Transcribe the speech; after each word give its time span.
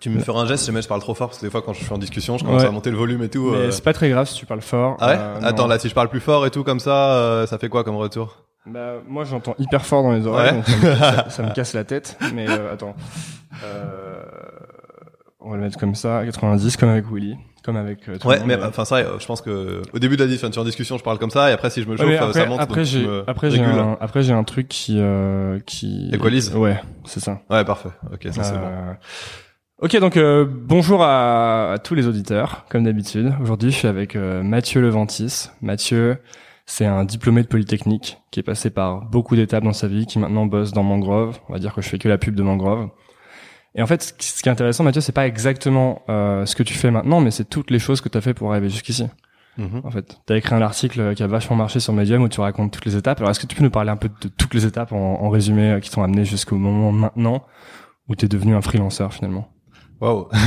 Tu 0.00 0.10
me 0.10 0.20
feras 0.20 0.40
un 0.42 0.46
geste 0.46 0.60
si 0.62 0.66
jamais 0.66 0.82
je 0.82 0.88
parle 0.88 1.00
trop 1.00 1.14
fort 1.14 1.28
parce 1.28 1.38
que 1.40 1.46
des 1.46 1.50
fois 1.50 1.62
quand 1.62 1.72
je 1.72 1.82
suis 1.82 1.92
en 1.92 1.98
discussion, 1.98 2.36
je 2.38 2.44
commence 2.44 2.62
Ouais. 2.62 2.68
à 2.68 2.70
monter 2.70 2.90
le 2.90 2.96
volume 2.98 3.22
et 3.22 3.28
tout. 3.30 3.50
Mais 3.52 3.56
euh. 3.56 3.70
c'est 3.70 3.82
pas 3.84 3.92
très 3.94 4.08
grave 4.10 4.26
si 4.28 4.34
tu 4.34 4.44
parles 4.46 4.60
fort. 4.60 4.96
Ah 5.00 5.06
ouais 5.08 5.16
Euh, 5.18 5.40
Attends, 5.42 5.62
non. 5.64 5.68
là, 5.68 5.78
si 5.78 5.88
je 5.88 5.94
parle 5.94 6.08
plus 6.10 6.20
fort 6.20 6.44
et 6.46 6.50
tout 6.50 6.64
comme 6.64 6.80
ça, 6.80 7.14
euh, 7.14 7.46
ça 7.46 7.56
fait 7.58 7.68
quoi 7.70 7.82
comme 7.82 7.96
retour? 7.96 8.36
Bah, 8.66 8.94
moi, 9.08 9.24
j'entends 9.24 9.54
hyper 9.58 9.86
fort 9.86 10.02
dans 10.02 10.10
les 10.12 10.26
oreilles, 10.26 10.50
Ouais. 10.50 10.56
donc 10.56 10.66
ça 10.66 10.76
me, 10.76 10.94
ça- 10.96 11.26
ça 11.30 11.42
me 11.44 11.50
casse 11.54 11.72
la 11.72 11.84
tête. 11.84 12.18
Mais 12.34 12.46
euh, 12.50 12.72
attends, 12.74 12.94
euh, 13.64 14.22
on 15.40 15.50
va 15.50 15.56
le 15.56 15.62
mettre 15.62 15.78
comme 15.78 15.94
ça, 15.94 16.22
90, 16.24 16.76
comme 16.76 16.88
avec 16.88 17.04
Willy, 17.10 17.36
comme 17.64 17.76
avec. 17.76 18.08
euh, 18.08 18.18
tout 18.18 18.26
Ouais, 18.28 18.34
le 18.34 18.40
monde, 18.40 18.48
mais 18.48 18.64
enfin 18.64 18.84
ça, 18.84 18.96
euh, 18.96 19.18
je 19.18 19.26
pense 19.26 19.40
que 19.40 19.82
au 19.92 19.98
début 19.98 20.16
de 20.16 20.22
la 20.24 20.28
discussion, 20.28 20.60
en 20.60 20.64
discussion, 20.64 20.98
je 20.98 21.04
parle 21.04 21.18
comme 21.18 21.30
ça 21.30 21.48
et 21.50 21.52
après 21.52 21.70
si 21.70 21.82
je 21.82 21.88
me 21.88 21.96
chauffe, 21.96 22.08
après, 22.20 22.32
ça 22.32 22.46
monte. 22.46 22.60
après 22.60 22.84
j'ai, 22.84 23.06
après 23.26 23.50
j'ai 23.50 23.62
un, 23.62 23.96
après 24.00 24.22
j'ai 24.22 24.32
un 24.32 24.44
truc 24.44 24.66
qui, 24.68 24.96
euh, 24.98 25.58
qui. 25.64 26.10
Équalise 26.12 26.54
Ouais, 26.54 26.80
c'est 27.04 27.20
ça. 27.20 27.40
Ouais, 27.48 27.64
parfait. 27.64 27.90
Ok, 28.12 28.26
ça 28.32 28.42
c'est 28.42 28.54
bon. 28.58 28.70
Ok, 29.82 29.94
donc 29.98 30.16
euh, 30.16 30.46
bonjour 30.48 31.02
à, 31.02 31.72
à 31.72 31.78
tous 31.78 31.94
les 31.94 32.06
auditeurs, 32.06 32.64
comme 32.70 32.84
d'habitude. 32.84 33.34
Aujourd'hui, 33.42 33.70
je 33.70 33.76
suis 33.76 33.88
avec 33.88 34.16
euh, 34.16 34.42
Mathieu 34.42 34.80
Leventis. 34.80 35.50
Mathieu, 35.60 36.16
c'est 36.64 36.86
un 36.86 37.04
diplômé 37.04 37.42
de 37.42 37.46
Polytechnique 37.46 38.16
qui 38.30 38.40
est 38.40 38.42
passé 38.42 38.70
par 38.70 39.02
beaucoup 39.02 39.36
d'étapes 39.36 39.64
dans 39.64 39.74
sa 39.74 39.86
vie, 39.86 40.06
qui 40.06 40.18
maintenant 40.18 40.46
bosse 40.46 40.72
dans 40.72 40.82
Mangrove. 40.82 41.38
On 41.50 41.52
va 41.52 41.58
dire 41.58 41.74
que 41.74 41.82
je 41.82 41.90
fais 41.90 41.98
que 41.98 42.08
la 42.08 42.16
pub 42.16 42.34
de 42.34 42.42
Mangrove. 42.42 42.88
Et 43.74 43.82
en 43.82 43.86
fait, 43.86 44.14
ce 44.18 44.42
qui 44.42 44.48
est 44.48 44.52
intéressant, 44.52 44.82
Mathieu, 44.82 45.02
c'est 45.02 45.12
pas 45.12 45.26
exactement 45.26 46.00
euh, 46.08 46.46
ce 46.46 46.56
que 46.56 46.62
tu 46.62 46.72
fais 46.72 46.90
maintenant, 46.90 47.20
mais 47.20 47.30
c'est 47.30 47.44
toutes 47.44 47.70
les 47.70 47.78
choses 47.78 48.00
que 48.00 48.08
tu 48.08 48.16
as 48.16 48.22
fait 48.22 48.32
pour 48.32 48.52
arriver 48.52 48.70
jusqu'ici. 48.70 49.06
Mhm. 49.58 49.82
En 49.84 49.90
fait, 49.90 50.18
tu 50.26 50.32
as 50.32 50.38
écrit 50.38 50.54
un 50.54 50.62
article 50.62 51.14
qui 51.14 51.22
a 51.22 51.26
vachement 51.26 51.56
marché 51.56 51.80
sur 51.80 51.92
Medium 51.92 52.22
où 52.22 52.30
tu 52.30 52.40
racontes 52.40 52.72
toutes 52.72 52.86
les 52.86 52.96
étapes. 52.96 53.18
Alors, 53.18 53.30
est-ce 53.30 53.40
que 53.40 53.46
tu 53.46 53.54
peux 53.54 53.62
nous 53.62 53.68
parler 53.68 53.90
un 53.90 53.98
peu 53.98 54.08
de 54.08 54.28
toutes 54.28 54.54
les 54.54 54.64
étapes 54.64 54.92
en, 54.92 55.20
en 55.20 55.28
résumé 55.28 55.72
euh, 55.72 55.80
qui 55.80 55.90
t'ont 55.90 56.02
amené 56.02 56.24
jusqu'au 56.24 56.56
moment 56.56 56.92
maintenant 56.92 57.44
où 58.08 58.16
tu 58.16 58.24
es 58.24 58.28
devenu 58.28 58.54
un 58.54 58.62
freelanceur 58.62 59.12
finalement? 59.12 59.50
Waouh. 60.00 60.28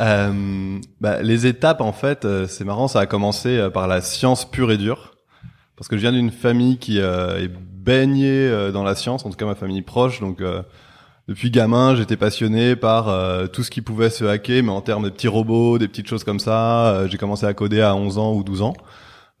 Euh, 0.00 0.78
bah, 1.00 1.22
les 1.22 1.46
étapes, 1.46 1.80
en 1.80 1.92
fait, 1.92 2.24
euh, 2.24 2.46
c'est 2.46 2.64
marrant, 2.64 2.86
ça 2.86 3.00
a 3.00 3.06
commencé 3.06 3.58
euh, 3.58 3.68
par 3.68 3.88
la 3.88 4.00
science 4.00 4.48
pure 4.48 4.70
et 4.70 4.76
dure. 4.76 5.16
Parce 5.76 5.88
que 5.88 5.96
je 5.96 6.02
viens 6.02 6.12
d'une 6.12 6.30
famille 6.30 6.78
qui 6.78 7.00
euh, 7.00 7.42
est 7.42 7.48
baignée 7.48 8.70
dans 8.72 8.84
la 8.84 8.94
science, 8.94 9.24
en 9.24 9.30
tout 9.30 9.36
cas 9.36 9.46
ma 9.46 9.56
famille 9.56 9.82
proche. 9.82 10.20
Donc, 10.20 10.40
depuis 11.26 11.50
gamin, 11.50 11.96
j'étais 11.96 12.16
passionné 12.16 12.76
par 12.76 13.06
tout 13.50 13.62
ce 13.62 13.70
qui 13.70 13.80
pouvait 13.80 14.10
se 14.10 14.24
hacker, 14.24 14.62
mais 14.62 14.70
en 14.70 14.82
termes 14.82 15.04
de 15.04 15.08
petits 15.08 15.26
robots, 15.26 15.78
des 15.78 15.88
petites 15.88 16.06
choses 16.06 16.22
comme 16.22 16.38
ça. 16.38 17.08
J'ai 17.08 17.16
commencé 17.16 17.46
à 17.46 17.54
coder 17.54 17.80
à 17.80 17.94
11 17.96 18.18
ans 18.18 18.34
ou 18.34 18.44
12 18.44 18.62
ans. 18.62 18.74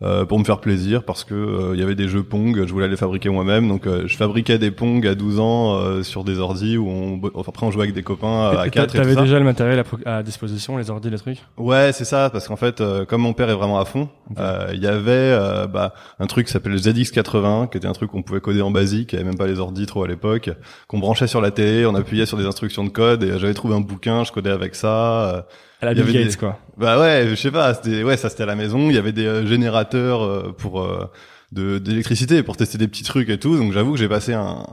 Euh, 0.02 0.24
pour 0.24 0.38
me 0.38 0.44
faire 0.44 0.60
plaisir 0.60 1.02
parce 1.04 1.24
que 1.24 1.34
euh, 1.34 1.70
il 1.74 1.80
y 1.80 1.82
avait 1.82 1.94
des 1.96 2.08
jeux 2.08 2.22
Pong, 2.22 2.64
je 2.66 2.72
voulais 2.72 2.88
les 2.88 2.96
fabriquer 2.96 3.30
moi-même 3.30 3.66
donc 3.68 3.86
euh, 3.86 4.04
je 4.06 4.16
fabriquais 4.16 4.58
des 4.58 4.70
Pong 4.70 5.04
à 5.06 5.14
12 5.14 5.40
ans 5.40 5.74
euh, 5.74 6.02
sur 6.04 6.22
des 6.22 6.38
ordis 6.38 6.76
où 6.76 6.88
on 6.88 7.20
enfin 7.34 7.50
après 7.52 7.66
on 7.66 7.70
jouait 7.70 7.82
avec 7.82 7.94
des 7.94 8.02
copains 8.02 8.50
à 8.50 8.66
Et 8.66 8.70
4 8.70 8.94
et 8.94 8.98
T'avais 8.98 9.14
ça. 9.14 9.22
déjà 9.22 9.38
le 9.38 9.44
matériel 9.44 9.82
à, 10.06 10.22
disposition, 10.22 10.76
les 10.76 10.90
ordi, 10.90 11.10
les 11.10 11.18
trucs? 11.18 11.38
Ouais, 11.56 11.90
c'est 11.92 12.04
ça, 12.04 12.30
parce 12.30 12.48
qu'en 12.48 12.56
fait, 12.56 12.80
euh, 12.80 13.04
comme 13.04 13.22
mon 13.22 13.32
père 13.32 13.50
est 13.50 13.54
vraiment 13.54 13.78
à 13.78 13.84
fond, 13.84 14.08
euh, 14.38 14.70
il 14.72 14.82
y 14.82 14.86
avait 14.86 15.10
euh, 15.12 15.66
bah, 15.66 15.94
un 16.18 16.26
truc 16.26 16.46
qui 16.46 16.52
s'appelle 16.52 16.72
le 16.72 16.78
ZX80, 16.78 17.70
qui 17.70 17.78
était 17.78 17.86
un 17.86 17.92
truc 17.92 18.10
qu'on 18.10 18.22
pouvait 18.22 18.40
coder 18.40 18.62
en 18.62 18.70
basique, 18.70 19.12
il 19.12 19.16
y 19.16 19.18
avait 19.18 19.28
même 19.28 19.38
pas 19.38 19.46
les 19.46 19.60
ordi 19.60 19.86
trop 19.86 20.04
à 20.04 20.08
l'époque, 20.08 20.50
qu'on 20.86 20.98
branchait 20.98 21.26
sur 21.26 21.40
la 21.40 21.50
télé, 21.50 21.86
on 21.86 21.94
appuyait 21.94 22.26
sur 22.26 22.36
des 22.36 22.46
instructions 22.46 22.84
de 22.84 22.90
code, 22.90 23.22
et 23.22 23.38
j'avais 23.38 23.54
trouvé 23.54 23.74
un 23.74 23.80
bouquin, 23.80 24.24
je 24.24 24.32
codais 24.32 24.50
avec 24.50 24.74
ça. 24.74 25.46
À 25.80 25.86
la 25.86 25.94
Bill 25.94 26.12
Gates, 26.12 26.28
des- 26.32 26.36
quoi. 26.36 26.58
bah 26.76 26.98
ouais, 27.00 27.26
je 27.28 27.34
sais 27.34 27.50
pas, 27.50 27.72
c'était 27.74 28.02
ouais, 28.02 28.16
ça 28.16 28.28
c'était 28.28 28.42
à 28.42 28.46
la 28.46 28.56
maison, 28.56 28.88
il 28.90 28.94
y 28.94 28.98
avait 28.98 29.12
des 29.12 29.26
euh, 29.26 29.46
générateurs 29.46 30.22
euh, 30.24 30.52
pour 30.56 30.82
euh, 30.82 31.10
de 31.52 31.78
d'électricité 31.78 32.42
pour 32.42 32.56
tester 32.56 32.78
des 32.78 32.88
petits 32.88 33.04
trucs 33.04 33.28
et 33.30 33.38
tout, 33.38 33.56
donc 33.56 33.72
j'avoue 33.72 33.92
que 33.92 33.98
j'ai 33.98 34.08
passé 34.08 34.32
un 34.34 34.64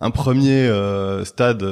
un 0.00 0.10
premier 0.10 0.66
euh, 0.66 1.24
stade 1.24 1.64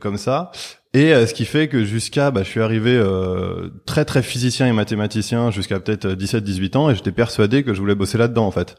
comme 0.00 0.16
ça 0.16 0.50
et 0.94 1.12
euh, 1.12 1.26
ce 1.26 1.34
qui 1.34 1.44
fait 1.44 1.68
que 1.68 1.84
jusqu'à 1.84 2.30
bah 2.30 2.42
je 2.44 2.48
suis 2.48 2.60
arrivé 2.62 2.96
euh, 2.96 3.68
très 3.84 4.04
très 4.04 4.22
physicien 4.22 4.66
et 4.66 4.72
mathématicien 4.72 5.50
jusqu'à 5.50 5.80
peut-être 5.80 6.12
17 6.12 6.42
18 6.42 6.76
ans 6.76 6.88
et 6.88 6.94
j'étais 6.94 7.12
persuadé 7.12 7.64
que 7.64 7.74
je 7.74 7.80
voulais 7.80 7.94
bosser 7.94 8.16
là-dedans 8.16 8.46
en 8.46 8.50
fait. 8.50 8.76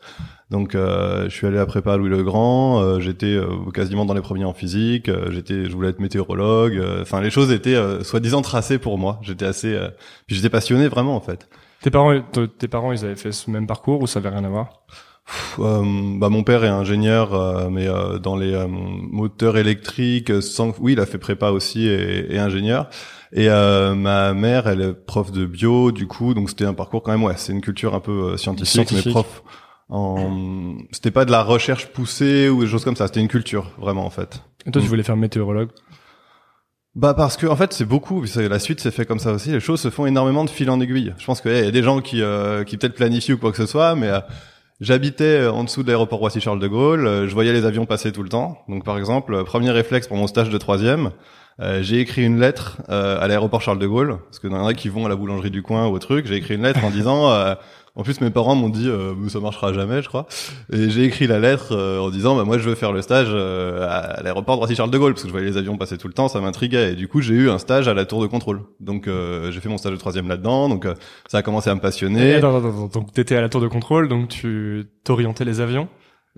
Donc 0.50 0.74
euh, 0.74 1.26
je 1.26 1.36
suis 1.36 1.46
allé 1.46 1.60
à 1.60 1.66
prépa 1.66 1.98
Louis 1.98 2.10
le 2.10 2.24
Grand, 2.24 2.82
euh, 2.82 3.00
j'étais 3.00 3.36
euh, 3.36 3.70
quasiment 3.74 4.06
dans 4.06 4.14
les 4.14 4.22
premiers 4.22 4.46
en 4.46 4.54
physique, 4.54 5.10
euh, 5.10 5.30
j'étais 5.30 5.66
je 5.66 5.72
voulais 5.74 5.90
être 5.90 6.00
météorologue, 6.00 6.78
euh, 6.78 7.02
enfin 7.02 7.20
les 7.22 7.30
choses 7.30 7.52
étaient 7.52 7.76
euh, 7.76 8.04
soi-disant 8.04 8.42
tracées 8.42 8.80
pour 8.80 8.98
moi. 8.98 9.20
J'étais 9.22 9.46
assez 9.46 9.74
euh, 9.76 9.90
puis 10.26 10.36
j'étais 10.36 10.50
passionné 10.50 10.88
vraiment 10.88 11.16
en 11.16 11.22
fait. 11.22 11.50
Tes 11.82 11.92
parents, 11.92 12.20
tes 12.58 12.68
parents, 12.68 12.94
ils 12.94 13.06
avaient 13.06 13.16
fait 13.16 13.32
ce 13.32 13.52
même 13.52 13.68
parcours 13.68 14.02
ou 14.02 14.08
ça 14.08 14.20
avait 14.20 14.30
rien 14.30 14.44
à 14.44 14.50
voir? 14.50 14.86
Euh, 15.60 15.84
bah 16.20 16.30
mon 16.30 16.44
père 16.44 16.64
est 16.64 16.68
ingénieur 16.70 17.34
euh, 17.34 17.70
mais 17.70 17.88
euh, 17.88 18.20
dans 18.20 18.36
les 18.36 18.54
euh, 18.54 18.68
moteurs 18.70 19.58
électriques 19.58 20.30
euh, 20.30 20.42
sans 20.42 20.74
oui, 20.80 20.94
il 20.94 21.00
a 21.00 21.06
fait 21.06 21.18
prépa 21.18 21.50
aussi 21.50 21.88
et, 21.88 22.34
et 22.36 22.40
ingénieur. 22.40 22.90
Et 23.34 23.50
euh, 23.50 23.96
ma 23.96 24.34
mère, 24.34 24.68
elle 24.68 24.82
est 24.82 24.94
prof 24.94 25.32
de 25.32 25.46
bio, 25.46 25.92
du 25.92 26.08
coup, 26.08 26.34
donc 26.34 26.50
c'était 26.50 26.66
un 26.66 26.74
parcours 26.74 27.04
quand 27.04 27.12
même, 27.12 27.24
ouais, 27.24 27.34
c'est 27.38 27.52
une 27.52 27.60
culture 27.62 27.94
un 27.94 28.00
peu 28.00 28.38
scientifique, 28.38 28.72
Scientifique. 28.72 29.06
mais 29.08 29.12
prof. 29.12 29.44
En... 29.90 30.76
C'était 30.92 31.12
pas 31.12 31.26
de 31.26 31.32
la 31.32 31.44
recherche 31.44 31.88
poussée 31.88 32.48
ou 32.50 32.62
des 32.62 32.68
choses 32.70 32.86
comme 32.86 32.96
ça, 32.96 33.08
c'était 33.08 33.20
une 33.20 33.28
culture, 33.28 33.72
vraiment, 33.78 34.06
en 34.06 34.10
fait. 34.10 34.42
Et 34.66 34.72
toi, 34.72 34.82
tu 34.82 34.88
Mm. 34.88 34.90
voulais 34.90 35.04
faire 35.04 35.18
météorologue? 35.18 35.70
Bah 36.96 37.14
parce 37.14 37.36
que 37.36 37.46
en 37.46 37.58
fait 37.58 37.74
c'est 37.74 37.84
beaucoup, 37.84 38.24
la 38.38 38.58
suite 38.60 38.80
c'est 38.80 38.90
fait 38.92 39.06
comme 39.06 39.20
ça 39.20 39.34
aussi, 39.34 39.52
les 39.52 39.60
choses 39.60 39.82
se 39.82 39.90
font 39.90 40.06
énormément 40.06 40.46
de 40.46 40.50
fil 40.50 40.70
en 40.70 40.80
aiguille. 40.80 41.14
Je 41.18 41.26
pense 41.26 41.42
qu'il 41.42 41.52
y 41.52 41.56
a 41.58 41.72
des 41.72 41.84
gens 41.84 42.00
qui, 42.00 42.22
euh, 42.22 42.64
qui 42.64 42.78
peut-être 42.78 42.96
planifient 42.96 43.34
ou 43.34 43.38
quoi 43.38 43.52
que 43.52 43.58
ce 43.58 43.66
soit, 43.66 43.96
mais 43.96 44.08
euh, 44.08 44.20
j'habitais 44.82 45.42
euh, 45.42 45.52
en 45.52 45.64
dessous 45.64 45.84
de 45.84 45.88
l'aéroport 45.88 46.20
Roissy-Charles 46.20 46.60
de 46.60 46.68
Gaulle, 46.68 47.08
euh, 47.08 47.28
je 47.28 47.34
voyais 47.34 47.54
les 47.54 47.66
avions 47.66 47.86
passer 47.86 48.12
tout 48.12 48.24
le 48.24 48.30
temps. 48.30 48.64
Donc 48.68 48.84
par 48.84 48.98
exemple, 48.98 49.34
euh, 49.34 49.44
premier 49.44 49.72
réflexe 49.72 50.08
pour 50.08 50.18
mon 50.18 50.28
stage 50.28 50.50
de 50.50 50.58
troisième, 50.58 51.12
j'ai 51.80 52.02
écrit 52.02 52.26
une 52.26 52.42
lettre 52.42 52.82
à 52.90 53.26
l'aéroport 53.30 53.62
Charles 53.62 53.80
de 53.80 53.88
Gaulle, 53.88 54.18
parce 54.26 54.40
dans 54.40 54.52
y 54.52 54.54
en 54.54 54.68
a 54.68 54.74
qui 54.74 54.90
vont 54.90 55.06
à 55.06 55.10
la 55.10 55.16
boulangerie 55.16 55.52
du 55.52 55.62
coin 55.62 55.88
ou 55.88 55.94
au 55.94 56.00
truc, 56.00 56.26
j'ai 56.28 56.36
écrit 56.36 56.56
une 56.56 56.64
lettre 56.64 56.84
en 56.84 56.90
disant... 56.90 57.32
en 57.98 58.04
plus, 58.04 58.20
mes 58.20 58.30
parents 58.30 58.56
m'ont 58.56 58.70
dit 58.70 58.90
euh, 58.90 59.14
ça 59.30 59.40
marchera 59.40 59.72
jamais, 59.72 60.02
je 60.02 60.10
crois. 60.10 60.28
Et 60.72 60.90
j'ai 60.90 61.06
écrit 61.06 61.28
la 61.28 61.40
lettre 61.40 61.68
euh, 61.72 62.00
en 62.00 62.10
disant 62.10 62.36
bah 62.36 62.44
moi 62.44 62.58
je 62.58 62.68
veux 62.68 62.76
faire 62.76 62.92
le 62.92 63.02
stage 63.02 63.30
euh, 63.30 63.88
à 63.90 64.22
l'aéroport 64.22 64.56
de 64.56 64.60
Roissy-Charles 64.60 64.92
de 64.92 64.98
Gaulle 64.98 65.14
parce 65.14 65.24
que 65.24 65.30
je 65.30 65.32
voyais 65.32 65.48
les 65.48 65.56
avions 65.56 65.78
passer 65.78 65.98
tout 65.98 66.08
le 66.08 66.14
temps, 66.14 66.28
ça 66.28 66.42
m'intriguait. 66.42 66.92
Et 66.92 66.96
du 66.96 67.08
coup, 67.08 67.22
j'ai 67.22 67.36
eu 67.36 67.50
un 67.50 67.58
stage 67.58 67.88
à 67.88 67.94
la 67.94 68.06
tour 68.06 68.22
de 68.22 68.28
contrôle. 68.28 68.64
Donc 68.82 69.08
euh, 69.08 69.50
j'ai 69.52 69.62
fait 69.62 69.70
mon 69.70 69.78
stage 69.78 69.94
de 69.94 69.98
troisième 69.98 70.28
là-dedans. 70.28 70.68
Donc 70.68 70.86
euh, 70.86 70.94
ça 71.28 71.38
a 71.38 71.42
commencé 71.42 71.70
à 71.70 71.76
me 71.76 71.80
passionner. 71.80 72.36
Attends, 72.36 72.58
attends, 72.58 72.68
attends. 72.68 73.00
Donc, 73.00 73.14
t'étais 73.14 73.38
à 73.38 73.42
la 73.42 73.48
tour 73.48 73.62
de 73.62 73.68
contrôle, 73.68 74.10
donc 74.10 74.28
tu 74.28 74.86
t'orientais 75.06 75.46
les 75.46 75.62
avions? 75.62 75.88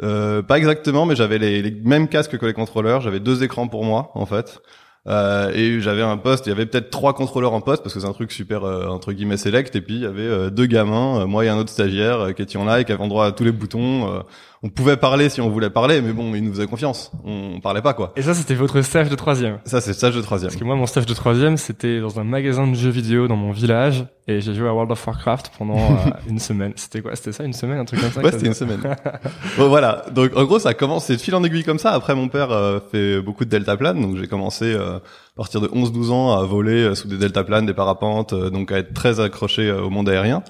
Euh, 0.03 0.43
pas 0.43 0.59
exactement, 0.59 1.07
mais 1.07 1.15
j'avais 1.15 1.39
les, 1.39 1.63
les 1.63 1.71
mêmes 1.71 2.07
casques 2.07 2.37
que 2.37 2.45
les 2.45 2.53
contrôleurs. 2.53 3.01
J'avais 3.01 3.19
deux 3.19 3.43
écrans 3.43 3.67
pour 3.67 3.83
moi, 3.83 4.11
en 4.13 4.27
fait. 4.27 4.61
Euh, 5.07 5.51
et 5.53 5.79
j'avais 5.79 6.01
un 6.01 6.17
poste, 6.17 6.47
il 6.47 6.49
y 6.49 6.51
avait 6.51 6.65
peut-être 6.65 6.89
trois 6.89 7.13
contrôleurs 7.13 7.53
en 7.53 7.61
poste 7.61 7.81
parce 7.81 7.93
que 7.93 7.99
c'est 8.01 8.07
un 8.07 8.13
truc 8.13 8.31
super 8.31 8.65
euh, 8.65 8.87
entre 8.87 9.13
guillemets 9.13 9.37
select 9.37 9.73
et 9.75 9.81
puis 9.81 9.95
il 9.95 10.01
y 10.01 10.05
avait 10.05 10.21
euh, 10.21 10.49
deux 10.49 10.65
gamins, 10.65 11.25
moi 11.25 11.45
et 11.45 11.49
un 11.49 11.57
autre 11.57 11.69
stagiaire 11.69 12.35
qui 12.35 12.41
étions 12.41 12.65
là 12.65 12.81
et 12.81 12.85
qui 12.85 12.91
avaient 12.91 13.07
droit 13.07 13.25
à 13.25 13.31
tous 13.31 13.45
les 13.45 13.53
boutons. 13.53 14.23
On 14.63 14.69
pouvait 14.69 14.97
parler 14.97 15.29
si 15.29 15.39
on 15.39 15.49
voulait 15.49 15.69
parler, 15.69 16.01
mais 16.01 16.13
bon, 16.13 16.33
ils 16.33 16.43
nous 16.43 16.51
faisaient 16.51 16.65
confiance. 16.65 17.11
On, 17.23 17.53
on 17.55 17.59
parlait 17.59 17.83
pas 17.83 17.93
quoi. 17.93 18.13
Et 18.15 18.23
ça, 18.23 18.33
c'était 18.33 18.55
votre 18.55 18.81
stage 18.81 19.09
de 19.09 19.15
troisième 19.15 19.59
Ça 19.65 19.81
c'est 19.81 19.93
stage 19.93 20.15
de 20.15 20.21
troisième. 20.21 20.49
Parce 20.49 20.59
que 20.59 20.65
moi, 20.65 20.75
mon 20.75 20.87
stage 20.87 21.05
de 21.05 21.13
troisième, 21.13 21.57
c'était 21.57 21.99
dans 21.99 22.19
un 22.19 22.23
magasin 22.23 22.65
de 22.65 22.73
jeux 22.73 22.89
vidéo 22.89 23.27
dans 23.27 23.35
mon 23.35 23.51
village, 23.51 24.05
et 24.27 24.41
j'ai 24.41 24.55
joué 24.55 24.67
à 24.67 24.73
World 24.73 24.91
of 24.91 25.05
Warcraft 25.05 25.51
pendant 25.57 25.77
euh, 25.77 26.09
une 26.27 26.39
semaine. 26.39 26.73
C'était 26.75 27.01
quoi? 27.01 27.15
C'était 27.15 27.33
ça, 27.33 27.43
une 27.43 27.53
semaine, 27.53 27.77
un 27.77 27.85
truc 27.85 28.01
comme 28.01 28.11
ça? 28.11 28.21
Ouais, 28.21 28.31
c'était 28.31 28.47
une 28.47 28.53
semaine. 28.55 28.81
bon, 29.57 29.69
voilà. 29.69 30.05
Donc, 30.11 30.35
en 30.35 30.43
gros, 30.45 30.57
ça 30.57 30.73
commence, 30.73 31.05
c'est 31.05 31.17
de 31.17 31.21
fil 31.21 31.35
en 31.35 31.43
aiguille 31.43 31.63
comme 31.63 31.79
ça. 31.79 31.91
Après, 31.91 32.15
mon 32.15 32.27
père 32.27 32.51
euh, 32.51 32.79
fait 32.91 33.21
beaucoup 33.21 33.45
de 33.45 33.49
deltaplane, 33.51 34.01
donc 34.01 34.17
j'ai 34.17 34.27
commencé 34.27 34.73
euh, 34.73 34.97
à 34.97 35.01
partir 35.35 35.61
de 35.61 35.67
11-12 35.67 36.09
ans 36.09 36.31
à 36.35 36.43
voler 36.43 36.95
sous 36.95 37.07
des 37.07 37.17
deltaplanes, 37.17 37.67
des 37.67 37.75
parapentes, 37.75 38.33
donc 38.33 38.71
à 38.71 38.79
être 38.79 38.93
très 38.93 39.19
accroché 39.19 39.71
au 39.71 39.91
monde 39.91 40.09
aérien. 40.09 40.41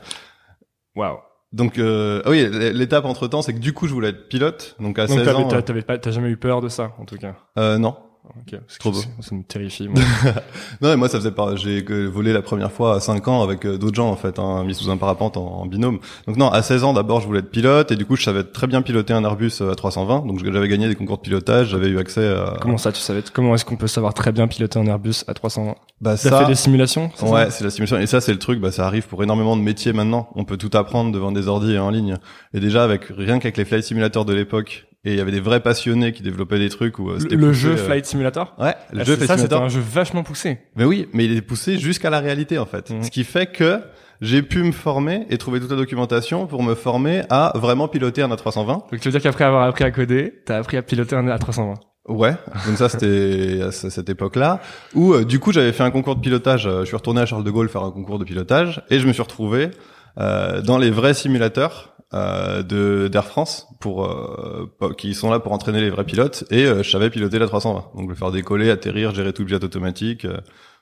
Waouh. 0.96 1.18
Donc, 1.54 1.78
euh, 1.80 2.22
ah 2.26 2.30
oui, 2.30 2.48
l'étape 2.74 3.06
entre 3.06 3.28
temps, 3.28 3.42
c'est 3.42 3.54
que 3.54 3.60
du 3.60 3.74
coup, 3.74 3.88
je 3.88 3.94
voulais 3.94 4.10
être 4.10 4.28
pilote. 4.28 4.76
Donc, 4.80 5.00
à 5.00 5.08
Donc 5.08 5.20
16 5.20 5.28
t'avais, 5.28 5.44
ans, 5.44 5.62
t'avais 5.62 5.82
pas, 5.82 5.98
t'as 5.98 6.12
jamais 6.12 6.30
eu 6.30 6.38
peur 6.38 6.62
de 6.62 6.70
ça, 6.70 6.94
en 7.00 7.06
tout 7.06 7.18
cas? 7.18 7.36
euh, 7.58 7.78
non. 7.78 7.96
Ok. 8.30 8.60
Parce 8.60 8.74
que 8.76 8.80
Trop 8.80 8.92
beau. 8.92 9.00
ça- 9.00 9.08
Ça 9.22 9.36
me 9.36 9.44
terrifie. 9.44 9.88
Moi. 9.88 10.02
Non, 10.82 10.90
mais 10.90 10.96
moi, 10.98 11.10
ça 11.10 11.18
faisait 11.18 11.32
pas. 11.32 11.56
J'ai 11.56 11.82
volé 12.08 12.34
la 12.34 12.42
première 12.42 12.72
fois 12.72 12.96
à 12.96 13.00
5 13.00 13.28
ans 13.28 13.42
avec 13.44 13.66
euh, 13.66 13.78
d'autres 13.78 13.96
gens, 13.96 14.10
en 14.10 14.16
fait, 14.16 14.40
hein, 14.40 14.64
mis 14.64 14.74
sous 14.76 14.90
un 14.90 14.98
parapente 14.98 15.38
en, 15.38 15.46
en 15.46 15.66
binôme. 15.66 16.00
Donc 16.28 16.38
non, 16.38 16.50
à 16.50 16.62
16 16.62 16.84
ans, 16.84 16.94
d'abord, 16.94 17.22
je 17.22 17.28
voulais 17.28 17.40
être 17.40 17.50
pilote, 17.52 17.92
et 17.92 17.96
du 17.96 18.06
coup, 18.06 18.16
je 18.16 18.24
savais 18.24 18.44
très 18.44 18.68
bien 18.68 18.82
piloter 18.82 19.14
un 19.14 19.24
Airbus 19.24 19.52
euh, 19.62 19.72
à 19.72 19.76
320. 19.76 20.26
Donc, 20.26 20.44
j'avais 20.44 20.68
gagné 20.68 20.88
des 20.88 20.96
concours 20.96 21.18
de 21.18 21.22
pilotage, 21.24 21.70
j'avais 21.70 21.88
eu 21.88 21.98
accès 22.00 22.28
à. 22.28 22.58
comment 22.62 22.78
ça, 22.78 22.92
tu 22.92 23.00
savais 23.02 23.24
Comment 23.34 23.56
est-ce 23.56 23.66
qu'on 23.66 23.78
peut 23.78 23.88
savoir 23.88 24.14
très 24.14 24.32
bien 24.32 24.48
piloter 24.48 24.80
un 24.80 24.86
Airbus 24.86 25.24
à 25.28 25.34
300 25.34 25.76
Bah 26.02 26.16
T'as 26.22 26.40
fait 26.40 26.46
des 26.48 26.56
simulations 26.56 27.10
ça? 27.16 27.26
Ouais, 27.28 27.50
c'est 27.50 27.64
la 27.64 27.70
simulation. 27.70 27.98
Et 28.00 28.08
ça, 28.08 28.22
c'est 28.22 28.34
le 28.34 28.40
truc, 28.40 28.60
bah, 28.60 28.72
ça 28.72 28.86
arrive 28.86 29.08
pour 29.08 29.24
énormément 29.24 29.56
de 29.58 29.62
métiers 29.62 29.94
maintenant. 29.94 30.30
On 30.36 30.44
peut 30.46 30.58
tout 30.58 30.70
apprendre 30.78 31.12
devant 31.12 31.32
des 31.32 31.48
ordi 31.48 31.74
et 31.74 31.80
en 31.80 31.90
ligne. 31.90 32.18
Et 32.54 32.60
déjà, 32.60 32.84
avec 32.84 33.06
rien 33.16 33.40
qu'avec 33.40 33.58
les 33.58 33.66
flight 33.66 33.84
simulators 33.84 34.26
de 34.26 34.34
l'époque, 34.34 34.86
et 35.08 35.12
il 35.14 35.18
y 35.18 35.22
avait 35.22 35.32
des 35.32 35.40
vrais 35.40 35.60
passionnés 35.62 36.12
qui 36.14 36.22
développaient 36.24 36.60
des 36.60 36.70
trucs 36.70 37.00
où 37.00 37.10
euh, 37.10 37.14
Le, 37.16 37.20
c'était 37.22 37.36
le 37.36 37.48
poussé, 37.48 37.60
jeu 37.60 37.72
euh, 37.72 37.78
Flight 37.78 38.06
Simulator 38.06 38.54
Ouais, 38.60 38.76
le 38.92 39.02
Ah, 39.02 39.04
jeu 39.04 39.14
c'est 39.14 39.26
Flight 39.26 39.28
ça, 39.28 39.38
c'était 39.38 39.56
Simulator. 39.56 39.64
un 39.64 39.70
jeu 39.70 39.80
vachement 39.80 40.24
poussé. 40.24 40.60
Mais 40.76 40.84
oui, 40.86 41.08
mais 41.14 41.26
il 41.26 41.36
est 41.38 41.42
poussé 41.42 41.78
jusqu'à 41.78 42.10
la 42.10 42.20
réalité, 42.20 42.58
en 42.58 42.66
fait. 42.66 42.90
Mhm. 42.90 43.04
Ce 43.04 43.12
qui 43.12 43.24
fait 43.24 43.48
que 43.48 43.80
j'ai 44.22 44.42
pu 44.42 44.64
me 44.64 44.72
former 44.72 45.26
et 45.30 45.38
trouver 45.38 45.60
toute 45.60 45.70
la 45.72 45.78
documentation 45.78 46.48
pour 46.48 46.64
me 46.64 46.74
former 46.76 47.22
à 47.30 47.52
vraiment 47.56 47.88
piloter 47.88 48.22
un 48.24 48.30
A320. 48.30 48.66
Donc 48.68 49.00
tu 49.00 49.08
veux 49.08 49.12
dire 49.12 49.22
qu'après 49.22 49.44
avoir 49.44 49.64
appris 49.64 49.84
à 49.84 49.92
coder, 49.92 50.34
t'as 50.46 50.58
appris 50.58 50.76
à 50.78 50.82
piloter 50.82 51.16
un 51.16 51.26
A320 51.28 51.76
Ouais, 52.10 52.34
donc 52.66 52.78
ça 52.78 52.88
c'était 52.90 53.60
à 53.68 53.72
ce- 53.72 53.90
cette 53.90 54.10
époque-là 54.10 54.62
où 54.96 55.14
euh, 55.14 55.26
du 55.26 55.40
coup 55.40 55.52
j'avais 55.52 55.74
fait 55.74 55.84
un 55.84 55.92
concours 55.92 56.16
de 56.16 56.22
pilotage. 56.22 56.66
euh, 56.66 56.80
je 56.82 56.86
suis 56.86 56.96
retourné 56.96 57.20
à 57.20 57.26
Charles 57.26 57.44
de 57.44 57.52
Gaulle 57.52 57.68
faire 57.68 57.84
un 57.84 57.92
concours 57.92 58.18
de 58.18 58.24
pilotage 58.24 58.82
et 58.90 59.00
je 59.00 59.08
me 59.08 59.12
suis 59.14 59.22
retrouvé 59.22 59.72
euh, 60.18 60.62
dans 60.62 60.78
les 60.78 60.90
vrais 60.90 61.14
simulateurs 61.14 61.97
de 62.14 63.10
d'Air 63.10 63.26
France 63.26 63.68
pour 63.80 64.06
euh, 64.06 64.74
po- 64.80 64.94
qui 64.94 65.14
sont 65.14 65.30
là 65.30 65.40
pour 65.40 65.52
entraîner 65.52 65.82
les 65.82 65.90
vrais 65.90 66.06
pilotes 66.06 66.46
et 66.52 66.66
euh, 66.66 66.82
je 66.84 66.90
savais 66.90 67.10
piloter 67.10 67.38
la 67.40 67.48
320. 67.48 67.92
Donc 67.96 68.10
le 68.10 68.16
faire 68.16 68.32
décoller, 68.32 68.70
atterrir, 68.70 69.14
gérer 69.14 69.34
tout 69.34 69.44
le 69.44 69.48
jet 69.50 69.64
automatique. 69.64 70.26
euh, 70.26 70.38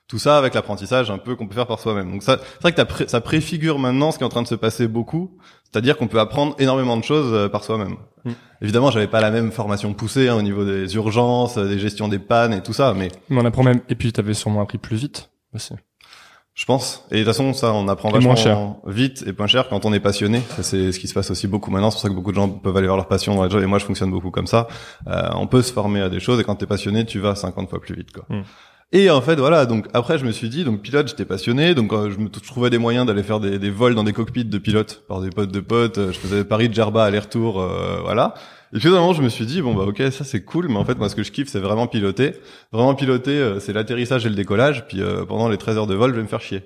tout 0.08 0.20
ça 0.20 0.38
avec 0.38 0.54
l'apprentissage 0.54 1.10
un 1.10 1.18
peu 1.18 1.34
qu'on 1.34 1.48
peut 1.48 1.56
faire 1.56 1.66
par 1.66 1.80
soi-même. 1.80 2.08
Donc 2.12 2.22
ça, 2.22 2.38
c'est 2.40 2.62
vrai 2.62 2.72
que 2.72 2.80
pré- 2.82 3.08
ça 3.08 3.20
préfigure 3.20 3.80
maintenant 3.80 4.12
ce 4.12 4.18
qui 4.18 4.22
est 4.22 4.26
en 4.26 4.28
train 4.30 4.42
de 4.42 4.46
se 4.46 4.54
passer 4.54 4.86
beaucoup, 4.86 5.36
c'est-à-dire 5.64 5.96
qu'on 5.96 6.06
peut 6.06 6.20
apprendre 6.20 6.54
énormément 6.60 6.96
de 6.96 7.02
choses 7.02 7.32
euh, 7.34 7.48
par 7.48 7.64
soi-même. 7.64 7.96
Mm. 8.24 8.30
Évidemment, 8.62 8.92
j'avais 8.92 9.08
pas 9.08 9.20
la 9.20 9.32
même 9.32 9.50
formation 9.50 9.92
poussée 9.94 10.28
hein, 10.28 10.36
au 10.36 10.42
niveau 10.42 10.64
des 10.64 10.94
urgences, 10.94 11.58
euh, 11.58 11.66
des 11.66 11.80
gestions 11.80 12.06
des 12.06 12.20
pannes 12.20 12.52
et 12.52 12.62
tout 12.62 12.72
ça, 12.72 12.94
mais 12.96 13.08
Mais 13.30 13.42
on 13.42 13.44
apprend 13.44 13.64
même. 13.64 13.80
Et 13.88 13.96
puis 13.96 14.12
t'avais 14.12 14.32
sûrement 14.34 14.60
appris 14.60 14.78
plus 14.78 14.96
vite 14.96 15.28
aussi. 15.52 15.74
Je 16.56 16.64
pense. 16.64 17.06
Et 17.10 17.16
de 17.16 17.18
toute 17.20 17.28
façon, 17.28 17.52
ça, 17.52 17.74
on 17.74 17.86
apprend 17.86 18.08
Et 18.08 18.18
moins 18.18 18.34
vachement 18.34 18.80
vite 18.86 19.22
et 19.26 19.32
moins 19.36 19.46
cher 19.46 19.68
quand 19.68 19.84
on 19.84 19.92
est 19.92 20.00
passionné. 20.00 20.40
Ça, 20.56 20.62
c'est 20.62 20.90
ce 20.90 20.98
qui 20.98 21.06
se 21.06 21.12
passe 21.12 21.30
aussi 21.30 21.46
beaucoup 21.46 21.70
maintenant. 21.70 21.90
C'est 21.90 21.96
pour 21.96 22.00
ça 22.00 22.08
que 22.08 22.14
beaucoup 22.14 22.30
de 22.30 22.36
gens 22.36 22.48
peuvent 22.48 22.74
aller 22.78 22.86
vers 22.86 22.96
leur 22.96 23.08
passion 23.08 23.34
dans 23.34 23.42
la 23.42 23.50
job. 23.50 23.62
Et 23.62 23.66
moi, 23.66 23.78
je 23.78 23.84
fonctionne 23.84 24.10
beaucoup 24.10 24.30
comme 24.30 24.46
ça. 24.46 24.66
Euh, 25.06 25.28
on 25.34 25.46
peut 25.46 25.60
se 25.60 25.70
former 25.70 26.00
à 26.00 26.08
des 26.08 26.18
choses 26.18 26.40
et 26.40 26.44
quand 26.44 26.56
t'es 26.56 26.66
passionné, 26.66 27.04
tu 27.04 27.18
vas 27.18 27.34
50 27.34 27.68
fois 27.68 27.78
plus 27.78 27.94
vite, 27.94 28.10
quoi. 28.10 28.24
Mm. 28.30 28.42
Et 28.92 29.10
en 29.10 29.20
fait, 29.20 29.36
voilà. 29.36 29.66
Donc 29.66 29.86
après, 29.92 30.16
je 30.18 30.24
me 30.24 30.30
suis 30.30 30.48
dit, 30.48 30.64
donc 30.64 30.80
pilote, 30.80 31.08
j'étais 31.08 31.24
passionné. 31.24 31.74
Donc 31.74 31.92
euh, 31.92 32.10
je 32.10 32.18
me 32.18 32.28
trouvais 32.30 32.70
des 32.70 32.78
moyens 32.78 33.06
d'aller 33.06 33.22
faire 33.22 33.40
des, 33.40 33.58
des 33.58 33.70
vols 33.70 33.94
dans 33.94 34.04
des 34.04 34.12
cockpits 34.12 34.44
de 34.44 34.58
pilotes 34.58 35.02
par 35.08 35.20
des 35.20 35.30
potes 35.30 35.50
de 35.50 35.60
potes. 35.60 35.98
Euh, 35.98 36.12
Je 36.12 36.18
faisais 36.18 36.44
Paris, 36.44 36.70
Djerba, 36.72 37.04
aller-retour, 37.04 37.60
euh, 37.60 37.98
voilà. 38.02 38.34
Et 38.74 38.78
puis 38.78 38.88
moment, 38.88 39.12
je 39.12 39.22
me 39.22 39.28
suis 39.28 39.46
dit 39.46 39.62
bon 39.62 39.74
bah 39.74 39.84
ok, 39.84 40.02
ça 40.10 40.24
c'est 40.24 40.42
cool, 40.42 40.68
mais 40.68 40.76
en 40.76 40.84
fait 40.84 40.98
moi 40.98 41.08
ce 41.08 41.14
que 41.14 41.22
je 41.22 41.30
kiffe 41.32 41.48
c'est 41.48 41.60
vraiment 41.60 41.86
piloter. 41.86 42.32
Vraiment 42.72 42.94
piloter, 42.94 43.38
euh, 43.38 43.60
c'est 43.60 43.72
l'atterrissage 43.72 44.26
et 44.26 44.28
le 44.28 44.34
décollage. 44.34 44.86
Puis 44.88 45.00
euh, 45.00 45.24
pendant 45.24 45.48
les 45.48 45.56
13 45.56 45.78
heures 45.78 45.86
de 45.86 45.94
vol, 45.94 46.10
je 46.10 46.16
vais 46.16 46.22
me 46.22 46.28
faire 46.28 46.40
chier. 46.40 46.62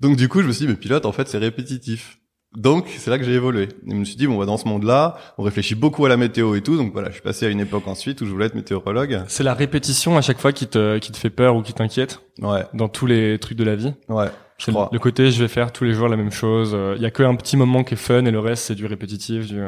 Donc 0.00 0.16
du 0.16 0.28
coup, 0.28 0.42
je 0.42 0.46
me 0.46 0.52
suis 0.52 0.66
dit, 0.66 0.72
mais 0.72 0.76
pilote, 0.76 1.06
en 1.06 1.12
fait, 1.12 1.28
c'est 1.28 1.38
répétitif. 1.38 2.18
Donc 2.56 2.86
c'est 2.88 3.10
là 3.10 3.18
que 3.18 3.24
j'ai 3.24 3.32
évolué. 3.34 3.64
Et 3.86 3.90
je 3.90 3.94
me 3.94 4.04
suis 4.04 4.16
dit, 4.16 4.26
bon, 4.26 4.38
bah, 4.38 4.46
dans 4.46 4.56
ce 4.56 4.68
monde-là, 4.68 5.16
on 5.38 5.42
réfléchit 5.42 5.74
beaucoup 5.74 6.04
à 6.06 6.08
la 6.08 6.16
météo 6.16 6.54
et 6.54 6.60
tout. 6.60 6.76
Donc 6.76 6.92
voilà, 6.92 7.08
je 7.08 7.14
suis 7.14 7.22
passé 7.22 7.46
à 7.46 7.48
une 7.48 7.60
époque 7.60 7.86
ensuite 7.88 8.20
où 8.20 8.26
je 8.26 8.30
voulais 8.30 8.46
être 8.46 8.54
météorologue. 8.54 9.22
C'est 9.28 9.42
la 9.44 9.54
répétition 9.54 10.16
à 10.16 10.22
chaque 10.22 10.38
fois 10.40 10.52
qui 10.52 10.66
te 10.66 10.98
qui 10.98 11.10
te 11.12 11.16
fait 11.16 11.30
peur 11.30 11.56
ou 11.56 11.62
qui 11.62 11.72
t'inquiète 11.72 12.20
Ouais, 12.40 12.64
dans 12.74 12.88
tous 12.88 13.06
les 13.06 13.38
trucs 13.38 13.58
de 13.58 13.64
la 13.64 13.74
vie. 13.76 13.92
ouais, 14.08 14.26
je 14.58 14.70
crois. 14.70 14.88
le 14.92 14.98
côté 15.00 15.32
je 15.32 15.40
vais 15.42 15.48
faire 15.48 15.72
tous 15.72 15.82
les 15.84 15.94
jours 15.94 16.08
la 16.08 16.16
même 16.16 16.30
chose. 16.30 16.76
Il 16.96 17.02
y 17.02 17.06
a 17.06 17.10
que 17.10 17.22
un 17.24 17.34
petit 17.34 17.56
moment 17.56 17.82
qui 17.82 17.94
est 17.94 17.96
fun 17.96 18.24
et 18.24 18.30
le 18.30 18.38
reste 18.38 18.64
c'est 18.64 18.74
du 18.76 18.86
répétitif. 18.86 19.46
Du, 19.48 19.58
euh, 19.60 19.66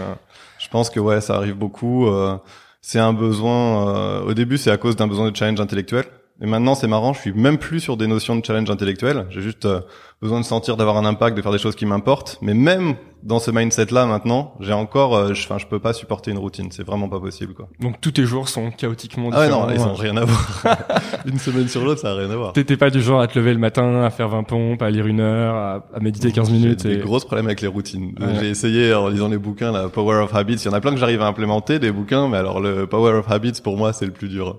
Je 0.67 0.71
pense 0.71 0.91
que 0.91 0.99
ouais, 0.99 1.21
ça 1.21 1.37
arrive 1.37 1.55
beaucoup. 1.55 2.09
euh, 2.09 2.37
c'est 2.81 2.99
un 2.99 3.13
besoin. 3.13 3.89
euh, 3.97 4.23
au 4.25 4.35
début, 4.35 4.59
c'est 4.59 4.73
à 4.73 4.77
cause 4.77 4.97
d'un 4.97 5.07
besoin 5.07 5.31
de 5.31 5.37
challenge 5.37 5.61
intellectuel. 5.61 6.07
Et 6.43 6.47
maintenant, 6.47 6.75
c'est 6.75 6.87
marrant. 6.89 7.13
Je 7.15 7.21
suis 7.21 7.33
même 7.33 7.57
plus 7.59 7.81
sur 7.81 7.97
des 7.97 8.07
notions 8.07 8.37
de 8.37 8.45
challenge 8.45 8.69
intellectuel. 8.71 9.27
J'ai 9.31 9.41
juste 9.41 9.65
euh, 9.65 9.81
besoin 10.21 10.39
de 10.41 10.45
sentir, 10.45 10.77
d'avoir 10.77 10.99
un 10.99 11.07
impact, 11.07 11.35
de 11.37 11.41
faire 11.43 11.53
des 11.53 11.59
choses 11.59 11.77
qui 11.77 11.87
m'importent. 11.87 12.37
Mais 12.43 12.53
même 12.53 12.97
dans 13.23 13.39
ce 13.39 13.51
mindset-là, 13.51 14.05
maintenant, 14.05 14.55
j'ai 14.61 14.75
encore. 14.75 15.17
euh, 15.17 15.33
je- 15.33 15.45
Enfin, 15.45 15.57
je 15.57 15.67
peux 15.67 15.79
pas 15.79 15.95
supporter 15.95 16.31
une 16.33 16.37
routine. 16.39 16.69
C'est 16.73 16.85
vraiment 16.87 17.09
pas 17.09 17.21
possible, 17.21 17.55
quoi. 17.55 17.69
Donc 17.81 18.03
tous 18.03 18.11
tes 18.11 18.25
jours 18.27 18.51
sont 18.51 18.71
chaotiquement 18.71 19.31
Ah 19.33 19.39
ouais, 19.41 19.47
différents. 19.47 19.67
non, 19.67 19.73
ils 19.75 19.81
ont 19.81 19.95
rien 19.95 20.17
à 20.19 20.25
voir. 20.27 20.77
Une 21.27 21.39
semaine 21.39 21.69
sur 21.69 21.83
l'autre, 21.83 22.03
ça 22.03 22.11
a 22.13 22.15
rien 22.17 22.31
à 22.31 22.37
voir. 22.37 22.53
T'étais 22.53 22.77
pas 22.77 22.91
du 22.91 23.01
genre 23.01 23.21
à 23.23 23.27
te 23.29 23.39
lever 23.39 23.55
le 23.55 23.59
matin, 23.59 24.03
à 24.05 24.11
faire 24.11 24.29
20 24.29 24.43
pompes, 24.43 24.83
à 24.83 24.91
lire 24.91 25.07
une 25.07 25.21
heure, 25.21 25.55
à, 25.55 25.87
à 25.95 26.01
méditer 26.01 26.31
15 26.33 26.51
minutes. 26.51 26.83
J'ai 26.83 26.93
Et... 26.93 26.97
des 26.97 27.03
gros 27.03 27.19
problèmes 27.21 27.47
avec 27.47 27.63
les 27.63 27.69
routines. 27.69 28.15
Ouais. 28.21 28.27
J'ai 28.41 28.51
essayé 28.51 28.93
en 28.93 29.09
lisant 29.09 29.29
les 29.29 29.39
bouquins, 29.39 29.73
la 29.73 29.89
Power 29.89 30.17
of 30.23 30.35
Habits. 30.35 30.57
Il 30.57 30.65
y 30.67 30.69
en 30.69 30.73
a 30.75 30.81
plein 30.81 30.91
que 30.93 30.99
j'arrive 30.99 31.23
à 31.23 31.27
implémenter, 31.27 31.79
des 31.79 31.91
bouquins, 31.93 32.29
mais 32.29 32.37
alors 32.37 32.61
le 32.61 32.87
Power 32.87 33.15
of 33.15 33.31
Habits, 33.31 33.61
pour 33.65 33.79
moi, 33.79 33.95
c'est 33.95 34.05
le 34.07 34.13
plus 34.13 34.29
dur. 34.29 34.59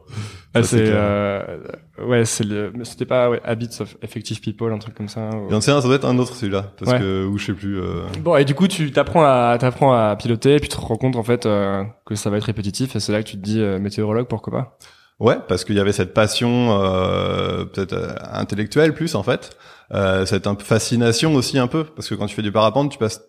Ah, 0.60 0.64
c'est 0.64 0.78
c'est 0.78 0.92
euh, 0.92 1.58
ouais, 2.06 2.26
c'est 2.26 2.44
le. 2.44 2.72
C'était 2.84 3.06
pas 3.06 3.30
ouais, 3.30 3.42
Habits 3.44 3.78
of 3.80 3.98
Effective 4.02 4.40
People, 4.42 4.72
un 4.72 4.78
truc 4.80 4.96
comme 4.96 5.08
ça. 5.08 5.30
ou- 5.30 5.48
Il 5.50 5.52
y 5.52 5.56
en 5.56 5.56
a 5.56 5.58
un, 5.58 5.62
ça 5.62 5.82
doit 5.82 5.96
être 5.96 6.06
un 6.06 6.18
autre 6.18 6.36
celui-là, 6.36 6.72
parce 6.78 6.92
Ouais. 6.92 7.00
que 7.00 7.26
où 7.26 7.38
je 7.38 7.46
sais 7.48 7.54
plus. 7.54 7.80
euh, 7.80 8.04
Bon, 8.22 8.36
et 8.38 8.46
du 8.46 8.54
coup, 8.56 8.68
tu 8.68 8.92
t'apprends 8.92 9.24
à 9.24 9.58
t'apprends 9.60 9.94
à 9.94 10.16
piloter, 10.16 10.56
et 10.56 10.60
puis 10.60 10.70
tu 10.70 10.76
te 10.78 10.82
rends 10.82 10.96
compte 10.98 11.16
en 11.16 11.24
fait 11.24 11.46
euh, 11.46 11.84
que 12.06 12.16
ça 12.16 12.30
va 12.30 12.38
être 12.38 12.44
répétitif, 12.46 12.96
et 12.96 13.00
c'est 13.00 13.12
là 13.12 13.24
que 13.24 13.28
tu 13.28 13.38
te 13.38 13.42
dis 13.44 13.60
euh, 13.62 13.80
météorologue, 13.80 14.28
pourquoi 14.28 14.54
pas? 14.54 14.78
Ouais, 15.20 15.38
parce 15.48 15.64
qu'il 15.66 15.76
y 15.76 15.80
avait 15.80 15.94
cette 15.94 16.14
passion 16.14 16.80
euh, 16.80 17.66
peut-être 17.66 17.96
intellectuelle 18.32 18.94
plus 18.94 19.16
en 19.16 19.24
fait, 19.24 19.58
euh, 19.94 20.26
cette 20.28 20.48
fascination 20.62 21.34
aussi 21.34 21.58
un 21.58 21.66
peu, 21.68 21.84
parce 21.86 22.08
que 22.08 22.14
quand 22.16 22.28
tu 22.28 22.36
fais 22.36 22.44
du 22.44 22.52
parapente, 22.52 22.92
tu 22.92 23.00
passes 23.00 23.28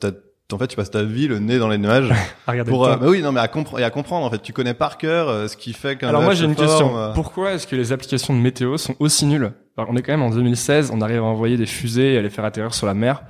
en 0.53 0.59
fait, 0.59 0.67
tu 0.69 0.77
passes 0.77 0.91
ta 0.91 1.03
vie 1.03 1.29
le 1.29 1.39
nez 1.41 1.59
dans 1.59 1.69
les 1.69 1.77
nuages 1.79 2.11
À 2.47 2.53
regarder 2.53 2.71
pour 2.71 2.87
le 2.87 2.93
euh, 2.93 2.97
mais 3.01 3.07
oui 3.09 3.23
non 3.23 3.33
mais 3.33 3.41
à 3.41 3.49
comprendre 3.49 3.81
et 3.81 3.85
à 3.85 3.91
comprendre 3.91 4.25
en 4.25 4.31
fait 4.31 4.41
tu 4.41 4.53
connais 4.55 4.73
par 4.75 4.97
cœur 4.97 5.29
euh, 5.29 5.47
ce 5.49 5.57
qui 5.59 5.73
fait 5.75 5.97
qu'un 5.97 6.09
Alors 6.09 6.23
moi 6.23 6.33
j'ai 6.35 6.47
une 6.47 6.55
forme, 6.55 6.67
question. 6.69 6.99
euh. 6.99 7.13
Pourquoi 7.13 7.53
est-ce 7.53 7.67
que 7.67 7.77
les 7.77 7.93
applications 7.93 8.35
de 8.35 8.39
météo 8.41 8.77
sont 8.79 8.95
aussi 8.99 9.27
nulles? 9.27 9.53
Alors 9.77 9.91
on 9.91 9.97
est 9.97 10.03
quand 10.03 10.13
même 10.13 10.23
en 10.23 10.31
2016, 10.31 10.91
on 10.95 11.01
arrive 11.03 11.19
à 11.19 11.25
envoyer 11.25 11.57
des 11.59 11.67
fusées 11.67 12.15
et 12.15 12.19
à 12.19 12.23
les 12.23 12.31
faire 12.31 12.45
atterrir 12.47 12.73
sur 12.75 12.87
la 12.87 12.95
mer. 12.95 13.23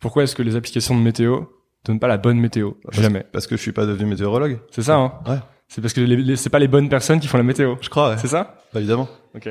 Pourquoi 0.00 0.22
est-ce 0.24 0.34
que 0.34 0.42
les 0.42 0.56
applications 0.56 0.96
de 0.96 1.00
météo 1.02 1.40
donnent 1.84 2.00
pas 2.00 2.08
la 2.08 2.16
bonne 2.16 2.38
météo? 2.38 2.72
Parce- 2.84 3.00
Jamais. 3.00 3.24
parce 3.32 3.46
que 3.46 3.56
je 3.56 3.60
suis 3.62 3.72
pas 3.72 3.84
devenu 3.86 4.08
météorologue. 4.08 4.58
C'est 4.70 4.82
ça, 4.82 4.96
hein? 4.96 5.12
Ouais. 5.26 5.38
C'est 5.68 5.80
parce 5.82 5.92
que 5.92 6.00
les, 6.00 6.16
les- 6.16 6.36
c'est 6.36 6.50
pas 6.50 6.58
les 6.58 6.68
bonnes 6.68 6.88
personnes 6.88 7.20
qui 7.20 7.26
font 7.28 7.36
la 7.38 7.44
météo. 7.44 7.74
Je 7.82 7.88
crois 7.90 8.10
ouais. 8.10 8.16
C'est 8.18 8.28
ça? 8.28 8.56
Bah, 8.72 8.80
évidemment. 8.80 9.08
Ok. 9.34 9.48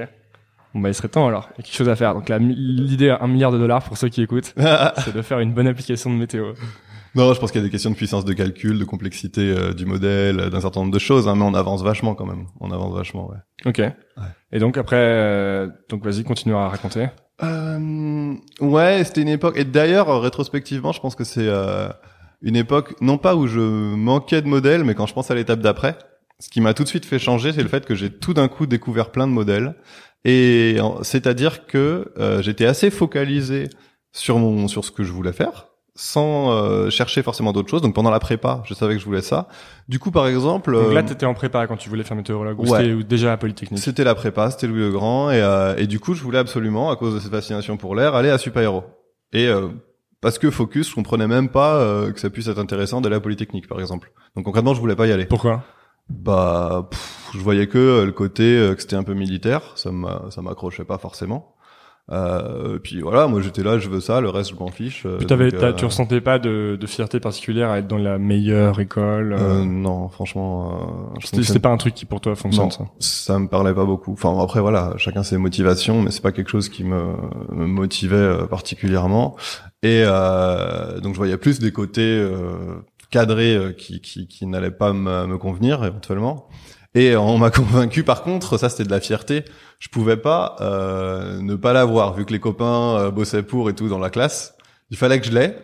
Bon 0.73 0.79
bah 0.81 0.89
il 0.89 0.95
serait 0.95 1.07
temps 1.09 1.27
alors. 1.27 1.49
Il 1.51 1.57
y 1.57 1.61
a 1.61 1.63
quelque 1.65 1.75
chose 1.77 1.89
à 1.89 1.95
faire. 1.95 2.15
Donc 2.15 2.29
l'idée 2.39 3.09
à 3.09 3.19
un 3.21 3.27
milliard 3.27 3.51
de 3.51 3.59
dollars 3.59 3.83
pour 3.83 3.97
ceux 3.97 4.09
qui 4.09 4.23
écoutent, 4.23 4.55
c'est 5.05 5.13
de 5.15 5.21
faire 5.21 5.39
une 5.39 5.53
bonne 5.53 5.67
application 5.67 6.09
de 6.09 6.15
météo. 6.15 6.53
Non, 7.15 7.31
je 7.33 7.39
pense 7.39 7.51
qu'il 7.51 7.61
y 7.61 7.63
a 7.63 7.67
des 7.67 7.71
questions 7.71 7.91
de 7.91 7.95
puissance 7.95 8.25
de 8.25 8.33
calcul, 8.33 8.79
de 8.79 8.85
complexité 8.85 9.41
euh, 9.41 9.73
du 9.73 9.85
modèle, 9.85 10.39
euh, 10.39 10.49
d'un 10.49 10.61
certain 10.61 10.79
nombre 10.79 10.91
de 10.93 10.99
choses, 10.99 11.27
hein, 11.27 11.35
mais 11.35 11.43
on 11.43 11.53
avance 11.53 11.83
vachement 11.83 12.15
quand 12.15 12.25
même. 12.25 12.47
On 12.59 12.71
avance 12.71 12.95
vachement, 12.95 13.29
ouais. 13.29 13.37
Ok. 13.65 13.81
Et 14.51 14.59
donc 14.59 14.77
après, 14.77 14.97
euh, 14.97 15.67
donc 15.89 16.03
vas-y, 16.03 16.23
continue 16.23 16.55
à 16.55 16.69
raconter. 16.69 17.09
Euh, 17.43 18.33
ouais, 18.61 19.03
c'était 19.03 19.21
une 19.21 19.27
époque. 19.29 19.57
Et 19.57 19.63
d'ailleurs, 19.63 20.09
euh, 20.09 20.19
rétrospectivement, 20.19 20.91
je 20.91 20.99
pense 20.99 21.15
que 21.15 21.23
c'est 21.23 21.47
euh, 21.47 21.87
une 22.41 22.55
époque, 22.55 22.95
non 23.01 23.17
pas 23.17 23.35
où 23.35 23.47
je 23.47 23.59
manquais 23.59 24.41
de 24.41 24.47
modèles, 24.47 24.83
mais 24.83 24.95
quand 24.95 25.05
je 25.05 25.13
pense 25.13 25.29
à 25.29 25.35
l'étape 25.35 25.59
d'après, 25.59 25.97
ce 26.39 26.49
qui 26.49 26.61
m'a 26.61 26.73
tout 26.73 26.83
de 26.83 26.89
suite 26.89 27.05
fait 27.05 27.19
changer, 27.19 27.53
c'est 27.53 27.63
le 27.63 27.69
fait 27.69 27.85
que 27.85 27.95
j'ai 27.95 28.09
tout 28.09 28.33
d'un 28.33 28.47
coup 28.47 28.65
découvert 28.65 29.11
plein 29.11 29.27
de 29.27 29.31
modèles. 29.31 29.75
Et 30.25 30.77
c'est-à-dire 31.01 31.67
que 31.67 32.11
euh, 32.17 32.41
j'étais 32.41 32.65
assez 32.65 32.89
focalisé 32.89 33.69
sur 34.13 34.39
mon 34.39 34.67
sur 34.67 34.85
ce 34.85 34.91
que 34.91 35.03
je 35.03 35.11
voulais 35.11 35.33
faire 35.33 35.72
sans 35.95 36.51
euh, 36.51 36.89
chercher 36.89 37.21
forcément 37.21 37.53
d'autres 37.53 37.69
choses. 37.69 37.81
Donc 37.81 37.93
pendant 37.93 38.09
la 38.09 38.19
prépa, 38.19 38.63
je 38.65 38.73
savais 38.73 38.95
que 38.95 38.99
je 38.99 39.05
voulais 39.05 39.21
ça. 39.21 39.47
Du 39.87 39.99
coup, 39.99 40.11
par 40.11 40.27
exemple, 40.27 40.73
Donc 40.73 40.87
euh, 40.87 40.93
là, 40.93 41.03
t'étais 41.03 41.25
en 41.25 41.33
prépa 41.33 41.67
quand 41.67 41.77
tu 41.77 41.89
voulais 41.89 42.03
faire 42.03 42.17
météorologue 42.17 42.59
ou 42.59 42.63
ouais. 42.63 42.81
c'était 42.81 43.03
déjà 43.03 43.33
à 43.33 43.37
Polytechnique. 43.37 43.79
c'était 43.79 44.03
la 44.03 44.15
prépa, 44.15 44.49
c'était 44.49 44.67
Louis 44.67 44.79
le 44.79 44.91
Grand, 44.91 45.29
et, 45.29 45.41
euh, 45.41 45.75
et 45.77 45.87
du 45.87 45.99
coup, 45.99 46.13
je 46.13 46.23
voulais 46.23 46.39
absolument, 46.39 46.89
à 46.89 46.95
cause 46.95 47.13
de 47.13 47.19
cette 47.19 47.31
fascination 47.31 47.77
pour 47.77 47.95
l'air, 47.95 48.15
aller 48.15 48.29
à 48.29 48.37
Supaéro. 48.37 48.83
Et 49.33 49.47
euh, 49.47 49.67
parce 50.23 50.39
que 50.39 50.49
Focus, 50.49 50.89
je 50.89 50.95
comprenais 50.95 51.27
même 51.27 51.49
pas 51.49 51.75
euh, 51.75 52.11
que 52.11 52.19
ça 52.19 52.29
puisse 52.29 52.47
être 52.47 52.59
intéressant 52.59 53.01
d'aller 53.01 53.17
à 53.17 53.19
Polytechnique, 53.19 53.67
par 53.67 53.79
exemple. 53.81 54.13
Donc 54.35 54.45
concrètement, 54.45 54.73
je 54.73 54.79
voulais 54.79 54.95
pas 54.95 55.05
y 55.05 55.11
aller. 55.11 55.25
Pourquoi? 55.25 55.63
Bah, 56.09 56.87
pff, 56.89 57.29
je 57.33 57.39
voyais 57.39 57.67
que 57.67 57.77
euh, 57.77 58.05
le 58.05 58.13
côté 58.13 58.43
euh, 58.43 58.73
que 58.73 58.81
c'était 58.81 58.95
un 58.95 59.03
peu 59.03 59.13
militaire, 59.13 59.73
ça 59.75 59.91
m'accrochait 59.91 60.85
pas 60.85 60.97
forcément. 60.97 61.52
Euh, 62.11 62.79
puis 62.83 62.99
voilà, 62.99 63.27
moi 63.27 63.39
j'étais 63.41 63.63
là, 63.63 63.79
je 63.79 63.87
veux 63.87 64.01
ça, 64.01 64.19
le 64.19 64.29
reste 64.29 64.49
je 64.49 64.55
m'en 64.55 64.67
fiche. 64.67 65.03
euh, 65.05 65.17
Puis 65.17 65.25
donc, 65.25 65.39
euh, 65.39 65.71
tu 65.71 65.85
ressentais 65.85 66.19
pas 66.19 66.37
de, 66.37 66.77
de 66.79 66.87
fierté 66.87 67.21
particulière 67.21 67.69
à 67.69 67.79
être 67.79 67.87
dans 67.87 67.97
la 67.97 68.17
meilleure 68.17 68.77
école. 68.81 69.31
euh, 69.31 69.61
euh, 69.61 69.63
non, 69.63 70.09
franchement, 70.09 70.73
euh, 71.15 71.19
c'était, 71.23 71.37
fonctionne 71.37 71.59
pas 71.61 71.69
un 71.69 71.77
truc 71.77 71.93
qui 71.93 72.03
pour 72.05 72.19
toi 72.19 72.35
fonctionne 72.35 72.65
Non, 72.65 72.69
ça. 72.71 72.85
ça 72.99 73.39
me 73.39 73.47
parlait 73.47 73.73
pas 73.73 73.85
beaucoup. 73.85 74.11
Enfin 74.11 74.37
après 74.37 74.59
voilà, 74.59 74.93
chacun 74.97 75.23
ses 75.23 75.37
motivations, 75.37 76.01
mais 76.01 76.11
c'est 76.11 76.21
pas 76.21 76.33
quelque 76.33 76.49
chose 76.49 76.67
qui 76.67 76.83
me, 76.83 77.13
me 77.51 77.65
motivait 77.67 78.47
particulièrement. 78.49 79.37
Et 79.81 80.03
euh, 80.05 80.99
donc 80.99 81.13
je 81.13 81.17
voyais 81.17 81.37
plus 81.37 81.59
des 81.59 81.71
côtés 81.71 82.01
euh, 82.19 82.81
cadrés 83.11 83.75
qui 83.77 84.01
qui, 84.01 84.27
qui 84.27 84.45
n'allaient 84.45 84.71
pas 84.71 84.91
me, 84.91 85.25
me 85.25 85.37
convenir 85.37 85.85
éventuellement. 85.85 86.47
Et 86.95 87.15
on 87.15 87.37
m'a 87.37 87.49
convaincu 87.51 88.03
par 88.03 88.23
contre, 88.23 88.57
ça 88.57 88.69
c'était 88.69 88.83
de 88.83 88.91
la 88.91 88.99
fierté. 88.99 89.45
Je 89.79 89.89
pouvais 89.89 90.17
pas 90.17 90.55
euh, 90.61 91.41
ne 91.41 91.55
pas 91.55 91.73
l'avoir 91.73 92.13
vu 92.13 92.25
que 92.25 92.31
les 92.31 92.39
copains 92.39 92.97
euh, 92.97 93.11
bossaient 93.11 93.43
pour 93.43 93.69
et 93.69 93.73
tout 93.75 93.89
dans 93.89 93.99
la 93.99 94.09
classe. 94.09 94.55
Il 94.91 94.97
fallait 94.97 95.19
que 95.19 95.25
je 95.25 95.31
l'aie 95.31 95.57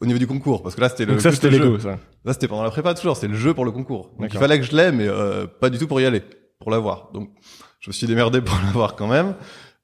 au 0.00 0.06
niveau 0.06 0.18
du 0.18 0.26
concours 0.26 0.62
parce 0.62 0.74
que 0.74 0.80
là 0.80 0.88
c'était 0.88 1.06
le 1.06 1.12
Donc 1.12 1.20
ça 1.22 1.32
c'était 1.32 1.50
le 1.50 1.56
jeu. 1.58 1.78
ça. 1.80 1.98
Là, 2.26 2.32
c'était 2.32 2.48
pendant 2.48 2.62
la 2.62 2.70
prépa 2.70 2.94
toujours, 2.94 3.16
c'est 3.18 3.28
le 3.28 3.34
jeu 3.34 3.52
pour 3.52 3.64
le 3.66 3.70
concours. 3.70 4.06
Donc 4.06 4.14
il 4.20 4.22
D'accord. 4.24 4.40
fallait 4.40 4.58
que 4.58 4.64
je 4.64 4.74
l'aie, 4.74 4.92
mais 4.92 5.06
euh, 5.08 5.46
pas 5.46 5.68
du 5.68 5.78
tout 5.78 5.86
pour 5.86 6.00
y 6.00 6.06
aller, 6.06 6.22
pour 6.58 6.70
l'avoir. 6.70 7.10
Donc 7.12 7.28
je 7.80 7.90
me 7.90 7.92
suis 7.92 8.06
démerdé 8.06 8.40
pour 8.42 8.56
l'avoir 8.64 8.96
quand 8.96 9.06
même. 9.08 9.34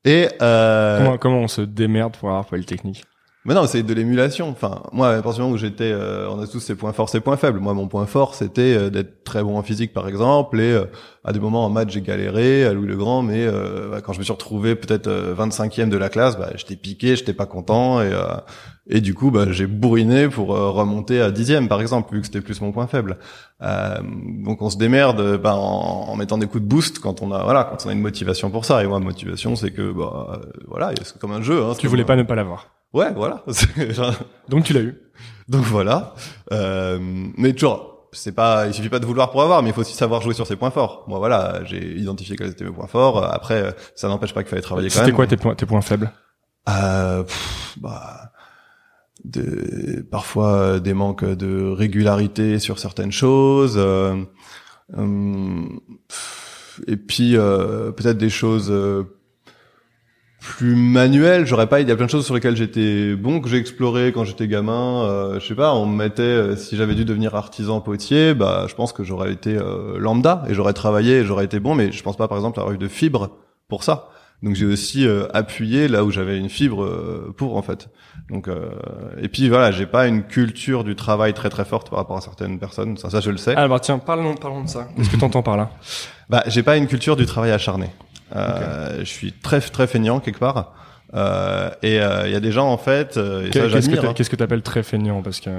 Et 0.04 0.28
euh, 0.40 0.98
Comment, 0.98 1.18
comment 1.18 1.38
on 1.40 1.48
se 1.48 1.60
démerde 1.60 2.16
pour 2.16 2.30
avoir 2.30 2.46
Polytechnique 2.46 3.04
Mais 3.46 3.54
non, 3.54 3.66
c'est 3.66 3.82
de 3.82 3.94
l'émulation. 3.94 4.50
Enfin, 4.50 4.82
moi, 4.92 5.12
à 5.12 5.22
partir 5.22 5.36
du 5.36 5.40
moment 5.40 5.54
où 5.54 5.56
j'étais, 5.56 5.90
euh, 5.90 6.28
on 6.28 6.38
a 6.42 6.46
tous 6.46 6.60
ses 6.60 6.74
points 6.74 6.92
forts, 6.92 7.08
ses 7.08 7.20
points 7.20 7.38
faibles. 7.38 7.58
Moi, 7.58 7.72
mon 7.72 7.88
point 7.88 8.04
fort, 8.04 8.34
c'était 8.34 8.76
euh, 8.76 8.90
d'être 8.90 9.24
très 9.24 9.42
bon 9.42 9.56
en 9.56 9.62
physique, 9.62 9.94
par 9.94 10.08
exemple, 10.08 10.60
et 10.60 10.72
euh, 10.72 10.84
à 11.24 11.32
des 11.32 11.40
moments 11.40 11.64
en 11.64 11.70
maths, 11.70 11.88
j'ai 11.88 12.02
galéré 12.02 12.66
à 12.66 12.74
Louis 12.74 12.86
le 12.86 12.96
Grand, 12.96 13.22
mais 13.22 13.46
bah, 13.46 14.00
quand 14.02 14.12
je 14.12 14.18
me 14.18 14.24
suis 14.24 14.32
retrouvé 14.32 14.74
peut-être 14.74 15.08
25e 15.08 15.88
de 15.88 15.96
la 15.96 16.08
classe, 16.08 16.38
bah, 16.38 16.50
j'étais 16.54 16.76
piqué, 16.76 17.16
j'étais 17.16 17.32
pas 17.32 17.46
content, 17.46 18.00
et 18.00 18.10
et 18.92 19.00
du 19.00 19.14
coup, 19.14 19.30
bah, 19.30 19.44
j'ai 19.50 19.66
bourriné 19.66 20.28
pour 20.28 20.48
remonter 20.48 21.20
à 21.20 21.30
dixième, 21.30 21.68
par 21.68 21.80
exemple, 21.80 22.12
vu 22.14 22.20
que 22.20 22.26
c'était 22.26 22.40
plus 22.40 22.60
mon 22.62 22.72
point 22.72 22.86
faible. 22.86 23.18
donc, 23.60 24.62
on 24.62 24.70
se 24.70 24.78
démerde 24.78 25.36
bah, 25.36 25.56
en, 25.56 26.08
en, 26.08 26.16
mettant 26.16 26.38
des 26.38 26.46
coups 26.46 26.64
de 26.64 26.68
boost 26.68 26.98
quand 26.98 27.22
on 27.22 27.32
a, 27.32 27.44
voilà, 27.44 27.64
quand 27.64 27.86
on 27.86 27.90
a 27.90 27.92
une 27.92 28.00
motivation 28.00 28.50
pour 28.50 28.64
ça. 28.64 28.82
Et 28.82 28.86
moi, 28.86 28.98
motivation, 28.98 29.56
c'est 29.56 29.70
que, 29.70 29.92
bah, 29.92 30.40
voilà, 30.66 30.92
c'est 31.02 31.18
comme 31.18 31.32
un 31.32 31.42
jeu. 31.42 31.62
Hein, 31.62 31.74
tu 31.78 31.86
voulais 31.86 32.04
pas 32.04 32.16
ne 32.16 32.22
pas 32.22 32.34
l'avoir. 32.34 32.79
Ouais, 32.92 33.12
voilà. 33.14 33.44
Donc 34.48 34.64
tu 34.64 34.72
l'as 34.72 34.80
eu. 34.80 35.00
Donc 35.48 35.62
voilà. 35.64 36.14
Euh, 36.52 36.98
mais 37.36 37.52
toujours, 37.52 38.08
c'est 38.12 38.32
pas, 38.32 38.66
il 38.66 38.74
suffit 38.74 38.88
pas 38.88 38.98
de 38.98 39.06
vouloir 39.06 39.30
pour 39.30 39.42
avoir, 39.42 39.62
mais 39.62 39.70
il 39.70 39.72
faut 39.72 39.80
aussi 39.80 39.94
savoir 39.96 40.22
jouer 40.22 40.34
sur 40.34 40.46
ses 40.46 40.56
points 40.56 40.70
forts. 40.70 41.04
Moi, 41.08 41.18
voilà, 41.18 41.60
j'ai 41.64 41.96
identifié 41.96 42.36
quels 42.36 42.50
étaient 42.50 42.64
mes 42.64 42.72
points 42.72 42.86
forts. 42.86 43.24
Après, 43.24 43.74
ça 43.94 44.08
n'empêche 44.08 44.34
pas 44.34 44.42
qu'il 44.42 44.50
fallait 44.50 44.62
travailler 44.62 44.88
quand 44.88 44.96
même. 44.96 45.04
C'était 45.04 45.16
quoi 45.16 45.26
tes 45.26 45.36
points, 45.36 45.54
tes 45.54 45.66
points 45.66 45.82
faibles? 45.82 46.12
Euh, 46.68 47.24
bah, 47.80 48.32
de, 49.24 50.06
parfois 50.10 50.80
des 50.80 50.94
manques 50.94 51.24
de 51.24 51.70
régularité 51.70 52.58
sur 52.58 52.78
certaines 52.78 53.12
choses. 53.12 53.74
Euh, 53.76 54.16
euh 54.96 55.62
et 56.86 56.96
puis 56.96 57.36
euh, 57.36 57.92
peut-être 57.92 58.16
des 58.16 58.30
choses 58.30 58.72
plus 60.40 60.74
manuel. 60.74 61.46
J'aurais 61.46 61.68
pas, 61.68 61.80
il 61.80 61.88
y 61.88 61.92
a 61.92 61.96
plein 61.96 62.06
de 62.06 62.10
choses 62.10 62.24
sur 62.24 62.34
lesquelles 62.34 62.56
j'étais 62.56 63.14
bon 63.14 63.40
que 63.40 63.48
j'ai 63.48 63.58
exploré 63.58 64.10
quand 64.10 64.24
j'étais 64.24 64.48
gamin. 64.48 65.04
Euh, 65.04 65.38
je 65.38 65.46
sais 65.46 65.54
pas, 65.54 65.74
on 65.74 65.86
me 65.86 65.94
mettait 65.94 66.22
euh, 66.22 66.56
si 66.56 66.76
j'avais 66.76 66.94
dû 66.94 67.04
devenir 67.04 67.34
artisan 67.34 67.80
potier, 67.80 68.34
bah 68.34 68.66
je 68.68 68.74
pense 68.74 68.92
que 68.92 69.04
j'aurais 69.04 69.32
été 69.32 69.54
euh, 69.54 69.98
lambda 69.98 70.42
et 70.48 70.54
j'aurais 70.54 70.72
travaillé 70.72 71.18
et 71.18 71.24
j'aurais 71.24 71.44
été 71.44 71.60
bon, 71.60 71.74
mais 71.74 71.92
je 71.92 72.02
pense 72.02 72.16
pas 72.16 72.26
par 72.26 72.38
exemple 72.38 72.58
avoir 72.58 72.74
eu 72.74 72.78
de 72.78 72.88
fibre 72.88 73.30
pour 73.68 73.84
ça. 73.84 74.08
Donc 74.42 74.54
j'ai 74.54 74.64
aussi 74.64 75.06
euh, 75.06 75.26
appuyé 75.34 75.86
là 75.86 76.02
où 76.02 76.10
j'avais 76.10 76.38
une 76.38 76.48
fibre 76.48 76.88
pour 77.36 77.58
en 77.58 77.62
fait. 77.62 77.90
Donc 78.30 78.48
et 79.20 79.28
puis 79.28 79.50
voilà, 79.50 79.70
j'ai 79.70 79.86
pas 79.86 80.06
une 80.06 80.22
culture 80.22 80.84
du 80.84 80.96
travail 80.96 81.34
très 81.34 81.50
très 81.50 81.66
forte 81.66 81.90
par 81.90 81.98
rapport 81.98 82.16
à 82.16 82.22
certaines 82.22 82.58
personnes. 82.58 82.96
Ça, 82.96 83.10
ça 83.10 83.20
je 83.20 83.30
le 83.30 83.36
sais. 83.36 83.54
Alors 83.56 83.82
tiens, 83.82 83.98
parlons 83.98 84.34
parlons 84.36 84.64
de 84.64 84.68
ça. 84.68 84.88
Qu'est-ce 84.96 85.10
que 85.10 85.16
t'entends 85.16 85.42
par 85.42 85.58
là? 85.58 85.70
Bah 86.30 86.42
j'ai 86.46 86.62
pas 86.62 86.78
une 86.78 86.86
culture 86.86 87.16
du 87.16 87.26
travail 87.26 87.50
acharné. 87.50 87.88
Euh, 88.34 88.98
Je 89.00 89.04
suis 89.04 89.32
très 89.32 89.60
très 89.60 89.86
feignant 89.86 90.20
quelque 90.20 90.38
part. 90.38 90.74
Euh, 91.14 91.70
et 91.82 91.96
il 91.96 92.00
euh, 92.00 92.28
y 92.28 92.34
a 92.34 92.40
des 92.40 92.52
gens 92.52 92.70
en 92.70 92.78
fait. 92.78 93.16
Euh, 93.16 93.48
qu'est-ce 93.50 94.30
que 94.30 94.36
tu 94.36 94.42
appelles 94.42 94.62
très 94.62 94.82
feignant? 94.82 95.22
Parce 95.22 95.40
que 95.40 95.50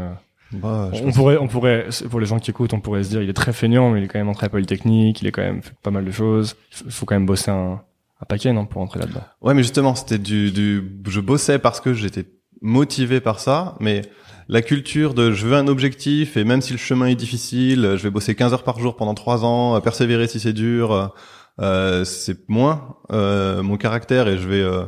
bah, 0.54 0.90
on 0.94 1.12
pourrait, 1.12 1.38
on 1.38 1.48
pourrait, 1.48 1.88
pour 2.10 2.20
les 2.20 2.26
gens 2.26 2.40
qui 2.40 2.52
écoutent, 2.52 2.74
on 2.74 2.80
pourrait 2.80 3.04
se 3.04 3.10
dire 3.10 3.22
il 3.22 3.30
est 3.30 3.34
très 3.34 3.54
feignant, 3.54 3.90
mais 3.92 4.00
il 4.00 4.06
est 4.06 4.08
quand 4.08 4.20
même 4.20 4.30
entré 4.30 4.46
à 4.46 4.50
Polytechnique, 4.50 5.22
il 5.22 5.28
est 5.28 5.32
quand 5.32 5.42
même 5.42 5.62
fait 5.62 5.74
pas 5.82 5.92
mal 5.92 6.06
de 6.06 6.12
choses. 6.12 6.56
Il 6.86 6.92
faut 6.92 7.06
quand 7.06 7.16
même 7.16 7.26
bosser 7.26 7.52
un, 7.52 7.82
un 8.22 8.26
paquet, 8.28 8.54
non, 8.54 8.66
pour 8.66 8.82
entrer 8.82 9.00
là-dedans? 9.00 9.24
Ouais, 9.42 9.54
mais 9.54 9.64
justement, 9.64 9.96
c'était 9.96 10.18
du, 10.18 10.52
du, 10.52 10.84
je 11.08 11.20
bossais 11.20 11.60
parce 11.60 11.80
que 11.82 11.94
j'étais 11.94 12.26
motivé 12.62 13.20
par 13.20 13.40
ça, 13.40 13.76
mais 13.80 14.04
la 14.48 14.62
culture 14.62 15.14
de 15.14 15.32
je 15.32 15.48
veux 15.48 15.56
un 15.56 15.68
objectif 15.68 16.38
et 16.38 16.44
même 16.44 16.62
si 16.62 16.74
le 16.74 16.80
chemin 16.80 17.08
est 17.08 17.16
difficile, 17.16 17.96
je 17.96 18.04
vais 18.04 18.10
bosser 18.10 18.36
15 18.36 18.54
heures 18.54 18.64
par 18.64 18.80
jour 18.80 18.96
pendant 18.96 19.14
3 19.14 19.46
ans, 19.46 19.80
persévérer 19.82 20.28
si 20.28 20.40
c'est 20.40 20.54
dur 20.54 21.14
euh, 21.60 22.06
c'est 22.06 22.50
moins 22.50 22.96
euh, 23.12 23.62
mon 23.62 23.78
caractère 23.78 24.28
et 24.28 24.38
je 24.38 24.48
vais 24.48 24.62
euh, 24.62 24.86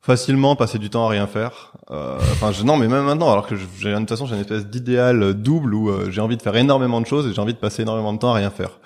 facilement 0.00 0.56
passer 0.56 0.78
du 0.78 0.90
temps 0.90 1.06
à 1.06 1.08
rien 1.08 1.26
faire. 1.26 1.72
Enfin, 1.88 2.52
je, 2.52 2.64
non, 2.64 2.76
mais 2.76 2.88
même 2.88 3.04
maintenant, 3.04 3.30
alors 3.30 3.46
que 3.46 3.54
j'ai 3.56 3.92
de 3.92 3.98
toute 3.98 4.08
façon 4.08 4.26
j'ai 4.26 4.34
une 4.34 4.40
espèce 4.40 4.66
d'idéal 4.66 5.34
double 5.34 5.74
où 5.74 6.10
j'ai 6.10 6.20
envie 6.20 6.36
de 6.36 6.42
faire 6.42 6.56
énormément 6.56 7.00
de 7.00 7.06
choses 7.06 7.28
et 7.28 7.32
j'ai 7.32 7.40
envie 7.40 7.54
de 7.54 7.58
passer 7.58 7.82
énormément 7.82 8.12
de 8.12 8.18
temps 8.18 8.30
à 8.30 8.34
rien 8.34 8.50
faire. 8.50 8.80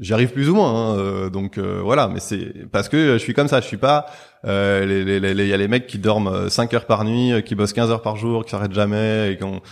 J'y 0.00 0.12
arrive 0.12 0.32
plus 0.32 0.48
ou 0.50 0.56
moins, 0.56 0.98
hein, 0.98 1.28
donc 1.30 1.58
voilà. 1.58 2.08
Mais 2.08 2.20
c'est 2.20 2.68
parce 2.70 2.88
que 2.88 3.12
je 3.14 3.18
suis 3.18 3.34
comme 3.34 3.46
ça. 3.46 3.60
Je 3.60 3.66
suis 3.66 3.76
pas. 3.76 4.06
Il 4.44 4.50
les, 4.50 5.04
les, 5.20 5.34
les, 5.34 5.46
y 5.46 5.52
a 5.52 5.56
les 5.56 5.68
mecs 5.68 5.86
qui 5.86 5.98
dorment 5.98 6.48
5 6.50 6.74
heures 6.74 6.86
par 6.86 7.04
nuit, 7.04 7.42
qui 7.44 7.54
bossent 7.54 7.72
15 7.72 7.90
heures 7.90 8.02
par 8.02 8.16
jour, 8.16 8.44
qui 8.44 8.50
s'arrêtent 8.50 8.74
jamais 8.74 9.32
et 9.32 9.36
qui 9.36 9.44
ont, 9.44 9.62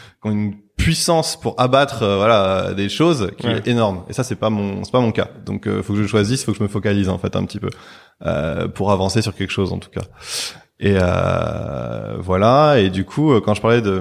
puissance 0.83 1.37
pour 1.37 1.55
abattre 1.61 2.03
euh, 2.03 2.17
voilà 2.17 2.75
des 2.75 2.89
choses 2.89 3.31
qui 3.39 3.47
est 3.47 3.69
énorme. 3.69 4.03
Et 4.09 4.13
ça 4.13 4.25
c'est 4.25 4.35
pas 4.35 4.51
mon 4.51 4.83
c'est 4.83 4.91
pas 4.91 5.01
mon 5.01 5.13
cas. 5.13 5.29
Donc 5.47 5.69
euh, 5.69 5.81
faut 5.81 5.93
que 5.93 6.03
je 6.03 6.09
choisisse 6.09 6.45
faut 6.45 6.51
que 6.51 6.59
je 6.59 6.63
me 6.63 6.69
focalise 6.69 7.09
en 7.09 7.19
fait 7.19 7.37
un 7.37 7.45
petit 7.45 7.61
peu 7.61 7.71
euh, 8.27 8.67
pour 8.67 8.91
avancer 8.91 9.23
sur 9.23 9.33
quelque 9.35 9.53
chose 9.53 9.73
en 9.73 9.79
tout 9.79 9.91
cas. 9.91 10.03
Et 10.81 10.97
euh, 11.01 12.17
voilà. 12.19 12.81
Et 12.81 12.91
du 12.91 13.05
coup 13.05 13.41
quand 13.43 13.55
je 13.55 13.63
parlais 13.63 13.81
de 13.81 14.01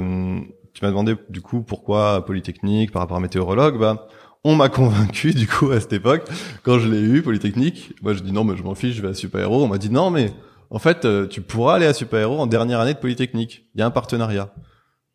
tu 0.74 0.84
m'as 0.84 0.90
demandé 0.90 1.16
du 1.30 1.42
coup 1.42 1.62
pourquoi 1.62 2.26
polytechnique 2.26 2.92
par 2.92 3.04
rapport 3.04 3.18
à 3.18 3.20
météorologue 3.20 3.80
bah 3.80 4.08
on 4.44 4.56
m'a 4.56 4.70
convaincu 4.80 5.36
du 5.36 5.48
coup 5.48 5.70
à 5.70 5.80
cette 5.80 5.94
époque 5.94 6.24
quand 6.64 6.80
je 6.80 6.88
l'ai 6.88 7.02
eu 7.02 7.22
polytechnique 7.22 7.94
moi 8.02 8.14
je 8.14 8.22
dis 8.22 8.32
non 8.32 8.44
mais 8.44 8.58
je 8.58 8.64
m'en 8.64 8.74
fiche 8.74 8.96
je 8.96 9.04
vais 9.04 9.10
à 9.10 9.14
super 9.14 9.42
héros 9.42 9.64
on 9.64 9.68
m'a 9.68 9.78
dit 9.78 9.92
non 9.92 10.10
mais 10.10 10.34
en 10.72 10.80
fait 10.80 11.06
tu 11.30 11.42
pourras 11.42 11.76
aller 11.76 11.86
à 11.86 11.94
super 11.94 12.22
héros 12.22 12.40
en 12.40 12.48
dernière 12.48 12.80
année 12.80 12.96
de 12.96 13.00
polytechnique. 13.00 13.68
Il 13.76 13.82
y 13.82 13.84
a 13.84 13.86
un 13.86 13.92
partenariat. 13.92 14.52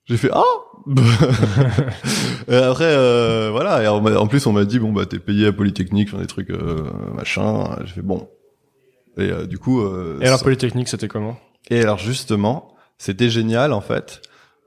J'ai 0.05 0.17
fait 0.17 0.31
ah 0.33 0.45
et 2.49 2.55
après 2.55 2.85
euh, 2.85 3.49
voilà 3.51 3.83
et 3.83 3.89
en 3.89 4.27
plus 4.29 4.47
on 4.47 4.53
m'a 4.53 4.65
dit 4.65 4.79
bon 4.79 4.93
bah 4.93 5.05
t'es 5.05 5.19
payé 5.19 5.49
à 5.49 5.53
Polytechnique 5.53 6.11
faire 6.11 6.21
des 6.21 6.27
trucs 6.27 6.51
euh, 6.51 6.91
machin. 7.15 7.77
J'ai 7.85 7.95
fait 7.95 8.03
bon. 8.03 8.29
Et 9.19 9.31
euh, 9.31 9.47
du 9.47 9.59
coup 9.59 9.81
euh, 9.81 10.19
et 10.21 10.27
alors 10.27 10.43
Polytechnique 10.43 10.89
c'était 10.89 11.09
comment? 11.09 11.37
Et 11.71 11.81
alors 11.81 11.99
justement 11.99 12.69
c'était 12.99 13.31
génial 13.31 13.73
en 13.73 13.81
fait 13.81 14.23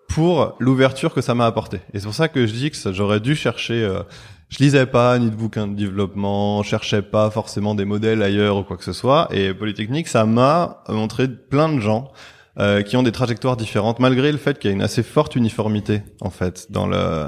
pour 0.10 0.56
l'ouverture 0.60 1.14
que 1.14 1.22
ça 1.22 1.36
m'a 1.36 1.46
apporté. 1.46 1.78
Et 1.94 2.00
c'est 2.00 2.06
pour 2.06 2.16
ça 2.16 2.28
que 2.28 2.46
je 2.46 2.52
dis 2.52 2.72
que 2.72 2.92
j'aurais 2.92 3.22
dû 3.22 3.36
chercher 3.36 3.84
euh, 3.84 4.02
je 4.50 4.58
lisais 4.58 4.88
pas 4.88 5.18
ni 5.20 5.30
de 5.30 5.36
bouquins 5.36 5.68
de 5.68 5.76
développement, 5.76 6.64
cherchais 6.64 7.04
pas 7.04 7.30
forcément 7.30 7.76
des 7.76 7.86
modèles 7.86 8.24
ailleurs 8.24 8.58
ou 8.58 8.64
quoi 8.64 8.78
que 8.78 8.84
ce 8.84 8.94
soit. 8.94 9.30
Et 9.32 9.54
Polytechnique, 9.54 10.08
ça 10.08 10.26
m'a 10.26 10.84
montré 10.90 11.28
plein 11.28 11.72
de 11.72 11.80
gens 11.80 12.12
euh, 12.58 12.82
qui 12.82 12.98
ont 12.98 13.03
des 13.03 13.12
trajectoires 13.12 13.58
différentes, 13.58 14.00
malgré 14.00 14.32
le 14.32 14.38
fait 14.38 14.58
qu'il 14.60 14.70
y 14.70 14.74
a 14.74 14.75
une 14.75 14.82
assez 14.82 15.03
forte 15.03 15.36
uniformité 15.36 16.01
en 16.22 16.29
fait 16.29 16.72
dans 16.72 16.88
le 16.88 17.27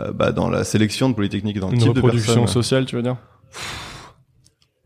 euh, 0.00 0.12
bah, 0.12 0.32
dans 0.32 0.50
la 0.50 0.64
sélection 0.64 1.08
de 1.08 1.14
Polytechnique, 1.14 1.58
dans 1.60 1.68
le 1.68 1.74
une 1.74 1.80
type 1.80 1.94
reproduction 1.94 2.46
sociale, 2.46 2.84
tu 2.84 2.96
veux 2.96 3.02
dire? 3.02 3.16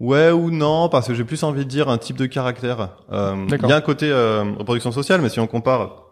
Ouais 0.02 0.32
ou 0.32 0.50
non, 0.50 0.88
parce 0.88 1.06
que 1.06 1.14
j'ai 1.14 1.22
plus 1.22 1.44
envie 1.44 1.64
de 1.64 1.70
dire 1.70 1.88
un 1.88 1.96
type 1.96 2.16
de 2.16 2.26
caractère. 2.26 2.88
Euh, 3.12 3.46
il 3.48 3.68
y 3.68 3.72
a 3.72 3.76
un 3.76 3.80
côté 3.80 4.10
euh, 4.10 4.42
reproduction 4.58 4.90
sociale, 4.90 5.20
mais 5.20 5.28
si 5.28 5.38
on 5.38 5.46
compare 5.46 6.06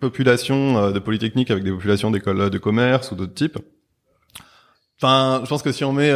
population 0.00 0.78
euh, 0.78 0.92
de 0.92 1.00
Polytechnique 1.00 1.50
avec 1.50 1.64
des 1.64 1.72
populations 1.72 2.12
d'écoles 2.12 2.50
de 2.50 2.58
commerce 2.58 3.10
ou 3.10 3.16
d'autres 3.16 3.34
types, 3.34 3.58
enfin, 5.02 5.40
je 5.42 5.48
pense 5.48 5.64
que 5.64 5.72
si 5.72 5.82
on 5.84 5.92
met 5.92 6.12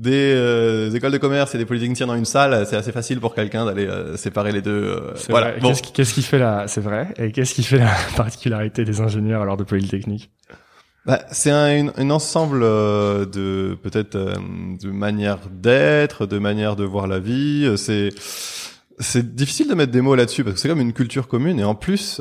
des 0.00 0.32
euh, 0.34 0.90
écoles 0.92 1.12
de 1.12 1.18
commerce 1.18 1.54
et 1.54 1.58
des 1.58 1.66
polytechniciens 1.66 2.06
dans 2.06 2.14
une 2.14 2.24
salle, 2.24 2.66
c'est 2.66 2.76
assez 2.76 2.90
facile 2.90 3.20
pour 3.20 3.34
quelqu'un 3.34 3.66
d'aller 3.66 3.86
euh, 3.86 4.16
séparer 4.16 4.50
les 4.50 4.62
deux. 4.62 4.70
Euh, 4.70 5.14
voilà. 5.28 5.52
Qu'est-ce 5.52 5.82
qui, 5.82 5.92
qu'est-ce 5.92 6.14
qui 6.14 6.22
fait 6.22 6.38
la, 6.38 6.66
c'est 6.68 6.80
vrai, 6.80 7.08
et 7.18 7.32
qu'est-ce 7.32 7.54
qui 7.54 7.62
fait 7.62 7.78
la 7.78 7.94
particularité 8.16 8.84
des 8.84 9.02
ingénieurs 9.02 9.42
alors 9.42 9.58
de 9.58 9.64
polytechnique 9.64 10.30
bah, 11.06 11.20
c'est 11.30 11.50
un, 11.50 11.88
un, 11.96 12.10
ensemble 12.10 12.60
de 12.60 13.76
peut-être 13.82 14.16
de 14.16 14.90
manières 14.90 15.38
d'être, 15.50 16.26
de 16.26 16.38
manières 16.38 16.76
de 16.76 16.84
voir 16.84 17.06
la 17.06 17.18
vie. 17.18 17.72
C'est 17.76 18.10
c'est 18.98 19.34
difficile 19.34 19.68
de 19.68 19.74
mettre 19.74 19.92
des 19.92 20.02
mots 20.02 20.14
là-dessus 20.14 20.44
parce 20.44 20.54
que 20.54 20.60
c'est 20.60 20.68
comme 20.68 20.80
une 20.80 20.92
culture 20.92 21.26
commune 21.26 21.58
et 21.58 21.64
en 21.64 21.74
plus 21.74 22.20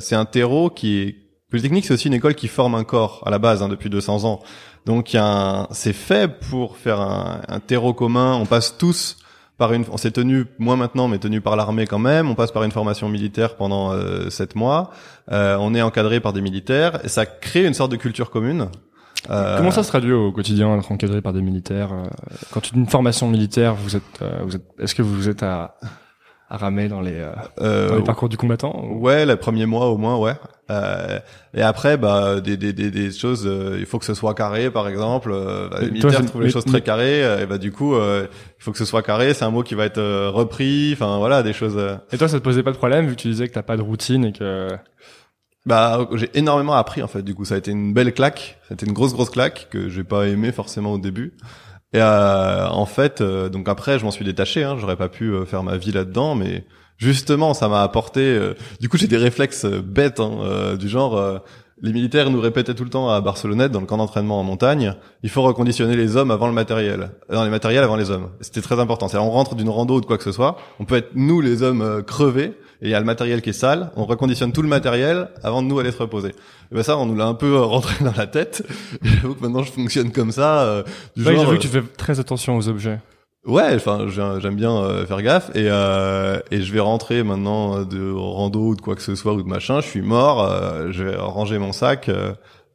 c'est 0.00 0.16
un 0.16 0.24
terreau 0.24 0.70
qui 0.70 0.98
est 0.98 1.24
Polytechnique, 1.54 1.84
c'est 1.84 1.94
aussi 1.94 2.08
une 2.08 2.14
école 2.14 2.34
qui 2.34 2.48
forme 2.48 2.74
un 2.74 2.82
corps 2.82 3.22
à 3.24 3.30
la 3.30 3.38
base 3.38 3.62
hein, 3.62 3.68
depuis 3.68 3.88
200 3.88 4.24
ans. 4.24 4.42
Donc 4.86 5.16
c'est 5.70 5.92
fait 5.92 6.28
pour 6.28 6.76
faire 6.76 7.00
un, 7.00 7.40
un, 7.48 7.60
terreau 7.60 7.94
commun. 7.94 8.34
On 8.34 8.46
passe 8.46 8.76
tous 8.76 9.16
par 9.56 9.72
une, 9.72 9.84
on 9.90 9.96
s'est 9.96 10.10
tenu 10.10 10.46
moins 10.58 10.76
maintenant, 10.76 11.08
mais 11.08 11.18
tenu 11.18 11.40
par 11.40 11.56
l'armée 11.56 11.86
quand 11.86 11.98
même. 11.98 12.28
On 12.28 12.34
passe 12.34 12.52
par 12.52 12.64
une 12.64 12.72
formation 12.72 13.08
militaire 13.08 13.56
pendant 13.56 13.92
euh, 13.92 14.28
sept 14.30 14.56
mois. 14.56 14.90
Euh, 15.30 15.56
on 15.60 15.74
est 15.74 15.82
encadré 15.82 16.20
par 16.20 16.32
des 16.32 16.40
militaires 16.40 17.04
et 17.04 17.08
ça 17.08 17.24
crée 17.24 17.64
une 17.64 17.74
sorte 17.74 17.92
de 17.92 17.96
culture 17.96 18.30
commune. 18.30 18.68
Euh, 19.30 19.56
Comment 19.56 19.70
ça 19.70 19.82
se 19.82 19.88
traduit 19.88 20.12
au 20.12 20.32
quotidien 20.32 20.76
d'être 20.76 20.90
encadré 20.92 21.22
par 21.22 21.32
des 21.32 21.40
militaires 21.40 21.92
euh, 21.92 22.04
Quand 22.50 22.72
une 22.72 22.86
formation 22.86 23.28
militaire, 23.28 23.74
vous 23.74 23.96
êtes, 23.96 24.02
euh, 24.22 24.40
vous 24.44 24.56
êtes, 24.56 24.64
est-ce 24.78 24.94
que 24.94 25.02
vous 25.02 25.28
êtes 25.28 25.42
à 25.42 25.76
ramer 26.56 26.88
dans 26.88 27.00
les, 27.00 27.24
dans 27.58 27.96
les 27.96 28.02
parcours 28.02 28.28
du 28.28 28.36
combattant 28.36 28.84
Ouais, 28.92 29.26
les 29.26 29.36
premiers 29.36 29.66
mois 29.66 29.86
au 29.86 29.96
moins, 29.96 30.16
ouais. 30.18 30.34
Euh, 30.70 31.18
et 31.52 31.62
après, 31.62 31.96
bah, 31.96 32.40
des, 32.40 32.56
des, 32.56 32.72
des, 32.72 32.90
des 32.90 33.10
choses, 33.10 33.46
euh, 33.46 33.76
il 33.78 33.86
faut 33.86 33.98
que 33.98 34.04
ce 34.04 34.14
soit 34.14 34.34
carré, 34.34 34.70
par 34.70 34.88
exemple. 34.88 35.30
Euh, 35.32 35.68
bah, 35.68 35.78
les 35.80 35.90
militaires 35.90 36.24
trouvent 36.24 36.42
les 36.42 36.50
choses 36.50 36.64
très 36.64 36.80
carrées, 36.80 37.20
et 37.42 37.46
bah 37.46 37.58
du 37.58 37.72
coup, 37.72 37.96
il 37.96 38.28
faut 38.58 38.72
que 38.72 38.78
ce 38.78 38.84
soit 38.84 39.02
carré. 39.02 39.34
C'est 39.34 39.44
un 39.44 39.50
mot 39.50 39.62
qui 39.62 39.74
va 39.74 39.84
être 39.84 40.28
repris. 40.28 40.92
Enfin 40.94 41.18
voilà, 41.18 41.42
des 41.42 41.52
choses. 41.52 41.78
Et 42.12 42.18
toi, 42.18 42.28
ça 42.28 42.38
te 42.38 42.44
posait 42.44 42.62
pas 42.62 42.72
de 42.72 42.76
problème 42.76 43.06
vu 43.06 43.16
que 43.16 43.20
tu 43.20 43.28
disais 43.28 43.48
que 43.48 43.54
t'as 43.54 43.62
pas 43.62 43.76
de 43.76 43.82
routine 43.82 44.24
et 44.24 44.32
que. 44.32 44.68
Bah, 45.66 46.08
j'ai 46.12 46.30
énormément 46.34 46.74
appris 46.74 47.02
en 47.02 47.08
fait. 47.08 47.22
Du 47.22 47.34
coup, 47.34 47.46
ça 47.46 47.54
a 47.54 47.58
été 47.58 47.70
une 47.70 47.94
belle 47.94 48.12
claque. 48.12 48.58
C'était 48.68 48.84
une 48.84 48.92
grosse 48.92 49.14
grosse 49.14 49.30
claque 49.30 49.68
que 49.70 49.88
j'ai 49.88 50.04
pas 50.04 50.26
aimé 50.26 50.52
forcément 50.52 50.92
au 50.92 50.98
début. 50.98 51.32
Et 51.94 52.00
euh, 52.00 52.68
en 52.68 52.86
fait, 52.86 53.20
euh, 53.20 53.48
donc 53.48 53.68
après, 53.68 54.00
je 54.00 54.04
m'en 54.04 54.10
suis 54.10 54.24
détaché. 54.24 54.64
Hein, 54.64 54.76
J'aurais 54.80 54.96
pas 54.96 55.08
pu 55.08 55.30
euh, 55.30 55.44
faire 55.46 55.62
ma 55.62 55.76
vie 55.76 55.92
là-dedans, 55.92 56.34
mais 56.34 56.64
justement, 56.98 57.54
ça 57.54 57.68
m'a 57.68 57.82
apporté. 57.82 58.20
euh, 58.20 58.54
du 58.80 58.88
coup, 58.88 58.98
j'ai 58.98 59.06
des 59.06 59.16
réflexes 59.16 59.64
euh, 59.64 59.80
bêtes 59.80 60.18
hein, 60.18 60.32
euh, 60.42 60.76
du 60.76 60.88
genre. 60.88 61.40
les 61.80 61.92
militaires 61.92 62.30
nous 62.30 62.40
répétaient 62.40 62.74
tout 62.74 62.82
le 62.82 62.90
temps 62.90 63.10
à 63.10 63.20
Barcelonnette, 63.20 63.70
dans 63.70 63.80
le 63.80 63.86
camp 63.86 63.96
d'entraînement 63.98 64.40
en 64.40 64.42
montagne, 64.42 64.94
il 65.22 65.30
faut 65.30 65.42
reconditionner 65.42 65.94
les 65.96 66.16
hommes 66.16 66.32
avant 66.32 66.48
le 66.48 66.52
matériel. 66.52 67.10
Non, 67.32 67.44
les 67.44 67.50
matériels 67.50 67.84
avant 67.84 67.96
les 67.96 68.10
hommes. 68.10 68.30
C'était 68.40 68.60
très 68.60 68.80
important. 68.80 69.06
C'est 69.06 69.18
on 69.18 69.30
rentre 69.30 69.54
d'une 69.54 69.68
rando 69.68 69.94
ou 69.96 70.00
de 70.00 70.06
quoi 70.06 70.18
que 70.18 70.24
ce 70.24 70.32
soit, 70.32 70.56
on 70.80 70.84
peut 70.84 70.96
être 70.96 71.10
nous 71.14 71.40
les 71.40 71.62
hommes 71.62 72.02
crevés, 72.04 72.54
et 72.84 72.88
il 72.88 72.90
y 72.90 72.94
a 72.94 73.00
le 73.00 73.06
matériel 73.06 73.42
qui 73.42 73.50
est 73.50 73.54
sale, 73.54 73.90
on 73.96 74.04
reconditionne 74.04 74.52
tout 74.52 74.62
le 74.62 74.68
matériel 74.68 75.28
avant 75.42 75.62
de 75.62 75.66
nous 75.66 75.78
aller 75.80 75.90
se 75.90 75.98
reposer. 75.98 76.28
Et 76.70 76.74
ben 76.74 76.82
ça, 76.84 76.96
on 76.98 77.06
nous 77.06 77.16
l'a 77.16 77.26
un 77.26 77.34
peu 77.34 77.54
euh, 77.56 77.60
rentré 77.64 78.04
dans 78.04 78.12
la 78.16 78.26
tête. 78.28 78.62
J'avoue 79.02 79.34
que 79.34 79.40
maintenant 79.40 79.62
je 79.64 79.72
fonctionne 79.72 80.12
comme 80.12 80.30
ça. 80.30 80.60
euh, 80.62 80.82
du 81.16 81.24
Ouais, 81.24 81.30
j'ai 81.32 81.36
genre, 81.36 81.46
vu 81.46 81.54
euh, 81.54 81.56
que 81.56 81.62
tu 81.62 81.68
fais 81.68 81.82
très 81.96 82.20
attention 82.20 82.56
aux 82.56 82.68
objets. 82.68 83.00
Ouais, 83.46 83.74
enfin 83.74 84.06
j'ai- 84.08 84.40
j'aime 84.40 84.54
bien 84.56 84.74
euh, 84.74 85.04
faire 85.04 85.20
gaffe 85.20 85.50
et 85.54 85.66
euh, 85.68 86.38
et 86.50 86.62
je 86.62 86.72
vais 86.72 86.80
rentrer 86.80 87.22
maintenant 87.22 87.82
de 87.84 88.10
rando 88.10 88.68
ou 88.68 88.74
de 88.76 88.80
quoi 88.80 88.94
que 88.94 89.02
ce 89.02 89.14
soit 89.14 89.34
ou 89.34 89.42
de 89.42 89.48
machin. 89.48 89.80
Je 89.82 89.86
suis 89.86 90.00
mort, 90.00 90.42
euh, 90.50 90.88
je 90.92 91.04
vais 91.04 91.16
ranger 91.16 91.58
mon 91.58 91.72
sac 91.72 92.10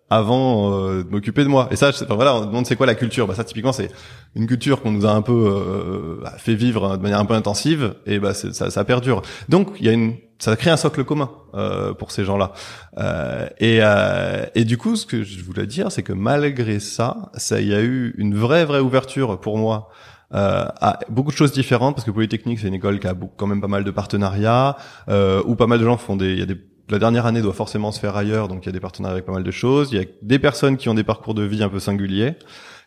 avant 0.09 0.73
euh, 0.73 1.03
de 1.03 1.09
m'occuper 1.09 1.43
de 1.43 1.49
moi. 1.49 1.67
Et 1.71 1.75
ça, 1.75 1.89
enfin, 1.89 2.15
voilà, 2.15 2.35
on 2.35 2.45
demande 2.45 2.65
c'est 2.65 2.75
quoi 2.75 2.85
la 2.85 2.95
culture. 2.95 3.27
Bah 3.27 3.35
ça 3.35 3.43
typiquement 3.43 3.71
c'est 3.71 3.91
une 4.35 4.47
culture 4.47 4.81
qu'on 4.81 4.91
nous 4.91 5.05
a 5.05 5.11
un 5.11 5.21
peu 5.21 5.33
euh, 5.33 6.21
bah, 6.23 6.33
fait 6.37 6.55
vivre 6.55 6.85
hein, 6.85 6.97
de 6.97 7.01
manière 7.01 7.19
un 7.19 7.25
peu 7.25 7.33
intensive 7.35 7.95
et 8.05 8.19
bah 8.19 8.33
ça, 8.33 8.69
ça 8.69 8.83
perdure. 8.83 9.21
Donc 9.49 9.69
il 9.79 9.85
y 9.85 9.89
a 9.89 9.93
une 9.93 10.15
ça 10.39 10.55
crée 10.55 10.71
un 10.71 10.77
socle 10.77 11.03
commun 11.03 11.29
euh, 11.53 11.93
pour 11.93 12.11
ces 12.11 12.23
gens-là. 12.23 12.53
Euh, 12.97 13.47
et, 13.59 13.79
euh, 13.81 14.45
et 14.55 14.63
du 14.63 14.77
coup, 14.77 14.95
ce 14.95 15.05
que 15.05 15.21
je 15.21 15.43
voulais 15.43 15.67
dire, 15.67 15.91
c'est 15.91 16.01
que 16.01 16.13
malgré 16.13 16.79
ça, 16.79 17.29
ça, 17.35 17.59
y 17.59 17.73
a 17.73 17.81
eu 17.81 18.15
une 18.17 18.35
vraie, 18.35 18.63
vraie 18.63 18.79
ouverture 18.79 19.39
pour 19.41 19.57
moi 19.57 19.89
euh, 20.33 20.65
à 20.79 20.99
beaucoup 21.09 21.31
de 21.31 21.35
choses 21.35 21.51
différentes, 21.51 21.95
parce 21.95 22.05
que 22.05 22.11
Polytechnique, 22.11 22.59
c'est 22.59 22.67
une 22.67 22.75
école 22.75 22.99
qui 22.99 23.07
a 23.07 23.15
quand 23.35 23.47
même 23.47 23.61
pas 23.61 23.67
mal 23.67 23.83
de 23.83 23.91
partenariats, 23.91 24.77
euh, 25.09 25.41
où 25.45 25.55
pas 25.55 25.67
mal 25.67 25.79
de 25.79 25.85
gens 25.85 25.97
font 25.97 26.15
des, 26.15 26.31
il 26.31 26.39
y 26.39 26.43
a 26.43 26.45
des 26.45 26.59
la 26.89 26.99
dernière 26.99 27.25
année 27.25 27.41
doit 27.41 27.53
forcément 27.53 27.91
se 27.91 27.99
faire 27.99 28.15
ailleurs, 28.15 28.47
donc 28.47 28.63
il 28.63 28.65
y 28.67 28.69
a 28.69 28.71
des 28.71 28.79
partenariats 28.79 29.13
avec 29.13 29.25
pas 29.25 29.31
mal 29.31 29.43
de 29.43 29.51
choses. 29.51 29.89
Il 29.91 29.99
y 29.99 30.01
a 30.01 30.05
des 30.21 30.39
personnes 30.39 30.77
qui 30.77 30.89
ont 30.89 30.93
des 30.93 31.03
parcours 31.03 31.33
de 31.33 31.43
vie 31.43 31.63
un 31.63 31.69
peu 31.69 31.79
singuliers. 31.79 32.35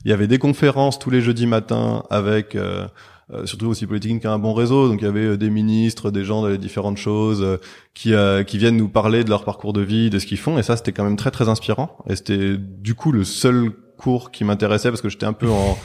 Il 0.04 0.10
y 0.10 0.14
avait 0.14 0.26
des 0.26 0.38
conférences 0.38 0.98
tous 0.98 1.10
les 1.10 1.20
jeudis 1.20 1.46
matins 1.46 2.02
avec 2.10 2.56
euh, 2.56 2.86
euh, 3.32 3.46
surtout 3.46 3.66
aussi 3.66 3.86
Polytechnique 3.86 4.22
qui 4.22 4.26
a 4.26 4.32
un 4.32 4.38
bon 4.38 4.52
réseau, 4.52 4.88
donc 4.88 5.00
il 5.00 5.04
y 5.04 5.08
avait 5.08 5.20
euh, 5.20 5.36
des 5.36 5.48
ministres, 5.48 6.10
des 6.10 6.24
gens 6.24 6.42
de 6.42 6.56
différentes 6.56 6.98
choses 6.98 7.40
euh, 7.42 7.56
qui 7.94 8.12
euh, 8.12 8.42
qui 8.42 8.58
viennent 8.58 8.76
nous 8.76 8.88
parler 8.88 9.24
de 9.24 9.30
leur 9.30 9.44
parcours 9.44 9.72
de 9.72 9.80
vie, 9.80 10.10
de 10.10 10.18
ce 10.18 10.26
qu'ils 10.26 10.38
font, 10.38 10.58
et 10.58 10.62
ça 10.62 10.76
c'était 10.76 10.92
quand 10.92 11.04
même 11.04 11.16
très 11.16 11.30
très 11.30 11.48
inspirant. 11.48 11.96
Et 12.08 12.16
c'était 12.16 12.56
du 12.58 12.94
coup 12.94 13.12
le 13.12 13.24
seul 13.24 13.70
cours 13.96 14.32
qui 14.32 14.44
m'intéressait 14.44 14.90
parce 14.90 15.00
que 15.00 15.08
j'étais 15.08 15.26
un 15.26 15.32
peu 15.32 15.48
en 15.48 15.78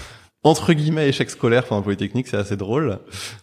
entre 0.44 0.72
guillemets 0.74 1.10
échec 1.10 1.29
scolaire 1.29 1.65
pendant 1.65 1.82
Polytechnique, 1.82 2.27
c'est 2.27 2.38
assez 2.38 2.56
drôle. 2.56 3.00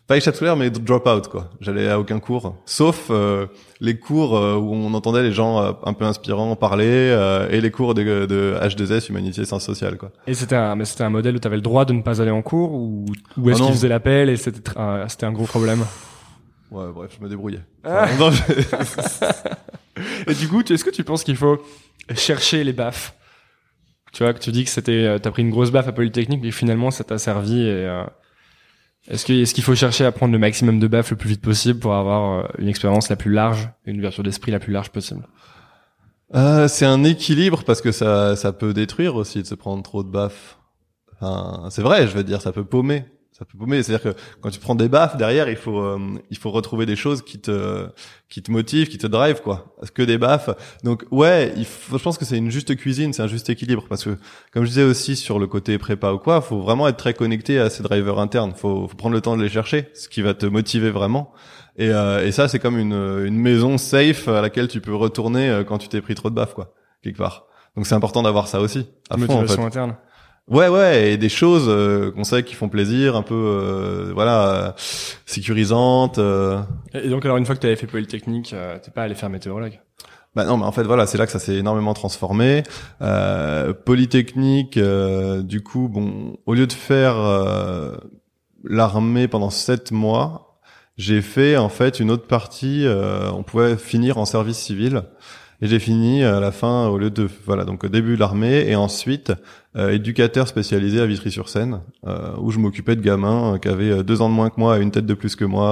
Pas 0.06 0.16
échec 0.16 0.34
scolaire, 0.34 0.56
mais 0.56 0.70
drop 0.70 1.06
out 1.06 1.28
quoi. 1.28 1.50
J'allais 1.60 1.88
à 1.88 1.98
aucun 2.00 2.18
cours, 2.20 2.56
sauf 2.64 3.08
euh, 3.10 3.46
les 3.80 3.98
cours 3.98 4.36
euh, 4.36 4.54
où 4.56 4.72
on 4.74 4.94
entendait 4.94 5.22
les 5.22 5.32
gens 5.32 5.60
euh, 5.60 5.72
un 5.84 5.92
peu 5.92 6.04
inspirants 6.04 6.56
parler 6.56 6.86
euh, 6.88 7.48
et 7.50 7.60
les 7.60 7.70
cours 7.70 7.94
de, 7.94 8.02
de 8.26 8.56
H2S, 8.62 9.10
humanité 9.10 9.44
sciences 9.44 9.64
sociales 9.66 9.98
quoi. 9.98 10.12
Et 10.26 10.34
c'était 10.34 10.56
un, 10.56 10.76
mais 10.76 10.84
c'était 10.86 11.04
un 11.04 11.10
modèle 11.10 11.36
où 11.36 11.38
tu 11.38 11.46
avais 11.46 11.56
le 11.56 11.62
droit 11.62 11.84
de 11.84 11.92
ne 11.92 12.00
pas 12.02 12.22
aller 12.22 12.30
en 12.30 12.42
cours 12.42 12.72
ou, 12.72 13.04
ou 13.36 13.50
est-ce 13.50 13.60
Ah 13.62 13.66
qu'ils 13.66 13.74
faisaient 13.74 13.88
l'appel 13.88 14.30
et 14.30 14.36
c'était 14.36 14.70
c'était 15.08 15.26
un 15.26 15.32
gros 15.32 15.46
problème? 15.46 15.84
Ouais, 16.70 16.86
bref, 16.92 17.10
je 17.18 17.22
me 17.22 17.28
débrouillais. 17.28 17.60
Ah. 17.84 18.04
Enfin, 18.04 18.16
non, 18.18 18.30
je- 18.30 18.42
Et 20.30 20.34
du 20.34 20.48
coup, 20.48 20.62
tu- 20.62 20.72
est-ce 20.72 20.84
que 20.84 20.90
tu 20.90 21.04
penses 21.04 21.22
qu'il 21.22 21.36
faut 21.36 21.58
chercher 22.16 22.64
les 22.64 22.72
baffes? 22.72 23.14
Tu 24.14 24.22
vois, 24.22 24.32
que 24.32 24.38
tu 24.38 24.52
dis 24.52 24.64
que 24.64 24.70
c'était, 24.70 24.92
euh, 24.92 25.18
t'as 25.18 25.32
pris 25.32 25.42
une 25.42 25.50
grosse 25.50 25.72
baffe 25.72 25.88
à 25.88 25.92
Polytechnique, 25.92 26.40
mais 26.40 26.52
finalement 26.52 26.92
ça 26.92 27.02
t'a 27.02 27.18
servi. 27.18 27.60
Et 27.60 27.86
euh, 27.86 28.04
est-ce 29.08 29.26
que 29.26 29.32
est-ce 29.32 29.52
qu'il 29.52 29.64
faut 29.64 29.74
chercher 29.74 30.04
à 30.04 30.12
prendre 30.12 30.32
le 30.32 30.38
maximum 30.38 30.78
de 30.78 30.86
baffes 30.86 31.10
le 31.10 31.16
plus 31.16 31.28
vite 31.28 31.42
possible 31.42 31.80
pour 31.80 31.94
avoir 31.94 32.38
euh, 32.38 32.48
une 32.58 32.68
expérience 32.68 33.10
la 33.10 33.16
plus 33.16 33.32
large, 33.32 33.68
une 33.86 33.98
ouverture 33.98 34.22
d'esprit 34.22 34.52
la 34.52 34.60
plus 34.60 34.72
large 34.72 34.90
possible? 34.90 35.26
Euh, 36.34 36.68
c'est 36.68 36.86
un 36.86 37.02
équilibre 37.02 37.64
parce 37.64 37.80
que 37.80 37.90
ça, 37.90 38.36
ça 38.36 38.52
peut 38.52 38.72
détruire 38.72 39.16
aussi 39.16 39.42
de 39.42 39.46
se 39.46 39.56
prendre 39.56 39.82
trop 39.82 40.04
de 40.04 40.08
baffes. 40.08 40.58
Enfin, 41.14 41.68
c'est 41.70 41.82
vrai, 41.82 42.06
je 42.06 42.12
veux 42.12 42.24
dire, 42.24 42.40
ça 42.40 42.52
peut 42.52 42.64
paumer. 42.64 43.04
Ça 43.36 43.44
peut 43.44 43.58
paumer. 43.58 43.82
C'est-à-dire 43.82 44.12
que 44.12 44.18
quand 44.40 44.50
tu 44.50 44.60
prends 44.60 44.76
des 44.76 44.88
baffes 44.88 45.16
derrière, 45.16 45.48
il 45.48 45.56
faut, 45.56 45.80
euh, 45.80 45.98
il 46.30 46.38
faut 46.38 46.52
retrouver 46.52 46.86
des 46.86 46.94
choses 46.94 47.20
qui 47.20 47.40
te, 47.40 47.88
qui 48.28 48.44
te 48.44 48.52
motivent, 48.52 48.86
qui 48.88 48.96
te 48.96 49.08
drive, 49.08 49.40
quoi. 49.42 49.74
Que 49.92 50.02
des 50.04 50.18
baffes? 50.18 50.50
Donc, 50.84 51.04
ouais, 51.10 51.52
il 51.56 51.64
faut, 51.64 51.98
je 51.98 52.02
pense 52.04 52.16
que 52.16 52.24
c'est 52.24 52.38
une 52.38 52.52
juste 52.52 52.76
cuisine, 52.76 53.12
c'est 53.12 53.22
un 53.22 53.26
juste 53.26 53.50
équilibre. 53.50 53.86
Parce 53.88 54.04
que, 54.04 54.16
comme 54.52 54.62
je 54.62 54.68
disais 54.68 54.84
aussi 54.84 55.16
sur 55.16 55.40
le 55.40 55.48
côté 55.48 55.78
prépa 55.78 56.12
ou 56.12 56.18
quoi, 56.18 56.42
faut 56.42 56.60
vraiment 56.60 56.86
être 56.86 56.96
très 56.96 57.12
connecté 57.12 57.58
à 57.58 57.70
ces 57.70 57.82
drivers 57.82 58.20
internes. 58.20 58.52
Faut, 58.56 58.86
faut 58.86 58.96
prendre 58.96 59.16
le 59.16 59.20
temps 59.20 59.36
de 59.36 59.42
les 59.42 59.48
chercher, 59.48 59.88
ce 59.94 60.08
qui 60.08 60.22
va 60.22 60.34
te 60.34 60.46
motiver 60.46 60.92
vraiment. 60.92 61.32
Et, 61.76 61.88
euh, 61.88 62.24
et 62.24 62.30
ça, 62.30 62.46
c'est 62.46 62.60
comme 62.60 62.78
une, 62.78 62.92
une 62.92 63.36
maison 63.36 63.78
safe 63.78 64.28
à 64.28 64.42
laquelle 64.42 64.68
tu 64.68 64.80
peux 64.80 64.94
retourner 64.94 65.50
euh, 65.50 65.64
quand 65.64 65.78
tu 65.78 65.88
t'es 65.88 66.00
pris 66.00 66.14
trop 66.14 66.30
de 66.30 66.36
baffes, 66.36 66.54
quoi, 66.54 66.72
quelque 67.02 67.18
part. 67.18 67.46
Donc 67.74 67.88
c'est 67.88 67.96
important 67.96 68.22
d'avoir 68.22 68.46
ça 68.46 68.60
aussi, 68.60 68.86
à 69.10 69.16
fond, 69.16 69.24
en 69.24 69.26
fait. 69.26 69.32
Motivation 69.34 69.66
interne. 69.66 69.96
Ouais, 70.46 70.68
ouais, 70.68 71.12
et 71.12 71.16
des 71.16 71.30
choses 71.30 71.66
euh, 71.68 72.10
qu'on 72.10 72.24
sait 72.24 72.42
qui 72.42 72.54
font 72.54 72.68
plaisir, 72.68 73.16
un 73.16 73.22
peu, 73.22 73.34
euh, 73.34 74.10
voilà, 74.12 74.48
euh, 74.48 74.72
sécurisantes. 75.24 76.18
euh. 76.18 76.60
Et 76.92 77.08
donc 77.08 77.24
alors 77.24 77.38
une 77.38 77.46
fois 77.46 77.54
que 77.54 77.60
tu 77.60 77.66
avais 77.66 77.76
fait 77.76 77.86
Polytechnique, 77.86 78.52
euh, 78.52 78.78
t'es 78.82 78.90
pas 78.90 79.02
allé 79.04 79.14
faire 79.14 79.30
météorologue? 79.30 79.80
Bah 80.34 80.44
non, 80.44 80.58
mais 80.58 80.64
en 80.64 80.72
fait, 80.72 80.82
voilà, 80.82 81.06
c'est 81.06 81.16
là 81.16 81.24
que 81.26 81.32
ça 81.32 81.38
s'est 81.38 81.54
énormément 81.54 81.94
transformé. 81.94 82.62
Euh, 83.00 83.72
Polytechnique, 83.72 84.76
euh, 84.76 85.42
du 85.42 85.62
coup, 85.62 85.88
bon, 85.88 86.36
au 86.44 86.54
lieu 86.54 86.66
de 86.66 86.72
faire 86.72 87.16
euh, 87.16 87.96
l'armée 88.64 89.28
pendant 89.28 89.50
sept 89.50 89.92
mois, 89.92 90.58
j'ai 90.98 91.22
fait 91.22 91.56
en 91.56 91.68
fait 91.70 92.00
une 92.00 92.10
autre 92.10 92.26
partie. 92.26 92.84
euh, 92.84 93.30
on 93.32 93.44
pouvait 93.44 93.76
finir 93.76 94.18
en 94.18 94.24
service 94.26 94.58
civil. 94.58 95.04
Et 95.62 95.68
j'ai 95.68 95.78
fini 95.78 96.24
à 96.24 96.40
la 96.40 96.50
fin 96.50 96.88
au 96.88 96.98
lieu 96.98 97.10
de 97.10 97.28
voilà 97.46 97.64
donc 97.64 97.84
au 97.84 97.88
début 97.88 98.16
l'armée 98.16 98.68
et 98.68 98.74
ensuite 98.74 99.32
euh, 99.76 99.90
éducateur 99.90 100.46
spécialisé 100.46 101.00
à 101.00 101.06
Vitry-sur-Seine 101.06 101.80
euh, 102.06 102.30
où 102.38 102.50
je 102.52 102.58
m'occupais 102.60 102.94
de 102.94 103.00
gamins 103.00 103.54
euh, 103.54 103.58
qui 103.58 103.68
avaient 103.68 103.90
euh, 103.90 104.02
deux 104.04 104.22
ans 104.22 104.28
de 104.28 104.34
moins 104.34 104.48
que 104.50 104.58
moi 104.58 104.78
et 104.78 104.82
une 104.82 104.90
tête 104.92 105.06
de 105.06 105.14
plus 105.14 105.34
que 105.34 105.44
moi 105.44 105.68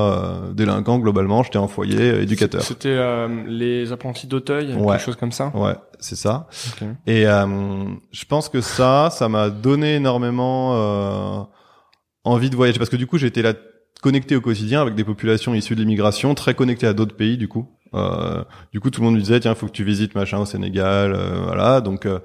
euh, 0.49 0.53
délinquants 0.53 0.99
globalement 0.99 1.43
j'étais 1.45 1.59
en 1.59 1.69
foyer 1.69 2.11
euh, 2.11 2.23
éducateur 2.23 2.63
C'était 2.63 2.89
euh, 2.89 3.29
les 3.47 3.93
apprentis 3.93 4.27
d'Auteuil, 4.27 4.75
Ouais. 4.75 4.97
quelque 4.97 5.05
chose 5.05 5.17
comme 5.17 5.31
ça. 5.33 5.53
ouais 5.55 5.75
c'est 6.01 6.17
ça 6.17 6.49
Ok. 6.73 6.89
et 7.07 7.27
euh, 7.29 7.47
je 8.11 8.25
pense 8.25 8.49
que 8.49 8.61
ça, 8.61 9.09
ça 9.11 9.29
m'a 9.29 9.51
donné 9.51 9.95
énormément 9.97 10.73
euh, 10.75 11.39
envie 12.25 12.51
de 12.51 12.57
voyager 12.57 12.79
parce 12.79 12.91
que 12.91 12.97
du 12.97 13.07
coup 13.07 13.19
j'étais 13.19 13.43
là 13.43 13.53
connecté 14.03 14.35
au 14.35 14.41
quotidien 14.41 14.83
avec 14.83 14.97
des 14.97 15.05
populations 15.05 15.55
issues 15.55 15.77
de 15.77 15.81
l'immigration, 15.81 16.35
très 16.35 16.55
connecté 16.55 16.89
à 16.89 16.93
d'autres 16.93 17.15
pays 17.15 17.37
du 17.37 17.47
coup. 17.47 17.69
Euh, 17.95 18.43
du 18.73 18.81
coup 18.81 18.91
tout 18.91 19.01
le 19.01 19.05
monde 19.07 19.15
me 19.17 19.21
disait 19.21 19.39
tiens 19.39 19.55
faut 19.55 19.67
que 19.67 19.73
tu 19.73 19.85
visites 19.85 20.15
machin 20.17 20.39
au 20.39 20.45
Sénégal, 20.47 21.13
euh, 21.15 21.43
voilà 21.45 21.81
donc 21.81 22.07
euh, 22.07 22.19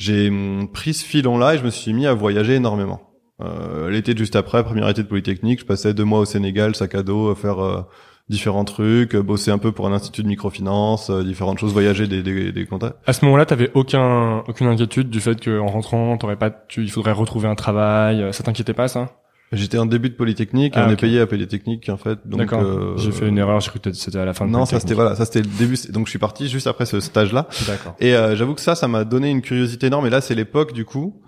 j'ai 0.00 0.28
hum, 0.28 0.68
pris 0.72 0.94
ce 0.94 1.04
filon 1.04 1.36
là 1.38 1.54
et 1.54 1.58
je 1.58 1.64
me 1.64 1.70
suis 1.70 1.92
mis 1.92 2.06
à 2.06 2.14
voyager 2.14 2.54
énormément. 2.54 3.00
Euh, 3.42 3.90
L'été 3.90 4.16
juste 4.16 4.34
après, 4.36 4.64
première 4.64 4.88
été 4.88 5.02
de 5.02 5.08
Polytechnique, 5.08 5.60
je 5.60 5.64
passais 5.66 5.94
deux 5.94 6.04
mois 6.04 6.20
au 6.20 6.24
Sénégal, 6.24 6.74
sac 6.74 6.94
à 6.94 7.02
dos, 7.02 7.34
faire 7.34 7.58
euh, 7.64 7.82
différents 8.28 8.64
trucs, 8.64 9.16
bosser 9.16 9.50
un 9.50 9.58
peu 9.58 9.72
pour 9.72 9.86
un 9.86 9.92
institut 9.92 10.22
de 10.22 10.28
microfinance, 10.28 11.10
euh, 11.10 11.22
différentes 11.22 11.58
choses, 11.58 11.72
voyager 11.72 12.06
des, 12.06 12.22
des, 12.22 12.52
des 12.52 12.66
contacts. 12.66 12.96
À 13.06 13.12
ce 13.12 13.24
moment-là, 13.24 13.44
t'avais 13.46 13.70
aucun 13.74 14.38
aucune 14.48 14.66
inquiétude 14.68 15.10
du 15.10 15.20
fait 15.20 15.42
qu'en 15.44 15.66
rentrant, 15.66 16.16
t'aurais 16.16 16.36
pas, 16.36 16.50
tu, 16.50 16.82
il 16.82 16.90
faudrait 16.90 17.12
retrouver 17.12 17.48
un 17.48 17.54
travail. 17.54 18.22
euh, 18.22 18.32
Ça 18.32 18.42
t'inquiétait 18.42 18.74
pas 18.74 18.88
ça? 18.88 19.08
J'étais 19.52 19.78
en 19.78 19.86
début 19.86 20.10
de 20.10 20.14
Polytechnique 20.14 20.76
et 20.76 20.80
Ah, 20.80 20.86
on 20.88 20.92
est 20.92 20.96
payé 21.00 21.20
à 21.20 21.26
Polytechnique 21.26 21.88
en 21.88 21.96
fait. 21.96 22.20
Donc 22.24 22.38
D'accord. 22.40 22.62
euh, 22.62 22.96
J'ai 22.96 23.10
fait 23.10 23.26
une 23.26 23.38
erreur. 23.38 23.58
J'ai 23.60 23.70
cru 23.70 23.80
que 23.80 23.92
c'était 23.92 24.18
à 24.18 24.24
la 24.24 24.32
fin. 24.32 24.46
De 24.46 24.50
Non, 24.52 24.64
ça 24.64 24.78
c'était 24.78 24.94
voilà, 24.94 25.16
ça 25.16 25.24
c'était 25.24 25.42
le 25.42 25.48
début. 25.48 25.76
Donc 25.90 26.06
je 26.06 26.10
suis 26.10 26.20
parti 26.20 26.48
juste 26.48 26.68
après 26.68 26.86
ce 26.86 27.00
stage-là. 27.00 27.48
D'accord. 27.66 27.96
Et 27.98 28.14
euh, 28.14 28.36
j'avoue 28.36 28.54
que 28.54 28.60
ça, 28.60 28.76
ça 28.76 28.86
m'a 28.86 29.04
donné 29.04 29.28
une 29.30 29.42
curiosité 29.42 29.88
énorme. 29.88 30.06
Et 30.06 30.10
là, 30.10 30.20
c'est 30.20 30.36
l'époque 30.36 30.72
du 30.72 30.84
coup 30.84 31.20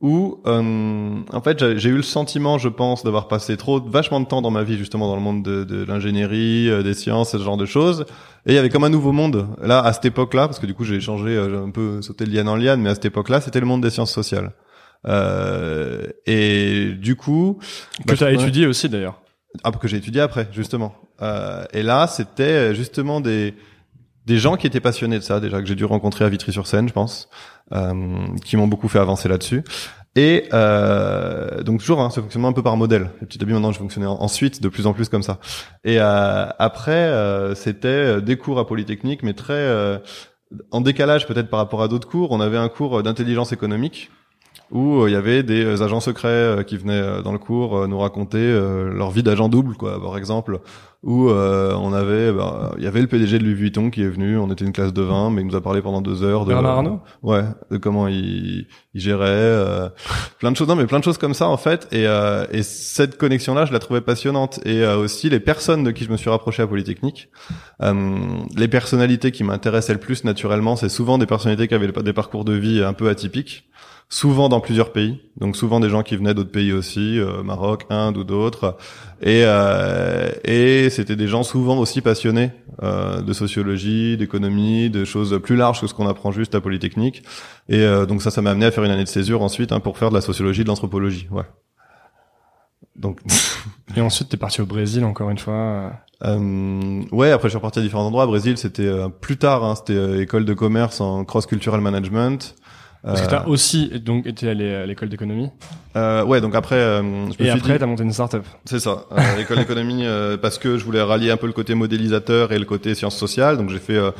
où, 0.00 0.42
euh, 0.46 1.14
en 1.32 1.40
fait, 1.40 1.78
j'ai 1.78 1.88
eu 1.88 1.96
le 1.96 2.02
sentiment, 2.02 2.58
je 2.58 2.68
pense, 2.68 3.04
d'avoir 3.04 3.26
passé 3.26 3.56
trop, 3.56 3.80
vachement 3.80 4.20
de 4.20 4.26
temps 4.26 4.42
dans 4.42 4.50
ma 4.50 4.62
vie 4.62 4.76
justement 4.76 5.08
dans 5.08 5.14
le 5.14 5.22
monde 5.22 5.42
de, 5.42 5.64
de 5.64 5.82
l'ingénierie, 5.86 6.68
euh, 6.68 6.82
des 6.82 6.92
sciences, 6.92 7.30
ce 7.30 7.38
genre 7.38 7.56
de 7.56 7.64
choses. 7.64 8.04
Et 8.44 8.52
il 8.52 8.54
y 8.54 8.58
avait 8.58 8.68
comme 8.68 8.84
un 8.84 8.90
nouveau 8.90 9.12
monde 9.12 9.46
là 9.62 9.80
à 9.80 9.94
cette 9.94 10.04
époque-là, 10.04 10.46
parce 10.48 10.58
que 10.58 10.66
du 10.66 10.74
coup 10.74 10.84
j'ai 10.84 11.00
changé, 11.00 11.30
euh, 11.30 11.48
j'ai 11.48 11.56
un 11.56 11.70
peu 11.70 12.02
sauté 12.02 12.26
de 12.26 12.30
liane 12.30 12.48
en 12.48 12.56
liane, 12.56 12.82
mais 12.82 12.90
à 12.90 12.94
cette 12.94 13.06
époque-là, 13.06 13.40
c'était 13.40 13.60
le 13.60 13.66
monde 13.66 13.80
des 13.82 13.88
sciences 13.88 14.12
sociales. 14.12 14.52
Euh, 15.06 16.06
et 16.26 16.92
du 16.98 17.16
coup, 17.16 17.58
Que 18.00 18.04
bah, 18.12 18.14
t'as 18.18 18.26
ouais. 18.26 18.34
étudié 18.34 18.66
aussi 18.66 18.88
d'ailleurs. 18.88 19.20
Ah, 19.62 19.70
que 19.70 19.86
j'ai 19.88 19.98
étudié 19.98 20.20
après, 20.20 20.48
justement. 20.52 20.94
Euh, 21.22 21.64
et 21.72 21.82
là, 21.82 22.06
c'était 22.06 22.74
justement 22.74 23.20
des 23.20 23.54
des 24.26 24.38
gens 24.38 24.56
qui 24.56 24.66
étaient 24.66 24.80
passionnés 24.80 25.18
de 25.18 25.22
ça 25.22 25.38
déjà 25.38 25.60
que 25.60 25.66
j'ai 25.66 25.74
dû 25.74 25.84
rencontrer 25.84 26.24
à 26.24 26.30
Vitry-sur-Seine, 26.30 26.88
je 26.88 26.94
pense, 26.94 27.28
euh, 27.74 27.92
qui 28.42 28.56
m'ont 28.56 28.66
beaucoup 28.66 28.88
fait 28.88 28.98
avancer 28.98 29.28
là-dessus. 29.28 29.62
Et 30.16 30.48
euh, 30.54 31.62
donc 31.62 31.80
toujours 31.80 32.00
hein, 32.00 32.08
ce 32.08 32.20
fonctionnement 32.20 32.48
un 32.48 32.52
peu 32.54 32.62
par 32.62 32.76
modèle. 32.78 33.10
Et 33.20 33.26
petit 33.26 33.38
à 33.42 33.44
petit 33.44 33.52
maintenant, 33.52 33.70
je 33.72 33.78
fonctionnais 33.78 34.06
en- 34.06 34.14
ensuite 34.22 34.62
de 34.62 34.68
plus 34.70 34.86
en 34.86 34.94
plus 34.94 35.10
comme 35.10 35.22
ça. 35.22 35.40
Et 35.84 36.00
euh, 36.00 36.46
après, 36.58 36.92
euh, 36.92 37.54
c'était 37.54 38.22
des 38.22 38.36
cours 38.38 38.58
à 38.58 38.66
Polytechnique, 38.66 39.22
mais 39.22 39.34
très 39.34 39.52
euh, 39.52 39.98
en 40.70 40.80
décalage 40.80 41.26
peut-être 41.26 41.50
par 41.50 41.58
rapport 41.58 41.82
à 41.82 41.88
d'autres 41.88 42.08
cours. 42.08 42.30
On 42.32 42.40
avait 42.40 42.56
un 42.56 42.68
cours 42.70 43.02
d'intelligence 43.02 43.52
économique 43.52 44.10
où 44.70 45.06
il 45.06 45.12
y 45.12 45.16
avait 45.16 45.42
des 45.42 45.82
agents 45.82 46.00
secrets 46.00 46.64
qui 46.66 46.76
venaient 46.76 47.22
dans 47.22 47.32
le 47.32 47.38
cours 47.38 47.86
nous 47.86 47.98
raconter 47.98 48.38
leur 48.92 49.10
vie 49.10 49.22
d'agent 49.22 49.48
double, 49.48 49.74
quoi. 49.76 50.00
Par 50.00 50.16
exemple, 50.16 50.60
où 51.04 51.28
euh, 51.28 51.74
on 51.74 51.92
avait, 51.92 52.32
bah, 52.32 52.72
il 52.78 52.82
y 52.82 52.86
avait 52.86 53.02
le 53.02 53.06
PDG 53.06 53.38
de 53.38 53.44
Louis 53.44 53.54
Vuitton 53.54 53.90
qui 53.90 54.02
est 54.02 54.08
venu, 54.08 54.38
on 54.38 54.50
était 54.50 54.64
une 54.64 54.72
classe 54.72 54.94
de 54.94 55.02
20, 55.02 55.30
mais 55.30 55.42
il 55.42 55.46
nous 55.46 55.54
a 55.54 55.60
parlé 55.60 55.82
pendant 55.82 56.00
deux 56.00 56.22
heures 56.22 56.46
de 56.46 56.54
Bernard 56.54 56.78
Arnault? 56.78 57.00
Ouais, 57.22 57.42
de 57.70 57.76
comment 57.76 58.08
il, 58.08 58.66
il 58.94 59.00
gérait, 59.00 59.26
euh, 59.28 59.90
plein 60.38 60.50
de 60.50 60.56
choses, 60.56 60.66
non 60.66 60.76
mais 60.76 60.86
plein 60.86 61.00
de 61.00 61.04
choses 61.04 61.18
comme 61.18 61.34
ça 61.34 61.46
en 61.46 61.58
fait. 61.58 61.86
Et, 61.92 62.06
euh, 62.06 62.46
et 62.52 62.62
cette 62.62 63.18
connexion-là, 63.18 63.66
je 63.66 63.72
la 63.74 63.80
trouvais 63.80 64.00
passionnante. 64.00 64.60
Et 64.64 64.82
euh, 64.82 64.96
aussi 64.96 65.28
les 65.28 65.40
personnes 65.40 65.84
de 65.84 65.90
qui 65.90 66.04
je 66.04 66.10
me 66.10 66.16
suis 66.16 66.30
rapproché 66.30 66.62
à 66.62 66.66
Polytechnique, 66.66 67.28
euh, 67.82 68.16
les 68.56 68.68
personnalités 68.68 69.30
qui 69.30 69.44
m'intéressaient 69.44 69.92
le 69.92 70.00
plus 70.00 70.24
naturellement, 70.24 70.74
c'est 70.74 70.88
souvent 70.88 71.18
des 71.18 71.26
personnalités 71.26 71.68
qui 71.68 71.74
avaient 71.74 71.92
des 71.92 72.12
parcours 72.14 72.46
de 72.46 72.54
vie 72.54 72.82
un 72.82 72.94
peu 72.94 73.10
atypiques 73.10 73.68
souvent 74.08 74.48
dans 74.48 74.60
plusieurs 74.60 74.92
pays, 74.92 75.20
donc 75.38 75.56
souvent 75.56 75.80
des 75.80 75.88
gens 75.88 76.02
qui 76.02 76.16
venaient 76.16 76.34
d'autres 76.34 76.52
pays 76.52 76.72
aussi, 76.72 77.18
euh, 77.18 77.42
Maroc, 77.42 77.84
Inde 77.90 78.16
ou 78.16 78.24
d'autres, 78.24 78.76
et 79.20 79.42
euh, 79.44 80.30
et 80.44 80.88
c'était 80.94 81.16
des 81.16 81.28
gens 81.28 81.42
souvent 81.42 81.78
aussi 81.78 82.00
passionnés 82.00 82.50
euh, 82.82 83.20
de 83.20 83.32
sociologie, 83.32 84.16
d'économie, 84.16 84.90
de 84.90 85.04
choses 85.04 85.40
plus 85.42 85.56
larges 85.56 85.80
que 85.80 85.86
ce 85.86 85.94
qu'on 85.94 86.08
apprend 86.08 86.32
juste 86.32 86.54
à 86.54 86.60
Polytechnique, 86.60 87.22
et 87.68 87.80
euh, 87.80 88.06
donc 88.06 88.22
ça, 88.22 88.30
ça 88.30 88.42
m'a 88.42 88.50
amené 88.50 88.66
à 88.66 88.70
faire 88.70 88.84
une 88.84 88.90
année 88.90 89.04
de 89.04 89.08
césure 89.08 89.42
ensuite 89.42 89.72
hein, 89.72 89.80
pour 89.80 89.98
faire 89.98 90.10
de 90.10 90.14
la 90.14 90.20
sociologie, 90.20 90.62
de 90.62 90.68
l'anthropologie, 90.68 91.28
ouais. 91.30 91.44
Donc 92.96 93.20
et 93.96 94.00
ensuite 94.00 94.28
t'es 94.28 94.36
parti 94.36 94.60
au 94.60 94.66
Brésil 94.66 95.04
encore 95.04 95.30
une 95.30 95.38
fois. 95.38 95.92
Euh, 96.22 97.02
ouais, 97.10 97.32
après 97.32 97.48
je 97.48 97.50
suis 97.50 97.58
reparti 97.58 97.80
à 97.80 97.82
différents 97.82 98.06
endroits. 98.06 98.26
Brésil, 98.26 98.56
c'était 98.56 98.90
plus 99.20 99.36
tard, 99.36 99.64
hein, 99.64 99.74
c'était 99.74 100.22
école 100.22 100.44
de 100.44 100.54
commerce 100.54 101.00
en 101.00 101.24
cross 101.24 101.46
cultural 101.46 101.80
management. 101.80 102.54
Parce 103.04 103.20
que 103.20 103.30
t'as 103.30 103.44
aussi 103.46 103.88
donc 104.00 104.26
été 104.26 104.48
à 104.48 104.54
l'école 104.54 105.08
d'économie. 105.10 105.50
Euh, 105.96 106.24
ouais, 106.24 106.40
donc 106.40 106.54
après. 106.54 106.76
Euh, 106.76 107.02
je 107.02 107.42
me 107.42 107.46
Et 107.46 107.50
après, 107.50 107.78
t'as 107.78 107.86
monté 107.86 108.02
une 108.02 108.12
startup. 108.12 108.44
C'est 108.64 108.80
ça, 108.80 109.04
euh, 109.12 109.16
l'école 109.36 109.58
d'économie, 109.58 110.06
euh, 110.06 110.36
parce 110.36 110.58
que 110.58 110.78
je 110.78 110.84
voulais 110.84 111.02
rallier 111.02 111.30
un 111.30 111.36
peu 111.36 111.46
le 111.46 111.52
côté 111.52 111.74
modélisateur 111.74 112.52
et 112.52 112.58
le 112.58 112.64
côté 112.64 112.94
sciences 112.94 113.16
sociales. 113.16 113.58
Donc 113.58 113.68
j'ai 113.68 113.78
fait 113.78 113.96
euh, 113.96 114.10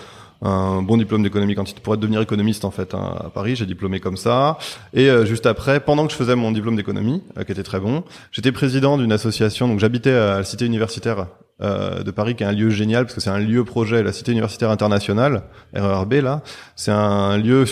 un 0.43 0.83
bon 0.83 0.99
diplôme 0.99 1.23
d'économie 1.23 1.55
quantitative 1.55 1.83
pour 1.83 1.95
être 1.95 2.01
devenir 2.01 2.21
économiste 2.21 2.65
en 2.65 2.71
fait 2.71 2.95
hein, 2.95 3.15
à 3.25 3.31
Paris. 3.31 3.57
J'ai 3.57 3.67
diplômé 3.67 4.01
comme 4.01 4.19
ça. 4.19 4.59
Et 4.93 5.09
juste 5.25 5.47
après, 5.47 5.81
pendant 5.81 6.07
que 6.07 6.13
je 6.13 6.17
faisais 6.19 6.37
mon 6.37 6.53
diplôme 6.53 6.77
d'économie, 6.77 7.23
qui 7.47 7.53
était 7.53 7.63
très 7.63 7.81
bon, 7.81 8.05
j'étais 8.33 8.53
président 8.53 8.99
d'une 8.99 9.13
association. 9.13 9.67
Donc 9.67 9.79
j'habitais 9.79 10.13
à 10.13 10.39
la 10.39 10.45
cité 10.45 10.67
universitaire 10.67 11.27
euh, 11.63 12.03
de 12.03 12.11
Paris, 12.11 12.35
qui 12.35 12.43
est 12.43 12.47
un 12.47 12.53
lieu 12.53 12.69
génial 12.71 13.05
parce 13.05 13.15
que 13.15 13.21
c'est 13.21 13.31
un 13.31 13.39
lieu 13.39 13.65
projet, 13.65 14.03
la 14.03 14.13
Cité 14.13 14.33
universitaire 14.33 14.71
internationale, 14.71 15.45
RERB 15.73 16.15
là. 16.15 16.43
C'est 16.75 16.91
un 16.91 17.37
lieu 17.37 17.65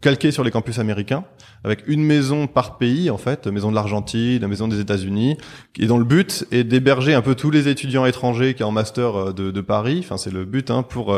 calqué 0.00 0.32
sur 0.32 0.42
les 0.42 0.50
campus 0.50 0.80
américains, 0.80 1.24
avec 1.62 1.86
une 1.86 2.02
maison 2.02 2.48
par 2.48 2.76
pays 2.76 3.08
en 3.08 3.18
fait, 3.18 3.46
maison 3.46 3.70
de 3.70 3.76
l'Argentine, 3.76 4.40
la 4.40 4.48
maison 4.48 4.66
des 4.66 4.80
États-Unis, 4.80 5.38
et 5.78 5.86
dont 5.86 5.98
le 5.98 6.04
but 6.04 6.44
est 6.50 6.64
d'héberger 6.64 7.14
un 7.14 7.22
peu 7.22 7.36
tous 7.36 7.52
les 7.52 7.68
étudiants 7.68 8.04
étrangers 8.04 8.54
qui 8.54 8.64
sont 8.64 8.68
en 8.68 8.72
master 8.72 9.16
euh, 9.16 9.32
de, 9.32 9.60
Paris. 9.60 10.00
Enfin, 10.02 10.16
c'est 10.16 10.32
le 10.32 10.44
but 10.44 10.70
hein, 10.70 10.82
pour 10.82 11.14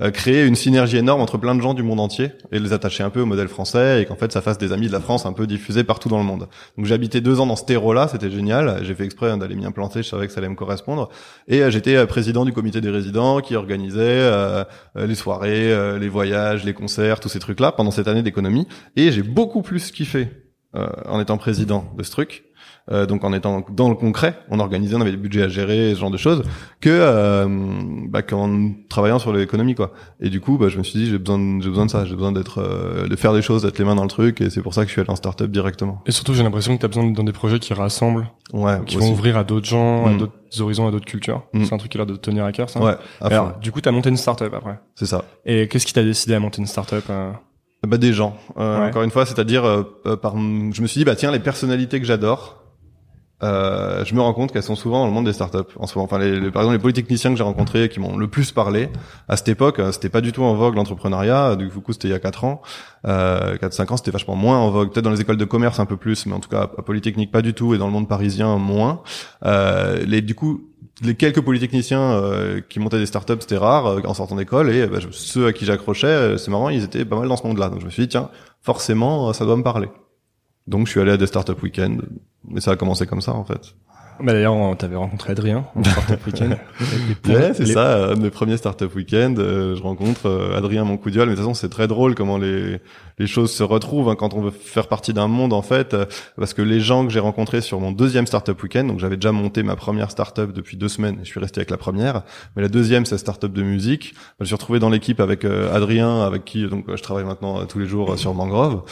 euh, 0.00 0.10
créer 0.10 0.44
une 0.44 0.54
synergie 0.54 0.96
énorme 0.96 1.20
entre 1.20 1.38
plein 1.38 1.54
de 1.54 1.60
gens 1.60 1.74
du 1.74 1.82
monde 1.82 2.00
entier 2.00 2.32
et 2.52 2.58
les 2.58 2.72
attacher 2.72 3.02
un 3.02 3.10
peu 3.10 3.20
au 3.20 3.26
modèle 3.26 3.48
français 3.48 4.02
et 4.02 4.06
qu'en 4.06 4.16
fait 4.16 4.32
ça 4.32 4.40
fasse 4.40 4.58
des 4.58 4.72
amis 4.72 4.86
de 4.86 4.92
la 4.92 5.00
France 5.00 5.26
un 5.26 5.32
peu 5.32 5.46
diffusés 5.46 5.84
partout 5.84 6.08
dans 6.08 6.18
le 6.18 6.24
monde. 6.24 6.48
Donc 6.76 6.86
j'ai 6.86 6.94
habité 6.94 7.20
deux 7.20 7.40
ans 7.40 7.46
dans 7.46 7.56
ce 7.56 7.64
terreau-là, 7.64 8.08
c'était 8.08 8.30
génial. 8.30 8.80
J'ai 8.82 8.94
fait 8.94 9.04
exprès 9.04 9.30
hein, 9.30 9.36
d'aller 9.36 9.56
m'y 9.56 9.66
implanter, 9.66 10.02
je 10.02 10.08
savais 10.08 10.26
que 10.26 10.32
ça 10.32 10.38
allait 10.38 10.48
me 10.48 10.54
correspondre. 10.54 11.10
Et 11.48 11.62
euh, 11.62 11.70
j'étais 11.70 11.96
euh, 11.96 12.06
président 12.06 12.44
du 12.44 12.52
comité 12.52 12.80
des 12.80 12.90
résidents 12.90 13.40
qui 13.40 13.56
organisait 13.56 14.30
les 14.96 15.14
soirées, 15.14 15.98
les 15.98 16.08
voyages, 16.08 16.64
les 16.64 16.72
concerts, 16.72 17.20
tous 17.20 17.28
ces 17.28 17.38
trucs-là 17.38 17.72
pendant 17.72 17.90
cette 17.90 18.08
année 18.08 18.22
d'économie. 18.22 18.66
Et 18.96 19.12
j'ai 19.12 19.22
beaucoup 19.22 19.62
plus 19.62 19.90
kiffé 19.90 20.28
en 20.74 21.20
étant 21.20 21.36
président 21.36 21.92
de 21.96 22.02
ce 22.02 22.10
truc 22.10 22.44
euh, 22.92 23.06
donc 23.06 23.24
en 23.24 23.32
étant 23.32 23.64
dans 23.70 23.88
le 23.88 23.94
concret, 23.94 24.36
on 24.48 24.58
organisait, 24.58 24.96
on 24.96 25.00
avait 25.00 25.12
des 25.12 25.16
budgets 25.16 25.42
à 25.42 25.48
gérer, 25.48 25.94
ce 25.94 26.00
genre 26.00 26.10
de 26.10 26.16
choses, 26.16 26.42
que 26.80 26.90
euh, 26.90 27.46
bah, 28.08 28.22
qu'en 28.22 28.72
travaillant 28.88 29.18
sur 29.18 29.32
l'économie 29.32 29.74
quoi. 29.74 29.92
Et 30.20 30.28
du 30.28 30.40
coup, 30.40 30.58
bah, 30.58 30.68
je 30.68 30.78
me 30.78 30.82
suis 30.82 30.98
dit 30.98 31.06
j'ai 31.06 31.18
besoin, 31.18 31.60
j'ai 31.60 31.68
besoin 31.68 31.86
de 31.86 31.90
ça, 31.90 32.04
j'ai 32.04 32.14
besoin 32.14 32.32
d'être, 32.32 32.58
euh, 32.58 33.06
de 33.06 33.16
faire 33.16 33.32
des 33.32 33.42
choses, 33.42 33.62
d'être 33.62 33.78
les 33.78 33.84
mains 33.84 33.94
dans 33.94 34.02
le 34.02 34.08
truc, 34.08 34.40
et 34.40 34.50
c'est 34.50 34.62
pour 34.62 34.74
ça 34.74 34.82
que 34.82 34.88
je 34.88 34.92
suis 34.92 35.00
allé 35.00 35.10
en 35.10 35.16
startup 35.16 35.50
directement. 35.50 36.02
Et 36.06 36.10
surtout, 36.10 36.34
j'ai 36.34 36.42
l'impression 36.42 36.74
que 36.74 36.80
tu 36.80 36.84
as 36.84 36.88
besoin 36.88 37.08
dans 37.10 37.24
des 37.24 37.32
projets 37.32 37.60
qui 37.60 37.74
rassemblent, 37.74 38.28
ouais, 38.52 38.78
qui 38.86 38.96
vont 38.96 39.12
ouvrir 39.12 39.36
à 39.36 39.44
d'autres 39.44 39.66
gens, 39.66 40.06
à 40.06 40.10
mm. 40.10 40.18
d'autres 40.18 40.60
horizons, 40.60 40.88
à 40.88 40.90
d'autres 40.90 41.06
cultures. 41.06 41.44
Mm. 41.52 41.64
C'est 41.64 41.74
un 41.74 41.78
truc 41.78 41.92
qui 41.92 41.98
a 41.98 42.00
l'air 42.00 42.06
de 42.06 42.16
tenir 42.16 42.44
à 42.44 42.50
cœur, 42.50 42.70
ça. 42.70 42.80
Ouais. 42.80 42.96
Alors, 43.20 43.58
du 43.60 43.70
coup, 43.70 43.80
tu 43.80 43.88
as 43.88 43.92
monté 43.92 44.08
une 44.08 44.16
startup 44.16 44.52
après. 44.52 44.80
C'est 44.96 45.06
ça. 45.06 45.24
Et 45.44 45.68
qu'est-ce 45.68 45.86
qui 45.86 45.92
t'a 45.92 46.02
décidé 46.02 46.34
à 46.34 46.40
monter 46.40 46.60
une 46.60 46.66
startup 46.66 47.04
euh... 47.08 47.30
bah 47.86 47.98
des 47.98 48.12
gens. 48.12 48.36
Euh, 48.58 48.88
Encore 48.88 49.02
une 49.02 49.10
fois, 49.10 49.26
c'est-à-dire, 49.26 49.64
euh, 49.64 50.16
par, 50.16 50.36
je 50.36 50.82
me 50.82 50.86
suis 50.86 51.00
dit 51.00 51.04
bah 51.04 51.16
tiens 51.16 51.30
les 51.30 51.38
personnalités 51.38 52.00
que 52.00 52.06
j'adore, 52.06 52.60
euh, 53.42 54.04
je 54.04 54.14
me 54.14 54.20
rends 54.20 54.34
compte 54.34 54.52
qu'elles 54.52 54.62
sont 54.62 54.76
souvent 54.76 55.00
dans 55.00 55.06
le 55.06 55.12
monde 55.12 55.24
des 55.24 55.32
startups 55.32 55.58
en 55.78 55.86
ce 55.86 55.96
moment. 55.96 56.04
Enfin, 56.04 56.18
les, 56.18 56.50
par 56.50 56.62
exemple, 56.62 56.74
les 56.74 56.82
polytechniciens 56.82 57.30
que 57.30 57.36
j'ai 57.36 57.42
rencontrés 57.42 57.88
qui 57.88 57.98
m'ont 57.98 58.16
le 58.16 58.28
plus 58.28 58.52
parlé 58.52 58.90
à 59.28 59.36
cette 59.36 59.48
époque, 59.48 59.78
euh, 59.78 59.92
c'était 59.92 60.10
pas 60.10 60.20
du 60.20 60.32
tout 60.32 60.42
en 60.42 60.54
vogue 60.54 60.74
l'entrepreneuriat. 60.74 61.56
Du 61.56 61.68
coup, 61.68 61.92
c'était 61.92 62.08
il 62.08 62.10
y 62.10 62.14
a 62.14 62.18
4 62.18 62.44
ans, 62.44 62.60
euh, 63.06 63.56
4-5 63.56 63.92
ans, 63.92 63.96
c'était 63.96 64.10
vachement 64.10 64.36
moins 64.36 64.58
en 64.58 64.70
vogue. 64.70 64.92
Peut-être 64.92 65.04
dans 65.04 65.10
les 65.10 65.20
écoles 65.20 65.38
de 65.38 65.44
commerce 65.44 65.80
un 65.80 65.86
peu 65.86 65.96
plus, 65.96 66.26
mais 66.26 66.34
en 66.34 66.40
tout 66.40 66.50
cas 66.50 66.62
à 66.62 66.82
Polytechnique 66.82 67.32
pas 67.32 67.42
du 67.42 67.54
tout, 67.54 67.74
et 67.74 67.78
dans 67.78 67.86
le 67.86 67.92
monde 67.92 68.08
parisien 68.08 68.58
moins. 68.58 69.02
Euh, 69.46 70.04
les, 70.06 70.20
du 70.20 70.34
coup, 70.34 70.68
les 71.02 71.14
quelques 71.14 71.40
polytechniciens 71.40 72.12
euh, 72.12 72.60
qui 72.68 72.78
montaient 72.80 72.98
des 72.98 73.06
startups, 73.06 73.40
c'était 73.40 73.56
rare 73.56 73.86
euh, 73.86 74.00
en 74.04 74.14
sortant 74.14 74.36
d'école, 74.36 74.70
et 74.70 74.86
bah, 74.86 74.98
ceux 75.10 75.46
à 75.46 75.52
qui 75.52 75.64
j'accrochais, 75.64 76.36
c'est 76.38 76.50
marrant, 76.50 76.68
ils 76.68 76.84
étaient 76.84 77.04
pas 77.04 77.18
mal 77.18 77.28
dans 77.28 77.36
ce 77.36 77.46
monde-là. 77.46 77.68
Donc 77.68 77.80
je 77.80 77.86
me 77.86 77.90
suis 77.90 78.02
dit 78.02 78.08
tiens, 78.08 78.30
forcément, 78.60 79.32
ça 79.32 79.44
doit 79.44 79.56
me 79.56 79.62
parler. 79.62 79.88
Donc 80.66 80.86
je 80.86 80.92
suis 80.92 81.00
allé 81.00 81.12
à 81.12 81.16
des 81.16 81.26
startup 81.26 81.62
week-ends, 81.62 81.98
mais 82.48 82.60
ça 82.60 82.72
a 82.72 82.76
commencé 82.76 83.06
comme 83.06 83.20
ça 83.20 83.32
en 83.32 83.44
fait. 83.44 83.74
Bah 84.22 84.32
d'ailleurs, 84.32 84.54
on 84.54 84.76
t'avait 84.76 84.96
rencontré 84.96 85.32
Adrien 85.32 85.64
en 85.74 85.84
startup 85.90 86.26
week-end. 86.26 86.50
ouais, 87.28 87.52
c'est 87.54 87.66
ça, 87.66 88.10
un 88.10 88.14
de 88.14 88.20
mes 88.20 88.30
premiers 88.30 88.56
startup 88.56 88.94
week-end. 88.94 89.34
Euh, 89.38 89.74
je 89.74 89.82
rencontre 89.82 90.26
euh, 90.26 90.56
Adrien 90.56 90.84
Moncoudiol, 90.84 91.26
mais 91.26 91.32
de 91.32 91.36
toute 91.36 91.44
façon, 91.44 91.54
c'est 91.54 91.68
très 91.68 91.88
drôle 91.88 92.14
comment 92.14 92.36
les 92.36 92.80
les 93.18 93.26
choses 93.26 93.52
se 93.52 93.62
retrouvent 93.62 94.08
hein, 94.08 94.16
quand 94.16 94.32
on 94.32 94.40
veut 94.40 94.50
faire 94.50 94.88
partie 94.88 95.12
d'un 95.12 95.28
monde 95.28 95.52
en 95.52 95.60
fait, 95.60 95.92
euh, 95.92 96.06
parce 96.38 96.54
que 96.54 96.62
les 96.62 96.80
gens 96.80 97.04
que 97.04 97.12
j'ai 97.12 97.20
rencontrés 97.20 97.60
sur 97.60 97.78
mon 97.78 97.92
deuxième 97.92 98.26
startup 98.26 98.60
week-end, 98.62 98.84
donc 98.84 98.98
j'avais 98.98 99.16
déjà 99.16 99.30
monté 99.30 99.62
ma 99.62 99.76
première 99.76 100.10
startup 100.10 100.52
depuis 100.52 100.78
deux 100.78 100.88
semaines, 100.88 101.16
et 101.20 101.24
je 101.24 101.28
suis 101.28 101.38
resté 101.38 101.60
avec 101.60 101.70
la 101.70 101.76
première, 101.76 102.22
mais 102.56 102.62
la 102.62 102.68
deuxième 102.68 103.04
c'est 103.04 103.18
startup 103.18 103.52
de 103.52 103.62
musique. 103.62 104.14
Je 104.38 104.44
me 104.44 104.46
suis 104.46 104.54
retrouvé 104.54 104.78
dans 104.78 104.88
l'équipe 104.88 105.20
avec 105.20 105.44
Adrien, 105.44 106.22
avec 106.22 106.46
qui 106.46 106.66
donc 106.66 106.86
je 106.88 107.02
travaille 107.02 107.24
maintenant 107.24 107.66
tous 107.66 107.78
les 107.78 107.84
jours 107.84 108.18
sur 108.18 108.32
Mangrove, 108.32 108.84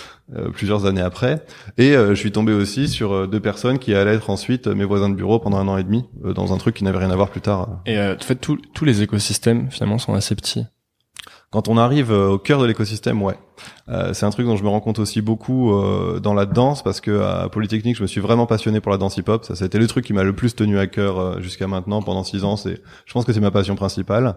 plusieurs 0.52 0.84
années 0.84 1.00
après, 1.00 1.42
et 1.78 1.92
je 1.94 2.14
suis 2.14 2.32
tombé 2.32 2.52
aussi 2.52 2.86
sur 2.86 3.26
deux 3.26 3.40
personnes 3.40 3.78
qui 3.78 3.94
allaient 3.94 4.14
être 4.14 4.28
ensuite 4.28 4.66
mes 4.66 4.84
voisins 4.84 5.08
de 5.08 5.16
bureau 5.18 5.38
pendant 5.38 5.58
un 5.58 5.68
an 5.68 5.76
et 5.76 5.84
demi 5.84 6.04
euh, 6.24 6.32
dans 6.32 6.52
un 6.52 6.56
truc 6.56 6.74
qui 6.74 6.84
n'avait 6.84 6.98
rien 6.98 7.10
à 7.10 7.16
voir 7.16 7.28
plus 7.28 7.40
tard. 7.40 7.80
Et 7.84 7.98
euh, 7.98 8.16
en 8.16 8.24
fait, 8.24 8.36
tous 8.36 8.84
les 8.84 9.02
écosystèmes 9.02 9.70
finalement 9.70 9.98
sont 9.98 10.14
assez 10.14 10.34
petits. 10.34 10.64
Quand 11.50 11.68
on 11.68 11.78
arrive 11.78 12.12
euh, 12.12 12.32
au 12.32 12.38
cœur 12.38 12.60
de 12.60 12.66
l'écosystème, 12.66 13.22
ouais. 13.22 13.38
Euh, 13.88 14.12
c'est 14.12 14.26
un 14.26 14.30
truc 14.30 14.44
dont 14.44 14.56
je 14.56 14.62
me 14.62 14.68
rends 14.68 14.80
compte 14.80 14.98
aussi 14.98 15.22
beaucoup 15.22 15.72
euh, 15.72 16.20
dans 16.20 16.34
la 16.34 16.44
danse 16.44 16.82
parce 16.82 17.00
que 17.00 17.22
à 17.22 17.48
Polytechnique, 17.48 17.96
je 17.96 18.02
me 18.02 18.06
suis 18.06 18.20
vraiment 18.20 18.44
passionné 18.44 18.80
pour 18.80 18.92
la 18.92 18.98
danse 18.98 19.16
hip-hop. 19.16 19.46
Ça, 19.46 19.64
été 19.64 19.78
le 19.78 19.86
truc 19.86 20.04
qui 20.04 20.12
m'a 20.12 20.24
le 20.24 20.34
plus 20.34 20.54
tenu 20.54 20.78
à 20.78 20.86
cœur 20.86 21.40
jusqu'à 21.40 21.66
maintenant 21.66 22.02
pendant 22.02 22.22
six 22.22 22.44
ans. 22.44 22.56
C'est, 22.56 22.82
je 23.06 23.12
pense 23.14 23.24
que 23.24 23.32
c'est 23.32 23.40
ma 23.40 23.50
passion 23.50 23.76
principale. 23.76 24.36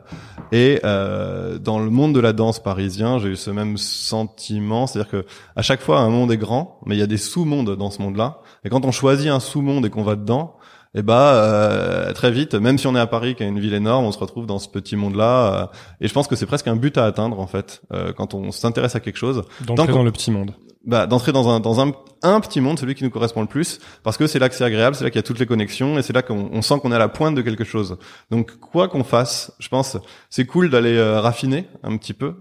Et 0.54 0.80
dans 0.82 1.80
le 1.80 1.90
monde 1.90 2.16
de 2.16 2.22
la 2.22 2.32
danse 2.32 2.64
parisien, 2.64 3.20
j'ai 3.20 3.30
eu 3.30 3.36
ce 3.36 3.52
même 3.52 3.76
sentiment, 3.78 4.88
c'est-à-dire 4.88 5.12
que 5.12 5.26
à 5.58 5.62
chaque 5.62 5.82
fois, 5.82 6.00
un 6.00 6.10
monde 6.10 6.32
est 6.32 6.38
grand, 6.38 6.80
mais 6.86 6.96
il 6.96 7.00
y 7.00 7.04
a 7.04 7.08
des 7.08 7.18
sous-mondes 7.18 7.76
dans 7.76 7.92
ce 7.92 8.02
monde-là. 8.02 8.40
Et 8.64 8.70
quand 8.70 8.86
on 8.86 8.92
choisit 8.92 9.30
un 9.30 9.42
sous-monde 9.42 9.86
et 9.86 9.90
qu'on 9.90 10.04
va 10.04 10.16
dedans, 10.16 10.56
et 10.94 11.00
eh 11.00 11.02
bah 11.04 11.36
euh, 11.36 12.12
très 12.12 12.32
vite, 12.32 12.54
même 12.54 12.78
si 12.78 12.86
on 12.86 12.98
est 12.98 13.00
à 13.00 13.08
Paris, 13.08 13.36
qui 13.36 13.44
est 13.44 13.48
une 13.48 13.62
ville 13.62 13.74
énorme, 13.74 14.04
on 14.04 14.12
se 14.12 14.20
retrouve 14.20 14.46
dans 14.46 14.60
ce 14.60 14.68
petit 14.68 14.98
monde-là. 14.98 15.54
Euh, 15.54 15.66
et 16.02 16.10
je 16.10 16.14
pense 16.14 16.28
que 16.28 16.36
c'est 16.36 16.46
presque 16.46 16.68
un 16.68 16.76
but 16.76 16.98
à 16.98 17.06
atteindre 17.06 17.40
en 17.40 17.48
fait, 17.48 17.82
euh, 17.94 18.12
quand 18.12 18.34
on 18.34 18.52
s'intéresse 18.52 18.94
à 18.94 19.00
quelque 19.00 19.16
chose. 19.16 19.44
D'entrer 19.62 19.94
dans 19.94 20.04
le 20.04 20.12
petit 20.12 20.32
monde. 20.32 20.52
Bah, 20.84 21.08
d'entrer 21.08 21.32
dans 21.32 21.48
un 21.48 21.62
dans 21.62 21.80
un, 21.80 21.94
un 22.24 22.42
petit 22.42 22.60
monde, 22.60 22.78
celui 22.78 22.94
qui 22.96 23.06
nous 23.06 23.10
correspond 23.10 23.40
le 23.40 23.48
plus, 23.48 23.80
parce 24.04 24.18
que 24.18 24.28
c'est 24.28 24.38
là 24.38 24.50
que 24.50 24.56
c'est 24.56 24.66
agréable, 24.66 24.98
c'est 24.98 25.06
là 25.06 25.12
qu'il 25.12 25.20
y 25.20 25.24
a 25.24 25.24
toutes 25.24 25.40
les 25.40 25.46
connexions 25.46 25.98
et 25.98 26.02
c'est 26.02 26.12
là 26.12 26.24
qu'on 26.24 26.62
sent 26.62 26.80
qu'on 26.82 26.92
est 26.92 26.96
à 26.96 27.00
la 27.00 27.08
pointe 27.08 27.36
de 27.36 27.42
quelque 27.42 27.64
chose. 27.64 27.98
Donc 28.30 28.58
quoi 28.60 28.90
qu'on 28.90 29.06
fasse, 29.06 29.54
je 29.60 29.70
pense, 29.70 29.96
c'est 30.30 30.46
cool 30.46 30.70
d'aller 30.70 31.02
raffiner 31.02 31.70
un 31.84 31.96
petit 31.96 32.14
peu. 32.14 32.36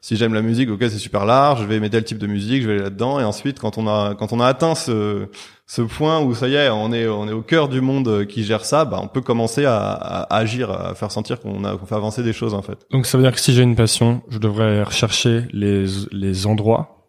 Si 0.00 0.16
j'aime 0.16 0.34
la 0.34 0.42
musique, 0.42 0.70
ok, 0.70 0.78
c'est 0.80 0.98
super 0.98 1.24
large, 1.24 1.62
je 1.62 1.66
vais 1.66 1.76
aimer 1.76 1.90
tel 1.90 2.04
type 2.04 2.18
de 2.18 2.26
musique, 2.26 2.62
je 2.62 2.66
vais 2.66 2.74
aller 2.74 2.82
là-dedans, 2.82 3.20
et 3.20 3.24
ensuite 3.24 3.58
quand 3.58 3.78
on 3.78 3.86
a 3.86 4.14
quand 4.14 4.32
on 4.32 4.40
a 4.40 4.46
atteint 4.46 4.74
ce 4.74 5.28
ce 5.66 5.82
point 5.82 6.20
où 6.20 6.34
ça 6.34 6.48
y 6.48 6.54
est, 6.54 6.70
on 6.70 6.92
est 6.92 7.06
on 7.08 7.28
est 7.28 7.32
au 7.32 7.42
cœur 7.42 7.68
du 7.68 7.80
monde 7.80 8.26
qui 8.26 8.44
gère 8.44 8.64
ça, 8.64 8.84
bah 8.84 9.00
on 9.02 9.08
peut 9.08 9.20
commencer 9.20 9.64
à, 9.64 9.92
à 9.92 10.36
agir, 10.36 10.70
à 10.70 10.94
faire 10.94 11.10
sentir 11.10 11.40
qu'on 11.40 11.64
a 11.64 11.76
qu'on 11.76 11.86
fait 11.86 11.94
avancer 11.94 12.22
des 12.22 12.32
choses 12.32 12.54
en 12.54 12.62
fait. 12.62 12.86
Donc 12.90 13.06
ça 13.06 13.18
veut 13.18 13.24
dire 13.24 13.32
que 13.32 13.40
si 13.40 13.52
j'ai 13.52 13.62
une 13.62 13.76
passion, 13.76 14.22
je 14.28 14.38
devrais 14.38 14.82
rechercher 14.82 15.44
les 15.52 15.86
les 16.12 16.46
endroits 16.46 17.08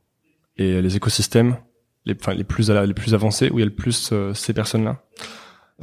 et 0.58 0.82
les 0.82 0.96
écosystèmes 0.96 1.58
les 2.08 2.16
enfin 2.20 2.34
les 2.34 2.44
plus 2.44 2.70
les 2.70 2.94
plus 2.94 3.14
avancés 3.14 3.50
où 3.52 3.60
il 3.60 3.62
y 3.62 3.64
a 3.64 3.66
le 3.66 3.76
plus 3.76 4.10
euh, 4.12 4.34
ces 4.34 4.54
personnes-là. 4.54 4.98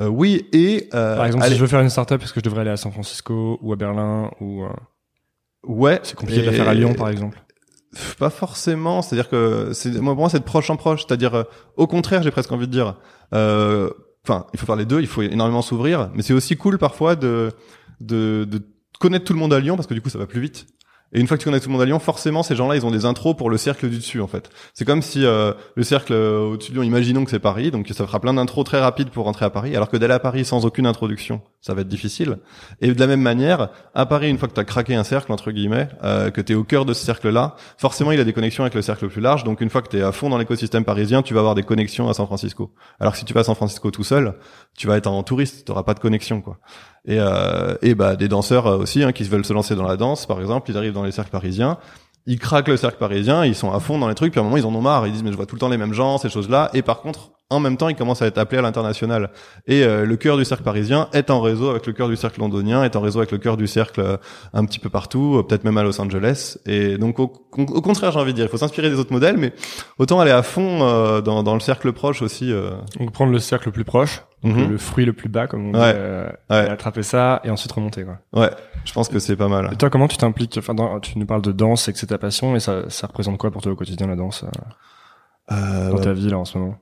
Euh, 0.00 0.08
oui 0.08 0.46
et 0.52 0.88
euh, 0.94 1.16
par 1.16 1.26
exemple 1.26 1.44
si 1.46 1.54
je 1.54 1.60
veux 1.60 1.68
faire 1.68 1.80
une 1.80 1.90
startup, 1.90 2.20
est-ce 2.20 2.32
que 2.32 2.40
je 2.40 2.44
devrais 2.44 2.62
aller 2.62 2.70
à 2.70 2.76
San 2.76 2.90
Francisco 2.90 3.58
ou 3.62 3.72
à 3.72 3.76
Berlin 3.76 4.30
ou 4.40 4.64
Ouais, 5.66 6.00
c'est 6.02 6.16
compliqué 6.16 6.40
de 6.42 6.46
la 6.46 6.52
faire 6.52 6.68
à 6.68 6.74
Lyon 6.74 6.94
par 6.94 7.08
exemple 7.08 7.40
pas 8.18 8.30
forcément. 8.30 9.02
C'est-à-dire 9.02 9.28
que 9.28 9.70
c'est 9.72 9.90
moi 10.00 10.14
pour 10.14 10.22
moi 10.22 10.28
c'est 10.28 10.40
de 10.40 10.44
proche 10.44 10.68
en 10.68 10.76
proche. 10.76 11.06
C'est-à-dire 11.06 11.34
euh, 11.34 11.44
au 11.76 11.86
contraire, 11.86 12.22
j'ai 12.24 12.32
presque 12.32 12.50
envie 12.50 12.66
de 12.66 12.72
dire. 12.72 12.96
euh, 13.34 13.90
Enfin, 14.26 14.46
il 14.54 14.58
faut 14.58 14.64
faire 14.66 14.76
les 14.76 14.86
deux. 14.86 15.00
Il 15.00 15.06
faut 15.06 15.20
énormément 15.22 15.60
s'ouvrir, 15.62 16.10
mais 16.14 16.22
c'est 16.22 16.32
aussi 16.32 16.56
cool 16.56 16.78
parfois 16.78 17.14
de, 17.14 17.52
de 18.00 18.44
de 18.50 18.62
connaître 18.98 19.26
tout 19.26 19.32
le 19.34 19.38
monde 19.38 19.52
à 19.52 19.60
Lyon 19.60 19.76
parce 19.76 19.86
que 19.86 19.94
du 19.94 20.00
coup 20.00 20.08
ça 20.08 20.18
va 20.18 20.26
plus 20.26 20.40
vite. 20.40 20.66
Et 21.12 21.20
une 21.20 21.28
fois 21.28 21.36
que 21.36 21.42
tu 21.42 21.44
connais 21.44 21.60
tout 21.60 21.68
le 21.68 21.72
monde 21.74 21.82
à 21.82 21.84
Lyon, 21.84 22.00
forcément, 22.00 22.42
ces 22.42 22.56
gens-là, 22.56 22.74
ils 22.74 22.84
ont 22.84 22.90
des 22.90 23.04
intros 23.04 23.36
pour 23.36 23.48
le 23.48 23.56
cercle 23.56 23.88
du 23.88 23.98
dessus, 23.98 24.20
en 24.20 24.26
fait. 24.26 24.50
C'est 24.72 24.84
comme 24.84 25.00
si 25.00 25.24
euh, 25.24 25.52
le 25.76 25.84
cercle 25.84 26.12
euh, 26.12 26.40
au-dessus 26.40 26.72
de 26.72 26.76
Lyon, 26.76 26.82
imaginons 26.82 27.24
que 27.24 27.30
c'est 27.30 27.38
Paris, 27.38 27.70
donc 27.70 27.86
ça 27.94 28.04
fera 28.06 28.18
plein 28.18 28.34
d'intros 28.34 28.64
très 28.64 28.80
rapides 28.80 29.10
pour 29.10 29.24
rentrer 29.26 29.44
à 29.44 29.50
Paris, 29.50 29.76
alors 29.76 29.88
que 29.90 29.96
d'aller 29.96 30.14
à 30.14 30.18
Paris 30.18 30.44
sans 30.44 30.66
aucune 30.66 30.86
introduction, 30.86 31.40
ça 31.64 31.72
va 31.72 31.80
être 31.80 31.88
difficile. 31.88 32.36
Et 32.82 32.92
de 32.92 33.00
la 33.00 33.06
même 33.06 33.22
manière, 33.22 33.70
à 33.94 34.04
Paris, 34.04 34.28
une 34.28 34.36
fois 34.36 34.48
que 34.48 34.52
tu 34.52 34.62
craqué 34.66 34.94
un 34.94 35.02
cercle, 35.02 35.32
entre 35.32 35.50
guillemets, 35.50 35.88
euh, 36.02 36.30
que 36.30 36.42
tu 36.42 36.52
es 36.52 36.54
au 36.54 36.62
cœur 36.62 36.84
de 36.84 36.92
ce 36.92 37.02
cercle-là, 37.02 37.56
forcément, 37.78 38.12
il 38.12 38.20
a 38.20 38.24
des 38.24 38.34
connexions 38.34 38.64
avec 38.64 38.74
le 38.74 38.82
cercle 38.82 39.08
plus 39.08 39.22
large, 39.22 39.44
donc 39.44 39.62
une 39.62 39.70
fois 39.70 39.80
que 39.80 39.88
tu 39.88 39.96
es 39.96 40.02
à 40.02 40.12
fond 40.12 40.28
dans 40.28 40.36
l'écosystème 40.36 40.84
parisien, 40.84 41.22
tu 41.22 41.32
vas 41.32 41.40
avoir 41.40 41.54
des 41.54 41.62
connexions 41.62 42.06
à 42.10 42.12
San 42.12 42.26
Francisco. 42.26 42.74
Alors 43.00 43.16
si 43.16 43.24
tu 43.24 43.32
vas 43.32 43.40
à 43.40 43.44
San 43.44 43.54
Francisco 43.54 43.90
tout 43.90 44.04
seul, 44.04 44.34
tu 44.76 44.86
vas 44.86 44.98
être 44.98 45.06
en 45.06 45.22
touriste, 45.22 45.64
tu 45.64 45.72
n'auras 45.72 45.84
pas 45.84 45.94
de 45.94 46.00
connexion, 46.00 46.42
quoi. 46.42 46.58
Et, 47.06 47.18
euh, 47.18 47.76
et 47.80 47.94
bah 47.94 48.14
des 48.16 48.28
danseurs 48.28 48.66
euh, 48.66 48.76
aussi 48.76 49.02
hein, 49.02 49.12
qui 49.12 49.24
veulent 49.24 49.46
se 49.46 49.54
lancer 49.54 49.74
dans 49.74 49.88
la 49.88 49.96
danse, 49.96 50.26
par 50.26 50.42
exemple, 50.42 50.70
ils 50.70 50.76
arrivent 50.76 50.92
dans 50.92 51.02
les 51.02 51.12
cercles 51.12 51.30
parisiens, 51.30 51.78
ils 52.26 52.38
craquent 52.38 52.68
le 52.68 52.76
cercle 52.76 52.98
parisien, 52.98 53.46
ils 53.46 53.54
sont 53.54 53.72
à 53.72 53.80
fond 53.80 53.98
dans 53.98 54.08
les 54.08 54.14
trucs, 54.14 54.32
puis 54.32 54.38
à 54.38 54.42
un 54.42 54.44
moment 54.44 54.58
ils 54.58 54.66
en 54.66 54.74
ont 54.74 54.82
marre, 54.82 55.06
ils 55.06 55.14
disent 55.14 55.22
mais 55.22 55.32
je 55.32 55.36
vois 55.36 55.46
tout 55.46 55.54
le 55.54 55.60
temps 55.60 55.70
les 55.70 55.78
mêmes 55.78 55.94
gens, 55.94 56.18
ces 56.18 56.28
choses-là, 56.28 56.68
et 56.74 56.82
par 56.82 57.00
contre 57.00 57.30
en 57.50 57.60
même 57.60 57.76
temps 57.76 57.88
ils 57.88 57.94
commencent 57.94 58.22
à 58.22 58.26
être 58.26 58.38
appelés 58.38 58.58
à 58.58 58.62
l'international. 58.62 59.30
Et 59.66 59.84
euh, 59.84 60.04
le 60.06 60.16
cœur 60.16 60.36
du 60.36 60.44
cercle 60.44 60.64
parisien 60.64 61.08
est 61.12 61.30
en 61.30 61.40
réseau 61.40 61.70
avec 61.70 61.86
le 61.86 61.92
cœur 61.92 62.08
du 62.08 62.16
cercle 62.16 62.40
londonien, 62.40 62.82
est 62.84 62.96
en 62.96 63.00
réseau 63.00 63.20
avec 63.20 63.30
le 63.32 63.38
cœur 63.38 63.56
du 63.56 63.66
cercle 63.66 64.00
euh, 64.00 64.16
un 64.52 64.64
petit 64.64 64.78
peu 64.78 64.88
partout, 64.88 65.36
euh, 65.38 65.42
peut-être 65.42 65.64
même 65.64 65.76
à 65.78 65.82
Los 65.82 66.00
Angeles. 66.00 66.58
Et 66.66 66.96
donc 66.98 67.18
au, 67.20 67.32
au 67.56 67.82
contraire 67.82 68.12
j'ai 68.12 68.18
envie 68.18 68.32
de 68.32 68.36
dire, 68.36 68.46
il 68.46 68.50
faut 68.50 68.56
s'inspirer 68.56 68.88
des 68.90 68.98
autres 68.98 69.12
modèles, 69.12 69.36
mais 69.36 69.52
autant 69.98 70.20
aller 70.20 70.30
à 70.32 70.42
fond 70.42 70.82
euh, 70.82 71.20
dans, 71.20 71.42
dans 71.42 71.54
le 71.54 71.60
cercle 71.60 71.92
proche 71.92 72.22
aussi. 72.22 72.50
euh. 72.52 72.70
Donc 72.98 73.12
prendre 73.12 73.30
le 73.32 73.38
cercle 73.38 73.68
le 73.68 73.72
plus 73.72 73.84
proche, 73.84 74.22
donc 74.42 74.56
Mhm. 74.56 74.70
le 74.70 74.78
fruit 74.78 75.04
le 75.04 75.12
plus 75.12 75.28
bas, 75.28 75.46
comme 75.46 75.68
on 75.68 75.72
dit, 75.72 75.78
Ouais. 75.78 75.92
euh, 75.96 76.28
attraper 76.50 77.02
ça 77.02 77.40
et 77.44 77.50
ensuite 77.50 77.72
remonter. 77.72 78.04
Quoi. 78.04 78.18
Ouais, 78.42 78.50
je 78.84 78.92
pense 78.92 79.08
que 79.08 79.18
c'est 79.18 79.36
pas 79.36 79.48
mal. 79.48 79.70
Et 79.72 79.76
toi, 79.76 79.88
comment 79.90 80.08
tu 80.08 80.16
t'impliques 80.16 80.56
Enfin, 80.58 80.74
dans- 80.74 80.98
tu 81.00 81.18
nous 81.18 81.26
parles 81.26 81.42
de 81.42 81.52
danse 81.52 81.88
et 81.88 81.92
que 81.92 81.98
c'est 81.98 82.06
ta 82.08 82.18
passion, 82.18 82.54
et 82.56 82.60
ça, 82.60 82.82
ça 82.90 83.06
représente 83.06 83.38
quoi 83.38 83.50
pour 83.50 83.62
toi 83.62 83.72
au 83.72 83.76
quotidien 83.76 84.06
la 84.06 84.16
danse 84.16 84.44
dans 85.50 85.98
ta 85.98 86.12
vie 86.12 86.28
là 86.30 86.38
en 86.38 86.44
ce 86.44 86.58
moment? 86.58 86.76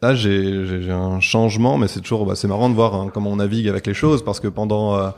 Là, 0.00 0.14
j'ai 0.14 0.64
j'ai 0.66 0.82
j'ai 0.82 0.92
un 0.92 1.20
changement, 1.20 1.76
mais 1.78 1.88
c'est 1.88 2.00
toujours 2.00 2.24
bah, 2.26 2.34
c'est 2.36 2.48
marrant 2.48 2.68
de 2.70 2.74
voir 2.74 2.94
hein, 2.94 3.10
comment 3.12 3.30
on 3.30 3.36
navigue 3.36 3.68
avec 3.68 3.86
les 3.86 3.94
choses 3.94 4.24
parce 4.24 4.38
que 4.38 4.46
pendant 4.48 4.94
euh, 4.96 5.10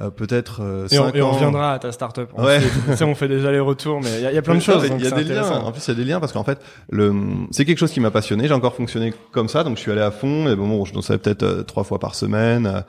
euh, 0.00 0.10
peut-être 0.10 0.60
euh, 0.62 0.86
et 0.90 0.98
on, 1.00 1.12
et 1.12 1.20
on 1.20 1.32
reviendra 1.32 1.72
à 1.72 1.78
ta 1.80 1.90
startup. 1.90 2.30
Ouais. 2.38 2.60
tu 2.88 2.96
sais, 2.96 3.04
on 3.04 3.14
fait 3.16 3.26
des 3.28 3.44
allers-retours, 3.44 4.00
mais 4.00 4.10
il 4.18 4.22
y, 4.22 4.26
a- 4.26 4.30
il 4.30 4.34
y 4.34 4.38
a 4.38 4.42
plein 4.42 4.54
de 4.54 4.60
choses. 4.60 4.84
Il 4.98 5.04
y 5.04 5.06
a 5.06 5.10
des 5.10 5.24
liens. 5.24 5.50
En 5.64 5.72
plus, 5.72 5.84
il 5.84 5.88
y 5.88 5.90
a 5.90 5.94
des 5.96 6.04
liens 6.04 6.20
parce 6.20 6.32
qu'en 6.32 6.44
fait, 6.44 6.58
le 6.90 7.12
c'est 7.50 7.64
quelque 7.64 7.78
chose 7.78 7.90
qui 7.90 7.98
m'a 8.00 8.10
passionné. 8.12 8.46
J'ai 8.46 8.54
encore 8.54 8.74
fonctionné 8.76 9.12
comme 9.32 9.48
ça, 9.48 9.64
donc 9.64 9.76
je 9.76 9.82
suis 9.82 9.90
allé 9.90 10.00
à 10.00 10.10
fond. 10.12 10.48
Et 10.48 10.54
bon, 10.54 10.84
je 10.84 10.94
dansais 10.94 11.18
peut-être 11.18 11.42
euh, 11.42 11.62
trois 11.64 11.82
fois 11.84 11.98
par 11.98 12.14
semaine. 12.14 12.66
euh, 12.66 12.80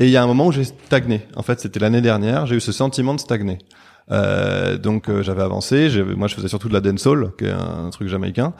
et 0.00 0.06
il 0.06 0.10
y 0.10 0.16
a 0.16 0.22
un 0.22 0.26
moment 0.26 0.46
où 0.46 0.52
j'ai 0.52 0.64
stagné. 0.64 1.22
En 1.36 1.42
fait, 1.42 1.60
c'était 1.60 1.78
l'année 1.80 2.00
dernière. 2.00 2.46
J'ai 2.46 2.56
eu 2.56 2.60
ce 2.60 2.72
sentiment 2.72 3.14
de 3.14 3.20
stagner. 3.20 3.58
Euh, 4.10 4.76
donc 4.76 5.08
euh, 5.08 5.22
j'avais 5.22 5.42
avancé, 5.42 5.88
moi 6.16 6.28
je 6.28 6.34
faisais 6.34 6.48
surtout 6.48 6.68
de 6.68 6.74
la 6.74 6.80
dancehall, 6.80 7.32
qui 7.38 7.46
est 7.46 7.50
un, 7.50 7.90
truc 7.90 8.08
jamaïcain. 8.08 8.52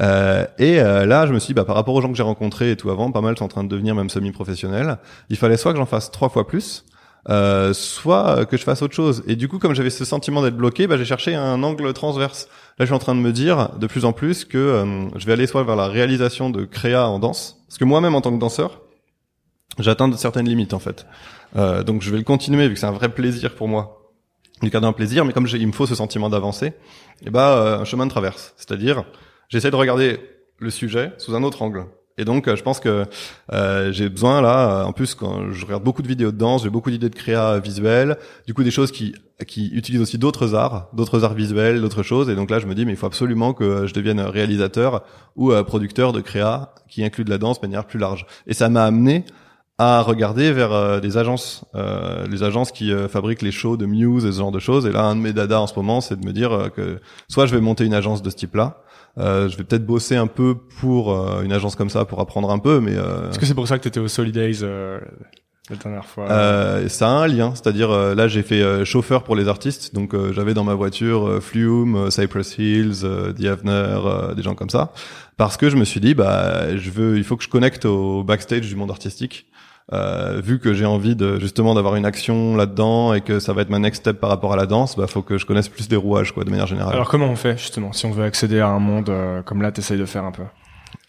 Euh, 0.00 0.46
et 0.58 0.80
euh, 0.80 1.06
là, 1.06 1.26
je 1.26 1.32
me 1.32 1.38
suis 1.38 1.48
dit, 1.48 1.54
bah, 1.54 1.64
par 1.64 1.76
rapport 1.76 1.94
aux 1.94 2.00
gens 2.00 2.10
que 2.10 2.16
j'ai 2.16 2.22
rencontrés 2.22 2.70
et 2.70 2.76
tout 2.76 2.90
avant, 2.90 3.10
pas 3.10 3.20
mal 3.20 3.36
sont 3.36 3.44
en 3.44 3.48
train 3.48 3.64
de 3.64 3.68
devenir 3.68 3.94
même 3.94 4.10
semi-professionnels. 4.10 4.98
Il 5.28 5.36
fallait 5.36 5.56
soit 5.56 5.72
que 5.72 5.78
j'en 5.78 5.86
fasse 5.86 6.10
trois 6.10 6.28
fois 6.28 6.46
plus, 6.46 6.84
euh, 7.28 7.72
soit 7.72 8.46
que 8.46 8.56
je 8.56 8.64
fasse 8.64 8.82
autre 8.82 8.94
chose. 8.94 9.22
Et 9.26 9.36
du 9.36 9.48
coup, 9.48 9.58
comme 9.58 9.74
j'avais 9.74 9.90
ce 9.90 10.04
sentiment 10.04 10.42
d'être 10.42 10.56
bloqué, 10.56 10.86
bah, 10.86 10.96
j'ai 10.96 11.04
cherché 11.04 11.34
un 11.34 11.62
angle 11.62 11.92
transverse. 11.92 12.48
Là, 12.78 12.84
je 12.84 12.86
suis 12.86 12.94
en 12.94 12.98
train 12.98 13.14
de 13.14 13.20
me 13.20 13.32
dire 13.32 13.70
de 13.78 13.86
plus 13.86 14.04
en 14.04 14.12
plus 14.12 14.44
que 14.44 14.58
euh, 14.58 15.08
je 15.16 15.26
vais 15.26 15.32
aller 15.32 15.46
soit 15.46 15.62
vers 15.62 15.76
la 15.76 15.86
réalisation 15.86 16.50
de 16.50 16.64
créa 16.64 17.08
en 17.08 17.18
danse, 17.18 17.62
parce 17.68 17.78
que 17.78 17.84
moi-même 17.84 18.14
en 18.14 18.20
tant 18.20 18.32
que 18.32 18.40
danseur, 18.40 18.80
j'atteins 19.78 20.08
de 20.08 20.16
certaines 20.16 20.48
limites 20.48 20.74
en 20.74 20.78
fait. 20.78 21.06
Euh, 21.56 21.82
donc 21.82 22.02
je 22.02 22.10
vais 22.10 22.16
le 22.16 22.24
continuer 22.24 22.66
vu 22.66 22.74
que 22.74 22.80
c'est 22.80 22.86
un 22.86 22.92
vrai 22.92 23.10
plaisir 23.10 23.54
pour 23.54 23.68
moi 23.68 24.01
du 24.62 24.70
cadre 24.70 24.86
d'un 24.86 24.92
plaisir, 24.92 25.24
mais 25.24 25.32
comme 25.32 25.46
il 25.46 25.66
me 25.66 25.72
faut 25.72 25.86
ce 25.86 25.94
sentiment 25.94 26.28
d'avancer, 26.28 26.72
et 27.24 27.30
bah 27.30 27.56
euh, 27.56 27.80
un 27.80 27.84
chemin 27.84 28.06
de 28.06 28.10
traverse. 28.10 28.54
C'est-à-dire, 28.56 29.04
j'essaie 29.48 29.70
de 29.70 29.76
regarder 29.76 30.20
le 30.58 30.70
sujet 30.70 31.12
sous 31.18 31.34
un 31.34 31.42
autre 31.42 31.62
angle. 31.62 31.86
Et 32.18 32.24
donc, 32.24 32.46
euh, 32.46 32.56
je 32.56 32.62
pense 32.62 32.78
que 32.78 33.06
euh, 33.52 33.92
j'ai 33.92 34.08
besoin 34.08 34.42
là, 34.42 34.82
euh, 34.82 34.84
en 34.84 34.92
plus, 34.92 35.14
quand 35.14 35.50
je 35.50 35.64
regarde 35.64 35.82
beaucoup 35.82 36.02
de 36.02 36.08
vidéos 36.08 36.30
de 36.30 36.36
danse, 36.36 36.62
j'ai 36.62 36.70
beaucoup 36.70 36.90
d'idées 36.90 37.08
de 37.08 37.14
créa 37.14 37.58
visuelle, 37.58 38.18
du 38.46 38.54
coup 38.54 38.62
des 38.62 38.70
choses 38.70 38.92
qui 38.92 39.14
qui 39.46 39.70
utilisent 39.72 40.02
aussi 40.02 40.18
d'autres 40.18 40.54
arts, 40.54 40.88
d'autres 40.92 41.24
arts 41.24 41.34
visuels, 41.34 41.80
d'autres 41.80 42.04
choses. 42.04 42.28
Et 42.28 42.36
donc 42.36 42.48
là, 42.48 42.60
je 42.60 42.66
me 42.66 42.76
dis, 42.76 42.86
mais 42.86 42.92
il 42.92 42.96
faut 42.96 43.06
absolument 43.06 43.54
que 43.54 43.64
euh, 43.64 43.86
je 43.88 43.94
devienne 43.94 44.20
réalisateur 44.20 45.02
ou 45.34 45.50
producteur 45.64 46.12
de 46.12 46.20
créa 46.20 46.74
qui 46.88 47.02
inclut 47.02 47.24
de 47.24 47.30
la 47.30 47.38
danse 47.38 47.60
de 47.60 47.66
manière 47.66 47.86
plus 47.86 47.98
large. 47.98 48.26
Et 48.46 48.54
ça 48.54 48.68
m'a 48.68 48.84
amené 48.84 49.24
à 49.78 50.02
regarder 50.02 50.52
vers 50.52 50.72
euh, 50.72 51.00
des 51.00 51.16
agences, 51.16 51.64
euh, 51.74 52.26
les 52.28 52.42
agences 52.42 52.72
qui 52.72 52.92
euh, 52.92 53.08
fabriquent 53.08 53.42
les 53.42 53.50
shows 53.50 53.76
de 53.76 53.86
Muse 53.86 54.24
et 54.24 54.32
ce 54.32 54.38
genre 54.38 54.52
de 54.52 54.58
choses. 54.58 54.86
Et 54.86 54.92
là, 54.92 55.04
un 55.04 55.16
de 55.16 55.20
mes 55.20 55.32
dadas 55.32 55.58
en 55.58 55.66
ce 55.66 55.74
moment, 55.74 56.00
c'est 56.00 56.20
de 56.20 56.26
me 56.26 56.32
dire 56.32 56.52
euh, 56.52 56.68
que 56.68 57.00
soit 57.28 57.46
je 57.46 57.54
vais 57.54 57.60
monter 57.60 57.84
une 57.84 57.94
agence 57.94 58.22
de 58.22 58.30
ce 58.30 58.36
type-là, 58.36 58.82
euh, 59.18 59.48
je 59.48 59.56
vais 59.56 59.64
peut-être 59.64 59.84
bosser 59.86 60.16
un 60.16 60.26
peu 60.26 60.54
pour 60.80 61.12
euh, 61.12 61.42
une 61.42 61.52
agence 61.52 61.74
comme 61.74 61.90
ça 61.90 62.04
pour 62.04 62.20
apprendre 62.20 62.50
un 62.50 62.58
peu, 62.58 62.80
mais 62.80 62.96
euh, 62.96 63.30
Est-ce 63.30 63.38
que 63.38 63.46
c'est 63.46 63.54
pour 63.54 63.68
ça 63.68 63.78
que 63.78 63.82
t'étais 63.82 64.00
au 64.00 64.08
Solidays 64.08 64.62
euh, 64.62 65.00
la 65.68 65.76
dernière 65.76 66.06
fois? 66.06 66.30
Euh, 66.30 66.88
ça 66.88 67.08
a 67.08 67.10
un 67.10 67.26
lien. 67.26 67.52
C'est-à-dire 67.54 67.90
euh, 67.90 68.14
là, 68.14 68.26
j'ai 68.28 68.42
fait 68.42 68.62
euh, 68.62 68.84
chauffeur 68.84 69.22
pour 69.22 69.36
les 69.36 69.48
artistes, 69.48 69.94
donc 69.94 70.14
euh, 70.14 70.32
j'avais 70.32 70.54
dans 70.54 70.64
ma 70.64 70.74
voiture 70.74 71.28
euh, 71.28 71.40
Flume, 71.40 72.10
Cypress 72.10 72.56
Hills, 72.58 73.04
euh, 73.04 73.32
The 73.32 73.66
euh, 73.66 74.34
des 74.34 74.42
gens 74.42 74.54
comme 74.54 74.70
ça, 74.70 74.92
parce 75.36 75.56
que 75.56 75.70
je 75.70 75.76
me 75.76 75.84
suis 75.84 76.00
dit, 76.00 76.14
bah, 76.14 76.76
je 76.76 76.90
veux, 76.90 77.16
il 77.18 77.24
faut 77.24 77.36
que 77.36 77.44
je 77.44 77.48
connecte 77.48 77.84
au 77.84 78.22
backstage 78.22 78.68
du 78.68 78.76
monde 78.76 78.90
artistique. 78.90 79.46
Euh, 79.92 80.40
vu 80.42 80.60
que 80.60 80.72
j'ai 80.74 80.86
envie 80.86 81.16
de 81.16 81.40
justement 81.40 81.74
d'avoir 81.74 81.96
une 81.96 82.06
action 82.06 82.54
là-dedans 82.54 83.14
et 83.14 83.20
que 83.20 83.40
ça 83.40 83.52
va 83.52 83.62
être 83.62 83.68
ma 83.68 83.80
next 83.80 84.02
step 84.02 84.20
par 84.20 84.30
rapport 84.30 84.52
à 84.52 84.56
la 84.56 84.64
danse, 84.66 84.96
bah 84.96 85.08
faut 85.08 85.22
que 85.22 85.38
je 85.38 85.44
connaisse 85.44 85.68
plus 85.68 85.88
des 85.88 85.96
rouages 85.96 86.30
quoi 86.32 86.44
de 86.44 86.50
manière 86.50 86.68
générale. 86.68 86.94
Alors 86.94 87.08
comment 87.08 87.26
on 87.26 87.34
fait 87.34 87.58
justement 87.58 87.92
si 87.92 88.06
on 88.06 88.12
veut 88.12 88.22
accéder 88.24 88.60
à 88.60 88.68
un 88.68 88.78
monde 88.78 89.10
euh, 89.10 89.42
comme 89.42 89.60
là 89.60 89.72
t'essayes 89.72 89.98
de 89.98 90.04
faire 90.06 90.24
un 90.24 90.30
peu? 90.30 90.44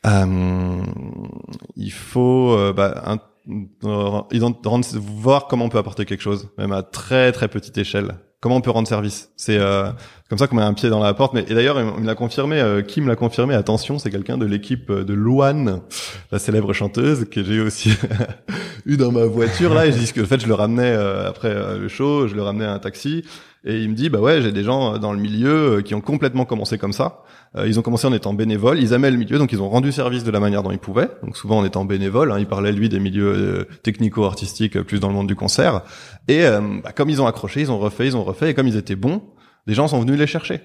Euh, 0.07 0.81
il 1.75 1.91
faut 1.91 2.51
euh, 2.57 2.73
bah, 2.73 3.03
un- 3.05 3.19
voir 4.95 5.47
comment 5.47 5.65
on 5.65 5.69
peut 5.69 5.77
apporter 5.77 6.05
quelque 6.05 6.21
chose, 6.23 6.49
même 6.57 6.71
à 6.71 6.81
très 6.81 7.31
très 7.31 7.47
petite 7.49 7.77
échelle. 7.77 8.15
Comment 8.43 8.57
on 8.57 8.61
peut 8.61 8.71
rendre 8.71 8.89
service. 8.89 9.31
C'est 9.37 9.57
euh, 9.57 9.89
comme 10.27 10.37
ça 10.37 10.47
qu'on 10.47 10.57
met 10.57 10.63
un 10.63 10.73
pied 10.73 10.89
dans 10.89 10.99
la 10.99 11.13
porte. 11.13 11.33
Mais 11.33 11.45
et 11.47 11.53
d'ailleurs, 11.53 11.79
il 11.79 12.01
me 12.01 12.05
l'a 12.05 12.13
confirmé. 12.13 12.59
Euh, 12.59 12.81
Kim 12.81 13.07
l'a 13.07 13.15
confirmé. 13.15 13.55
Attention, 13.55 13.99
c'est 13.99 14.11
quelqu'un 14.11 14.37
de 14.37 14.45
l'équipe 14.45 14.91
de 14.91 15.13
Luan, 15.13 15.79
la 16.29 16.39
célèbre 16.39 16.73
chanteuse 16.73 17.23
que 17.31 17.41
j'ai 17.41 17.61
aussi 17.61 17.93
eu 18.85 18.97
dans 18.97 19.13
ma 19.13 19.23
voiture 19.23 19.73
là. 19.73 19.85
Et 19.85 19.93
je 19.93 19.97
dis 19.97 20.11
que 20.11 20.19
en 20.19 20.25
fait, 20.25 20.41
je 20.41 20.47
le 20.47 20.55
ramenais 20.55 20.91
euh, 20.91 21.29
après 21.29 21.47
euh, 21.47 21.77
le 21.77 21.87
show, 21.87 22.27
je 22.27 22.35
le 22.35 22.41
ramenais 22.41 22.65
à 22.65 22.73
un 22.73 22.79
taxi. 22.79 23.23
Et 23.65 23.81
il 23.81 23.89
me 23.89 23.95
dit, 23.95 24.09
bah 24.09 24.19
ouais, 24.19 24.41
j'ai 24.41 24.51
des 24.51 24.63
gens 24.63 24.95
euh, 24.95 24.97
dans 24.97 25.13
le 25.13 25.19
milieu 25.19 25.77
euh, 25.77 25.81
qui 25.81 25.95
ont 25.95 26.01
complètement 26.01 26.43
commencé 26.43 26.77
comme 26.77 26.91
ça. 26.91 27.21
Euh, 27.55 27.67
ils 27.67 27.79
ont 27.79 27.81
commencé 27.81 28.05
en 28.05 28.13
étant 28.13 28.33
bénévoles, 28.33 28.79
ils 28.79 28.91
aimaient 28.93 29.11
le 29.11 29.17
milieu, 29.17 29.37
donc 29.37 29.51
ils 29.53 29.61
ont 29.61 29.69
rendu 29.69 29.91
service 29.91 30.23
de 30.23 30.31
la 30.31 30.39
manière 30.39 30.63
dont 30.63 30.71
ils 30.71 30.79
pouvaient. 30.79 31.09
Donc 31.23 31.37
souvent 31.37 31.59
en 31.59 31.65
étant 31.65 31.85
bénévoles, 31.85 32.31
hein, 32.31 32.39
il 32.39 32.45
parlait 32.45 32.71
lui 32.73 32.89
des 32.89 32.99
milieux 32.99 33.67
technico-artistiques 33.83 34.81
plus 34.81 34.99
dans 34.99 35.07
le 35.07 35.13
monde 35.13 35.27
du 35.27 35.35
concert. 35.35 35.81
Et 36.27 36.45
euh, 36.45 36.59
bah, 36.83 36.91
comme 36.91 37.09
ils 37.09 37.21
ont 37.21 37.27
accroché, 37.27 37.61
ils 37.61 37.71
ont 37.71 37.79
refait, 37.79 38.07
ils 38.07 38.17
ont 38.17 38.23
refait, 38.23 38.49
et 38.51 38.53
comme 38.53 38.67
ils 38.67 38.77
étaient 38.77 38.95
bons, 38.95 39.21
des 39.67 39.73
gens 39.73 39.87
sont 39.87 39.99
venus 39.99 40.17
les 40.17 40.27
chercher. 40.27 40.61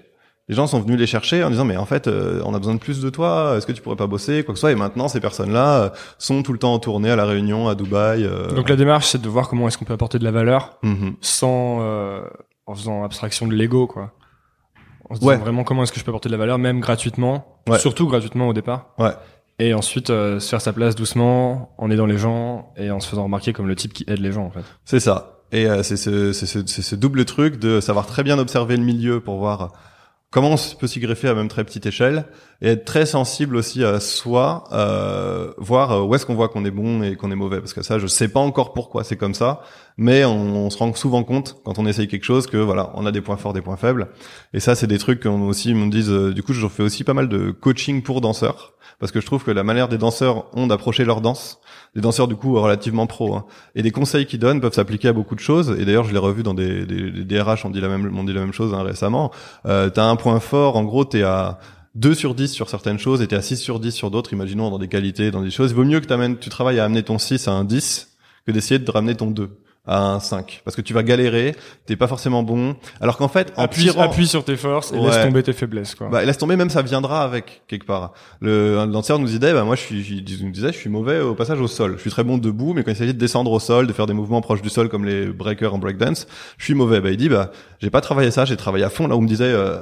Les 0.49 0.55
gens 0.55 0.67
sont 0.67 0.81
venus 0.81 0.99
les 0.99 1.07
chercher 1.07 1.45
en 1.45 1.51
disant 1.51 1.67
mais 1.67 1.77
en 1.77 1.85
fait 1.85 2.07
euh, 2.07 2.41
on 2.47 2.55
a 2.55 2.59
besoin 2.59 2.73
de 2.75 2.79
plus 2.81 3.03
de 3.03 3.11
toi. 3.11 3.55
Est-ce 3.57 3.67
que 3.67 3.73
tu 3.73 3.83
pourrais 3.83 3.97
pas 3.97 4.07
bosser 4.07 4.43
quoi 4.45 4.55
que 4.55 4.59
ce 4.59 4.63
soit 4.63 4.73
Et 4.73 4.77
maintenant 4.77 5.07
ces 5.07 5.21
personnes-là 5.21 5.83
euh, 5.83 5.91
sont 6.17 6.43
tout 6.43 6.55
le 6.55 6.59
temps 6.59 6.73
en 6.73 6.79
tournée 6.79 7.11
à 7.11 7.17
la 7.17 7.27
Réunion, 7.27 7.69
à 7.69 7.75
Dubaï. 7.75 8.25
euh, 8.25 8.51
Donc 8.55 8.71
la 8.71 8.77
démarche 8.77 9.09
c'est 9.09 9.21
de 9.21 9.29
voir 9.29 9.49
comment 9.49 9.69
est-ce 9.69 9.77
qu'on 9.77 9.85
peut 9.85 9.93
apporter 9.93 10.19
de 10.19 10.25
la 10.25 10.31
valeur 10.31 10.79
mhm. 10.83 11.17
sans 11.21 11.81
euh, 11.83 12.23
en 12.69 12.75
faisant 12.75 13.03
abstraction 13.05 13.47
de 13.47 13.55
l'ego 13.55 13.87
quoi. 13.87 14.13
En 15.11 15.15
se 15.15 15.21
Ouais. 15.25 15.35
disant 15.35 15.45
vraiment 15.45 15.65
comment 15.65 15.83
est-ce 15.83 15.93
que 15.93 15.99
je 15.99 16.05
peux 16.05 16.11
apporter 16.11 16.29
de 16.29 16.35
la 16.35 16.39
valeur 16.39 16.59
même 16.59 16.81
gratuitement, 16.81 17.61
Ouais. 17.69 17.79
surtout 17.79 18.07
gratuitement 18.09 18.49
au 18.49 18.53
départ. 18.53 18.91
Ouais. 18.99 19.13
Et 19.59 19.75
ensuite 19.75 20.11
euh, 20.11 20.39
se 20.39 20.49
faire 20.51 20.61
sa 20.61 20.73
place 20.73 20.95
doucement 20.95 21.75
en 21.79 21.91
aidant 21.91 22.07
les 22.07 22.19
gens 22.19 22.73
et 22.77 22.91
en 22.91 23.01
se 23.01 23.09
faisant 23.09 23.25
remarquer 23.25 23.53
comme 23.53 23.67
le 23.67 23.75
type 23.75 23.93
qui 23.93 24.05
aide 24.07 24.21
les 24.21 24.31
gens 24.33 24.45
en 24.45 24.51
fait. 24.51 24.63
C'est 24.85 25.01
ça. 25.01 25.41
Et 25.51 25.67
euh, 25.67 25.83
c'est 25.83 25.97
ce, 25.97 26.33
ce, 26.33 26.45
c'est 26.47 26.83
ce 26.83 26.95
double 26.95 27.25
truc 27.25 27.59
de 27.59 27.81
savoir 27.81 28.07
très 28.07 28.23
bien 28.23 28.39
observer 28.39 28.77
le 28.77 28.85
milieu 28.85 29.21
pour 29.21 29.39
voir 29.39 29.73
comment 30.31 30.51
on 30.53 30.77
peut 30.79 30.87
s'y 30.87 31.01
greffer 31.01 31.29
à 31.29 31.35
même 31.35 31.49
très 31.49 31.65
petite 31.65 31.87
échelle 31.87 32.27
et 32.61 32.69
être 32.71 32.85
très 32.85 33.07
sensible 33.07 33.57
aussi 33.57 33.85
à 33.85 34.01
soi, 34.01 34.65
euh, 34.73 35.53
voir 35.59 35.93
euh, 35.93 36.03
où 36.03 36.15
est-ce 36.15 36.27
qu'on 36.27 36.35
voit 36.35 36.49
qu'on 36.49 36.65
est 36.65 36.73
bon 36.73 37.03
et 37.03 37.15
qu'on 37.15 37.31
est 37.31 37.37
mauvais. 37.37 37.61
Parce 37.61 37.73
que 37.73 37.83
ça, 37.83 37.99
je 37.99 38.07
sais 38.07 38.29
pas 38.29 38.41
encore 38.41 38.73
pourquoi 38.73 39.05
c'est 39.05 39.17
comme 39.17 39.35
ça, 39.35 39.63
mais 39.97 40.25
on, 40.25 40.69
se 40.71 40.79
rend 40.79 40.93
souvent 40.95 41.23
compte 41.23 41.57
quand 41.65 41.79
on 41.79 41.87
essaye 41.87 42.09
quelque 42.09 42.25
chose 42.25 42.47
que 42.47 42.57
voilà, 42.57 42.91
on 42.95 43.07
a 43.07 43.13
des 43.13 43.21
points 43.21 43.37
forts, 43.37 43.53
des 43.53 43.63
points 43.63 43.77
faibles. 43.77 44.09
Et 44.55 44.61
ça, 44.61 44.75
c'est 44.75 44.89
des 44.89 44.99
trucs 44.99 45.23
qu'on 45.23 45.43
aussi 45.49 45.73
me 45.73 45.89
disent. 45.91 46.11
euh, 46.11 46.33
du 46.33 46.43
coup, 46.43 46.53
je 46.53 46.67
fais 46.67 46.83
aussi 46.83 47.05
pas 47.05 47.15
mal 47.15 47.29
de 47.29 47.53
coaching 47.53 48.03
pour 48.03 48.21
danseurs 48.21 48.75
parce 48.99 49.13
que 49.13 49.21
je 49.21 49.27
trouve 49.27 49.45
que 49.45 49.51
la 49.51 49.63
manière 49.63 49.89
des 49.89 49.99
danseurs 49.99 50.47
ont 50.57 50.67
d'approcher 50.67 51.05
leur 51.05 51.21
danse, 51.21 51.61
des 51.95 52.01
danseurs 52.01 52.27
du 52.27 52.35
coup 52.35 52.61
relativement 52.61 53.07
pro, 53.07 53.35
hein, 53.35 53.45
et 53.77 53.83
des 53.83 53.93
conseils 53.93 54.27
qu'ils 54.27 54.41
donnent 54.41 54.61
peuvent 54.61 54.73
s'appliquer 54.73 55.09
à 55.09 55.13
beaucoup 55.13 55.37
de 55.37 55.41
choses. 55.41 55.77
Et 55.79 55.85
d'ailleurs, 55.85 56.05
je 56.05 56.13
l'ai 56.13 56.19
revu 56.19 56.43
dans 56.43 56.55
des, 56.55 56.85
des, 56.85 57.11
des 57.11 57.25
DRH, 57.25 57.65
on 57.65 57.71
dit 57.71 57.81
la 57.81 57.89
même, 57.89 58.13
on 58.19 58.25
dit 58.25 58.33
la 58.33 58.41
même 58.41 58.53
chose 58.53 58.75
hein, 58.75 58.83
récemment. 58.83 59.31
Euh, 59.67 59.89
T'as 59.89 60.05
un 60.05 60.17
point 60.17 60.41
fort, 60.41 60.77
en 60.77 60.85
gros, 60.85 61.05
t'es 61.05 61.23
à 61.23 61.59
2 61.95 62.15
sur 62.15 62.35
10 62.35 62.49
sur 62.49 62.69
certaines 62.69 62.99
choses 62.99 63.23
et 63.23 63.27
t'es 63.27 63.37
à 63.37 63.43
6 63.43 63.57
sur 63.57 63.81
10 63.81 63.93
sur 63.93 64.11
d'autres, 64.11 64.33
imaginons 64.33 64.71
dans 64.71 64.79
des 64.79 64.89
qualités, 64.89 65.31
dans 65.31 65.43
des 65.43 65.51
choses. 65.51 65.71
Il 65.71 65.77
vaut 65.77 65.85
mieux 65.85 66.01
que 66.01 66.07
t'amènes, 66.07 66.39
tu 66.39 66.49
travailles 66.49 66.79
à 66.79 66.85
amener 66.85 67.03
ton 67.03 67.19
6 67.19 67.49
à 67.49 67.53
un 67.53 67.65
10 67.65 68.17
que 68.47 68.53
d'essayer 68.53 68.79
de 68.79 68.91
ramener 68.91 69.15
ton 69.15 69.31
2 69.31 69.51
à 69.89 70.03
un 70.03 70.21
5 70.21 70.61
parce 70.65 70.77
que 70.77 70.83
tu 70.83 70.93
vas 70.93 71.03
galérer, 71.03 71.57
t'es 71.87 71.97
pas 71.97 72.07
forcément 72.07 72.43
bon. 72.43 72.77
Alors 73.01 73.17
qu'en 73.17 73.29
fait, 73.29 73.53
en 73.57 73.63
appuie, 73.63 73.85
tirant, 73.85 74.03
appuie 74.03 74.27
sur 74.27 74.45
tes 74.45 74.57
forces 74.57 74.93
et 74.93 74.99
laisse 74.99 75.23
tomber 75.23 75.43
tes 75.43 75.55
faiblesses 75.55 75.95
quoi. 75.95 76.09
bah, 76.09 76.25
laisse 76.25 76.37
tomber, 76.37 76.57
même 76.57 76.69
ça 76.69 76.83
viendra 76.83 77.23
avec 77.23 77.63
quelque 77.69 77.87
part. 77.87 78.13
Le 78.41 78.85
danseur 78.87 79.19
nous 79.19 79.27
disait, 79.27 79.53
bah 79.55 79.65
moi 79.65 79.77
je 79.77 79.81
suis, 79.81 80.05
je, 80.05 80.45
nous 80.45 80.51
disait, 80.51 80.73
je 80.73 80.79
suis 80.79 80.91
mauvais 80.91 81.21
au 81.21 81.35
passage 81.35 81.61
au 81.61 81.67
sol. 81.67 81.95
Je 81.97 82.03
suis 82.03 82.11
très 82.11 82.25
bon 82.25 82.37
debout, 82.37 82.75
mais 82.75 82.85
quand 82.85 82.91
il 82.91 82.97
s'agit 82.97 83.15
de 83.15 83.19
descendre 83.19 83.51
au 83.51 83.61
sol, 83.61 83.87
de 83.87 83.93
faire 83.93 84.07
des 84.07 84.13
mouvements 84.13 84.43
proches 84.43 84.61
du 84.61 84.69
sol 84.69 84.91
comme 84.91 85.07
les 85.07 85.27
breakers 85.27 85.73
en 85.73 85.79
breakdance, 85.79 86.27
je 86.59 86.65
suis 86.65 86.75
mauvais. 86.75 87.01
Bah 87.01 87.11
il 87.11 87.17
dit, 87.17 87.31
bah 87.31 87.51
j'ai 87.81 87.91
pas 87.91 88.03
travaillé 88.03 88.31
ça, 88.31 88.45
j'ai 88.45 88.57
travaillé 88.57 88.85
à 88.85 88.91
fond 88.91 89.07
là 89.07 89.15
où 89.15 89.19
on 89.19 89.23
me 89.23 89.29
disait, 89.29 89.45
euh, 89.45 89.79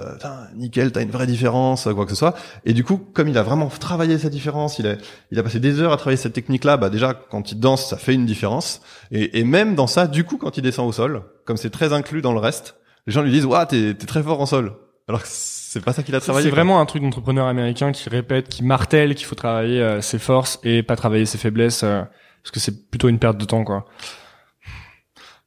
nickel, 0.55 0.93
t'as 0.93 1.03
une 1.03 1.11
vraie 1.11 1.27
différence, 1.27 1.89
quoi 1.95 2.05
que 2.05 2.11
ce 2.11 2.17
soit. 2.17 2.35
Et 2.65 2.75
du 2.75 2.85
coup, 2.85 2.99
comme 3.13 3.27
il 3.27 3.39
a 3.39 3.43
vraiment 3.43 3.67
travaillé 3.69 4.19
cette 4.19 4.33
différence, 4.33 4.79
il 4.79 4.87
a, 4.87 4.95
il 5.33 5.39
a 5.39 5.43
passé 5.43 5.59
des 5.59 5.81
heures 5.81 5.93
à 5.93 5.97
travailler 5.97 6.17
cette 6.17 6.35
technique-là. 6.35 6.77
Bah 6.77 6.91
déjà 6.91 7.13
quand 7.15 7.51
il 7.51 7.59
danse, 7.59 7.91
ça 7.91 7.97
fait 7.97 8.15
une 8.15 8.27
différence. 8.27 8.83
Et, 9.11 9.41
et 9.41 9.45
même 9.45 9.75
dans 9.75 9.87
ça, 9.97 10.07
du 10.07 10.25
coup, 10.25 10.37
quand 10.37 10.59
il 10.59 10.61
descend 10.61 10.87
au 10.87 10.93
sol, 10.93 11.23
comme 11.47 11.57
c'est 11.57 11.71
très 11.71 11.95
inclus 11.95 12.21
dans 12.21 12.35
le 12.35 12.39
reste, 12.39 12.77
les 13.07 13.15
gens 13.15 13.23
lui 13.23 13.31
disent, 13.31 13.47
waouh, 13.47 13.65
t'es 13.65 13.95
t'es 13.95 14.05
très 14.05 14.23
fort 14.23 14.43
en 14.43 14.45
sol. 14.45 14.77
Alors 15.09 15.23
c'est 15.25 15.83
pas 15.83 15.95
ça 15.95 16.03
qu'il 16.03 16.15
a 16.15 16.21
travaillé. 16.21 16.45
C'est 16.45 16.55
vraiment 16.55 16.81
un 16.81 16.85
truc 16.85 17.03
d'entrepreneur 17.03 17.47
américain 17.47 17.93
qui 17.93 18.07
répète, 18.11 18.51
qui 18.51 18.63
martèle 18.63 19.15
qu'il 19.15 19.27
faut 19.27 19.37
travailler 19.37 19.81
euh, 19.81 20.03
ses 20.03 20.19
forces 20.19 20.59
et 20.65 20.83
pas 20.83 20.97
travailler 20.97 21.25
ses 21.25 21.39
faiblesses 21.39 21.83
euh, 21.83 22.03
parce 22.43 22.51
que 22.53 22.61
c'est 22.61 22.91
plutôt 22.91 23.09
une 23.09 23.19
perte 23.19 23.39
de 23.39 23.47
temps 23.47 23.65
quoi. 23.65 23.87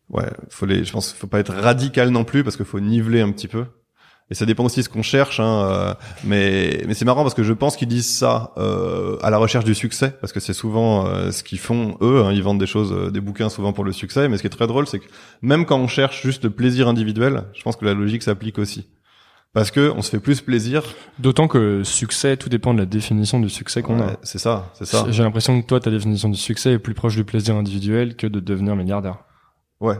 Ouais, 0.09 0.31
faut 0.49 0.65
les, 0.65 0.83
je 0.83 0.91
pense, 0.91 1.09
qu'il 1.09 1.19
faut 1.19 1.27
pas 1.27 1.39
être 1.39 1.53
radical 1.53 2.09
non 2.09 2.23
plus 2.23 2.43
parce 2.43 2.55
qu'il 2.55 2.65
faut 2.65 2.79
niveler 2.79 3.21
un 3.21 3.31
petit 3.31 3.47
peu. 3.47 3.65
Et 4.31 4.35
ça 4.35 4.45
dépend 4.45 4.63
aussi 4.63 4.79
de 4.79 4.85
ce 4.85 4.89
qu'on 4.89 5.01
cherche, 5.01 5.39
hein, 5.39 5.63
euh, 5.63 5.93
mais 6.23 6.83
mais 6.87 6.93
c'est 6.93 7.05
marrant 7.05 7.23
parce 7.23 7.33
que 7.33 7.41
je 7.43 7.53
pense 7.53 7.75
qu'ils 7.75 7.87
disent 7.87 8.07
ça 8.07 8.53
euh, 8.57 9.17
à 9.23 9.31
la 9.31 9.37
recherche 9.39 9.65
du 9.65 9.73
succès 9.73 10.15
parce 10.21 10.31
que 10.33 10.39
c'est 10.39 10.53
souvent 10.53 11.07
euh, 11.07 11.31
ce 11.31 11.41
qu'ils 11.43 11.57
font 11.57 11.97
eux. 12.01 12.23
hein, 12.23 12.31
ils 12.31 12.43
vendent 12.43 12.59
des 12.59 12.67
choses, 12.67 12.93
euh, 12.93 13.09
des 13.09 13.21
bouquins 13.21 13.49
souvent 13.49 13.73
pour 13.73 13.83
le 13.83 13.91
succès. 13.91 14.29
Mais 14.29 14.37
ce 14.37 14.41
qui 14.41 14.47
est 14.47 14.51
très 14.51 14.67
drôle, 14.67 14.85
c'est 14.87 14.99
que 14.99 15.07
même 15.41 15.65
quand 15.65 15.79
on 15.79 15.87
cherche 15.87 16.21
juste 16.21 16.43
le 16.43 16.51
plaisir 16.51 16.87
individuel, 16.87 17.45
je 17.53 17.63
pense 17.63 17.75
que 17.75 17.85
la 17.85 17.93
logique 17.95 18.21
s'applique 18.21 18.59
aussi 18.59 18.85
parce 19.53 19.71
que 19.71 19.91
on 19.95 20.01
se 20.01 20.11
fait 20.11 20.19
plus 20.19 20.41
plaisir. 20.41 20.83
D'autant 21.17 21.47
que 21.47 21.83
succès, 21.83 22.37
tout 22.37 22.49
dépend 22.49 22.73
de 22.73 22.79
la 22.79 22.85
définition 22.85 23.39
du 23.39 23.49
succès 23.49 23.81
qu'on 23.81 23.99
Ouais, 23.99 24.17
c'est 24.21 24.37
ça, 24.37 24.71
c'est 24.75 24.85
ça. 24.85 25.05
a. 25.05 25.11
J'ai 25.11 25.23
l'impression 25.23 25.59
que 25.59 25.65
toi, 25.65 25.79
ta 25.79 25.89
définition 25.89 26.29
du 26.29 26.37
succès 26.37 26.73
est 26.73 26.79
plus 26.79 26.93
proche 26.93 27.15
du 27.15 27.23
plaisir 27.23 27.55
individuel 27.55 28.15
que 28.15 28.27
de 28.27 28.39
devenir 28.39 28.75
milliardaire. 28.75 29.17
Ouais. 29.79 29.95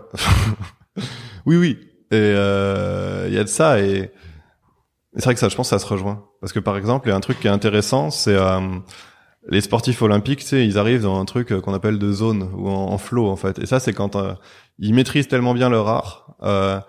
oui, 1.46 1.58
oui. 1.58 1.80
Et 2.12 2.16
euh, 2.16 3.26
il 3.28 3.34
y 3.34 3.38
a 3.38 3.44
de 3.44 3.50
ça 3.50 3.80
et, 3.80 4.12
c'est 5.16 5.26
vrai 5.26 5.34
que 5.34 5.40
ça, 5.40 5.50
je 5.50 5.56
pense, 5.56 5.70
ça 5.70 5.80
se 5.80 5.86
rejoint. 5.86 6.24
Parce 6.40 6.54
que 6.54 6.60
par 6.60 6.78
exemple, 6.78 7.08
il 7.08 7.12
y 7.12 7.14
a 7.14 7.16
un 7.16 7.20
truc 7.20 7.40
qui 7.40 7.48
est 7.48 7.52
intéressant, 7.52 8.12
c'est 8.12 8.36
euh, 8.36 8.60
les 9.48 9.62
sportifs 9.62 10.02
olympiques, 10.02 10.40
tu 10.40 10.46
sais, 10.46 10.66
ils 10.66 10.78
arrivent 10.78 11.02
dans 11.02 11.20
un 11.20 11.26
truc 11.26 11.52
euh, 11.52 11.62
qu'on 11.62 11.74
appelle 11.74 11.98
de 12.00 12.12
zone 12.12 12.50
ou 12.56 12.70
en, 12.70 12.92
en 12.92 12.98
flow 12.98 13.28
en 13.28 13.36
fait. 13.36 13.60
Et 13.60 13.66
ça, 13.66 13.80
c'est 13.80 13.94
quand 13.94 14.16
euh, 14.16 14.34
ils 14.78 14.94
maîtrisent 14.94 15.28
tellement 15.28 15.54
bien 15.54 15.70
leur 15.70 15.88
art 15.88 16.36
euh, 16.44 16.80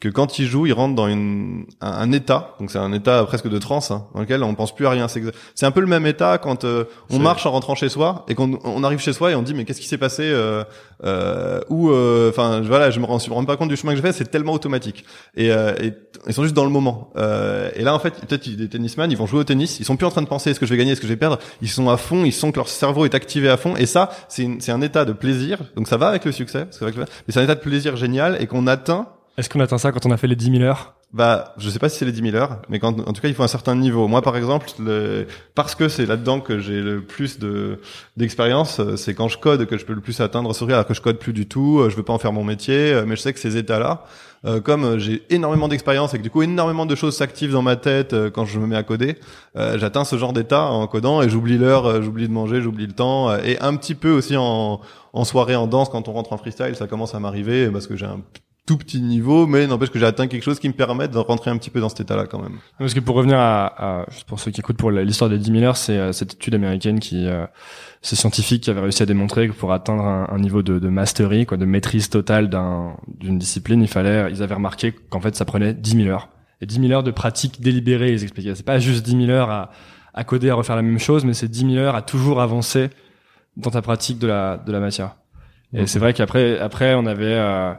que 0.00 0.08
quand 0.08 0.38
ils 0.38 0.46
jouent, 0.46 0.66
ils 0.66 0.72
rentrent 0.72 0.94
dans 0.94 1.08
une, 1.08 1.66
un, 1.80 1.90
un 1.90 2.12
état. 2.12 2.54
Donc 2.60 2.70
c'est 2.70 2.78
un 2.78 2.92
état 2.92 3.24
presque 3.24 3.48
de 3.48 3.58
transe 3.58 3.90
hein, 3.90 4.06
dans 4.14 4.20
lequel 4.20 4.44
on 4.44 4.54
pense 4.54 4.72
plus 4.74 4.86
à 4.86 4.90
rien. 4.90 5.06
C'est 5.08 5.66
un 5.66 5.70
peu 5.72 5.80
le 5.80 5.88
même 5.88 6.06
état 6.06 6.38
quand 6.38 6.64
euh, 6.64 6.84
on 7.10 7.18
marche 7.18 7.46
en 7.46 7.50
rentrant 7.50 7.74
chez 7.74 7.88
soi 7.88 8.24
et 8.28 8.36
qu'on 8.36 8.60
on 8.62 8.84
arrive 8.84 9.00
chez 9.00 9.12
soi 9.12 9.32
et 9.32 9.34
on 9.34 9.42
dit 9.42 9.54
mais 9.54 9.64
qu'est-ce 9.64 9.80
qui 9.80 9.88
s'est 9.88 9.98
passé 9.98 10.22
euh, 10.24 10.62
euh, 11.04 11.60
ou 11.68 11.90
euh, 11.90 12.30
enfin 12.30 12.60
voilà 12.60 12.90
je 12.90 13.00
me 13.00 13.06
rends, 13.06 13.18
je 13.18 13.28
me 13.28 13.34
rends 13.34 13.44
pas 13.44 13.56
compte 13.56 13.68
du 13.70 13.76
chemin 13.76 13.92
que 13.92 13.96
je 13.98 14.02
fais 14.02 14.12
c'est 14.12 14.30
tellement 14.30 14.52
automatique. 14.52 15.04
Et, 15.36 15.50
euh, 15.50 15.74
et 15.82 15.92
ils 16.28 16.32
sont 16.32 16.42
juste 16.44 16.54
dans 16.54 16.64
le 16.64 16.70
moment. 16.70 17.10
Euh, 17.16 17.68
et 17.74 17.82
là 17.82 17.92
en 17.94 17.98
fait 17.98 18.14
peut-être 18.24 18.48
des 18.48 18.68
tennisman 18.68 19.10
ils 19.10 19.16
vont 19.16 19.26
jouer 19.26 19.40
au 19.40 19.44
tennis 19.44 19.80
ils 19.80 19.84
sont 19.84 19.96
plus 19.96 20.06
en 20.06 20.10
train 20.10 20.22
de 20.22 20.28
penser 20.28 20.50
est-ce 20.50 20.60
que 20.60 20.66
je 20.66 20.70
vais 20.70 20.78
gagner 20.78 20.92
est-ce 20.92 21.00
que 21.00 21.08
je 21.08 21.12
vais 21.12 21.16
perdre. 21.18 21.38
Ils 21.60 21.68
sont 21.68 21.88
à 21.88 21.96
fond 21.96 22.24
ils 22.24 22.32
sentent 22.32 22.52
que 22.52 22.60
leur 22.60 22.68
cerveau 22.68 23.04
est 23.04 23.14
activé 23.16 23.48
à 23.48 23.56
fond. 23.56 23.74
Et 23.76 23.86
ça 23.86 24.10
c'est 24.28 24.70
un 24.70 24.80
état 24.80 25.04
de 25.04 25.12
plaisir. 25.12 25.58
Donc 25.74 25.88
ça 25.88 25.96
va 25.96 26.06
avec 26.08 26.24
le 26.24 26.30
succès 26.30 26.66
parce 26.66 26.78
que 26.78 26.84
avec 26.84 26.96
le- 26.96 27.02
mais 27.04 27.32
c'est 27.34 27.40
un 27.40 27.44
état 27.44 27.56
de 27.56 27.60
plaisir 27.60 27.96
génial 27.96 28.36
et 28.40 28.46
qu'on 28.46 28.68
atteint 28.68 29.08
Est-ce 29.38 29.48
qu'on 29.48 29.60
atteint 29.60 29.78
ça 29.78 29.92
quand 29.92 30.04
on 30.04 30.10
a 30.10 30.16
fait 30.16 30.26
les 30.26 30.34
10 30.34 30.50
000 30.50 30.62
heures? 30.64 30.94
Bah, 31.12 31.54
je 31.58 31.70
sais 31.70 31.78
pas 31.78 31.88
si 31.88 31.96
c'est 31.96 32.04
les 32.04 32.10
10 32.10 32.32
000 32.32 32.36
heures, 32.36 32.60
mais 32.68 32.80
quand, 32.80 33.08
en 33.08 33.12
tout 33.12 33.22
cas, 33.22 33.28
il 33.28 33.34
faut 33.34 33.44
un 33.44 33.48
certain 33.48 33.76
niveau. 33.76 34.08
Moi, 34.08 34.20
par 34.20 34.36
exemple, 34.36 34.68
le, 34.80 35.28
parce 35.54 35.76
que 35.76 35.88
c'est 35.88 36.06
là-dedans 36.06 36.40
que 36.40 36.58
j'ai 36.58 36.80
le 36.80 37.02
plus 37.02 37.38
de 37.38 37.78
d'expérience, 38.16 38.80
euh, 38.80 38.96
c'est 38.96 39.14
quand 39.14 39.28
je 39.28 39.38
code 39.38 39.64
que 39.66 39.78
je 39.78 39.86
peux 39.86 39.92
le 39.92 40.00
plus 40.00 40.20
atteindre 40.20 40.52
truc, 40.52 40.70
alors 40.70 40.86
que 40.86 40.92
je 40.92 41.00
code 41.00 41.18
plus 41.20 41.32
du 41.32 41.46
tout, 41.46 41.78
euh, 41.78 41.88
je 41.88 41.94
veux 41.94 42.02
pas 42.02 42.12
en 42.12 42.18
faire 42.18 42.32
mon 42.32 42.42
métier, 42.42 42.92
euh, 42.92 43.04
mais 43.06 43.14
je 43.14 43.20
sais 43.20 43.32
que 43.32 43.38
ces 43.38 43.56
états-là, 43.56 44.02
comme 44.64 44.98
j'ai 44.98 45.24
énormément 45.30 45.66
d'expérience 45.66 46.14
et 46.14 46.18
que 46.18 46.22
du 46.22 46.30
coup 46.30 46.42
énormément 46.42 46.86
de 46.86 46.94
choses 46.94 47.16
s'activent 47.16 47.50
dans 47.50 47.62
ma 47.62 47.74
tête 47.74 48.14
quand 48.32 48.44
je 48.44 48.60
me 48.60 48.68
mets 48.68 48.76
à 48.76 48.84
coder, 48.84 49.16
j'atteins 49.56 50.04
ce 50.04 50.16
genre 50.16 50.32
d'état 50.32 50.66
en 50.66 50.86
codant 50.86 51.22
et 51.22 51.28
j'oublie 51.28 51.58
l'heure, 51.58 52.00
j'oublie 52.02 52.28
de 52.28 52.32
manger, 52.32 52.62
j'oublie 52.62 52.86
le 52.86 52.92
temps, 52.92 53.34
et 53.36 53.58
un 53.58 53.74
petit 53.74 53.96
peu 53.96 54.12
aussi 54.12 54.36
en, 54.36 54.80
en 55.12 55.24
soirée, 55.24 55.56
en 55.56 55.66
danse, 55.66 55.88
quand 55.88 56.06
on 56.06 56.12
rentre 56.12 56.32
en 56.32 56.36
freestyle, 56.36 56.76
ça 56.76 56.86
commence 56.86 57.16
à 57.16 57.18
m'arriver 57.18 57.68
parce 57.68 57.88
que 57.88 57.96
j'ai 57.96 58.06
un 58.06 58.20
tout 58.68 58.76
petit 58.76 59.00
niveau, 59.00 59.46
mais 59.46 59.66
n'empêche 59.66 59.88
que 59.88 59.98
j'ai 59.98 60.04
atteint 60.04 60.26
quelque 60.26 60.42
chose 60.42 60.58
qui 60.60 60.68
me 60.68 60.74
permet 60.74 61.08
de 61.08 61.16
rentrer 61.16 61.50
un 61.50 61.56
petit 61.56 61.70
peu 61.70 61.80
dans 61.80 61.88
cet 61.88 62.00
état-là 62.00 62.26
quand 62.26 62.38
même. 62.38 62.58
Parce 62.78 62.92
que 62.92 63.00
pour 63.00 63.16
revenir 63.16 63.38
à, 63.38 64.02
à 64.02 64.06
pour 64.26 64.38
ceux 64.38 64.50
qui 64.50 64.60
écoutent 64.60 64.76
pour 64.76 64.90
l'histoire 64.90 65.30
des 65.30 65.38
10 65.38 65.52
000 65.52 65.62
heures, 65.64 65.78
c'est 65.78 65.96
euh, 65.96 66.12
cette 66.12 66.34
étude 66.34 66.54
américaine 66.54 67.00
qui, 67.00 67.26
euh, 67.26 67.46
c'est 68.02 68.14
scientifique 68.14 68.64
qui 68.64 68.70
avait 68.70 68.82
réussi 68.82 69.02
à 69.02 69.06
démontrer 69.06 69.48
que 69.48 69.54
pour 69.54 69.72
atteindre 69.72 70.04
un, 70.04 70.28
un 70.30 70.38
niveau 70.38 70.62
de, 70.62 70.78
de 70.78 70.88
mastery, 70.90 71.46
quoi, 71.46 71.56
de 71.56 71.64
maîtrise 71.64 72.10
totale 72.10 72.50
d'un, 72.50 72.94
d'une 73.06 73.38
discipline, 73.38 73.80
il 73.80 73.88
fallait, 73.88 74.30
ils 74.30 74.42
avaient 74.42 74.56
remarqué 74.56 74.92
qu'en 74.92 75.20
fait 75.20 75.34
ça 75.34 75.46
prenait 75.46 75.72
10 75.72 76.04
000 76.04 76.08
heures. 76.10 76.28
Et 76.60 76.66
10 76.66 76.80
000 76.80 76.92
heures 76.92 77.02
de 77.02 77.10
pratique 77.10 77.62
délibérée, 77.62 78.12
ils 78.12 78.22
expliquaient. 78.22 78.54
C'est 78.54 78.66
pas 78.66 78.78
juste 78.78 79.02
10 79.06 79.26
000 79.26 79.30
heures 79.30 79.50
à, 79.50 79.70
à 80.12 80.24
coder, 80.24 80.50
à 80.50 80.54
refaire 80.54 80.76
la 80.76 80.82
même 80.82 80.98
chose, 80.98 81.24
mais 81.24 81.32
c'est 81.32 81.48
10 81.48 81.72
000 81.72 81.76
heures 81.76 81.94
à 81.94 82.02
toujours 82.02 82.42
avancer 82.42 82.90
dans 83.56 83.70
ta 83.70 83.80
pratique 83.80 84.18
de 84.18 84.26
la, 84.26 84.58
de 84.58 84.72
la 84.72 84.80
matière. 84.80 85.16
Et 85.72 85.86
c'est 85.86 85.98
vrai 85.98 86.12
qu'après, 86.12 86.58
après, 86.58 86.94
on 86.94 87.06
avait 87.06 87.24
euh, 87.26 87.72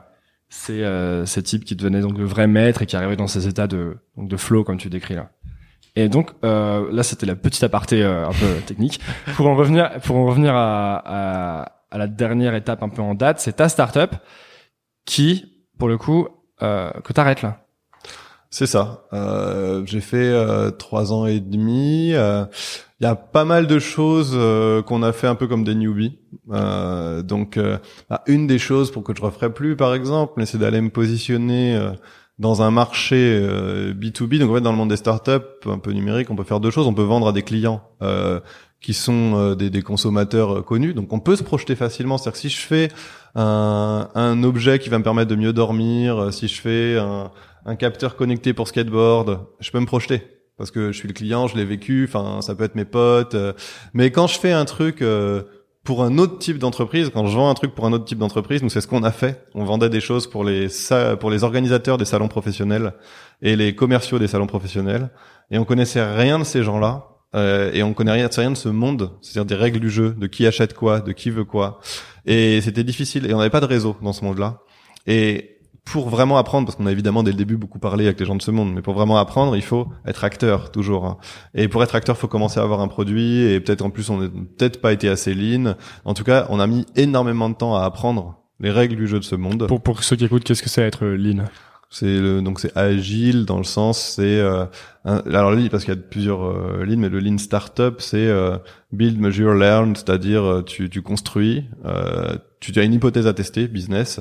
ces, 0.50 0.84
euh, 0.84 1.26
ces 1.26 1.44
types 1.44 1.64
qui 1.64 1.76
devenaient 1.76 2.02
donc 2.02 2.18
de 2.18 2.24
vrais 2.24 2.48
maîtres 2.48 2.82
et 2.82 2.86
qui 2.86 2.96
arrivaient 2.96 3.16
dans 3.16 3.28
ces 3.28 3.48
états 3.48 3.68
de, 3.68 3.98
donc 4.18 4.30
de 4.30 4.38
flow 4.38 4.64
comme 4.64 4.78
tu 4.78 4.90
décris 4.90 5.16
là. 5.16 5.30
Et 5.96 6.10
donc 6.10 6.32
euh, 6.44 6.88
là, 6.92 7.04
c'était 7.04 7.26
la 7.26 7.36
petite 7.36 7.64
aparté 7.64 8.04
euh, 8.04 8.28
un 8.28 8.34
peu 8.34 8.62
technique. 8.66 9.00
Pour 9.36 9.48
en 9.48 9.56
revenir, 9.56 9.92
pour 10.04 10.16
en 10.16 10.26
revenir 10.26 10.56
à, 10.56 11.02
à, 11.06 11.72
à 11.92 11.98
la 11.98 12.08
dernière 12.08 12.56
étape 12.56 12.84
un 12.84 12.90
peu 12.90 13.02
en 13.02 13.16
date, 13.16 13.40
c'est 13.40 13.54
ta 13.54 13.70
startup 13.70 14.16
qui, 15.06 15.66
pour 15.78 15.88
le 15.88 15.98
coup, 15.98 16.28
euh, 16.62 16.92
que 17.04 17.14
t'arrêtes 17.14 17.42
là. 17.42 17.66
C'est 18.52 18.66
ça. 18.66 19.04
Euh, 19.14 19.84
j'ai 19.86 20.02
fait 20.02 20.18
euh, 20.18 20.72
trois 20.72 21.14
ans 21.14 21.28
et 21.28 21.40
demi. 21.40 22.14
euh, 22.14 22.46
Il 23.00 23.04
y 23.04 23.08
a 23.08 23.16
pas 23.16 23.46
mal 23.46 23.68
de 23.68 23.78
choses 23.78 24.32
euh, 24.34 24.82
qu'on 24.82 25.04
a 25.04 25.14
fait 25.14 25.28
un 25.28 25.36
peu 25.36 25.48
comme 25.48 25.64
des 25.64 25.76
newbies. 25.76 26.18
Donc, 26.48 27.60
bah, 28.10 28.24
une 28.26 28.48
des 28.48 28.58
choses 28.58 28.92
pour 28.92 29.04
que 29.04 29.14
je 29.16 29.22
referais 29.22 29.54
plus, 29.54 29.76
par 29.76 29.94
exemple, 29.94 30.44
c'est 30.48 30.58
d'aller 30.58 30.82
me 30.82 30.90
positionner 30.90 31.80
dans 32.40 32.64
un 32.64 32.72
marché 32.72 33.38
euh, 33.40 33.94
B2B. 33.94 34.40
Donc, 34.40 34.50
en 34.50 34.56
fait, 34.56 34.62
dans 34.62 34.72
le 34.72 34.78
monde 34.78 34.90
des 34.90 34.98
startups, 34.98 35.32
un 35.68 35.78
peu 35.78 35.92
numérique, 35.92 36.32
on 36.32 36.36
peut 36.36 36.44
faire 36.44 36.60
deux 36.60 36.72
choses. 36.72 36.88
On 36.88 36.94
peut 36.94 37.04
vendre 37.04 37.28
à 37.28 37.34
des 37.34 37.44
clients 37.44 37.84
qui 38.82 38.94
sont 38.96 39.54
des, 39.54 39.82
consommateurs 39.84 40.66
connus. 40.66 40.96
Donc, 40.96 41.14
on 41.14 41.20
peut 41.20 41.36
se 41.36 41.44
projeter 41.44 41.76
facilement. 41.76 42.18
C'est-à-dire 42.18 42.40
si 42.40 42.50
je 42.50 42.62
fais 42.62 42.90
un, 43.36 44.44
objet 44.44 44.80
qui 44.80 44.90
va 44.90 44.98
me 44.98 45.04
permettre 45.04 45.30
de 45.30 45.36
mieux 45.36 45.54
dormir, 45.54 46.34
si 46.34 46.48
je 46.48 46.60
fais 46.60 46.98
un 46.98 47.30
un 47.66 47.76
capteur 47.76 48.16
connecté 48.16 48.54
pour 48.54 48.68
skateboard, 48.68 49.46
je 49.60 49.72
peux 49.72 49.80
me 49.80 49.86
projeter 49.86 50.24
parce 50.58 50.72
que 50.72 50.92
je 50.92 50.98
suis 50.98 51.08
le 51.08 51.14
client, 51.14 51.48
je 51.48 51.56
l'ai 51.56 51.66
vécu, 51.66 52.06
enfin 52.08 52.42
ça 52.42 52.54
peut 52.56 52.66
être 52.66 52.76
mes 52.76 52.86
potes. 52.86 53.36
euh, 53.36 53.54
mais 53.94 54.12
quand 54.12 54.28
je 54.28 54.38
fais 54.40 54.52
un 54.52 54.66
truc 54.66 55.02
euh, 55.02 55.44
pour 55.86 56.04
un 56.04 56.18
autre 56.18 56.38
type 56.38 56.58
d'entreprise, 56.58 57.10
quand 57.14 57.26
je 57.28 57.36
vends 57.36 57.50
un 57.50 57.54
truc 57.54 57.74
pour 57.74 57.86
un 57.86 57.94
autre 57.94 58.06
type 58.06 58.18
d'entreprise, 58.20 58.62
nous 58.62 58.70
c'est 58.70 58.82
ce 58.82 58.88
qu'on 58.88 59.04
a 59.04 59.12
fait. 59.12 59.46
On 59.56 59.64
vendait 59.64 59.90
des 59.90 60.02
choses 60.02 60.28
pour 60.28 60.44
les 60.44 60.68
pour 61.20 61.32
les 61.32 61.44
organisateurs 61.44 61.98
des 61.98 62.06
salons 62.06 62.28
professionnels 62.28 62.94
et 63.42 63.56
les 63.56 63.74
commerciaux 63.76 64.20
des 64.20 64.28
salons 64.28 64.48
professionnels 64.48 65.10
et 65.52 65.58
on 65.58 65.66
connaissait 65.66 66.04
rien 66.04 66.40
de 66.40 66.44
ces 66.44 66.64
gens-là. 66.64 67.06
euh, 67.36 67.72
et 67.74 67.84
on 67.84 67.94
connaît 67.94 68.12
rien, 68.14 68.28
rien 68.36 68.52
de 68.52 68.58
ce 68.58 68.70
monde, 68.70 69.12
c'est-à-dire 69.22 69.46
des 69.46 69.56
règles 69.56 69.80
du 69.80 69.90
jeu, 69.92 70.16
de 70.18 70.28
qui 70.28 70.48
achète 70.48 70.74
quoi, 70.74 71.00
de 71.00 71.12
qui 71.12 71.30
veut 71.30 71.46
quoi. 71.46 71.80
Et 72.26 72.60
c'était 72.62 72.84
difficile. 72.84 73.28
Et 73.28 73.34
on 73.34 73.38
n'avait 73.38 73.50
pas 73.52 73.62
de 73.62 73.68
réseau 73.68 73.96
dans 74.02 74.14
ce 74.14 74.26
monde-là. 74.26 74.62
Et 75.06 75.59
pour 75.92 76.10
vraiment 76.10 76.38
apprendre, 76.38 76.66
parce 76.66 76.76
qu'on 76.76 76.86
a 76.86 76.92
évidemment 76.92 77.24
dès 77.24 77.32
le 77.32 77.38
début 77.38 77.58
beaucoup 77.58 77.80
parlé 77.80 78.06
avec 78.06 78.20
les 78.20 78.26
gens 78.26 78.36
de 78.36 78.42
ce 78.42 78.52
monde, 78.52 78.74
mais 78.74 78.82
pour 78.82 78.94
vraiment 78.94 79.18
apprendre, 79.18 79.56
il 79.56 79.62
faut 79.62 79.88
être 80.06 80.24
acteur 80.24 80.72
toujours. 80.72 81.06
hein. 81.06 81.18
Et 81.56 81.68
pour 81.68 81.82
être 81.84 81.96
acteur, 81.96 82.16
il 82.16 82.20
faut 82.20 82.28
commencer 82.28 82.60
à 82.60 82.64
avoir 82.64 82.82
un 82.82 82.88
produit, 82.88 83.42
et 83.44 83.60
peut-être 83.60 83.82
en 83.84 83.90
plus 83.90 84.10
on 84.10 84.20
n'a 84.20 84.28
peut-être 84.30 84.82
pas 84.82 84.94
été 84.94 85.10
assez 85.10 85.34
lean. 85.34 85.76
En 86.06 86.14
tout 86.14 86.24
cas, 86.24 86.46
on 86.50 86.60
a 86.60 86.68
mis 86.68 86.86
énormément 86.96 87.50
de 87.50 87.56
temps 87.56 87.76
à 87.76 87.84
apprendre 87.84 88.40
les 88.60 88.72
règles 88.72 88.96
du 88.98 89.08
jeu 89.08 89.20
de 89.20 89.24
ce 89.24 89.36
monde. 89.36 89.68
Pour, 89.68 89.82
pour 89.82 90.04
ceux 90.04 90.16
qui 90.16 90.26
écoutent, 90.26 90.44
qu'est-ce 90.44 90.62
que 90.64 90.70
c'est 90.70 90.82
être 90.84 91.06
lean? 91.06 91.46
C'est 91.92 92.20
le, 92.20 92.44
donc 92.44 92.60
c'est 92.60 92.78
agile 92.78 93.46
dans 93.46 93.58
le 93.58 93.64
sens 93.64 93.98
c'est 94.16 94.38
euh, 94.40 94.66
un- 95.06 95.24
alors 95.34 95.50
lean 95.50 95.70
parce 95.72 95.86
qu'il 95.86 95.96
y 95.96 95.98
a 95.98 96.00
plusieurs 96.00 96.44
euh, 96.46 96.86
lean 96.86 96.98
mais 96.98 97.10
le 97.10 97.20
lean 97.20 97.40
startup 97.40 97.96
c'est 98.00 98.28
euh, 98.28 98.58
build 98.92 99.20
measure 99.20 99.56
learn 99.56 99.96
c'est-à-dire 99.96 100.44
euh, 100.44 100.62
tu 100.62 100.88
tu 100.92 101.02
construis 101.02 101.64
euh, 101.86 102.36
tu 102.60 102.80
as 102.80 102.84
une 102.84 102.94
hypothèse 102.94 103.26
à 103.26 103.34
tester 103.34 103.68
business 103.68 104.20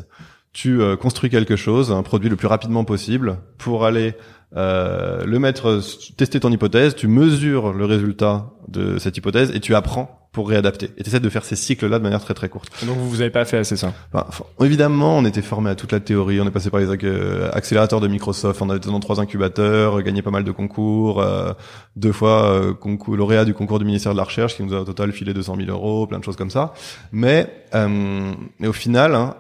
tu 0.53 0.81
euh, 0.81 0.97
construis 0.97 1.31
quelque 1.31 1.57
chose 1.57 1.93
un 1.93 2.03
produit 2.03 2.29
le 2.29 2.37
plus 2.37 2.49
rapidement 2.49 2.85
possible. 2.85 3.39
Pour 3.59 3.85
aller 3.85 4.15
euh, 4.57 5.25
le 5.25 5.39
mettre, 5.39 5.81
tester 6.17 6.41
ton 6.41 6.51
hypothèse, 6.51 6.95
tu 6.95 7.07
mesures 7.07 7.73
le 7.73 7.85
résultat 7.85 8.51
de 8.69 8.99
cette 8.99 9.17
hypothèse 9.17 9.51
et 9.55 9.61
tu 9.61 9.75
apprends 9.75 10.28
pour 10.39 10.49
réadapter. 10.49 10.91
Et 10.97 11.03
tu 11.03 11.09
essaies 11.09 11.18
de 11.18 11.28
faire 11.30 11.45
ces 11.45 11.57
cycles-là 11.57 11.99
de 11.99 12.05
manière 12.05 12.20
très 12.20 12.32
très 12.32 12.49
courte. 12.49 12.70
Donc 12.86 12.97
vous 12.97 13.20
avez 13.20 13.30
pas 13.30 13.45
fait 13.45 13.57
assez 13.57 13.76
ça? 13.76 13.93
Enfin, 14.12 14.45
Évidemment, 14.61 15.18
on 15.18 15.24
était 15.24 15.43
formé 15.43 15.68
à 15.68 15.74
toute 15.74 15.91
la 15.91 15.99
théorie, 15.99 16.41
on 16.41 16.47
est 16.47 16.53
passé 16.53 16.70
par 16.70 16.78
les 16.78 16.86
euh, 16.86 17.51
accélérateurs 17.53 18.01
de 18.01 18.07
Microsoft, 18.07 18.62
on 18.62 18.70
a 18.70 18.76
été 18.76 18.89
dans 18.89 19.01
trois 19.01 19.20
incubateurs, 19.20 20.01
gagné 20.01 20.22
pas 20.22 20.30
mal 20.30 20.45
de 20.45 20.53
concours, 20.53 21.20
euh, 21.20 21.55
deux 21.97 22.12
fois 22.12 22.53
euh, 22.53 22.72
concours, 22.72 23.16
lauréat 23.16 23.45
du 23.45 23.53
concours 23.53 23.80
du 23.80 23.84
ministère 23.84 24.12
de 24.12 24.16
la 24.16 24.22
Recherche 24.22 24.55
qui 24.55 24.62
nous 24.62 24.72
a 24.74 24.82
au 24.82 24.84
total 24.84 25.11
filé 25.11 25.34
200 25.34 25.57
000 25.57 25.70
euros, 25.70 26.07
plein 26.07 26.20
de 26.20 26.24
choses 26.24 26.36
comme 26.36 26.51
ça. 26.51 26.72
Mais, 27.11 27.53
mais 27.74 28.68
au 28.68 28.72
final, 28.72 29.16
hein, 29.16 29.34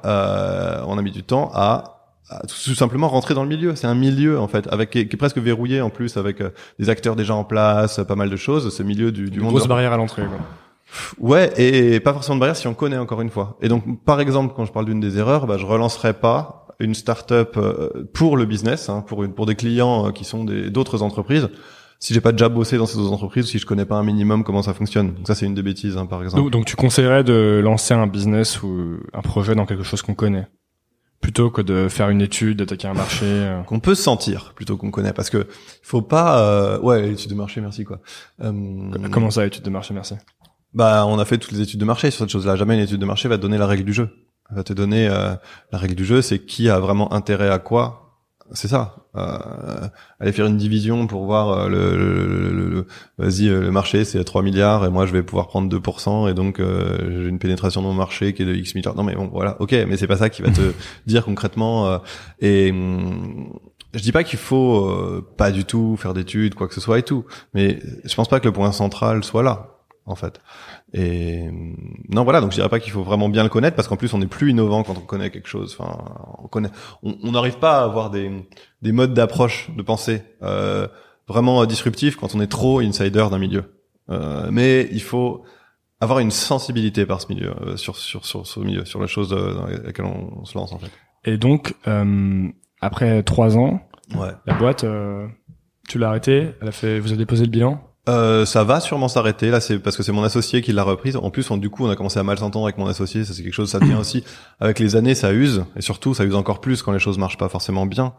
on 0.84 0.98
a 0.98 1.02
mis 1.02 1.12
du 1.12 1.22
temps 1.22 1.52
à 1.54 1.94
tout 2.42 2.74
simplement 2.74 3.06
rentrer 3.06 3.34
dans 3.34 3.44
le 3.44 3.48
milieu. 3.48 3.76
C'est 3.76 3.86
un 3.86 3.94
milieu 3.94 4.40
en 4.40 4.48
fait, 4.48 4.66
avec 4.72 4.90
qui 4.90 4.98
est, 4.98 5.16
presque 5.16 5.38
verrouillé 5.38 5.80
en 5.80 5.90
plus, 5.90 6.16
avec 6.16 6.42
des 6.80 6.90
acteurs 6.90 7.14
déjà 7.14 7.36
en 7.36 7.44
place, 7.44 8.00
pas 8.08 8.16
mal 8.16 8.30
de 8.30 8.36
choses. 8.36 8.76
Ce 8.76 8.82
milieu 8.82 9.12
du, 9.12 9.30
du 9.30 9.38
Une 9.38 9.44
monde. 9.44 9.52
Grosse 9.52 9.68
barrière 9.68 9.92
à 9.92 9.96
l'entrée. 9.96 10.24
Ouais, 11.18 11.52
et 11.56 12.00
pas 12.00 12.12
forcément 12.12 12.36
de 12.36 12.40
barrière 12.40 12.56
si 12.56 12.66
on 12.66 12.74
connaît 12.74 12.98
encore 12.98 13.20
une 13.20 13.30
fois. 13.30 13.58
Et 13.60 13.68
donc, 13.68 14.04
par 14.04 14.20
exemple, 14.20 14.54
quand 14.56 14.64
je 14.64 14.72
parle 14.72 14.86
d'une 14.86 15.00
des 15.00 15.18
erreurs, 15.18 15.46
bah, 15.46 15.56
je 15.58 15.66
relancerai 15.66 16.14
pas 16.14 16.66
une 16.80 16.94
start-up 16.94 17.56
euh, 17.56 18.08
pour 18.14 18.36
le 18.36 18.44
business, 18.46 18.88
hein, 18.88 19.04
pour 19.06 19.24
une, 19.24 19.32
pour 19.32 19.46
des 19.46 19.56
clients 19.56 20.06
euh, 20.06 20.10
qui 20.12 20.24
sont 20.24 20.44
des 20.44 20.70
d'autres 20.70 21.02
entreprises. 21.02 21.48
Si 22.00 22.14
j'ai 22.14 22.20
pas 22.20 22.30
déjà 22.30 22.48
bossé 22.48 22.78
dans 22.78 22.86
ces 22.86 22.96
autres 22.98 23.12
entreprises, 23.12 23.46
si 23.46 23.58
je 23.58 23.66
connais 23.66 23.84
pas 23.84 23.96
un 23.96 24.04
minimum 24.04 24.44
comment 24.44 24.62
ça 24.62 24.72
fonctionne. 24.72 25.14
Donc 25.14 25.26
ça, 25.26 25.34
c'est 25.34 25.46
une 25.46 25.54
des 25.54 25.62
bêtises, 25.62 25.96
hein, 25.96 26.06
par 26.06 26.22
exemple. 26.22 26.44
Donc, 26.44 26.52
donc, 26.52 26.64
tu 26.64 26.76
conseillerais 26.76 27.24
de 27.24 27.60
lancer 27.62 27.94
un 27.94 28.06
business 28.06 28.62
ou 28.62 28.98
un 29.12 29.20
projet 29.20 29.56
dans 29.56 29.66
quelque 29.66 29.82
chose 29.82 30.02
qu'on 30.02 30.14
connaît 30.14 30.46
plutôt 31.20 31.50
que 31.50 31.62
de 31.62 31.88
faire 31.88 32.10
une 32.10 32.20
étude, 32.20 32.58
d'attaquer 32.58 32.86
un 32.86 32.94
marché 32.94 33.26
euh. 33.26 33.62
qu'on 33.62 33.80
peut 33.80 33.94
sentir 33.94 34.52
plutôt 34.54 34.76
qu'on 34.76 34.90
connaît 34.90 35.12
parce 35.12 35.30
que 35.30 35.48
faut 35.82 36.02
pas 36.02 36.40
euh... 36.40 36.80
ouais 36.80 37.02
l'étude 37.02 37.30
de 37.30 37.34
marché 37.34 37.60
merci 37.60 37.84
quoi 37.84 38.00
euh... 38.40 38.52
comment 39.10 39.30
ça 39.30 39.44
étude 39.44 39.64
de 39.64 39.70
marché 39.70 39.94
merci? 39.94 40.14
Bah, 40.74 41.06
on 41.06 41.18
a 41.18 41.24
fait 41.24 41.38
toutes 41.38 41.52
les 41.52 41.60
études 41.60 41.80
de 41.80 41.84
marché 41.84 42.10
sur 42.10 42.20
cette 42.20 42.30
chose-là. 42.30 42.56
Jamais 42.56 42.74
une 42.74 42.82
étude 42.82 43.00
de 43.00 43.06
marché 43.06 43.28
va 43.28 43.36
te 43.36 43.42
donner 43.42 43.58
la 43.58 43.66
règle 43.66 43.84
du 43.84 43.92
jeu. 43.92 44.10
Elle 44.50 44.56
va 44.56 44.64
te 44.64 44.72
donner 44.72 45.08
euh, 45.08 45.34
la 45.72 45.78
règle 45.78 45.94
du 45.94 46.04
jeu, 46.04 46.22
c'est 46.22 46.38
qui 46.38 46.68
a 46.68 46.78
vraiment 46.78 47.12
intérêt 47.12 47.50
à 47.50 47.58
quoi. 47.58 48.08
C'est 48.52 48.68
ça. 48.68 48.96
Euh, 49.16 49.88
aller 50.20 50.32
faire 50.32 50.46
une 50.46 50.56
division 50.56 51.06
pour 51.06 51.24
voir 51.24 51.50
euh, 51.50 51.68
le, 51.68 51.96
le, 51.96 52.68
le, 52.68 52.86
vas-y, 53.18 53.48
euh, 53.48 53.60
le 53.60 53.70
marché 53.70 54.04
c'est 54.04 54.22
3 54.22 54.42
milliards 54.42 54.84
et 54.84 54.90
moi 54.90 55.06
je 55.06 55.12
vais 55.12 55.22
pouvoir 55.22 55.48
prendre 55.48 55.74
2% 55.74 56.30
et 56.30 56.34
donc 56.34 56.60
euh, 56.60 56.98
j'ai 57.10 57.28
une 57.28 57.38
pénétration 57.38 57.82
dans 57.82 57.88
mon 57.88 57.94
marché 57.94 58.32
qui 58.34 58.42
est 58.42 58.46
de 58.46 58.54
X 58.54 58.74
milliards. 58.74 58.94
Non 58.94 59.02
mais 59.02 59.14
bon, 59.14 59.28
voilà, 59.32 59.60
ok, 59.60 59.72
mais 59.86 59.96
c'est 59.96 60.06
pas 60.06 60.16
ça 60.16 60.30
qui 60.30 60.42
va 60.42 60.50
te 60.50 60.72
dire 61.06 61.24
concrètement. 61.24 62.00
et 62.40 62.70
hum, 62.70 63.58
je 63.94 64.00
dis 64.00 64.12
pas 64.12 64.24
qu'il 64.24 64.38
faut 64.38 65.22
pas 65.36 65.50
du 65.50 65.64
tout 65.64 65.96
faire 65.96 66.14
d'études, 66.14 66.54
quoi 66.54 66.68
que 66.68 66.74
ce 66.74 66.80
soit 66.80 66.98
et 66.98 67.02
tout, 67.02 67.24
mais 67.54 67.80
je 68.04 68.14
pense 68.14 68.28
pas 68.28 68.40
que 68.40 68.46
le 68.46 68.52
point 68.52 68.72
central 68.72 69.24
soit 69.24 69.42
là 69.42 69.77
en 70.08 70.14
fait. 70.14 70.40
Et 70.92 71.48
non, 72.08 72.24
voilà. 72.24 72.40
Donc 72.40 72.50
je 72.50 72.56
dirais 72.56 72.68
pas 72.68 72.80
qu'il 72.80 72.92
faut 72.92 73.02
vraiment 73.02 73.28
bien 73.28 73.42
le 73.42 73.48
connaître 73.48 73.76
parce 73.76 73.88
qu'en 73.88 73.96
plus 73.96 74.12
on 74.14 74.20
est 74.20 74.26
plus 74.26 74.50
innovant 74.50 74.82
quand 74.82 74.96
on 74.96 75.02
connaît 75.02 75.30
quelque 75.30 75.48
chose. 75.48 75.76
Enfin, 75.78 76.04
on 76.42 76.48
connaît, 76.48 76.70
on 77.02 77.32
n'arrive 77.32 77.58
pas 77.58 77.80
à 77.80 77.84
avoir 77.84 78.10
des 78.10 78.30
des 78.82 78.92
modes 78.92 79.14
d'approche, 79.14 79.70
de 79.76 79.82
pensée 79.82 80.22
euh, 80.42 80.88
vraiment 81.28 81.64
disruptifs 81.66 82.16
quand 82.16 82.34
on 82.34 82.40
est 82.40 82.48
trop 82.48 82.80
insider 82.80 83.26
d'un 83.30 83.38
milieu. 83.38 83.64
Euh, 84.10 84.48
mais 84.50 84.88
il 84.90 85.02
faut 85.02 85.44
avoir 86.00 86.20
une 86.20 86.30
sensibilité 86.30 87.06
par 87.06 87.20
ce 87.20 87.32
milieu, 87.32 87.54
euh, 87.62 87.76
sur 87.76 87.96
sur 87.96 88.24
sur 88.24 88.46
ce 88.46 88.60
milieu, 88.60 88.84
sur 88.84 89.00
la 89.00 89.06
chose 89.06 89.32
euh, 89.32 89.54
dans 89.54 89.66
laquelle 89.66 90.04
on, 90.04 90.44
se 90.44 90.56
lance 90.56 90.72
en 90.72 90.78
fait. 90.78 90.90
Et 91.24 91.36
donc 91.36 91.74
euh, 91.86 92.48
après 92.80 93.22
trois 93.22 93.56
ans, 93.56 93.80
ouais. 94.14 94.30
la 94.46 94.54
boîte, 94.54 94.84
tu 95.88 95.98
l'as 95.98 96.08
arrêtée. 96.08 96.50
Elle 96.60 96.68
a 96.68 96.72
fait, 96.72 97.00
vous 97.00 97.08
avez 97.08 97.18
déposé 97.18 97.44
le 97.44 97.50
bilan? 97.50 97.82
Euh, 98.08 98.46
ça 98.46 98.64
va 98.64 98.80
sûrement 98.80 99.08
s'arrêter 99.08 99.50
là, 99.50 99.60
c'est 99.60 99.78
parce 99.78 99.96
que 99.96 100.02
c'est 100.02 100.12
mon 100.12 100.24
associé 100.24 100.62
qui 100.62 100.72
l'a 100.72 100.82
reprise. 100.82 101.16
En 101.16 101.30
plus, 101.30 101.50
on, 101.50 101.56
du 101.56 101.68
coup, 101.68 101.86
on 101.86 101.90
a 101.90 101.96
commencé 101.96 102.18
à 102.18 102.22
mal 102.22 102.38
s'entendre 102.38 102.66
avec 102.66 102.78
mon 102.78 102.86
associé. 102.86 103.24
Ça, 103.24 103.34
c'est 103.34 103.42
quelque 103.42 103.52
chose, 103.54 103.70
ça 103.70 103.78
vient 103.78 103.98
aussi 104.00 104.24
avec 104.60 104.78
les 104.78 104.96
années, 104.96 105.14
ça 105.14 105.32
use 105.32 105.64
et 105.76 105.82
surtout, 105.82 106.14
ça 106.14 106.24
use 106.24 106.34
encore 106.34 106.60
plus 106.60 106.82
quand 106.82 106.92
les 106.92 106.98
choses 106.98 107.18
marchent 107.18 107.38
pas 107.38 107.48
forcément 107.48 107.86
bien. 107.86 108.14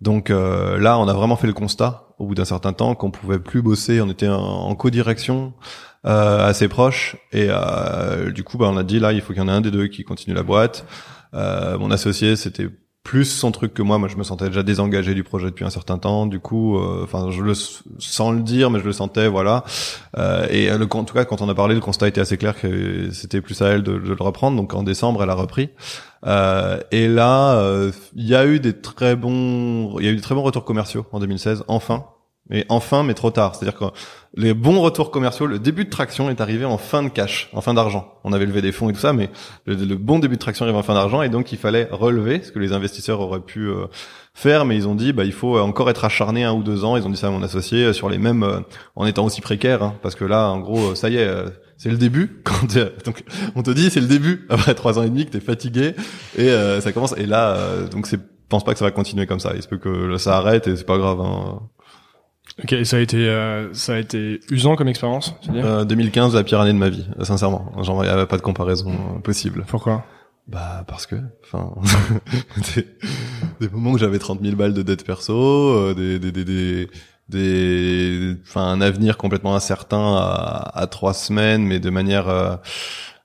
Donc 0.00 0.30
euh, 0.30 0.78
là, 0.78 0.98
on 0.98 1.08
a 1.08 1.12
vraiment 1.12 1.36
fait 1.36 1.46
le 1.46 1.52
constat 1.52 2.06
au 2.18 2.26
bout 2.26 2.34
d'un 2.34 2.44
certain 2.44 2.72
temps 2.72 2.94
qu'on 2.94 3.10
pouvait 3.10 3.40
plus 3.40 3.62
bosser. 3.62 4.00
On 4.00 4.08
était 4.08 4.28
en, 4.28 4.40
en 4.40 4.74
co-direction 4.74 5.52
euh, 6.04 6.48
assez 6.48 6.66
proche 6.66 7.14
et 7.30 7.46
euh, 7.48 8.32
du 8.32 8.42
coup, 8.42 8.58
bah, 8.58 8.66
on 8.68 8.76
a 8.76 8.82
dit 8.82 8.98
là, 8.98 9.12
il 9.12 9.20
faut 9.20 9.32
qu'il 9.32 9.40
y 9.40 9.44
en 9.44 9.48
ait 9.48 9.52
un 9.52 9.60
des 9.60 9.70
deux 9.70 9.86
qui 9.86 10.02
continue 10.02 10.34
la 10.34 10.42
boîte. 10.42 10.84
Euh, 11.32 11.78
mon 11.78 11.92
associé, 11.92 12.34
c'était 12.34 12.66
plus 13.02 13.24
son 13.24 13.50
truc 13.50 13.74
que 13.74 13.82
moi. 13.82 13.98
Moi, 13.98 14.08
je 14.08 14.16
me 14.16 14.22
sentais 14.22 14.46
déjà 14.46 14.62
désengagé 14.62 15.14
du 15.14 15.24
projet 15.24 15.46
depuis 15.46 15.64
un 15.64 15.70
certain 15.70 15.98
temps. 15.98 16.26
Du 16.26 16.40
coup, 16.40 16.78
euh, 16.78 17.02
enfin, 17.02 17.30
je 17.30 17.42
le 17.42 17.54
sans 17.98 18.32
le 18.32 18.40
dire, 18.40 18.70
mais 18.70 18.78
je 18.78 18.84
le 18.84 18.92
sentais, 18.92 19.28
voilà. 19.28 19.64
Euh, 20.18 20.46
et 20.50 20.70
le, 20.70 20.86
en 20.90 21.04
tout 21.04 21.14
cas, 21.14 21.24
quand 21.24 21.40
on 21.40 21.48
a 21.48 21.54
parlé, 21.54 21.74
le 21.74 21.80
constat 21.80 22.08
était 22.08 22.20
assez 22.20 22.36
clair 22.36 22.58
que 22.58 23.10
c'était 23.12 23.40
plus 23.40 23.60
à 23.62 23.68
elle 23.68 23.82
de, 23.82 23.92
de, 23.92 24.14
le 24.14 24.16
reprendre. 24.24 24.56
Donc, 24.56 24.74
en 24.74 24.82
décembre, 24.82 25.22
elle 25.22 25.30
a 25.30 25.34
repris. 25.34 25.70
Euh, 26.24 26.78
et 26.90 27.08
là, 27.08 27.56
euh, 27.56 27.90
il 28.14 28.26
y 28.26 28.34
a 28.34 28.46
eu 28.46 28.60
des 28.60 28.74
très 28.74 29.16
bons, 29.16 29.98
il 29.98 30.06
y 30.06 30.08
a 30.08 30.12
eu 30.12 30.16
des 30.16 30.22
très 30.22 30.34
bons 30.34 30.42
retours 30.42 30.64
commerciaux 30.64 31.06
en 31.12 31.18
2016. 31.20 31.64
Enfin, 31.68 32.06
mais 32.48 32.64
enfin, 32.68 33.02
mais 33.02 33.14
trop 33.14 33.30
tard. 33.30 33.54
C'est-à-dire 33.54 33.78
que 33.78 33.84
les 34.34 34.54
bons 34.54 34.80
retours 34.80 35.10
commerciaux, 35.10 35.46
le 35.46 35.58
début 35.58 35.84
de 35.84 35.90
traction 35.90 36.30
est 36.30 36.40
arrivé 36.40 36.64
en 36.64 36.78
fin 36.78 37.02
de 37.02 37.10
cash, 37.10 37.50
en 37.52 37.60
fin 37.60 37.74
d'argent. 37.74 38.14
On 38.24 38.32
avait 38.32 38.46
levé 38.46 38.62
des 38.62 38.72
fonds 38.72 38.88
et 38.88 38.92
tout 38.92 39.00
ça, 39.00 39.12
mais 39.12 39.28
le, 39.66 39.94
bon 39.96 40.18
début 40.18 40.36
de 40.36 40.40
traction 40.40 40.64
arrive 40.64 40.76
en 40.76 40.82
fin 40.82 40.94
d'argent 40.94 41.20
et 41.22 41.28
donc 41.28 41.52
il 41.52 41.58
fallait 41.58 41.88
relever 41.90 42.42
ce 42.42 42.50
que 42.50 42.58
les 42.58 42.72
investisseurs 42.72 43.20
auraient 43.20 43.40
pu 43.40 43.68
euh, 43.68 43.86
faire, 44.32 44.64
mais 44.64 44.74
ils 44.76 44.88
ont 44.88 44.94
dit 44.94 45.12
bah 45.12 45.24
il 45.24 45.32
faut 45.32 45.58
encore 45.58 45.90
être 45.90 46.04
acharné 46.06 46.44
un 46.44 46.54
ou 46.54 46.62
deux 46.62 46.84
ans. 46.84 46.96
Ils 46.96 47.06
ont 47.06 47.10
dit 47.10 47.18
ça 47.18 47.26
à 47.26 47.30
mon 47.30 47.42
associé 47.42 47.84
euh, 47.84 47.92
sur 47.92 48.08
les 48.08 48.18
mêmes, 48.18 48.42
euh, 48.42 48.60
en 48.96 49.04
étant 49.04 49.26
aussi 49.26 49.42
précaire, 49.42 49.82
hein, 49.82 49.94
parce 50.02 50.14
que 50.14 50.24
là, 50.24 50.48
en 50.48 50.60
gros, 50.60 50.94
ça 50.94 51.10
y 51.10 51.16
est. 51.16 51.28
c'est 51.76 51.90
le 51.90 51.98
début. 51.98 52.42
Donc 53.04 53.24
on 53.54 53.62
te 53.62 53.70
dit 53.70 53.90
c'est 53.90 54.00
le 54.00 54.06
début 54.06 54.46
après 54.50 54.74
trois 54.74 54.98
ans 54.98 55.02
et 55.02 55.10
demi 55.10 55.26
que 55.26 55.32
t'es 55.32 55.40
fatigué 55.40 55.94
et 56.38 56.48
ça 56.80 56.92
commence. 56.92 57.14
Et 57.18 57.26
là 57.26 57.58
donc 57.90 58.06
c'est 58.06 58.18
pense 58.52 58.64
pas 58.64 58.72
que 58.72 58.78
ça 58.78 58.84
va 58.84 58.90
continuer 58.90 59.26
comme 59.26 59.40
ça. 59.40 59.52
Il 59.56 59.62
se 59.62 59.68
peut 59.68 59.78
que 59.78 60.16
ça 60.18 60.36
arrête 60.36 60.68
et 60.68 60.76
c'est 60.76 60.84
pas 60.84 60.98
grave. 60.98 61.20
Hein. 61.20 61.60
Ok, 62.62 62.76
ça 62.84 62.96
a 62.96 63.00
été 63.00 63.28
euh, 63.28 63.72
ça 63.74 63.94
a 63.94 63.98
été 63.98 64.40
usant 64.50 64.76
comme 64.76 64.88
expérience, 64.88 65.34
euh, 65.50 65.84
2015 65.84 66.34
la 66.34 66.44
pire 66.44 66.60
année 66.60 66.72
de 66.72 66.78
ma 66.78 66.90
vie, 66.90 67.06
sincèrement. 67.22 67.72
Genre 67.82 68.04
il 68.04 68.06
y 68.06 68.10
avait 68.10 68.26
pas 68.26 68.36
de 68.36 68.42
comparaison 68.42 68.92
euh, 68.92 69.18
possible. 69.18 69.64
Pourquoi? 69.66 70.04
Bah 70.48 70.84
parce 70.88 71.06
que, 71.06 71.16
enfin, 71.44 71.72
des, 72.76 72.86
des, 73.60 73.68
moments 73.68 73.92
où 73.92 73.98
j'avais 73.98 74.18
30 74.18 74.42
000 74.42 74.56
balles 74.56 74.74
de 74.74 74.82
dette 74.82 75.04
perso, 75.04 75.34
euh, 75.34 75.94
des 75.94 76.18
des 76.18 76.32
des 76.32 76.44
des 76.44 76.88
des 77.28 78.36
enfin 78.42 78.62
un 78.62 78.80
avenir 78.80 79.16
complètement 79.16 79.54
incertain 79.54 80.16
à, 80.16 80.72
à 80.74 80.86
trois 80.88 81.14
semaines, 81.14 81.64
mais 81.64 81.78
de 81.78 81.90
manière 81.90 82.28
euh, 82.28 82.56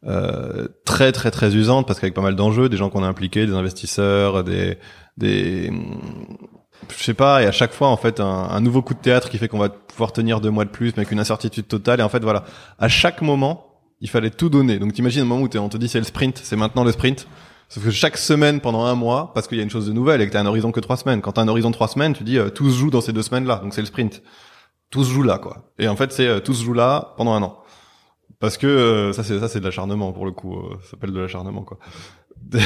euh, 0.05 0.67
très 0.85 1.11
très 1.11 1.31
très 1.31 1.55
usante 1.55 1.87
parce 1.87 1.99
qu'avec 1.99 2.13
pas 2.13 2.21
mal 2.21 2.35
d'enjeux, 2.35 2.69
des 2.69 2.77
gens 2.77 2.89
qu'on 2.89 3.03
a 3.03 3.07
impliqués, 3.07 3.47
des 3.47 3.53
investisseurs, 3.53 4.43
des 4.43 4.77
des 5.17 5.71
je 6.95 7.03
sais 7.03 7.13
pas, 7.13 7.41
et 7.41 7.45
à 7.45 7.51
chaque 7.51 7.73
fois 7.73 7.87
en 7.87 7.97
fait 7.97 8.19
un, 8.19 8.25
un, 8.25 8.61
nouveau 8.61 8.81
coup 8.81 8.93
de 8.93 8.99
théâtre 8.99 9.29
qui 9.29 9.37
fait 9.37 9.47
qu'on 9.47 9.57
va 9.57 9.69
pouvoir 9.69 10.11
tenir 10.11 10.41
deux 10.41 10.49
mois 10.49 10.65
de 10.65 10.69
plus, 10.69 10.89
mais 10.91 10.99
avec 10.99 11.11
une 11.11 11.19
incertitude 11.19 11.67
totale. 11.67 11.99
Et 11.99 12.03
en 12.03 12.09
fait 12.09 12.23
voilà, 12.23 12.43
à 12.79 12.87
chaque 12.87 13.21
moment, 13.21 13.81
il 14.01 14.09
fallait 14.09 14.29
tout 14.29 14.49
donner. 14.49 14.79
Donc 14.79 14.93
t'imagines 14.93 15.21
un 15.21 15.25
moment 15.25 15.41
où 15.41 15.57
on 15.57 15.69
te 15.69 15.77
dit 15.77 15.87
c'est 15.87 15.99
le 15.99 16.05
sprint, 16.05 16.39
c'est 16.43 16.55
maintenant 16.55 16.83
le 16.83 16.91
sprint. 16.91 17.27
Sauf 17.69 17.83
que 17.83 17.91
chaque 17.91 18.17
semaine 18.17 18.61
pendant 18.61 18.85
un 18.85 18.95
mois, 18.95 19.31
parce 19.33 19.47
qu'il 19.47 19.57
y 19.57 19.61
a 19.61 19.63
une 19.63 19.69
chose 19.69 19.87
de 19.87 19.91
nouvelle 19.91 20.21
et 20.21 20.27
que 20.27 20.31
t'as 20.31 20.39
un 20.39 20.45
horizon 20.45 20.71
que 20.71 20.79
trois 20.79 20.95
semaines. 20.95 21.21
Quand 21.21 21.33
t'as 21.33 21.41
un 21.41 21.47
horizon 21.49 21.71
trois 21.71 21.89
semaines, 21.89 22.13
tu 22.13 22.23
dis 22.23 22.37
euh, 22.37 22.49
tout 22.49 22.69
se 22.69 22.77
joue 22.77 22.89
dans 22.89 23.01
ces 23.01 23.11
deux 23.11 23.23
semaines-là, 23.23 23.57
donc 23.57 23.73
c'est 23.73 23.81
le 23.81 23.87
sprint. 23.87 24.21
Tout 24.89 25.03
se 25.03 25.11
joue 25.11 25.23
là, 25.23 25.37
quoi. 25.37 25.69
Et 25.77 25.89
en 25.89 25.97
fait, 25.97 26.13
c'est 26.13 26.27
euh, 26.27 26.39
tout 26.39 26.53
se 26.53 26.63
joue 26.63 26.73
là 26.73 27.13
pendant 27.17 27.33
un 27.33 27.43
an. 27.43 27.61
Parce 28.39 28.57
que 28.57 28.67
euh, 28.67 29.13
ça, 29.13 29.23
c'est 29.23 29.39
ça, 29.39 29.47
c'est 29.47 29.59
de 29.59 29.65
l'acharnement 29.65 30.13
pour 30.13 30.25
le 30.25 30.31
coup. 30.31 30.55
Euh, 30.55 30.77
ça 30.83 30.91
s'appelle 30.91 31.11
de 31.11 31.19
l'acharnement, 31.19 31.63
quoi. 31.63 31.79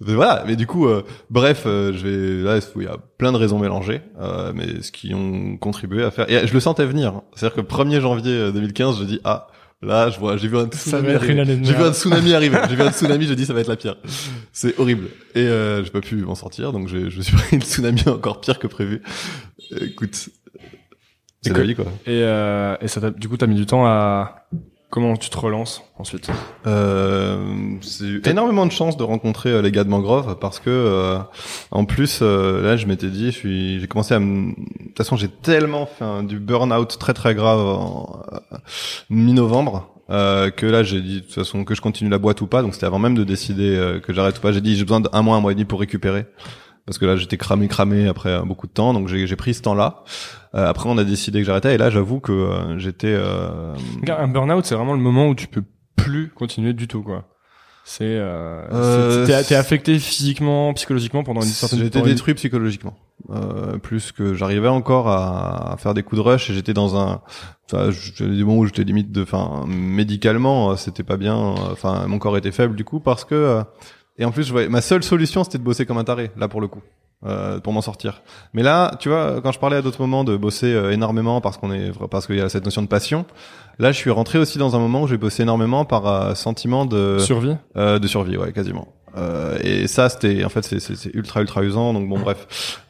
mais 0.00 0.14
voilà, 0.14 0.44
mais 0.46 0.56
du 0.56 0.66
coup, 0.66 0.86
euh, 0.86 1.02
bref, 1.28 1.64
euh, 1.66 1.92
je 1.92 2.06
vais 2.06 2.42
là, 2.42 2.60
il 2.76 2.82
y 2.82 2.86
a 2.86 2.96
plein 3.18 3.32
de 3.32 3.36
raisons 3.36 3.58
mélangées, 3.58 4.00
euh, 4.20 4.52
mais 4.54 4.82
ce 4.82 4.92
qui 4.92 5.14
ont 5.14 5.56
contribué 5.56 6.04
à 6.04 6.10
faire. 6.10 6.30
Et 6.30 6.46
je 6.46 6.52
le 6.54 6.60
sentais 6.60 6.86
venir. 6.86 7.16
Hein. 7.16 7.22
C'est-à-dire 7.34 7.56
que 7.56 7.60
1er 7.60 8.00
janvier 8.00 8.52
2015, 8.52 8.98
je 9.00 9.04
dis 9.04 9.20
ah. 9.24 9.48
Là, 9.82 10.10
je 10.10 10.18
vois, 10.18 10.36
j'ai 10.36 10.48
vu 10.48 10.58
un 10.58 10.66
tsunami. 10.66 11.14
Arriver. 11.14 11.58
J'ai 11.64 11.72
vu 11.72 11.82
un 11.82 11.92
tsunami 11.94 12.34
arriver. 12.34 12.58
J'ai 12.68 12.76
vu 12.76 12.82
un 12.82 12.92
tsunami. 12.92 13.24
Je 13.24 13.32
dis 13.32 13.46
ça 13.46 13.54
va 13.54 13.60
être 13.60 13.68
la 13.68 13.76
pire. 13.76 13.96
C'est 14.52 14.78
horrible. 14.78 15.08
Et 15.34 15.40
euh, 15.40 15.82
j'ai 15.82 15.90
pas 15.90 16.02
pu 16.02 16.16
m'en 16.16 16.34
sortir, 16.34 16.72
donc 16.72 16.88
je 16.88 16.98
me 16.98 17.22
suis 17.22 17.34
pris 17.34 17.56
une 17.56 17.62
tsunami 17.62 18.02
encore 18.06 18.42
pire 18.42 18.58
que 18.58 18.66
prévu. 18.66 19.00
Écoute, 19.80 20.28
c'est 21.42 21.56
la 21.56 21.62
vie 21.62 21.74
quoi. 21.74 21.86
Et, 22.04 22.20
euh, 22.22 22.76
et 22.82 22.88
ça 22.88 23.10
du 23.10 23.28
coup, 23.28 23.38
t'as 23.38 23.46
mis 23.46 23.54
du 23.54 23.64
temps 23.64 23.86
à 23.86 24.46
Comment 24.90 25.16
tu 25.16 25.30
te 25.30 25.38
relances 25.38 25.84
ensuite 25.98 26.28
euh, 26.66 27.76
C'est 27.80 28.26
énormément 28.26 28.66
de 28.66 28.72
chance 28.72 28.96
de 28.96 29.04
rencontrer 29.04 29.50
euh, 29.50 29.62
les 29.62 29.70
gars 29.70 29.84
de 29.84 29.88
Mangrove 29.88 30.36
parce 30.40 30.58
que 30.58 30.68
euh, 30.68 31.18
en 31.70 31.84
plus 31.84 32.18
euh, 32.22 32.60
là 32.60 32.76
je 32.76 32.86
m'étais 32.86 33.06
dit 33.06 33.26
je 33.26 33.36
suis 33.36 33.80
j'ai 33.80 33.86
commencé 33.86 34.14
à 34.14 34.18
de 34.18 34.52
toute 34.86 34.96
façon 34.96 35.16
j'ai 35.16 35.28
tellement 35.28 35.86
fait 35.86 36.24
du 36.24 36.40
burn-out 36.40 36.98
très 36.98 37.14
très 37.14 37.36
grave 37.36 37.60
en 37.60 38.24
mi-novembre 39.10 39.94
que 40.08 40.66
là 40.66 40.82
j'ai 40.82 41.00
dit 41.00 41.20
de 41.20 41.20
toute 41.20 41.34
façon 41.34 41.64
que 41.64 41.76
je 41.76 41.80
continue 41.80 42.10
la 42.10 42.18
boîte 42.18 42.40
ou 42.40 42.48
pas. 42.48 42.62
Donc 42.62 42.74
c'était 42.74 42.86
avant 42.86 42.98
même 42.98 43.14
de 43.14 43.22
décider 43.22 44.00
que 44.02 44.12
j'arrête 44.12 44.38
ou 44.38 44.40
pas. 44.40 44.50
J'ai 44.50 44.60
dit 44.60 44.74
j'ai 44.74 44.82
besoin 44.82 44.98
d'un 44.98 45.22
mois 45.22 45.36
un 45.36 45.40
mois 45.40 45.52
et 45.52 45.54
demi 45.54 45.66
pour 45.66 45.78
récupérer 45.78 46.26
parce 46.86 46.98
que 46.98 47.06
là 47.06 47.16
j'étais 47.16 47.36
cramé 47.36 47.68
cramé 47.68 48.08
après 48.08 48.40
beaucoup 48.42 48.66
de 48.66 48.72
temps. 48.72 48.92
Donc 48.92 49.08
j'ai 49.08 49.36
pris 49.36 49.54
ce 49.54 49.62
temps-là. 49.62 50.04
Après 50.52 50.88
on 50.88 50.98
a 50.98 51.04
décidé 51.04 51.40
que 51.40 51.46
j'arrêtais. 51.46 51.74
Et 51.74 51.78
là 51.78 51.90
j'avoue 51.90 52.20
que 52.20 52.76
j'étais 52.78 53.14
un 53.14 54.28
burn-out 54.28 54.64
c'est 54.64 54.74
vraiment 54.74 54.94
le 54.94 55.00
moment 55.00 55.28
où 55.28 55.34
tu 55.34 55.46
peux 55.46 55.64
plus 55.96 56.30
continuer 56.30 56.72
du 56.72 56.88
tout 56.88 57.02
quoi. 57.02 57.24
C'est 57.84 58.04
euh, 58.04 58.62
euh 58.72 59.42
t'es 59.42 59.54
affecté 59.54 59.98
physiquement 59.98 60.72
psychologiquement 60.74 61.24
pendant 61.24 61.40
une 61.40 61.48
certaine 61.48 61.80
j'étais 61.80 62.02
détruit 62.02 62.34
psychologiquement. 62.34 62.94
Euh, 63.30 63.78
plus 63.78 64.12
que 64.12 64.34
j'arrivais 64.34 64.68
encore 64.68 65.08
à, 65.08 65.76
faire 65.78 65.94
des 65.94 66.02
coups 66.02 66.22
de 66.22 66.28
rush 66.28 66.50
et 66.50 66.54
j'étais 66.54 66.72
dans 66.72 66.96
un 66.96 67.20
enfin 67.66 67.90
j'avais 67.90 68.36
des 68.36 68.44
moments 68.44 68.58
où 68.58 68.66
j'étais 68.66 68.84
limite 68.84 69.12
de 69.12 69.22
enfin 69.22 69.64
médicalement 69.66 70.76
c'était 70.76 71.02
pas 71.02 71.16
bien. 71.16 71.34
Enfin 71.34 72.06
mon 72.06 72.18
corps 72.18 72.36
était 72.36 72.52
faible 72.52 72.76
du 72.76 72.84
coup 72.84 73.00
parce 73.00 73.24
que 73.24 73.34
euh, 73.34 73.62
et 74.20 74.24
en 74.24 74.30
plus 74.30 74.44
je 74.44 74.52
voyais, 74.52 74.68
ma 74.68 74.80
seule 74.80 75.02
solution 75.02 75.42
c'était 75.42 75.58
de 75.58 75.64
bosser 75.64 75.86
comme 75.86 75.98
un 75.98 76.04
taré 76.04 76.30
là 76.36 76.46
pour 76.46 76.60
le 76.60 76.68
coup 76.68 76.82
euh, 77.26 77.60
pour 77.60 77.74
m'en 77.74 77.82
sortir. 77.82 78.22
Mais 78.54 78.62
là, 78.62 78.92
tu 78.98 79.10
vois, 79.10 79.42
quand 79.42 79.52
je 79.52 79.58
parlais 79.58 79.76
à 79.76 79.82
d'autres 79.82 80.00
moments 80.00 80.24
de 80.24 80.38
bosser 80.38 80.72
euh, 80.72 80.90
énormément 80.90 81.42
parce 81.42 81.58
qu'on 81.58 81.70
est 81.70 81.92
parce 82.10 82.26
qu'il 82.26 82.36
y 82.36 82.40
a 82.40 82.48
cette 82.48 82.64
notion 82.64 82.80
de 82.80 82.86
passion, 82.86 83.26
là, 83.78 83.92
je 83.92 83.98
suis 83.98 84.08
rentré 84.08 84.38
aussi 84.38 84.56
dans 84.56 84.74
un 84.74 84.78
moment 84.78 85.02
où 85.02 85.06
j'ai 85.06 85.18
bossé 85.18 85.42
énormément 85.42 85.84
par 85.84 86.06
euh, 86.06 86.34
sentiment 86.34 86.86
de 86.86 87.18
survie, 87.18 87.58
de 87.76 88.06
survie, 88.06 88.38
ouais, 88.38 88.52
quasiment. 88.52 88.88
et 89.62 89.86
ça, 89.86 90.08
c'était 90.08 90.46
en 90.46 90.48
fait, 90.48 90.62
c'est 90.62 91.14
ultra 91.14 91.42
ultra 91.42 91.62
usant. 91.62 91.92
Donc 91.92 92.08
bon, 92.08 92.18
bref. 92.18 92.80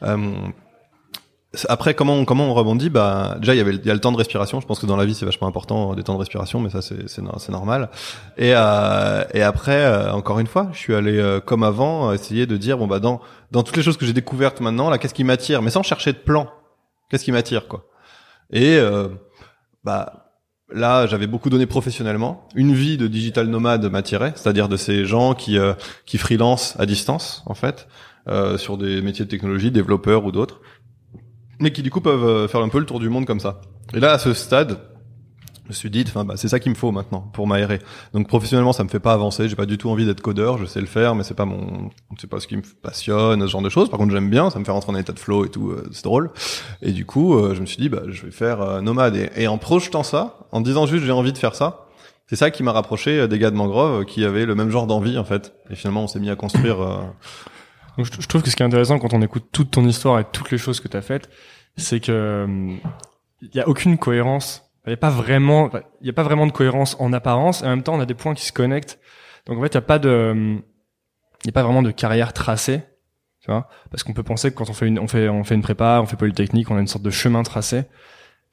Après, 1.67 1.93
comment 1.93 2.13
on, 2.13 2.23
comment 2.23 2.49
on 2.49 2.53
rebondit? 2.53 2.89
Bah, 2.89 3.35
déjà, 3.39 3.53
il 3.53 3.57
y 3.57 3.61
avait 3.61 3.75
il 3.75 3.85
y 3.85 3.91
a 3.91 3.93
le 3.93 3.99
temps 3.99 4.13
de 4.13 4.17
respiration. 4.17 4.61
Je 4.61 4.65
pense 4.65 4.79
que 4.79 4.85
dans 4.85 4.95
la 4.95 5.03
vie, 5.05 5.13
c'est 5.13 5.25
vachement 5.25 5.47
important 5.47 5.93
des 5.95 6.03
temps 6.03 6.13
de 6.13 6.19
respiration, 6.19 6.61
mais 6.61 6.69
ça, 6.69 6.81
c'est 6.81 7.09
c'est 7.09 7.49
normal. 7.49 7.89
Et 8.37 8.53
euh, 8.55 9.23
et 9.33 9.41
après, 9.41 9.83
euh, 9.83 10.13
encore 10.13 10.39
une 10.39 10.47
fois, 10.47 10.69
je 10.71 10.77
suis 10.77 10.95
allé 10.95 11.17
euh, 11.17 11.41
comme 11.41 11.63
avant 11.63 12.13
essayer 12.13 12.45
de 12.45 12.55
dire 12.55 12.77
bon 12.77 12.87
bah 12.87 12.99
dans 12.99 13.19
dans 13.51 13.63
toutes 13.63 13.75
les 13.75 13.83
choses 13.83 13.97
que 13.97 14.05
j'ai 14.05 14.13
découvertes 14.13 14.61
maintenant, 14.61 14.89
là, 14.89 14.97
qu'est-ce 14.97 15.13
qui 15.13 15.25
m'attire? 15.25 15.61
Mais 15.61 15.71
sans 15.71 15.83
chercher 15.83 16.13
de 16.13 16.19
plan. 16.19 16.47
Qu'est-ce 17.09 17.25
qui 17.25 17.33
m'attire 17.33 17.67
quoi? 17.67 17.83
Et 18.53 18.79
bah 19.83 20.31
là, 20.73 21.05
j'avais 21.05 21.27
beaucoup 21.27 21.49
donné 21.49 21.65
professionnellement. 21.65 22.47
Une 22.55 22.73
vie 22.73 22.95
de 22.95 23.07
digital 23.07 23.47
nomade 23.47 23.85
m'attirait, 23.91 24.31
c'est-à-dire 24.35 24.69
de 24.69 24.77
ces 24.77 25.03
gens 25.03 25.33
qui 25.33 25.57
qui 26.05 26.17
freelance 26.17 26.75
à 26.79 26.85
distance 26.85 27.43
en 27.45 27.55
fait. 27.55 27.89
sur 28.55 28.77
des 28.77 29.01
métiers 29.01 29.25
de 29.25 29.29
technologie, 29.29 29.71
développeurs 29.71 30.23
ou 30.23 30.31
d'autres, 30.31 30.61
mais 31.61 31.71
qui 31.71 31.83
du 31.83 31.89
coup 31.89 32.01
peuvent 32.01 32.25
euh, 32.25 32.47
faire 32.47 32.61
un 32.61 32.69
peu 32.69 32.79
le 32.79 32.85
tour 32.85 32.99
du 32.99 33.09
monde 33.09 33.25
comme 33.25 33.39
ça. 33.39 33.61
Et 33.93 33.99
là, 33.99 34.13
à 34.13 34.19
ce 34.19 34.33
stade, 34.33 34.79
je 35.63 35.69
me 35.69 35.73
suis 35.73 35.89
dit, 35.89 36.03
enfin, 36.07 36.25
bah, 36.25 36.33
c'est 36.35 36.47
ça 36.47 36.59
qu'il 36.59 36.71
me 36.71 36.75
faut 36.75 36.91
maintenant 36.91 37.21
pour 37.33 37.47
m'aérer. 37.47 37.79
Donc 38.13 38.27
professionnellement, 38.27 38.73
ça 38.73 38.83
me 38.83 38.89
fait 38.89 38.99
pas 38.99 39.13
avancer. 39.13 39.47
J'ai 39.47 39.55
pas 39.55 39.65
du 39.65 39.77
tout 39.77 39.89
envie 39.89 40.05
d'être 40.05 40.21
codeur. 40.21 40.57
Je 40.57 40.65
sais 40.65 40.81
le 40.81 40.87
faire, 40.87 41.15
mais 41.15 41.23
c'est 41.23 41.35
pas 41.35 41.45
mon, 41.45 41.89
c'est 42.19 42.29
pas 42.29 42.39
ce 42.39 42.47
qui 42.47 42.57
me 42.57 42.63
passionne, 42.81 43.41
ce 43.41 43.47
genre 43.47 43.61
de 43.61 43.69
choses. 43.69 43.89
Par 43.89 43.99
contre, 43.99 44.11
j'aime 44.11 44.29
bien. 44.29 44.49
Ça 44.49 44.59
me 44.59 44.65
fait 44.65 44.71
rentrer 44.71 44.91
en 44.91 44.95
état 44.95 45.13
de 45.13 45.19
flow 45.19 45.45
et 45.45 45.49
tout. 45.49 45.69
Euh, 45.69 45.87
c'est 45.93 46.03
drôle. 46.03 46.31
Et 46.81 46.91
du 46.91 47.05
coup, 47.05 47.35
euh, 47.35 47.53
je 47.53 47.61
me 47.61 47.65
suis 47.65 47.77
dit, 47.77 47.89
bah, 47.89 48.01
je 48.09 48.25
vais 48.25 48.31
faire 48.31 48.81
nomade. 48.81 49.15
Et, 49.15 49.29
et, 49.37 49.47
en 49.47 49.57
projetant 49.57 50.03
ça, 50.03 50.39
en 50.51 50.61
disant 50.61 50.87
juste, 50.87 51.05
j'ai 51.05 51.11
envie 51.11 51.31
de 51.31 51.37
faire 51.37 51.55
ça. 51.55 51.87
C'est 52.27 52.35
ça 52.35 52.49
qui 52.49 52.63
m'a 52.63 52.71
rapproché 52.71 53.27
des 53.27 53.39
gars 53.39 53.51
de 53.51 53.55
Mangrove 53.55 54.05
qui 54.05 54.25
avaient 54.25 54.45
le 54.45 54.55
même 54.55 54.71
genre 54.71 54.87
d'envie 54.87 55.17
en 55.17 55.25
fait. 55.25 55.53
Et 55.69 55.75
finalement, 55.75 56.03
on 56.03 56.07
s'est 56.07 56.19
mis 56.19 56.29
à 56.29 56.35
construire 56.35 56.77
donc 57.97 58.05
je, 58.05 58.27
trouve 58.27 58.41
que 58.41 58.49
ce 58.49 58.55
qui 58.55 58.63
est 58.63 58.65
intéressant 58.65 58.99
quand 58.99 59.13
on 59.13 59.21
écoute 59.21 59.47
toute 59.51 59.71
ton 59.71 59.85
histoire 59.85 60.19
et 60.19 60.25
toutes 60.31 60.51
les 60.51 60.57
choses 60.57 60.79
que 60.79 60.87
tu 60.87 60.97
as 60.97 61.01
faites, 61.01 61.29
c'est 61.77 61.99
que 61.99 62.47
il 63.41 63.55
y 63.55 63.59
a 63.59 63.67
aucune 63.67 63.97
cohérence. 63.97 64.71
Il 64.85 64.89
n'y 64.89 64.93
a 64.93 64.97
pas 64.97 65.09
vraiment, 65.09 65.69
y 66.01 66.09
a 66.09 66.13
pas 66.13 66.23
vraiment 66.23 66.47
de 66.47 66.51
cohérence 66.51 66.95
en 66.99 67.13
apparence. 67.13 67.61
Et 67.61 67.65
en 67.65 67.69
même 67.69 67.83
temps, 67.83 67.93
on 67.93 67.99
a 67.99 68.05
des 68.05 68.13
points 68.13 68.33
qui 68.33 68.45
se 68.45 68.51
connectent. 68.51 68.99
Donc 69.45 69.57
en 69.57 69.61
fait, 69.61 69.69
il 69.69 69.75
y 69.75 69.77
a 69.77 69.81
pas 69.81 69.99
de, 69.99 70.59
il 71.43 71.47
y 71.47 71.49
a 71.49 71.51
pas 71.51 71.63
vraiment 71.63 71.81
de 71.81 71.91
carrière 71.91 72.33
tracée, 72.33 72.83
tu 73.41 73.51
vois, 73.51 73.67
parce 73.89 74.03
qu'on 74.03 74.13
peut 74.13 74.23
penser 74.23 74.51
que 74.51 74.55
quand 74.55 74.69
on 74.69 74.73
fait 74.73 74.87
une, 74.87 74.99
on 74.99 75.07
fait, 75.07 75.29
on 75.29 75.43
fait 75.43 75.55
une 75.55 75.61
prépa, 75.61 75.99
on 76.01 76.05
fait 76.05 76.15
polytechnique, 76.15 76.69
on 76.71 76.77
a 76.77 76.79
une 76.79 76.87
sorte 76.87 77.03
de 77.03 77.09
chemin 77.09 77.43
tracé. 77.43 77.83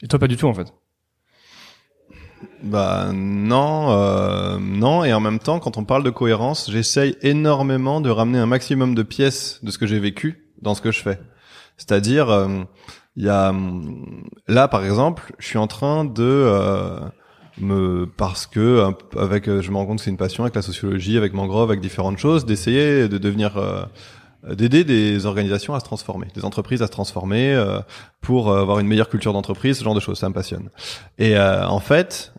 Et 0.03 0.09
toi, 0.09 0.19
pas 0.19 0.29
du 0.29 0.37
tout 0.37 0.47
en 0.47 0.55
fait. 0.55 0.73
Bah 2.63 3.11
non, 3.15 3.91
euh, 3.91 4.59
non. 4.59 5.05
Et 5.05 5.13
en 5.13 5.21
même 5.21 5.39
temps, 5.39 5.59
quand 5.59 5.77
on 5.77 5.85
parle 5.85 6.03
de 6.03 6.11
cohérence, 6.11 6.71
j'essaye 6.71 7.17
énormément 7.23 8.01
de 8.01 8.11
ramener 8.11 8.39
un 8.39 8.47
maximum 8.47 8.95
de 8.95 9.03
pièces 9.03 9.61
de 9.63 9.71
ce 9.71 9.79
que 9.79 9.87
j'ai 9.87 9.99
vécu 9.99 10.45
dans 10.63 10.75
ce 10.75 10.81
que 10.81 10.91
je 10.91 11.01
fais. 11.01 11.21
C'est-à-dire, 11.77 12.31
euh, 12.31 12.49
il 13.17 13.25
y 13.25 13.29
a 13.29 13.55
là 14.47 14.69
par 14.69 14.85
exemple, 14.85 15.33
je 15.39 15.47
suis 15.47 15.59
en 15.59 15.67
train 15.67 16.05
de 16.05 16.23
euh, 16.23 17.01
me 17.61 18.07
parce 18.07 18.47
que 18.47 18.93
avec, 19.17 19.47
je 19.47 19.71
me 19.71 19.77
rends 19.77 19.87
compte 19.87 19.99
que 19.99 20.05
c'est 20.05 20.11
une 20.11 20.17
passion 20.17 20.45
avec 20.45 20.55
la 20.55 20.63
sociologie, 20.63 21.17
avec 21.17 21.33
Mangrove, 21.33 21.71
avec 21.71 21.81
différentes 21.81 22.19
choses, 22.19 22.45
d'essayer 22.45 23.09
de 23.09 23.19
devenir 23.19 23.61
d'aider 24.47 24.85
des 24.85 25.27
organisations 25.27 25.75
à 25.75 25.81
se 25.81 25.85
transformer, 25.85 26.29
des 26.35 26.45
entreprises 26.45 26.83
à 26.83 26.87
se 26.87 26.93
transformer 26.93 27.57
pour 28.21 28.55
avoir 28.55 28.79
une 28.79 28.87
meilleure 28.87 29.09
culture 29.09 29.33
d'entreprise, 29.33 29.79
ce 29.79 29.85
genre 29.85 29.95
de 29.95 30.01
choses, 30.01 30.19
ça 30.19 30.29
me 30.29 30.35
passionne. 30.35 30.71
Et 31.19 31.39
en 31.39 31.81
fait, 31.81 32.33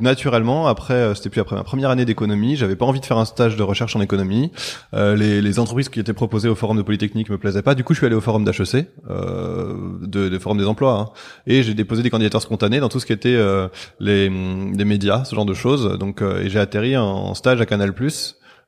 naturellement 0.00 0.66
après 0.66 0.94
euh, 0.94 1.14
c'était 1.14 1.30
plus 1.30 1.40
après 1.40 1.56
ma 1.56 1.64
première 1.64 1.90
année 1.90 2.04
d'économie 2.04 2.56
j'avais 2.56 2.76
pas 2.76 2.84
envie 2.84 3.00
de 3.00 3.06
faire 3.06 3.18
un 3.18 3.24
stage 3.24 3.56
de 3.56 3.62
recherche 3.62 3.96
en 3.96 4.00
économie 4.00 4.52
euh, 4.94 5.16
les, 5.16 5.40
les, 5.40 5.58
entreprises 5.58 5.88
qui 5.88 6.00
étaient 6.00 6.12
proposées 6.12 6.48
au 6.48 6.54
forum 6.54 6.76
de 6.76 6.82
Polytechnique 6.82 7.30
me 7.30 7.38
plaisaient 7.38 7.62
pas 7.62 7.74
du 7.74 7.84
coup 7.84 7.94
je 7.94 7.98
suis 7.98 8.06
allé 8.06 8.14
au 8.14 8.20
forum 8.20 8.44
d'HEC 8.44 8.88
euh, 9.08 9.74
de, 10.02 10.28
de 10.28 10.38
forum 10.38 10.58
des 10.58 10.66
emplois 10.66 10.98
hein. 10.98 11.08
et 11.46 11.62
j'ai 11.62 11.74
déposé 11.74 12.02
des 12.02 12.10
candidatures 12.10 12.42
spontanées 12.42 12.80
dans 12.80 12.88
tout 12.88 13.00
ce 13.00 13.06
qui 13.06 13.12
était 13.12 13.34
euh, 13.34 13.68
les, 14.00 14.28
les 14.28 14.84
médias 14.84 15.24
ce 15.24 15.34
genre 15.34 15.46
de 15.46 15.54
choses 15.54 15.98
donc 15.98 16.22
euh, 16.22 16.42
et 16.42 16.50
j'ai 16.50 16.58
atterri 16.58 16.96
en 16.96 17.34
stage 17.34 17.60
à 17.60 17.66
Canal+ 17.66 17.92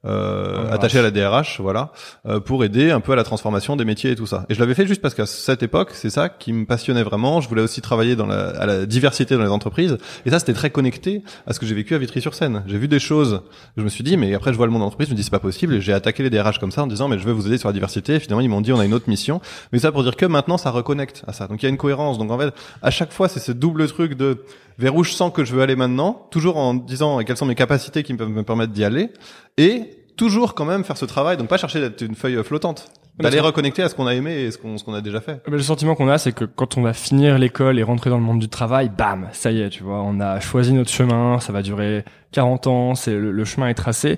euh, 0.05 0.71
attaché 0.73 0.99
à 0.99 1.03
la 1.03 1.11
DRH, 1.11 1.61
voilà, 1.61 1.93
euh, 2.27 2.41
pour 2.41 2.65
aider 2.65 2.91
un 2.91 3.01
peu 3.01 3.13
à 3.13 3.17
la 3.17 3.25
transformation 3.25 3.77
des 3.77 3.85
métiers 3.85 4.11
et 4.11 4.17
tout 4.17 4.27
ça. 4.27 4.47
Et 4.49 4.55
je 4.55 4.61
l'avais 4.61 4.75
fait 4.75 4.87
juste 4.87 5.01
parce 5.01 5.15
qu'à 5.15 5.27
cette 5.27 5.63
époque, 5.63 5.91
c'est 5.93 6.11
ça 6.11 6.29
qui 6.29 6.53
me 6.53 6.67
passionnait 6.67 7.05
vraiment. 7.05 7.41
Je 7.41 7.49
voulais 7.49 7.63
aussi 7.63 7.81
travailler 7.81 8.17
dans 8.17 8.27
la, 8.27 8.49
à 8.49 8.67
la 8.67 8.87
diversité 8.87 9.37
dans 9.37 9.45
les 9.45 9.51
entreprises, 9.51 9.99
et 10.27 10.31
ça 10.31 10.39
c'était 10.39 10.55
très 10.55 10.71
connecté 10.71 11.23
à 11.47 11.53
ce 11.53 11.61
que 11.61 11.67
j'ai 11.67 11.75
vécu 11.75 11.95
à 11.95 11.99
Vitry-sur-Seine. 11.99 12.65
J'ai 12.67 12.79
vu 12.79 12.89
des 12.89 12.99
choses, 12.99 13.43
je 13.77 13.83
me 13.83 13.89
suis 13.89 14.03
dit, 14.03 14.17
mais 14.17 14.35
après 14.35 14.53
je 14.53 14.57
vois 14.57 14.67
le 14.67 14.73
monde 14.73 14.83
d'entreprise, 14.83 15.09
je 15.09 15.13
me 15.13 15.17
dis 15.17 15.23
c'est 15.23 15.31
pas 15.31 15.39
possible, 15.39 15.75
et 15.75 15.81
j'ai 15.81 15.93
attaqué 15.93 16.23
les 16.23 16.31
DRH 16.31 16.59
comme 16.59 16.73
ça 16.73 16.83
en 16.83 16.87
disant 16.87 17.09
mais 17.09 17.19
je 17.19 17.25
veux 17.25 17.33
vous 17.33 17.47
aider 17.47 17.59
sur 17.59 17.69
la 17.69 17.73
diversité. 17.73 18.15
Et 18.17 18.21
finalement 18.21 18.41
ils 18.41 18.49
m'ont 18.49 18.61
dit 18.61 18.73
on 18.73 18.81
a 18.81 18.85
une 18.85 18.95
autre 18.95 19.09
mission, 19.09 19.41
mais 19.73 19.79
ça 19.79 19.93
pour 19.93 20.03
dire 20.03 20.17
que 20.17 20.27
maintenant 20.27 20.59
ça 20.59 20.71
reconnecte 20.71 21.23
à 21.27 21.33
ça. 21.33 21.47
Donc 21.47 21.63
il 21.63 21.67
y 21.67 21.69
a 21.69 21.71
une 21.71 21.77
cohérence. 21.77 22.19
Donc 22.19 22.31
en 22.31 22.39
fait 22.39 22.53
à 22.83 22.91
chaque 22.91 23.13
fois 23.13 23.29
c'est 23.29 23.41
ce 23.41 23.53
double 23.53 23.87
truc 23.87 24.15
de 24.15 24.45
vers 24.79 24.95
où 24.95 25.05
je 25.05 25.13
sens 25.13 25.33
que 25.33 25.45
je 25.45 25.55
veux 25.55 25.63
aller 25.63 25.77
maintenant, 25.77 26.27
toujours 26.31 26.57
en 26.57 26.75
disant 26.75 27.19
quelles 27.19 27.37
sont 27.37 27.47
mes 27.47 27.55
capacités 27.55 28.03
qui 28.03 28.15
peuvent 28.15 28.29
me 28.29 28.43
permettre 28.43 28.73
d'y 28.73 28.85
aller, 28.85 29.11
et 29.57 30.03
toujours 30.17 30.55
quand 30.55 30.65
même 30.65 30.85
faire 30.85 30.97
ce 30.97 31.05
travail, 31.05 31.37
donc 31.37 31.49
pas 31.49 31.59
chercher 31.59 31.81
d'être 31.81 32.03
une 32.03 32.15
feuille 32.15 32.43
flottante. 32.45 32.91
D'aller 33.19 33.41
reconnecter 33.41 33.83
à 33.83 33.89
ce 33.91 33.95
qu'on 33.95 34.07
a 34.07 34.15
aimé 34.15 34.33
et 34.33 34.51
ce 34.51 34.57
qu'on 34.57 34.79
ce 34.79 34.85
qu'on 34.85 34.95
a 34.95 35.03
déjà 35.03 35.21
fait. 35.21 35.43
le 35.47 35.61
sentiment 35.61 35.95
qu'on 35.95 36.09
a, 36.09 36.17
c'est 36.17 36.33
que 36.33 36.47
quand 36.47 36.79
on 36.79 36.83
va 36.83 36.95
finir 36.95 37.39
l'école 37.39 37.79
et 37.79 37.83
rentrer 37.83 38.09
dans 38.09 38.17
le 38.17 38.23
monde 38.23 38.39
du 38.39 38.49
travail, 38.49 38.89
bam, 38.89 39.29
ça 39.33 39.53
y 39.53 39.61
est, 39.61 39.69
tu 39.69 39.83
vois, 39.83 40.01
on 40.01 40.19
a 40.19 40.41
choisi 40.41 40.73
notre 40.73 40.91
chemin, 40.91 41.39
ça 41.39 41.53
va 41.53 41.61
durer 41.61 42.05
40 42.33 42.67
ans, 42.69 42.95
c'est 42.95 43.15
le, 43.15 43.45
chemin 43.45 43.69
est 43.69 43.75
tracé. 43.75 44.17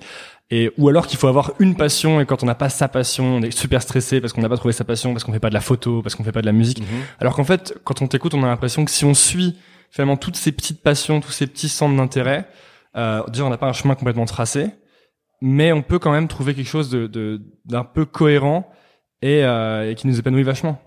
Et 0.51 0.71
ou 0.79 0.89
alors 0.89 1.09
qu'il 1.09 1.19
faut 1.19 1.27
avoir 1.27 1.53
une 1.59 1.75
passion 1.75 2.21
et 2.21 2.27
quand 2.27 2.45
on 2.45 2.47
n'a 2.47 2.55
pas 2.55 2.69
sa 2.69 2.87
passion, 2.87 3.37
on 3.37 3.43
est 3.43 3.51
super 3.51 3.83
stressé 3.83 4.21
parce 4.21 4.33
qu'on 4.33 4.43
n'a 4.43 4.49
pas 4.49 4.59
trouvé 4.59 4.73
sa 4.73 4.85
passion, 4.85 5.13
parce 5.13 5.25
qu'on 5.25 5.33
fait 5.33 5.41
pas 5.41 5.49
de 5.49 5.55
la 5.55 5.61
photo, 5.61 6.01
parce 6.01 6.15
qu'on 6.15 6.23
fait 6.23 6.33
pas 6.33 6.43
de 6.43 6.47
la 6.47 6.53
musique. 6.53 6.81
Mhm. 6.81 6.87
Alors 7.19 7.35
qu'en 7.35 7.45
fait, 7.45 7.75
quand 7.83 8.01
on 8.01 8.07
t'écoute, 8.07 8.35
on 8.35 8.45
a 8.45 8.47
l'impression 8.47 8.85
que 8.85 8.93
si 8.93 9.05
on 9.05 9.15
suit 9.15 9.57
finalement 9.95 10.17
toutes 10.17 10.37
ces 10.37 10.51
petites 10.51 10.83
passions, 10.83 11.21
tous 11.21 11.31
ces 11.31 11.47
petits 11.47 11.69
centres 11.69 11.97
d'intérêt, 11.97 12.49
euh, 12.97 13.23
déjà 13.29 13.45
on 13.45 13.51
n'a 13.51 13.59
pas 13.59 13.69
un 13.69 13.73
chemin 13.73 13.95
complètement 13.95 14.25
tracé, 14.25 14.71
mais 15.41 15.73
on 15.73 15.83
peut 15.83 16.01
quand 16.01 16.11
même 16.11 16.27
trouver 16.27 16.53
quelque 16.55 16.69
chose 16.69 16.91
de 16.91 17.41
d'un 17.65 17.85
peu 17.85 18.05
cohérent 18.05 18.69
et, 19.23 19.45
euh, 19.45 19.89
et, 19.89 19.95
qui 19.95 20.09
nous 20.09 20.19
épanouit 20.19 20.43
vachement. 20.43 20.83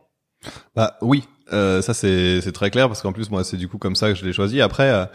Bah 0.76 0.98
oui, 1.02 1.24
euh, 1.54 1.82
ça 1.82 1.94
c'est 1.94 2.42
c'est 2.42 2.52
très 2.52 2.70
clair 2.70 2.90
parce 2.90 3.02
qu'en 3.02 3.14
plus 3.14 3.32
moi 3.32 3.46
c'est 3.46 3.58
du 3.58 3.70
coup 3.70 3.78
comme 3.78 3.96
ça 3.96 4.10
que 4.10 4.16
je 4.16 4.26
l'ai 4.26 4.34
choisi. 4.34 4.60
Après 4.60 4.90
euh, 4.90 5.06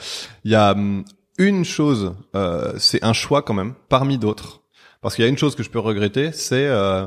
il 0.45 0.51
y 0.51 0.55
a 0.55 0.73
hum, 0.73 1.05
une 1.37 1.65
chose, 1.65 2.15
euh, 2.35 2.73
c'est 2.79 3.05
un 3.05 3.13
choix 3.13 3.43
quand 3.43 3.55
même 3.55 3.75
parmi 3.91 4.17
d'autres. 4.17 4.63
Parce 5.03 5.17
qu'il 5.17 5.25
y 5.25 5.27
a 5.27 5.29
une 5.29 5.39
chose 5.39 5.55
que 5.55 5.63
je 5.63 5.71
peux 5.71 5.81
regretter, 5.81 6.33
c'est 6.33 6.67
euh, 6.67 7.07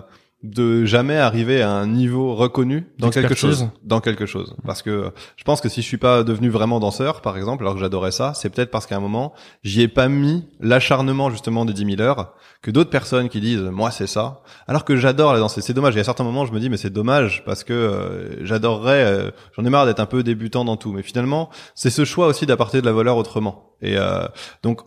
de 0.50 0.86
jamais 0.86 1.18
arriver 1.18 1.62
à 1.62 1.72
un 1.72 1.88
niveau 1.88 2.36
reconnu 2.36 2.88
dans 3.00 3.10
quelque 3.10 3.36
chose. 3.36 3.70
Dans 3.84 4.00
quelque 4.00 4.26
chose. 4.26 4.56
Parce 4.66 4.82
que 4.82 5.12
je 5.36 5.44
pense 5.44 5.62
que 5.62 5.70
si 5.70 5.82
je 5.82 5.88
suis 5.88 5.98
pas 5.98 6.24
devenu 6.24 6.50
vraiment 6.50 6.80
danseur 6.80 7.22
par 7.22 7.38
exemple 7.38 7.64
alors 7.64 7.76
que 7.76 7.80
j'adorais 7.80 8.12
ça 8.12 8.34
c'est 8.36 8.50
peut-être 8.50 8.72
parce 8.72 8.86
qu'à 8.86 8.98
un 8.98 9.00
moment 9.00 9.34
j'y 9.64 9.82
ai 9.82 9.88
pas 9.88 10.08
mis 10.08 10.46
l'acharnement 10.60 11.30
justement 11.30 11.66
des 11.66 11.74
10 11.74 11.98
000 11.98 12.02
heures 12.02 12.34
que 12.62 12.72
d'autres 12.72 12.90
personnes 12.90 13.30
qui 13.30 13.42
disent 13.42 13.62
moi 13.62 13.92
c'est 13.92 14.08
ça. 14.08 14.42
Alors 14.68 14.86
que 14.86 14.96
j'adore 14.96 15.34
la 15.34 15.40
danse 15.40 15.60
c'est 15.60 15.74
dommage. 15.74 15.98
Et 15.98 16.00
à 16.00 16.04
certains 16.04 16.24
moments 16.24 16.46
je 16.46 16.52
me 16.52 16.60
dis 16.60 16.70
mais 16.70 16.78
c'est 16.78 16.90
dommage 16.90 17.44
parce 17.46 17.64
que 17.64 17.74
euh, 17.74 18.46
j'adorerais 18.46 19.04
euh, 19.04 19.32
j'en 19.56 19.66
ai 19.66 19.70
marre 19.70 19.86
d'être 19.86 20.00
un 20.00 20.06
peu 20.06 20.24
débutant 20.24 20.66
dans 20.66 20.78
tout. 20.78 20.92
Mais 20.92 21.04
finalement 21.04 21.50
c'est 21.74 21.90
ce 21.90 22.06
choix 22.06 22.28
aussi 22.28 22.46
d'apporter 22.46 22.82
de 22.82 22.86
la 22.86 22.94
valeur 22.94 23.18
autrement. 23.18 23.76
Et 23.82 23.98
euh, 23.98 24.26
donc 24.64 24.82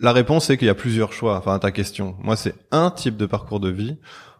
la 0.00 0.12
réponse 0.12 0.46
c'est 0.46 0.56
qu'il 0.56 0.66
y 0.66 0.70
a 0.70 0.74
plusieurs 0.74 1.12
choix 1.12 1.36
enfin 1.36 1.54
à 1.54 1.58
ta 1.58 1.70
question. 1.70 2.16
Moi 2.20 2.36
c'est 2.36 2.54
un 2.70 2.90
type 2.90 3.16
de 3.16 3.26
parcours 3.26 3.60
de 3.60 3.70
vie 3.70 3.96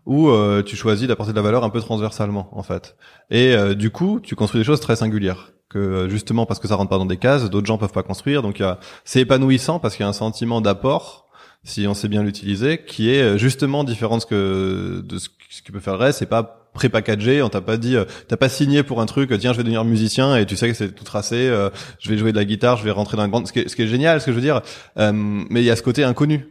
où 0.06 0.28
euh, 0.28 0.62
tu 0.62 0.76
choisis 0.76 1.08
d'apporter 1.08 1.32
de 1.32 1.36
la 1.36 1.42
valeur 1.42 1.64
un 1.64 1.70
peu 1.70 1.80
transversalement 1.80 2.48
en 2.52 2.62
fait. 2.62 2.96
Et 3.30 3.54
euh, 3.54 3.74
du 3.74 3.90
coup, 3.90 4.20
tu 4.22 4.34
construis 4.34 4.60
des 4.60 4.64
choses 4.64 4.80
très 4.80 4.96
singulières 4.96 5.52
que 5.68 5.78
euh, 5.78 6.08
justement 6.08 6.46
parce 6.46 6.60
que 6.60 6.68
ça 6.68 6.76
rentre 6.76 6.90
pas 6.90 6.98
dans 6.98 7.06
des 7.06 7.16
cases, 7.16 7.48
d'autres 7.48 7.66
gens 7.66 7.78
peuvent 7.78 7.92
pas 7.92 8.02
construire. 8.02 8.42
Donc 8.42 8.62
c'est 9.04 9.20
épanouissant 9.20 9.78
parce 9.78 9.96
qu'il 9.96 10.04
y 10.04 10.06
a 10.06 10.08
un 10.08 10.12
sentiment 10.12 10.60
d'apport 10.60 11.22
si 11.66 11.86
on 11.86 11.94
sait 11.94 12.08
bien 12.08 12.22
l'utiliser, 12.22 12.84
qui 12.84 13.08
est 13.08 13.38
justement 13.38 13.84
différent 13.84 14.16
de 14.16 14.20
ce 14.20 14.26
que 14.26 15.00
de 15.02 15.16
ce, 15.16 15.30
qui 15.64 15.72
peut 15.72 15.80
faire 15.80 15.94
le 15.94 16.00
reste. 16.00 16.18
C'est 16.18 16.26
pas 16.26 16.63
pré-packagé, 16.74 17.40
on 17.40 17.48
t'a 17.48 17.60
pas 17.60 17.76
dit, 17.76 17.96
euh, 17.96 18.04
t'as 18.28 18.36
pas 18.36 18.48
signé 18.48 18.82
pour 18.82 19.00
un 19.00 19.06
truc, 19.06 19.32
tiens, 19.38 19.52
je 19.52 19.56
vais 19.56 19.62
devenir 19.62 19.84
musicien 19.84 20.36
et 20.36 20.44
tu 20.44 20.56
sais 20.56 20.68
que 20.68 20.74
c'est 20.74 20.92
tout 20.92 21.04
tracé, 21.04 21.36
euh, 21.36 21.70
je 22.00 22.10
vais 22.10 22.18
jouer 22.18 22.32
de 22.32 22.36
la 22.36 22.44
guitare, 22.44 22.76
je 22.76 22.84
vais 22.84 22.90
rentrer 22.90 23.16
dans 23.16 23.22
un 23.22 23.28
grand, 23.28 23.46
ce 23.46 23.52
qui 23.52 23.60
est, 23.60 23.68
ce 23.68 23.76
qui 23.76 23.82
est 23.82 23.86
génial, 23.86 24.20
ce 24.20 24.26
que 24.26 24.32
je 24.32 24.36
veux 24.36 24.42
dire, 24.42 24.60
euh, 24.98 25.12
mais 25.14 25.62
il 25.62 25.64
y 25.64 25.70
a 25.70 25.76
ce 25.76 25.82
côté 25.82 26.04
inconnu, 26.04 26.48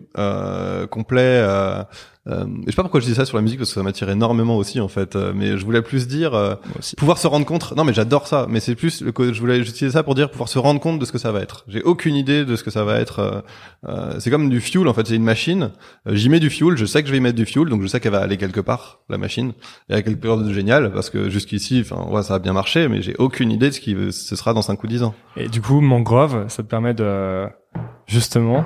complet, 0.90 1.44
euh, 2.30 2.46
je 2.66 2.72
sais 2.72 2.76
pas 2.78 2.84
pourquoi 2.84 3.02
je 3.02 3.06
dis 3.06 3.16
ça 3.16 3.26
sur 3.26 3.36
la 3.36 3.44
musique 3.44 3.60
parce 3.60 3.70
que 3.70 3.76
ça 3.76 3.84
m'attire 3.84 4.10
énormément 4.10 4.56
aussi 4.56 4.80
en 4.80 4.88
fait. 4.88 5.16
Euh, 5.16 5.34
mais 5.36 5.58
je 5.58 5.66
voulais 5.66 5.82
plus 5.82 6.08
dire 6.08 6.34
euh, 6.34 6.56
pouvoir 6.98 7.18
se 7.18 7.28
rendre 7.28 7.46
compte. 7.46 7.76
Non 7.76 7.84
mais 7.84 7.94
j'adore 7.94 8.28
ça. 8.28 8.46
Mais 8.50 8.60
c'est 8.62 8.76
plus 8.76 9.02
le 9.02 9.12
je 9.34 9.40
voulais 9.40 9.58
utiliser 9.58 9.92
ça 9.92 10.04
pour 10.04 10.16
dire 10.16 10.32
pouvoir 10.32 10.48
se 10.48 10.58
rendre 10.58 10.80
compte 10.80 11.00
de 11.00 11.06
ce 11.06 11.12
que 11.12 11.18
ça 11.18 11.32
va 11.32 11.42
être. 11.42 11.66
J'ai 11.68 11.82
aucune 11.82 12.16
idée 12.16 12.46
de 12.46 12.56
ce 12.56 12.64
que 12.64 12.72
ça 12.72 12.86
va 12.86 13.00
être. 13.00 13.44
Euh, 13.86 14.20
c'est 14.20 14.30
comme 14.30 14.50
du 14.50 14.62
fuel 14.62 14.88
en 14.88 14.94
fait. 14.94 15.06
C'est 15.06 15.16
une 15.16 15.24
machine. 15.24 15.72
J'y 16.08 16.30
mets 16.30 16.40
du 16.40 16.50
fuel. 16.50 16.78
Je 16.78 16.86
sais 16.86 17.02
que 17.02 17.08
je 17.08 17.12
vais 17.12 17.18
y 17.18 17.22
mettre 17.22 17.36
du 17.36 17.46
fuel, 17.46 17.68
donc 17.68 17.82
je 17.82 17.88
sais 17.88 18.00
qu'elle 18.00 18.14
va 18.14 18.22
aller 18.22 18.38
quelque 18.38 18.62
part 18.62 19.02
la 19.10 19.18
machine. 19.18 19.52
Et 19.90 20.02
quelque 20.02 20.13
chose 20.22 20.48
de 20.48 20.54
génial 20.54 20.92
parce 20.92 21.10
que 21.10 21.30
jusqu'ici, 21.30 21.84
enfin 21.86 22.10
ouais, 22.10 22.24
ça 22.24 22.36
a 22.36 22.40
bien 22.40 22.54
marché, 22.54 22.88
mais 22.88 23.02
j'ai 23.02 23.16
aucune 23.18 23.52
idée 23.52 23.70
de 23.70 23.74
ce 23.74 23.80
qui 23.80 23.96
ce 24.12 24.36
sera 24.36 24.54
dans 24.54 24.62
5 24.62 24.84
ou 24.84 24.88
10 24.88 25.04
ans. 25.04 25.14
Et 25.38 25.48
du 25.48 25.62
coup, 25.62 25.82
Mangrove, 25.82 26.48
ça 26.48 26.64
te 26.64 26.68
permet 26.68 26.94
de 26.94 27.48
justement 28.08 28.66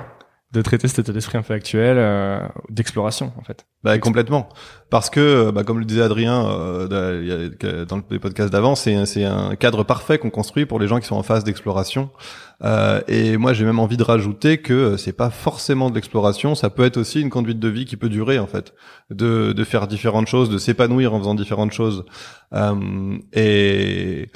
de 0.50 0.62
traiter 0.62 0.88
cet 0.88 1.00
état 1.00 1.12
d'esprit 1.12 1.36
un 1.36 1.42
peu 1.42 1.52
actuel 1.52 1.96
euh, 1.98 2.40
d'exploration 2.70 3.32
en 3.36 3.42
fait. 3.42 3.66
Bah 3.84 3.98
complètement. 3.98 4.48
Parce 4.88 5.10
que 5.10 5.50
bah, 5.50 5.62
comme 5.62 5.78
le 5.78 5.84
disait 5.84 6.00
Adrien 6.00 6.48
euh, 6.48 7.84
dans 7.84 7.96
le 7.96 8.18
podcast 8.18 8.50
d'avant 8.50 8.74
c'est 8.74 9.04
c'est 9.04 9.24
un 9.24 9.56
cadre 9.56 9.84
parfait 9.84 10.16
qu'on 10.16 10.30
construit 10.30 10.64
pour 10.64 10.80
les 10.80 10.88
gens 10.88 11.00
qui 11.00 11.06
sont 11.06 11.16
en 11.16 11.22
phase 11.22 11.44
d'exploration. 11.44 12.08
Euh, 12.64 13.02
et 13.08 13.36
moi 13.36 13.52
j'ai 13.52 13.66
même 13.66 13.78
envie 13.78 13.98
de 13.98 14.02
rajouter 14.02 14.58
que 14.58 14.96
c'est 14.96 15.12
pas 15.12 15.28
forcément 15.28 15.90
de 15.90 15.94
l'exploration 15.94 16.54
ça 16.54 16.70
peut 16.70 16.84
être 16.84 16.96
aussi 16.96 17.20
une 17.20 17.30
conduite 17.30 17.60
de 17.60 17.68
vie 17.68 17.84
qui 17.84 17.98
peut 17.98 18.08
durer 18.08 18.38
en 18.38 18.46
fait. 18.46 18.72
De 19.10 19.52
de 19.52 19.64
faire 19.64 19.86
différentes 19.86 20.28
choses 20.28 20.48
de 20.48 20.56
s'épanouir 20.56 21.12
en 21.12 21.18
faisant 21.18 21.34
différentes 21.34 21.72
choses. 21.72 22.06
Euh, 22.54 23.18
et 23.34 24.30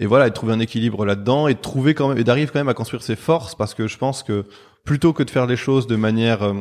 et 0.00 0.06
voilà 0.06 0.26
et 0.26 0.30
de 0.30 0.34
trouver 0.34 0.54
un 0.54 0.60
équilibre 0.60 1.04
là-dedans 1.06 1.46
et 1.46 1.54
de 1.54 1.60
trouver 1.60 1.94
quand 1.94 2.08
même 2.08 2.18
et 2.18 2.24
d'arriver 2.24 2.50
quand 2.52 2.58
même 2.58 2.68
à 2.68 2.74
construire 2.74 3.04
ses 3.04 3.14
forces 3.14 3.54
parce 3.54 3.74
que 3.74 3.86
je 3.86 3.96
pense 3.96 4.24
que 4.24 4.44
plutôt 4.84 5.12
que 5.12 5.22
de 5.22 5.30
faire 5.30 5.46
les 5.46 5.56
choses 5.56 5.86
de 5.86 5.96
manière 5.96 6.42
euh, 6.42 6.54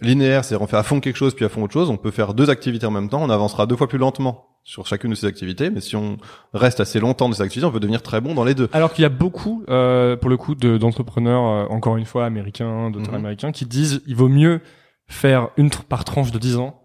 linéaire, 0.00 0.44
c'est-à-dire 0.44 0.62
on 0.62 0.66
fait 0.66 0.76
à 0.76 0.82
fond 0.82 1.00
quelque 1.00 1.16
chose 1.16 1.34
puis 1.34 1.44
à 1.44 1.48
fond 1.48 1.62
autre 1.62 1.72
chose, 1.72 1.90
on 1.90 1.96
peut 1.96 2.10
faire 2.10 2.34
deux 2.34 2.50
activités 2.50 2.86
en 2.86 2.90
même 2.90 3.08
temps, 3.08 3.22
on 3.22 3.30
avancera 3.30 3.66
deux 3.66 3.76
fois 3.76 3.88
plus 3.88 3.98
lentement 3.98 4.48
sur 4.64 4.86
chacune 4.86 5.10
de 5.10 5.16
ces 5.16 5.26
activités, 5.26 5.70
mais 5.70 5.80
si 5.80 5.96
on 5.96 6.18
reste 6.54 6.80
assez 6.80 7.00
longtemps 7.00 7.28
dans 7.28 7.34
ces 7.34 7.42
activités, 7.42 7.66
on 7.66 7.72
peut 7.72 7.80
devenir 7.80 8.02
très 8.02 8.20
bon 8.20 8.34
dans 8.34 8.44
les 8.44 8.54
deux. 8.54 8.68
Alors 8.72 8.92
qu'il 8.92 9.02
y 9.02 9.06
a 9.06 9.08
beaucoup, 9.08 9.64
euh, 9.68 10.16
pour 10.16 10.30
le 10.30 10.36
coup, 10.36 10.54
d'entrepreneurs, 10.54 11.44
euh, 11.44 11.66
encore 11.74 11.96
une 11.96 12.04
fois, 12.04 12.24
américains, 12.26 12.90
d'auteurs 12.90 13.12
mhm. 13.12 13.18
américains, 13.18 13.52
qui 13.52 13.66
disent 13.66 14.02
il 14.06 14.14
vaut 14.14 14.28
mieux 14.28 14.60
faire 15.08 15.48
une 15.56 15.70
par 15.70 16.04
tranche 16.04 16.30
de 16.30 16.38
10 16.38 16.56
ans 16.56 16.80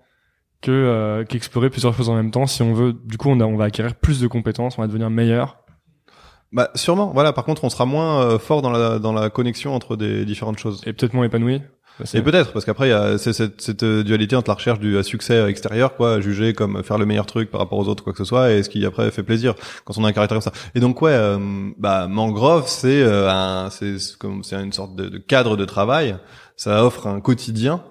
que 0.61 0.71
euh, 0.71 1.23
qu'explorer 1.23 1.69
plusieurs 1.69 1.93
choses 1.93 2.09
en 2.09 2.15
même 2.15 2.31
temps. 2.31 2.47
Si 2.47 2.63
on 2.63 2.73
veut, 2.73 2.93
du 2.93 3.17
coup, 3.17 3.29
on, 3.29 3.39
a, 3.39 3.45
on 3.45 3.57
va 3.57 3.65
acquérir 3.65 3.93
plus 3.95 4.19
de 4.19 4.27
compétences, 4.27 4.77
on 4.79 4.81
va 4.81 4.87
devenir 4.87 5.11
meilleur 5.11 5.59
bah 6.51 6.71
sûrement. 6.75 7.11
Voilà. 7.13 7.33
Par 7.33 7.43
contre, 7.43 7.63
on 7.63 7.69
sera 7.69 7.85
moins 7.85 8.21
euh, 8.21 8.39
fort 8.39 8.61
dans 8.61 8.71
la 8.71 8.99
dans 8.99 9.13
la 9.13 9.29
connexion 9.29 9.73
entre 9.73 9.95
des 9.95 10.25
différentes 10.25 10.59
choses. 10.59 10.81
Et 10.85 10.93
peut-être 10.93 11.13
moins 11.13 11.25
épanoui. 11.25 11.61
Bah, 11.99 12.05
et 12.13 12.21
peut-être 12.21 12.53
parce 12.53 12.63
qu'après 12.63 12.87
il 12.87 12.91
y 12.91 12.93
a 12.93 13.17
cette, 13.17 13.59
cette, 13.59 13.83
dualité 13.83 14.35
entre 14.35 14.49
la 14.49 14.53
recherche 14.53 14.79
du 14.79 15.01
succès 15.03 15.49
extérieur, 15.49 15.95
quoi, 15.95 16.21
juger 16.21 16.53
comme 16.53 16.83
faire 16.83 16.99
le 16.99 17.07
meilleur 17.07 17.25
truc 17.25 17.49
par 17.49 17.59
rapport 17.59 17.79
aux 17.79 17.87
autres, 17.87 18.03
quoi 18.03 18.13
que 18.13 18.19
ce 18.19 18.25
soit, 18.25 18.51
et 18.51 18.61
ce 18.61 18.69
qui 18.69 18.85
après 18.85 19.09
fait 19.09 19.23
plaisir 19.23 19.55
quand 19.83 19.97
on 19.97 20.03
a 20.03 20.09
un 20.09 20.13
caractère 20.13 20.35
comme 20.35 20.43
ça. 20.43 20.51
Et 20.75 20.79
donc 20.79 21.01
ouais, 21.01 21.11
euh, 21.11 21.39
bah 21.79 22.07
Mangrove 22.07 22.67
c'est 22.67 23.01
euh, 23.01 23.29
un 23.29 23.69
c'est 23.71 23.97
comme 24.19 24.43
c'est 24.43 24.55
une 24.57 24.73
sorte 24.73 24.95
de, 24.95 25.09
de, 25.09 25.17
cadre 25.17 25.57
de 25.57 25.65
travail. 25.65 26.17
Ça 26.55 26.83
offre 26.83 27.07
un 27.07 27.19
quotidien 27.19 27.81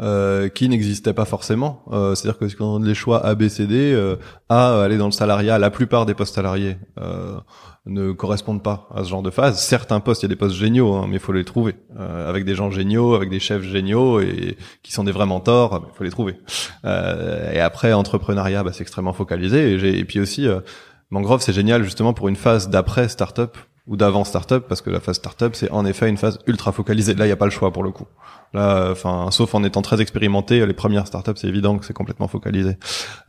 euh, 0.00 0.48
qui 0.48 0.68
n'existait 0.68 1.12
pas 1.12 1.24
forcément. 1.24 1.84
Euh, 1.92 2.14
C'est-à-dire 2.14 2.38
que 2.38 2.56
quand 2.56 2.78
les 2.78 2.94
choix 2.94 3.24
A, 3.24 3.34
B, 3.34 3.48
C, 3.48 3.66
D, 3.66 3.92
euh, 3.92 4.16
A, 4.48 4.82
aller 4.82 4.96
dans 4.96 5.06
le 5.06 5.12
salariat, 5.12 5.58
la 5.58 5.70
plupart 5.70 6.06
des 6.06 6.14
postes 6.14 6.34
salariés 6.34 6.78
euh, 6.98 7.38
ne 7.84 8.12
correspondent 8.12 8.62
pas 8.62 8.88
à 8.94 9.04
ce 9.04 9.10
genre 9.10 9.22
de 9.22 9.30
phase. 9.30 9.60
Certains 9.60 10.00
postes, 10.00 10.22
il 10.22 10.24
y 10.24 10.30
a 10.30 10.34
des 10.34 10.36
postes 10.36 10.56
géniaux, 10.56 10.94
hein, 10.94 11.06
mais 11.08 11.16
il 11.16 11.20
faut 11.20 11.32
les 11.32 11.44
trouver. 11.44 11.74
Euh, 11.98 12.28
avec 12.28 12.44
des 12.44 12.54
gens 12.54 12.70
géniaux, 12.70 13.14
avec 13.14 13.28
des 13.28 13.40
chefs 13.40 13.62
géniaux, 13.62 14.20
et 14.20 14.56
qui 14.82 14.92
sont 14.92 15.04
des 15.04 15.12
vrais 15.12 15.26
mentors, 15.26 15.88
il 15.92 15.96
faut 15.96 16.04
les 16.04 16.10
trouver. 16.10 16.38
et 16.84 17.60
après, 17.60 17.92
entrepreneuriat, 17.92 18.62
bah, 18.62 18.70
c'est 18.72 18.82
extrêmement 18.82 19.12
focalisé. 19.12 19.72
Et, 19.72 19.98
et 19.98 20.04
puis 20.04 20.20
aussi, 20.20 20.48
Mangrove, 21.10 21.42
c'est 21.42 21.52
génial 21.52 21.82
justement 21.82 22.14
pour 22.14 22.28
une 22.28 22.36
phase 22.36 22.70
d'après 22.70 23.08
startup 23.08 23.56
ou 23.86 23.96
d'avant 23.96 24.24
startup 24.24 24.64
parce 24.68 24.80
que 24.80 24.90
la 24.90 25.00
phase 25.00 25.16
startup 25.16 25.56
c'est 25.56 25.70
en 25.70 25.84
effet 25.84 26.08
une 26.08 26.16
phase 26.16 26.38
ultra 26.46 26.70
focalisée. 26.72 27.14
Là, 27.14 27.26
il 27.26 27.30
y 27.30 27.32
a 27.32 27.36
pas 27.36 27.46
le 27.46 27.50
choix 27.50 27.72
pour 27.72 27.82
le 27.82 27.90
coup. 27.90 28.06
Là, 28.54 28.90
enfin, 28.92 29.28
sauf 29.30 29.54
en 29.54 29.64
étant 29.64 29.82
très 29.82 30.00
expérimenté, 30.00 30.64
les 30.64 30.72
premières 30.72 31.06
startups 31.06 31.32
c'est 31.36 31.48
évident 31.48 31.78
que 31.78 31.84
c'est 31.84 31.92
complètement 31.92 32.28
focalisé. 32.28 32.76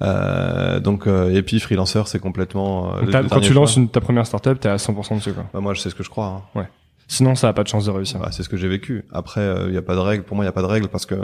Euh, 0.02 0.80
donc, 0.80 1.08
euh, 1.08 1.34
et 1.34 1.42
puis 1.42 1.60
freelancer 1.60 2.04
c'est 2.08 2.20
complètement. 2.20 2.96
Euh, 2.98 3.26
quand 3.30 3.40
tu 3.40 3.54
lances 3.54 3.76
une, 3.78 3.90
ta 3.90 4.02
première 4.02 4.28
startup, 4.28 4.60
t'es 4.60 4.70
à 4.70 4.76
100% 4.76 5.16
dessus 5.16 5.34
quoi. 5.34 5.46
Bah, 5.54 5.60
moi, 5.60 5.74
je 5.74 5.82
sais 5.82 5.90
ce 5.90 5.96
que 5.96 6.04
je 6.04 6.10
crois. 6.10 6.26
Hein. 6.26 6.60
Ouais. 6.60 6.68
Sinon, 7.08 7.36
ça 7.36 7.50
a 7.50 7.54
pas 7.54 7.64
de 7.64 7.68
chance 7.68 7.86
de 7.86 7.92
réussir. 7.92 8.20
Bah, 8.20 8.30
c'est 8.32 8.44
ce 8.44 8.50
que 8.50 8.58
j'ai 8.58 8.68
vécu. 8.68 9.04
Après, 9.12 9.42
il 9.42 9.44
euh, 9.44 9.72
n'y 9.72 9.78
a 9.78 9.82
pas 9.82 9.96
de 9.96 10.00
règle. 10.00 10.24
Pour 10.24 10.36
moi, 10.36 10.46
il 10.46 10.48
y 10.48 10.50
a 10.50 10.54
pas 10.54 10.62
de 10.62 10.68
règle 10.68 10.88
parce 10.88 11.06
que 11.06 11.16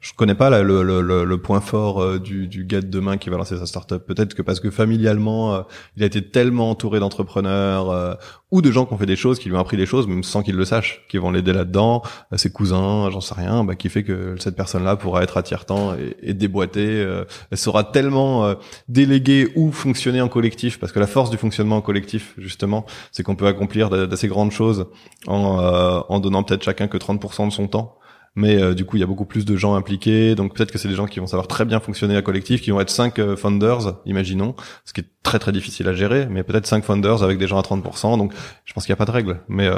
je 0.00 0.12
connais 0.14 0.34
pas 0.34 0.50
le, 0.50 0.82
le, 0.82 1.00
le, 1.00 1.24
le, 1.24 1.38
point 1.38 1.60
fort 1.60 2.00
euh, 2.00 2.18
du, 2.18 2.46
du 2.46 2.64
gars 2.64 2.80
de 2.80 2.86
demain 2.86 3.16
qui 3.16 3.30
va 3.30 3.38
lancer 3.38 3.56
sa 3.56 3.66
startup. 3.66 4.06
Peut-être 4.06 4.34
que 4.34 4.42
parce 4.42 4.60
que 4.60 4.70
familialement, 4.70 5.54
euh, 5.54 5.62
il 5.96 6.02
a 6.02 6.06
été 6.06 6.22
tellement 6.22 6.70
entouré 6.70 7.00
d'entrepreneurs 7.00 8.18
ou 8.52 8.62
de 8.62 8.70
gens 8.70 8.86
qui 8.86 8.94
ont 8.94 8.98
fait 8.98 9.06
des 9.06 9.16
choses, 9.16 9.40
qui 9.40 9.48
lui 9.48 9.56
ont 9.56 9.60
appris 9.60 9.76
des 9.76 9.86
choses, 9.86 10.06
même 10.06 10.22
sans 10.22 10.42
qu'il 10.42 10.54
le 10.54 10.64
sache, 10.64 11.04
qui 11.08 11.18
vont 11.18 11.32
l'aider 11.32 11.52
là-dedans, 11.52 12.02
ses 12.36 12.50
cousins, 12.50 13.10
j'en 13.10 13.20
sais 13.20 13.34
rien, 13.34 13.64
bah, 13.64 13.74
qui 13.74 13.88
fait 13.88 14.04
que 14.04 14.36
cette 14.38 14.54
personne-là 14.54 14.96
pourra 14.96 15.24
être 15.24 15.36
à 15.36 15.42
tiers-temps 15.42 15.94
et, 15.94 16.16
et 16.22 16.34
déboîter. 16.34 17.04
elle 17.50 17.58
sera 17.58 17.82
tellement 17.82 18.54
déléguée 18.88 19.48
ou 19.56 19.72
fonctionner 19.72 20.20
en 20.20 20.28
collectif, 20.28 20.78
parce 20.78 20.92
que 20.92 21.00
la 21.00 21.06
force 21.06 21.30
du 21.30 21.36
fonctionnement 21.36 21.76
en 21.76 21.80
collectif, 21.80 22.34
justement, 22.38 22.86
c'est 23.10 23.22
qu'on 23.22 23.36
peut 23.36 23.46
accomplir 23.46 23.90
d'assez 23.90 24.28
grandes 24.28 24.52
choses 24.52 24.86
en, 25.26 25.60
euh, 25.60 26.00
en 26.08 26.20
donnant 26.20 26.42
peut-être 26.42 26.62
chacun 26.62 26.88
que 26.88 26.96
30% 26.96 27.46
de 27.46 27.52
son 27.52 27.68
temps. 27.68 27.96
Mais 28.34 28.60
euh, 28.60 28.74
du 28.74 28.84
coup, 28.84 28.96
il 28.96 29.00
y 29.00 29.02
a 29.02 29.06
beaucoup 29.06 29.26
plus 29.26 29.44
de 29.44 29.56
gens 29.56 29.74
impliqués, 29.74 30.34
donc 30.34 30.54
peut-être 30.54 30.72
que 30.72 30.78
c'est 30.78 30.88
des 30.88 30.94
gens 30.94 31.06
qui 31.06 31.20
vont 31.20 31.26
savoir 31.26 31.48
très 31.48 31.64
bien 31.64 31.80
fonctionner 31.80 32.16
à 32.16 32.22
collectif, 32.22 32.62
qui 32.62 32.70
vont 32.70 32.80
être 32.80 32.90
5 32.90 33.18
euh, 33.18 33.36
founders, 33.36 33.98
imaginons, 34.06 34.54
ce 34.84 34.92
qui 34.92 35.02
est 35.02 35.08
très 35.22 35.38
très 35.38 35.52
difficile 35.52 35.86
à 35.88 35.92
gérer, 35.92 36.26
mais 36.30 36.42
peut-être 36.42 36.66
5 36.66 36.82
founders 36.82 37.22
avec 37.22 37.38
des 37.38 37.46
gens 37.46 37.58
à 37.58 37.62
30%, 37.62 38.16
donc 38.16 38.32
je 38.64 38.72
pense 38.72 38.86
qu'il 38.86 38.92
n'y 38.92 38.96
a 38.96 39.04
pas 39.04 39.04
de 39.04 39.10
règle. 39.10 39.40
Mais 39.48 39.68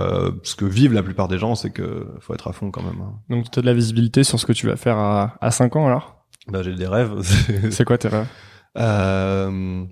ce 0.42 0.54
que 0.54 0.64
vivent 0.64 0.92
la 0.92 1.02
plupart 1.02 1.28
des 1.28 1.38
gens, 1.38 1.54
c'est 1.54 1.70
que 1.70 2.06
faut 2.20 2.32
être 2.32 2.48
à 2.48 2.52
fond 2.52 2.70
quand 2.70 2.82
même. 2.82 3.00
Hein. 3.00 3.14
Donc 3.28 3.50
tu 3.50 3.58
as 3.58 3.62
de 3.62 3.66
la 3.66 3.74
visibilité 3.74 4.24
sur 4.24 4.38
ce 4.38 4.46
que 4.46 4.52
tu 4.52 4.66
vas 4.66 4.76
faire 4.76 4.96
à, 4.96 5.34
à 5.40 5.50
5 5.50 5.76
ans 5.76 5.86
alors? 5.86 6.24
Bah 6.48 6.62
j'ai 6.62 6.74
des 6.74 6.86
rêves. 6.86 7.12
c'est 7.70 7.84
quoi 7.84 7.98
tes 7.98 8.08
rêves? 8.08 8.26
Euh, 8.76 9.84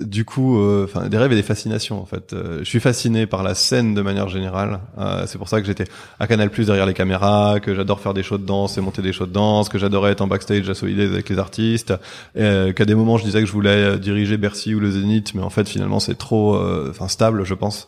du 0.00 0.24
coup, 0.24 0.58
euh, 0.58 0.88
des 1.08 1.16
rêves 1.16 1.32
et 1.32 1.36
des 1.36 1.42
fascinations 1.42 2.00
en 2.00 2.06
fait. 2.06 2.32
Euh, 2.32 2.58
je 2.60 2.64
suis 2.64 2.80
fasciné 2.80 3.26
par 3.26 3.42
la 3.42 3.54
scène 3.54 3.94
de 3.94 4.02
manière 4.02 4.28
générale. 4.28 4.80
Euh, 4.98 5.24
c'est 5.26 5.38
pour 5.38 5.48
ça 5.48 5.60
que 5.60 5.66
j'étais 5.66 5.84
à 6.18 6.26
Canal 6.26 6.50
Plus 6.50 6.66
derrière 6.66 6.86
les 6.86 6.94
caméras, 6.94 7.60
que 7.60 7.74
j'adore 7.74 8.00
faire 8.00 8.14
des 8.14 8.22
shows 8.22 8.38
de 8.38 8.44
danse 8.44 8.78
et 8.78 8.80
monter 8.80 9.02
des 9.02 9.12
shows 9.12 9.26
de 9.26 9.32
danse, 9.32 9.68
que 9.68 9.78
j'adorais 9.78 10.12
être 10.12 10.20
en 10.20 10.26
backstage 10.26 10.68
à 10.68 10.74
solider 10.74 11.04
avec 11.04 11.28
les 11.28 11.38
artistes, 11.38 11.94
qu'à 12.34 12.84
des 12.84 12.94
moments 12.94 13.16
je 13.16 13.24
disais 13.24 13.40
que 13.40 13.46
je 13.46 13.52
voulais 13.52 13.98
diriger 13.98 14.36
Bercy 14.36 14.74
ou 14.74 14.80
le 14.80 14.90
Zénith, 14.90 15.34
mais 15.34 15.42
en 15.42 15.50
fait 15.50 15.68
finalement 15.68 16.00
c'est 16.00 16.16
trop, 16.16 16.56
enfin 16.88 17.08
stable, 17.08 17.44
je 17.44 17.54
pense. 17.54 17.86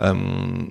Euh, 0.00 0.14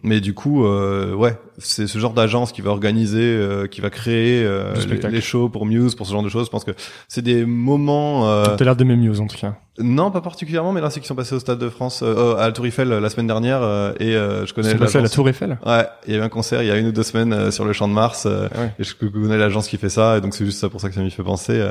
mais 0.03 0.21
du 0.21 0.33
coup, 0.33 0.65
euh, 0.65 1.13
ouais, 1.13 1.37
c'est 1.57 1.87
ce 1.87 1.99
genre 1.99 2.13
d'agence 2.13 2.51
qui 2.51 2.61
va 2.61 2.69
organiser, 2.69 3.21
euh, 3.21 3.67
qui 3.67 3.81
va 3.81 3.89
créer 3.89 4.47
les, 4.87 5.09
les, 5.09 5.21
shows 5.21 5.49
pour 5.49 5.65
Muse, 5.65 5.95
pour 5.95 6.07
ce 6.07 6.13
genre 6.13 6.23
de 6.23 6.29
choses. 6.29 6.45
Je 6.45 6.51
pense 6.51 6.63
que 6.63 6.71
c'est 7.07 7.21
des 7.21 7.45
moments. 7.45 8.29
Euh... 8.29 8.55
T'as 8.57 8.63
l'air 8.63 8.75
d'aimer 8.75 8.95
Muse 8.95 9.19
en 9.19 9.27
tout 9.27 9.37
cas. 9.37 9.55
Non, 9.79 10.09
pas 10.09 10.21
particulièrement, 10.21 10.71
mais 10.71 10.81
là 10.81 10.89
c'est 10.89 10.99
qu'ils 10.99 11.07
sont 11.07 11.13
passés 11.13 11.35
au 11.35 11.39
Stade 11.39 11.59
de 11.59 11.69
France, 11.69 12.01
à 12.01 12.47
la 12.47 12.51
Tour 12.51 12.65
Eiffel 12.65 12.89
la 12.89 13.09
semaine 13.11 13.27
dernière, 13.27 13.61
et 13.99 14.13
je 14.13 14.51
connais. 14.53 14.69
Ils 14.69 14.71
sont 14.71 14.77
passés 14.79 14.97
à 14.97 15.01
la 15.01 15.09
Tour 15.09 15.29
Eiffel. 15.29 15.59
Ouais, 15.63 15.85
il 16.07 16.13
y 16.13 16.15
avait 16.15 16.25
un 16.25 16.29
concert 16.29 16.63
il 16.63 16.67
y 16.67 16.71
a 16.71 16.77
une 16.77 16.87
ou 16.87 16.91
deux 16.91 17.03
semaines 17.03 17.51
sur 17.51 17.63
le 17.63 17.73
Champ 17.73 17.87
de 17.87 17.93
Mars, 17.93 18.25
ah 18.25 18.63
et 18.79 18.83
je 18.83 18.95
connais 18.95 19.37
l'agence 19.37 19.67
qui 19.67 19.77
fait 19.77 19.89
ça, 19.89 20.17
et 20.17 20.21
donc 20.21 20.33
c'est 20.33 20.45
juste 20.45 20.59
ça 20.59 20.69
pour 20.69 20.81
ça 20.81 20.89
que 20.89 20.95
ça 20.95 21.01
m'y 21.01 21.11
fait 21.11 21.21
penser. 21.21 21.63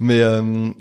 mais 0.00 0.22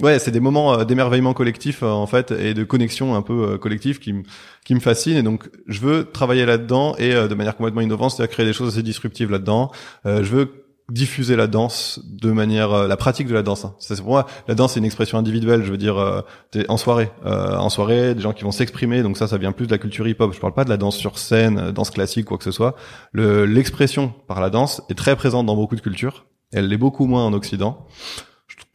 ouais, 0.01 0.19
c'est 0.19 0.32
des 0.32 0.41
moments 0.41 0.84
d'émerveillement 0.84 1.34
collectif 1.34 1.82
en 1.82 2.07
fait 2.07 2.32
et 2.32 2.53
de 2.53 2.65
connexion 2.65 3.15
un 3.15 3.21
peu 3.21 3.57
collective 3.57 3.99
qui 3.99 4.11
me 4.11 4.23
qui 4.66 4.76
me 4.76 4.82
fascine 4.82 5.16
et 5.16 5.24
donc 5.24 5.49
je 5.68 5.80
veux 5.80 6.05
travailler 6.11 6.45
là-dedans 6.45 6.95
et 6.97 7.13
euh, 7.13 7.30
de 7.30 7.36
manière 7.36 7.55
complètement 7.55 7.82
innovante, 7.82 8.11
c'est-à-dire 8.11 8.34
créer 8.34 8.45
des 8.45 8.53
choses 8.53 8.74
assez 8.74 8.84
disruptives 8.84 9.32
là-dedans. 9.32 9.72
Euh, 10.05 10.24
je 10.24 10.36
veux 10.36 10.66
diffuser 10.91 11.36
la 11.36 11.47
danse 11.47 11.99
de 12.03 12.32
manière 12.32 12.72
euh, 12.72 12.88
la 12.88 12.97
pratique 12.97 13.28
de 13.28 13.34
la 13.34 13.43
danse. 13.43 13.63
Hein. 13.63 13.76
C'est 13.80 13.95
pour 13.97 14.09
moi 14.09 14.26
la 14.47 14.55
danse 14.55 14.74
c'est 14.74 14.80
une 14.80 14.86
expression 14.86 15.18
individuelle. 15.18 15.63
Je 15.63 15.72
veux 15.72 15.78
dire 15.78 15.97
euh, 15.97 16.22
en 16.68 16.78
soirée, 16.78 17.11
en 17.24 17.70
soirée, 17.70 18.16
des 18.16 18.22
gens 18.22 18.34
qui 18.34 18.43
vont 18.43 18.51
s'exprimer. 18.51 19.03
Donc 19.03 19.18
ça, 19.18 19.28
ça 19.28 19.38
vient 19.38 19.51
plus 19.51 19.68
de 19.68 19.72
la 19.72 19.78
culture 19.78 20.07
hip-hop. 20.07 20.34
Je 20.34 20.39
parle 20.39 20.53
pas 20.53 20.66
de 20.66 20.70
la 20.70 20.78
danse 20.78 20.97
sur 20.97 21.20
scène, 21.20 21.72
danse 21.72 21.91
classique 21.91 22.26
quoi 22.26 22.38
que 22.38 22.43
ce 22.43 22.51
soit. 22.51 22.76
L'expression 23.13 24.13
par 24.28 24.41
la 24.41 24.49
danse 24.49 24.82
est 24.89 24.95
très 24.95 25.16
présente 25.16 25.45
dans 25.45 25.55
beaucoup 25.55 25.76
de 25.76 25.82
cultures. 25.82 26.26
Elle 26.51 26.68
l'est 26.68 26.78
beaucoup 26.78 27.05
moins 27.05 27.26
en 27.26 27.34
Occident 27.34 27.88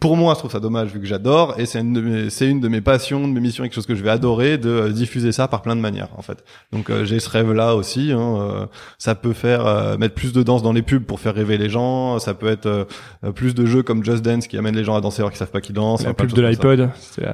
pour 0.00 0.16
moi, 0.16 0.32
je 0.32 0.38
trouve 0.38 0.50
ça 0.50 0.60
dommage 0.60 0.92
vu 0.92 1.00
que 1.00 1.06
j'adore 1.06 1.54
et 1.58 1.66
c'est 1.66 1.80
une 1.80 1.92
de 1.92 2.00
mes, 2.00 2.30
c'est 2.30 2.48
une 2.48 2.60
de 2.60 2.68
mes 2.68 2.80
passions, 2.80 3.28
de 3.28 3.32
mes 3.32 3.40
missions, 3.40 3.64
quelque 3.64 3.74
chose 3.74 3.86
que 3.86 3.94
je 3.94 4.02
vais 4.02 4.10
adorer 4.10 4.56
de 4.56 4.70
euh, 4.70 4.88
diffuser 4.90 5.30
ça 5.30 5.46
par 5.46 5.60
plein 5.60 5.76
de 5.76 5.80
manières 5.80 6.08
en 6.16 6.22
fait. 6.22 6.42
Donc 6.72 6.88
euh, 6.88 7.04
j'ai 7.04 7.20
ce 7.20 7.28
rêve 7.28 7.52
là 7.52 7.76
aussi. 7.76 8.10
Hein, 8.12 8.38
euh, 8.40 8.66
ça 8.96 9.14
peut 9.14 9.34
faire 9.34 9.98
mettre 9.98 10.14
plus 10.14 10.32
de 10.32 10.42
danse 10.42 10.62
dans 10.62 10.72
les 10.72 10.80
pubs 10.80 11.04
pour 11.04 11.20
faire 11.20 11.34
rêver 11.34 11.58
les 11.58 11.68
gens. 11.68 12.18
Ça 12.18 12.32
peut 12.32 12.48
être 12.48 12.86
plus 13.34 13.54
de 13.54 13.66
jeux 13.66 13.82
comme 13.82 14.02
Just 14.02 14.22
Dance 14.22 14.46
qui 14.46 14.56
amènent 14.56 14.76
les 14.76 14.84
gens 14.84 14.96
à 14.96 15.02
danser 15.02 15.20
alors 15.20 15.30
qu'ils 15.30 15.38
savent 15.38 15.50
pas 15.50 15.60
qu'ils 15.60 15.74
dansent. 15.74 16.04
La 16.04 16.14
pub 16.14 16.32
de 16.32 16.42
l'iPod. 16.42 16.90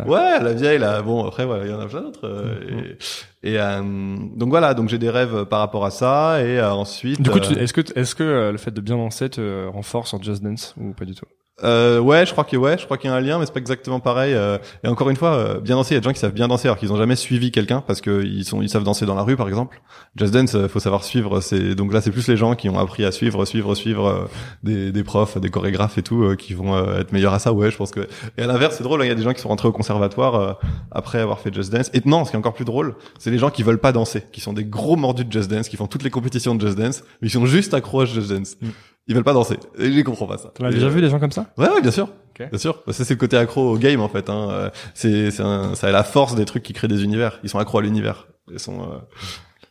Ouais, 0.06 0.40
la 0.42 0.52
vieille 0.52 0.78
là. 0.78 1.02
Bon 1.02 1.24
après 1.24 1.46
voilà, 1.46 1.64
il 1.64 1.70
y 1.70 1.74
en 1.74 1.80
a 1.80 1.86
plein 1.86 2.02
d'autres. 2.02 2.28
Mm-hmm. 2.28 2.96
Et, 3.44 4.36
donc 4.36 4.48
voilà, 4.48 4.74
donc 4.74 4.88
j'ai 4.88 4.98
des 4.98 5.10
rêves 5.10 5.44
par 5.44 5.60
rapport 5.60 5.84
à 5.84 5.90
ça 5.90 6.42
et 6.42 6.60
ensuite. 6.60 7.22
Du 7.22 7.30
coup, 7.30 7.38
est-ce 7.38 7.72
que 7.72 7.82
est-ce 7.94 8.16
que 8.16 8.50
le 8.50 8.58
fait 8.58 8.72
de 8.72 8.80
bien 8.80 8.96
danser 8.96 9.30
te 9.30 9.68
renforce 9.68 10.12
en 10.14 10.20
Just 10.20 10.42
Dance 10.42 10.74
ou 10.78 10.92
pas 10.92 11.04
du 11.04 11.14
tout? 11.14 11.26
Euh, 11.64 12.00
ouais, 12.00 12.26
je 12.26 12.32
crois 12.32 12.44
que 12.44 12.56
ouais, 12.56 12.76
je 12.76 12.84
crois 12.84 12.98
qu'il 12.98 13.08
y 13.08 13.12
a 13.12 13.16
un 13.16 13.20
lien, 13.20 13.38
mais 13.38 13.46
c'est 13.46 13.52
pas 13.52 13.60
exactement 13.60 13.98
pareil. 13.98 14.34
Euh, 14.34 14.58
et 14.84 14.88
encore 14.88 15.08
une 15.08 15.16
fois, 15.16 15.34
euh, 15.34 15.60
bien 15.60 15.76
danser, 15.76 15.94
il 15.94 15.94
y 15.94 15.96
a 15.96 16.00
des 16.00 16.04
gens 16.04 16.12
qui 16.12 16.20
savent 16.20 16.34
bien 16.34 16.48
danser 16.48 16.68
alors 16.68 16.76
qu'ils 16.76 16.92
ont 16.92 16.98
jamais 16.98 17.16
suivi 17.16 17.50
quelqu'un 17.50 17.80
parce 17.80 18.02
que 18.02 18.24
ils 18.24 18.44
sont, 18.44 18.60
ils 18.60 18.68
savent 18.68 18.84
danser 18.84 19.06
dans 19.06 19.14
la 19.14 19.22
rue, 19.22 19.36
par 19.36 19.48
exemple. 19.48 19.80
Just 20.16 20.34
Dance, 20.34 20.54
euh, 20.54 20.68
faut 20.68 20.80
savoir 20.80 21.02
suivre. 21.02 21.40
C'est 21.40 21.74
donc 21.74 21.94
là, 21.94 22.02
c'est 22.02 22.10
plus 22.10 22.28
les 22.28 22.36
gens 22.36 22.54
qui 22.56 22.68
ont 22.68 22.78
appris 22.78 23.06
à 23.06 23.12
suivre, 23.12 23.46
suivre, 23.46 23.74
suivre 23.74 24.28
des, 24.62 24.92
des 24.92 25.04
profs, 25.04 25.38
des 25.38 25.48
chorégraphes 25.48 25.96
et 25.96 26.02
tout, 26.02 26.36
qui 26.36 26.52
vont 26.52 26.78
être 26.94 27.12
meilleurs 27.12 27.32
à 27.32 27.38
ça. 27.38 27.54
Ouais, 27.54 27.70
je 27.70 27.76
pense 27.76 27.90
que. 27.90 28.06
Et 28.36 28.42
à 28.42 28.46
l'inverse, 28.46 28.76
c'est 28.76 28.84
drôle. 28.84 29.02
Il 29.02 29.08
y 29.08 29.10
a 29.10 29.14
des 29.14 29.22
gens 29.22 29.32
qui 29.32 29.40
sont 29.40 29.48
rentrés 29.48 29.68
au 29.68 29.72
conservatoire 29.72 30.58
après 30.90 31.20
avoir 31.20 31.40
fait 31.40 31.54
Just 31.54 31.72
Dance. 31.72 31.90
Et 31.94 32.02
non, 32.04 32.26
ce 32.26 32.30
qui 32.30 32.36
est 32.36 32.38
encore 32.38 32.54
plus 32.54 32.66
drôle, 32.66 32.96
c'est 33.18 33.30
les 33.30 33.38
gens 33.38 33.50
qui 33.50 33.62
veulent 33.62 33.80
pas 33.80 33.92
danser, 33.92 34.24
qui 34.30 34.42
sont 34.42 34.52
des 34.52 34.64
gros 34.64 34.96
mordus 34.96 35.24
de 35.24 35.32
Just 35.32 35.50
Dance, 35.50 35.70
qui 35.70 35.76
font 35.76 35.86
toutes 35.86 36.02
les 36.02 36.10
compétitions 36.10 36.54
de 36.54 36.60
Just 36.60 36.78
Dance, 36.78 37.02
mais 37.22 37.28
ils 37.28 37.32
sont 37.32 37.46
juste 37.46 37.72
accros 37.72 38.02
à 38.02 38.04
Just 38.04 38.30
Dance. 38.30 38.56
Mm. 38.60 38.68
Ils 39.08 39.14
veulent 39.14 39.24
pas 39.24 39.32
danser. 39.32 39.58
Et 39.78 39.92
je 39.92 40.00
comprends 40.02 40.26
pas 40.26 40.38
ça. 40.38 40.52
Tu 40.56 40.64
as 40.64 40.70
déjà 40.70 40.88
vu 40.88 41.00
des 41.00 41.08
gens 41.08 41.20
comme 41.20 41.30
ça? 41.30 41.46
Ouais, 41.56 41.68
ouais, 41.70 41.80
bien 41.80 41.90
sûr. 41.92 42.08
Bien 42.38 42.58
sûr. 42.58 42.82
Ça, 42.88 43.04
c'est 43.04 43.14
le 43.14 43.18
côté 43.18 43.36
accro 43.36 43.72
au 43.72 43.78
game, 43.78 44.00
en 44.00 44.08
fait. 44.08 44.28
Hein. 44.28 44.48
Euh, 44.50 44.70
c'est, 44.94 45.30
c'est 45.30 45.42
ça 45.42 45.86
a 45.88 45.90
la 45.90 46.02
force 46.04 46.34
des 46.34 46.44
trucs 46.44 46.62
qui 46.62 46.72
créent 46.72 46.88
des 46.88 47.04
univers. 47.04 47.38
Ils 47.42 47.48
sont 47.48 47.58
accros 47.58 47.78
à 47.78 47.82
l'univers. 47.82 48.26
Ils 48.50 48.58
sont, 48.58 48.82
euh... 48.82 48.98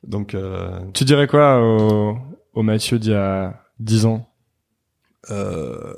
donc, 0.08 0.36
euh... 0.36 0.80
Tu 0.94 1.04
dirais 1.04 1.28
quoi 1.28 1.62
au, 1.62 2.18
au 2.54 2.64
Mathieu 2.64 2.98
d'il 2.98 3.12
y 3.12 3.16
a 3.16 3.62
10 3.80 4.06
ans? 4.06 4.30
Euh... 5.30 5.94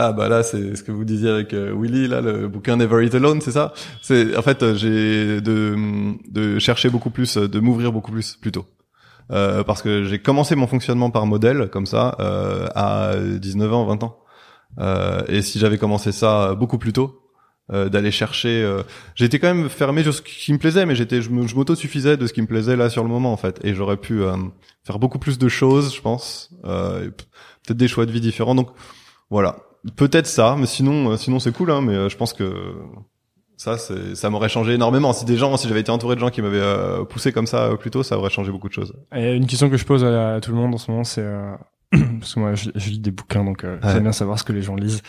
Ah 0.00 0.12
bah 0.12 0.28
là 0.28 0.44
c'est 0.44 0.76
ce 0.76 0.84
que 0.84 0.92
vous 0.92 1.04
disiez 1.04 1.28
avec 1.28 1.52
euh, 1.54 1.74
Willy 1.76 2.06
là 2.06 2.20
le 2.20 2.46
bouquin 2.46 2.76
Never 2.76 3.04
Eat 3.04 3.16
Alone 3.16 3.40
c'est 3.40 3.50
ça? 3.50 3.72
C'est 4.00 4.36
en 4.36 4.42
fait 4.42 4.74
j'ai 4.74 5.40
de 5.40 5.74
de 6.30 6.60
chercher 6.60 6.88
beaucoup 6.88 7.10
plus 7.10 7.36
de 7.36 7.58
m'ouvrir 7.58 7.90
beaucoup 7.90 8.12
plus 8.12 8.36
plutôt 8.36 8.64
euh, 9.30 9.62
parce 9.64 9.82
que 9.82 10.04
j'ai 10.04 10.18
commencé 10.18 10.54
mon 10.56 10.66
fonctionnement 10.66 11.10
par 11.10 11.26
modèle 11.26 11.68
comme 11.70 11.86
ça 11.86 12.16
euh, 12.20 12.66
à 12.74 13.14
19 13.16 13.72
ans, 13.72 13.84
20 13.84 14.02
ans. 14.04 14.18
Euh, 14.80 15.22
et 15.28 15.42
si 15.42 15.58
j'avais 15.58 15.78
commencé 15.78 16.12
ça 16.12 16.54
beaucoup 16.54 16.78
plus 16.78 16.92
tôt, 16.92 17.20
euh, 17.70 17.88
d'aller 17.88 18.10
chercher, 18.10 18.62
euh, 18.62 18.82
j'étais 19.14 19.38
quand 19.38 19.52
même 19.52 19.68
fermé 19.68 20.02
sur 20.02 20.14
ce 20.14 20.22
qui 20.22 20.52
me 20.52 20.58
plaisait, 20.58 20.86
mais 20.86 20.94
j'étais, 20.94 21.20
je 21.20 21.30
m'auto-suffisais 21.30 22.16
de 22.16 22.26
ce 22.26 22.32
qui 22.32 22.40
me 22.40 22.46
plaisait 22.46 22.76
là 22.76 22.88
sur 22.88 23.02
le 23.02 23.10
moment 23.10 23.32
en 23.32 23.36
fait, 23.36 23.60
et 23.62 23.74
j'aurais 23.74 23.98
pu 23.98 24.22
faire 24.84 24.98
beaucoup 24.98 25.18
plus 25.18 25.38
de 25.38 25.48
choses, 25.48 25.94
je 25.94 26.00
pense, 26.00 26.50
peut-être 26.62 27.76
des 27.76 27.88
choix 27.88 28.06
de 28.06 28.12
vie 28.12 28.20
différents. 28.20 28.54
Donc 28.54 28.70
voilà, 29.28 29.56
peut-être 29.96 30.26
ça, 30.26 30.56
mais 30.58 30.66
sinon, 30.66 31.16
sinon 31.18 31.40
c'est 31.40 31.52
cool, 31.52 31.70
hein, 31.70 31.82
mais 31.82 32.08
je 32.08 32.16
pense 32.16 32.32
que 32.32 32.74
ça, 33.58 33.76
ça 33.76 34.30
m'aurait 34.30 34.48
changé 34.48 34.74
énormément. 34.74 35.12
Si 35.12 35.24
des 35.24 35.36
gens, 35.36 35.56
si 35.56 35.66
j'avais 35.66 35.80
été 35.80 35.90
entouré 35.90 36.14
de 36.14 36.20
gens 36.20 36.30
qui 36.30 36.40
m'avaient 36.40 36.60
euh, 36.60 37.04
poussé 37.04 37.32
comme 37.32 37.48
ça 37.48 37.64
euh, 37.64 37.76
plus 37.76 37.90
tôt, 37.90 38.04
ça 38.04 38.16
aurait 38.16 38.30
changé 38.30 38.52
beaucoup 38.52 38.68
de 38.68 38.72
choses. 38.72 38.94
Et 39.14 39.34
une 39.34 39.46
question 39.46 39.68
que 39.68 39.76
je 39.76 39.84
pose 39.84 40.04
à, 40.04 40.40
tout 40.40 40.52
le 40.52 40.56
monde 40.56 40.72
en 40.72 40.78
ce 40.78 40.90
moment, 40.90 41.02
c'est 41.02 41.24
euh, 41.24 41.56
parce 41.90 42.34
que 42.34 42.40
moi, 42.40 42.54
je, 42.54 42.70
lis 42.88 43.00
des 43.00 43.10
bouquins, 43.10 43.44
donc 43.44 43.66
j'aime 43.82 44.04
bien 44.04 44.12
savoir 44.12 44.38
ce 44.38 44.44
que 44.44 44.52
les 44.52 44.62
gens 44.62 44.76
lisent. 44.76 45.02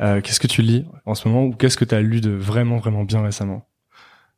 qu'est-ce 0.00 0.40
que 0.40 0.48
tu 0.48 0.62
lis 0.62 0.84
en 1.06 1.14
ce 1.14 1.28
moment, 1.28 1.44
ou 1.44 1.52
qu'est-ce 1.52 1.76
que 1.76 1.84
tu 1.84 1.94
as 1.94 2.00
lu 2.00 2.20
de 2.20 2.30
vraiment, 2.30 2.78
vraiment 2.78 3.04
bien 3.04 3.22
récemment? 3.22 3.68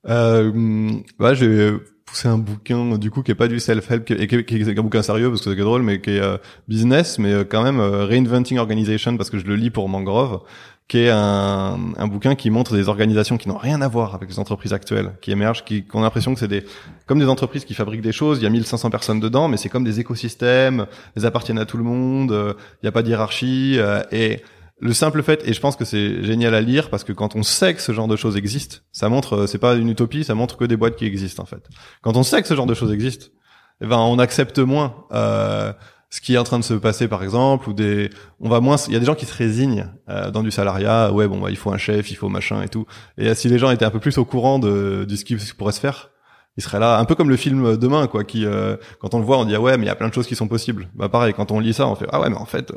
Euh, 0.09 0.91
bah, 1.19 1.35
j'ai 1.35 1.73
poussé 2.05 2.29
un 2.29 2.39
bouquin 2.39 2.99
du 2.99 3.11
coup 3.11 3.23
qui 3.23 3.31
est 3.31 3.37
pas 3.37 3.49
du 3.49 3.61
self-help, 3.61 4.05
qui, 4.05 4.45
qui, 4.45 4.57
est 4.57 4.79
un 4.79 4.83
bouquin 4.83 5.03
sérieux 5.03 5.29
parce 5.31 5.43
que 5.43 5.51
c'est 5.51 5.57
drôle, 5.57 5.83
mais 5.83 6.01
qui 6.01 6.11
est 6.11 6.41
business, 6.69 7.19
mais 7.19 7.45
quand 7.45 7.63
même 7.63 7.81
reinventing 7.81 8.59
organization 8.59 9.17
parce 9.17 9.31
que 9.31 9.39
je 9.39 9.47
le 9.47 9.57
lis 9.57 9.71
pour 9.71 9.89
Mangrove 9.89 10.41
qui 10.87 10.99
est 10.99 11.11
un, 11.11 11.79
un, 11.97 12.07
bouquin 12.07 12.35
qui 12.35 12.51
montre 12.51 12.75
des 12.75 12.89
organisations 12.89 13.39
qui 13.39 13.49
n'ont 13.49 13.57
rien 13.57 13.81
à 13.81 13.89
voir 13.89 14.15
avec 14.15 14.29
les 14.29 14.39
entreprises 14.39 14.75
actuelles, 14.75 15.13
qui 15.23 15.31
émergent, 15.31 15.65
qui, 15.65 15.85
ont 15.95 16.03
l'impression 16.03 16.35
que 16.35 16.41
c'est 16.41 16.49
des 16.49 16.65
comme 17.07 17.19
des 17.19 17.29
entreprises 17.29 17.65
qui 17.65 17.75
fabriquent 17.75 18.03
des 18.03 18.13
choses. 18.13 18.39
Il 18.39 18.45
y 18.45 18.47
a 18.47 18.51
1500 18.51 18.91
personnes 18.91 19.21
dedans, 19.21 19.49
mais 19.49 19.57
c'est 19.57 19.71
comme 19.71 19.85
des 19.85 20.01
écosystèmes. 20.01 20.87
Elles 21.17 21.27
appartiennent 21.27 21.59
à 21.59 21.65
tout 21.65 21.79
le 21.79 21.85
monde. 21.85 22.33
Euh, 22.33 22.53
il 22.83 22.85
n'y 22.85 22.89
a 22.89 22.93
pas 22.93 23.03
de 23.03 23.09
hiérarchie. 23.09 23.77
Euh, 23.79 24.03
et 24.13 24.43
le 24.81 24.93
simple 24.93 25.23
fait, 25.23 25.47
et 25.47 25.53
je 25.53 25.61
pense 25.61 25.77
que 25.77 25.85
c'est 25.85 26.23
génial 26.25 26.55
à 26.55 26.61
lire 26.61 26.91
parce 26.91 27.05
que 27.05 27.13
quand 27.13 27.37
on 27.37 27.43
sait 27.43 27.75
que 27.75 27.81
ce 27.81 27.93
genre 27.93 28.09
de 28.09 28.17
choses 28.17 28.37
existe, 28.37 28.85
ça 28.93 29.09
montre, 29.09 29.35
euh, 29.37 29.47
c'est 29.47 29.59
pas 29.59 29.75
une 29.75 29.89
utopie, 29.89 30.25
ça 30.25 30.35
montre 30.35 30.57
que 30.57 30.65
des 30.65 30.77
boîtes 30.77 30.97
qui 30.97 31.07
existent 31.07 31.43
en 31.43 31.47
fait. 31.47 31.69
Quand 32.03 32.17
on 32.17 32.23
sait 32.23 32.43
que 32.43 32.49
ce 32.49 32.55
genre 32.55 32.67
de 32.67 32.75
choses 32.75 32.93
existe, 32.93 33.33
eh 33.81 33.87
ben 33.87 33.99
on 33.99 34.19
accepte 34.19 34.59
moins. 34.59 35.07
Euh, 35.13 35.73
ce 36.15 36.21
qui 36.21 36.35
est 36.35 36.39
en 36.39 36.45
train 36.45 36.61
de 36.61 36.65
se 36.65 36.75
passer 36.75 37.09
par 37.09 37.25
exemple 37.25 37.69
ou 37.69 37.73
des 37.73 38.09
on 38.39 38.49
va 38.49 38.61
moins 38.61 38.77
il 38.87 38.93
y 38.93 38.97
a 38.97 39.01
des 39.01 39.05
gens 39.05 39.17
qui 39.17 39.27
se 39.27 39.35
résignent 39.35 39.89
euh, 40.09 40.31
dans 40.31 40.45
du 40.45 40.53
salariat 40.53 41.13
ouais 41.13 41.27
bon 41.27 41.41
bah, 41.41 41.51
il 41.51 41.57
faut 41.57 41.73
un 41.73 41.77
chef 41.77 42.09
il 42.13 42.15
faut 42.15 42.29
machin 42.29 42.63
et 42.63 42.69
tout 42.69 42.87
et 43.19 43.31
euh, 43.31 43.35
si 43.35 43.49
les 43.49 43.59
gens 43.59 43.69
étaient 43.73 43.85
un 43.85 43.91
peu 43.91 43.99
plus 43.99 44.17
au 44.17 44.25
courant 44.25 44.61
de, 44.61 45.05
de 45.09 45.17
ce 45.17 45.25
qui 45.25 45.35
pourrait 45.59 45.73
se 45.73 45.81
faire 45.81 46.11
ils 46.57 46.63
seraient 46.63 46.79
là 46.79 47.01
un 47.01 47.05
peu 47.05 47.17
comme 47.17 47.31
le 47.31 47.37
film 47.37 47.77
demain 47.77 48.07
quoi 48.07 48.23
qui 48.23 48.47
euh, 48.47 48.77
quand 49.01 49.13
on 49.15 49.19
le 49.19 49.25
voit 49.25 49.39
on 49.39 49.45
dit 49.45 49.57
ah 49.57 49.61
ouais 49.61 49.77
mais 49.77 49.87
il 49.87 49.89
y 49.89 49.91
a 49.91 49.97
plein 49.97 50.09
de 50.09 50.15
choses 50.15 50.29
qui 50.29 50.37
sont 50.37 50.47
possibles 50.47 50.89
bah 50.95 51.09
pareil 51.09 51.35
quand 51.35 51.51
on 51.51 51.59
lit 51.59 51.75
ça 51.75 51.89
on 51.89 51.97
fait 51.97 52.07
ah 52.13 52.21
ouais 52.21 52.31
mais 52.31 52.37
en 52.37 52.47
fait 52.47 52.73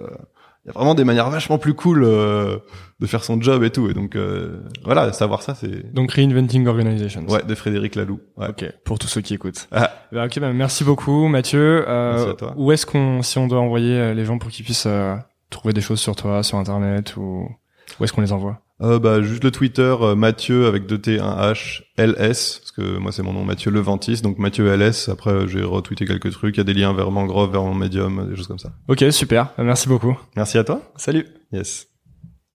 il 0.65 0.67
y 0.67 0.71
a 0.71 0.73
vraiment 0.73 0.95
des 0.95 1.03
manières 1.03 1.29
vachement 1.29 1.57
plus 1.57 1.73
cool 1.73 2.03
euh, 2.03 2.57
de 2.99 3.05
faire 3.05 3.23
son 3.23 3.41
job 3.41 3.63
et 3.63 3.69
tout. 3.69 3.89
Et 3.89 3.93
donc 3.93 4.15
euh, 4.15 4.61
voilà, 4.83 5.13
savoir 5.13 5.41
ça, 5.41 5.55
c'est 5.55 5.93
donc 5.93 6.11
reinventing 6.11 6.67
organizations. 6.67 7.25
Ouais, 7.27 7.43
de 7.43 7.55
Frédéric 7.55 7.95
Laloux. 7.95 8.19
Ouais. 8.35 8.49
Ok, 8.49 8.65
pour 8.83 8.99
tous 8.99 9.07
ceux 9.07 9.21
qui 9.21 9.33
écoutent. 9.33 9.67
Ah. 9.71 9.91
Bah, 10.11 10.25
ok, 10.25 10.39
bah, 10.39 10.53
merci 10.53 10.83
beaucoup, 10.83 11.27
Mathieu. 11.27 11.85
Euh, 11.87 12.13
merci 12.13 12.29
à 12.29 12.33
toi. 12.33 12.53
Où 12.57 12.71
est-ce 12.71 12.85
qu'on, 12.85 13.21
si 13.21 13.37
on 13.37 13.47
doit 13.47 13.59
envoyer 13.59 14.13
les 14.13 14.25
gens 14.25 14.37
pour 14.37 14.49
qu'ils 14.49 14.65
puissent 14.65 14.87
trouver 15.49 15.73
des 15.73 15.81
choses 15.81 15.99
sur 15.99 16.15
toi, 16.15 16.43
sur 16.43 16.57
internet, 16.57 17.15
ou 17.17 17.49
où 17.99 18.03
est-ce 18.03 18.11
qu'on 18.11 18.21
les 18.21 18.33
envoie? 18.33 18.61
Euh, 18.81 18.99
bah, 18.99 19.21
juste 19.21 19.43
le 19.43 19.51
Twitter 19.51 19.95
euh, 20.01 20.15
Mathieu 20.15 20.67
avec 20.67 20.85
2 20.85 20.97
T 20.99 21.19
1 21.19 21.51
H 21.51 21.81
LS 21.97 22.59
parce 22.59 22.71
que 22.75 22.97
moi 22.97 23.11
c'est 23.11 23.23
mon 23.23 23.33
nom 23.33 23.43
Mathieu 23.43 23.71
Leventis 23.71 24.21
donc 24.21 24.37
Mathieu 24.37 24.67
LS 24.75 25.09
après 25.09 25.31
euh, 25.31 25.47
j'ai 25.47 25.63
retweeté 25.63 26.05
quelques 26.05 26.31
trucs 26.31 26.57
il 26.57 26.59
y 26.59 26.61
a 26.61 26.63
des 26.63 26.75
liens 26.75 26.93
vers 26.93 27.09
Mangrove 27.09 27.51
vers 27.51 27.63
mon 27.63 27.73
Medium 27.73 28.29
des 28.29 28.35
choses 28.35 28.47
comme 28.47 28.59
ça. 28.59 28.73
OK, 28.87 29.03
super. 29.11 29.51
Merci 29.57 29.87
beaucoup. 29.87 30.17
Merci 30.35 30.59
à 30.59 30.63
toi. 30.63 30.81
Salut. 30.95 31.25
Yes. 31.51 31.87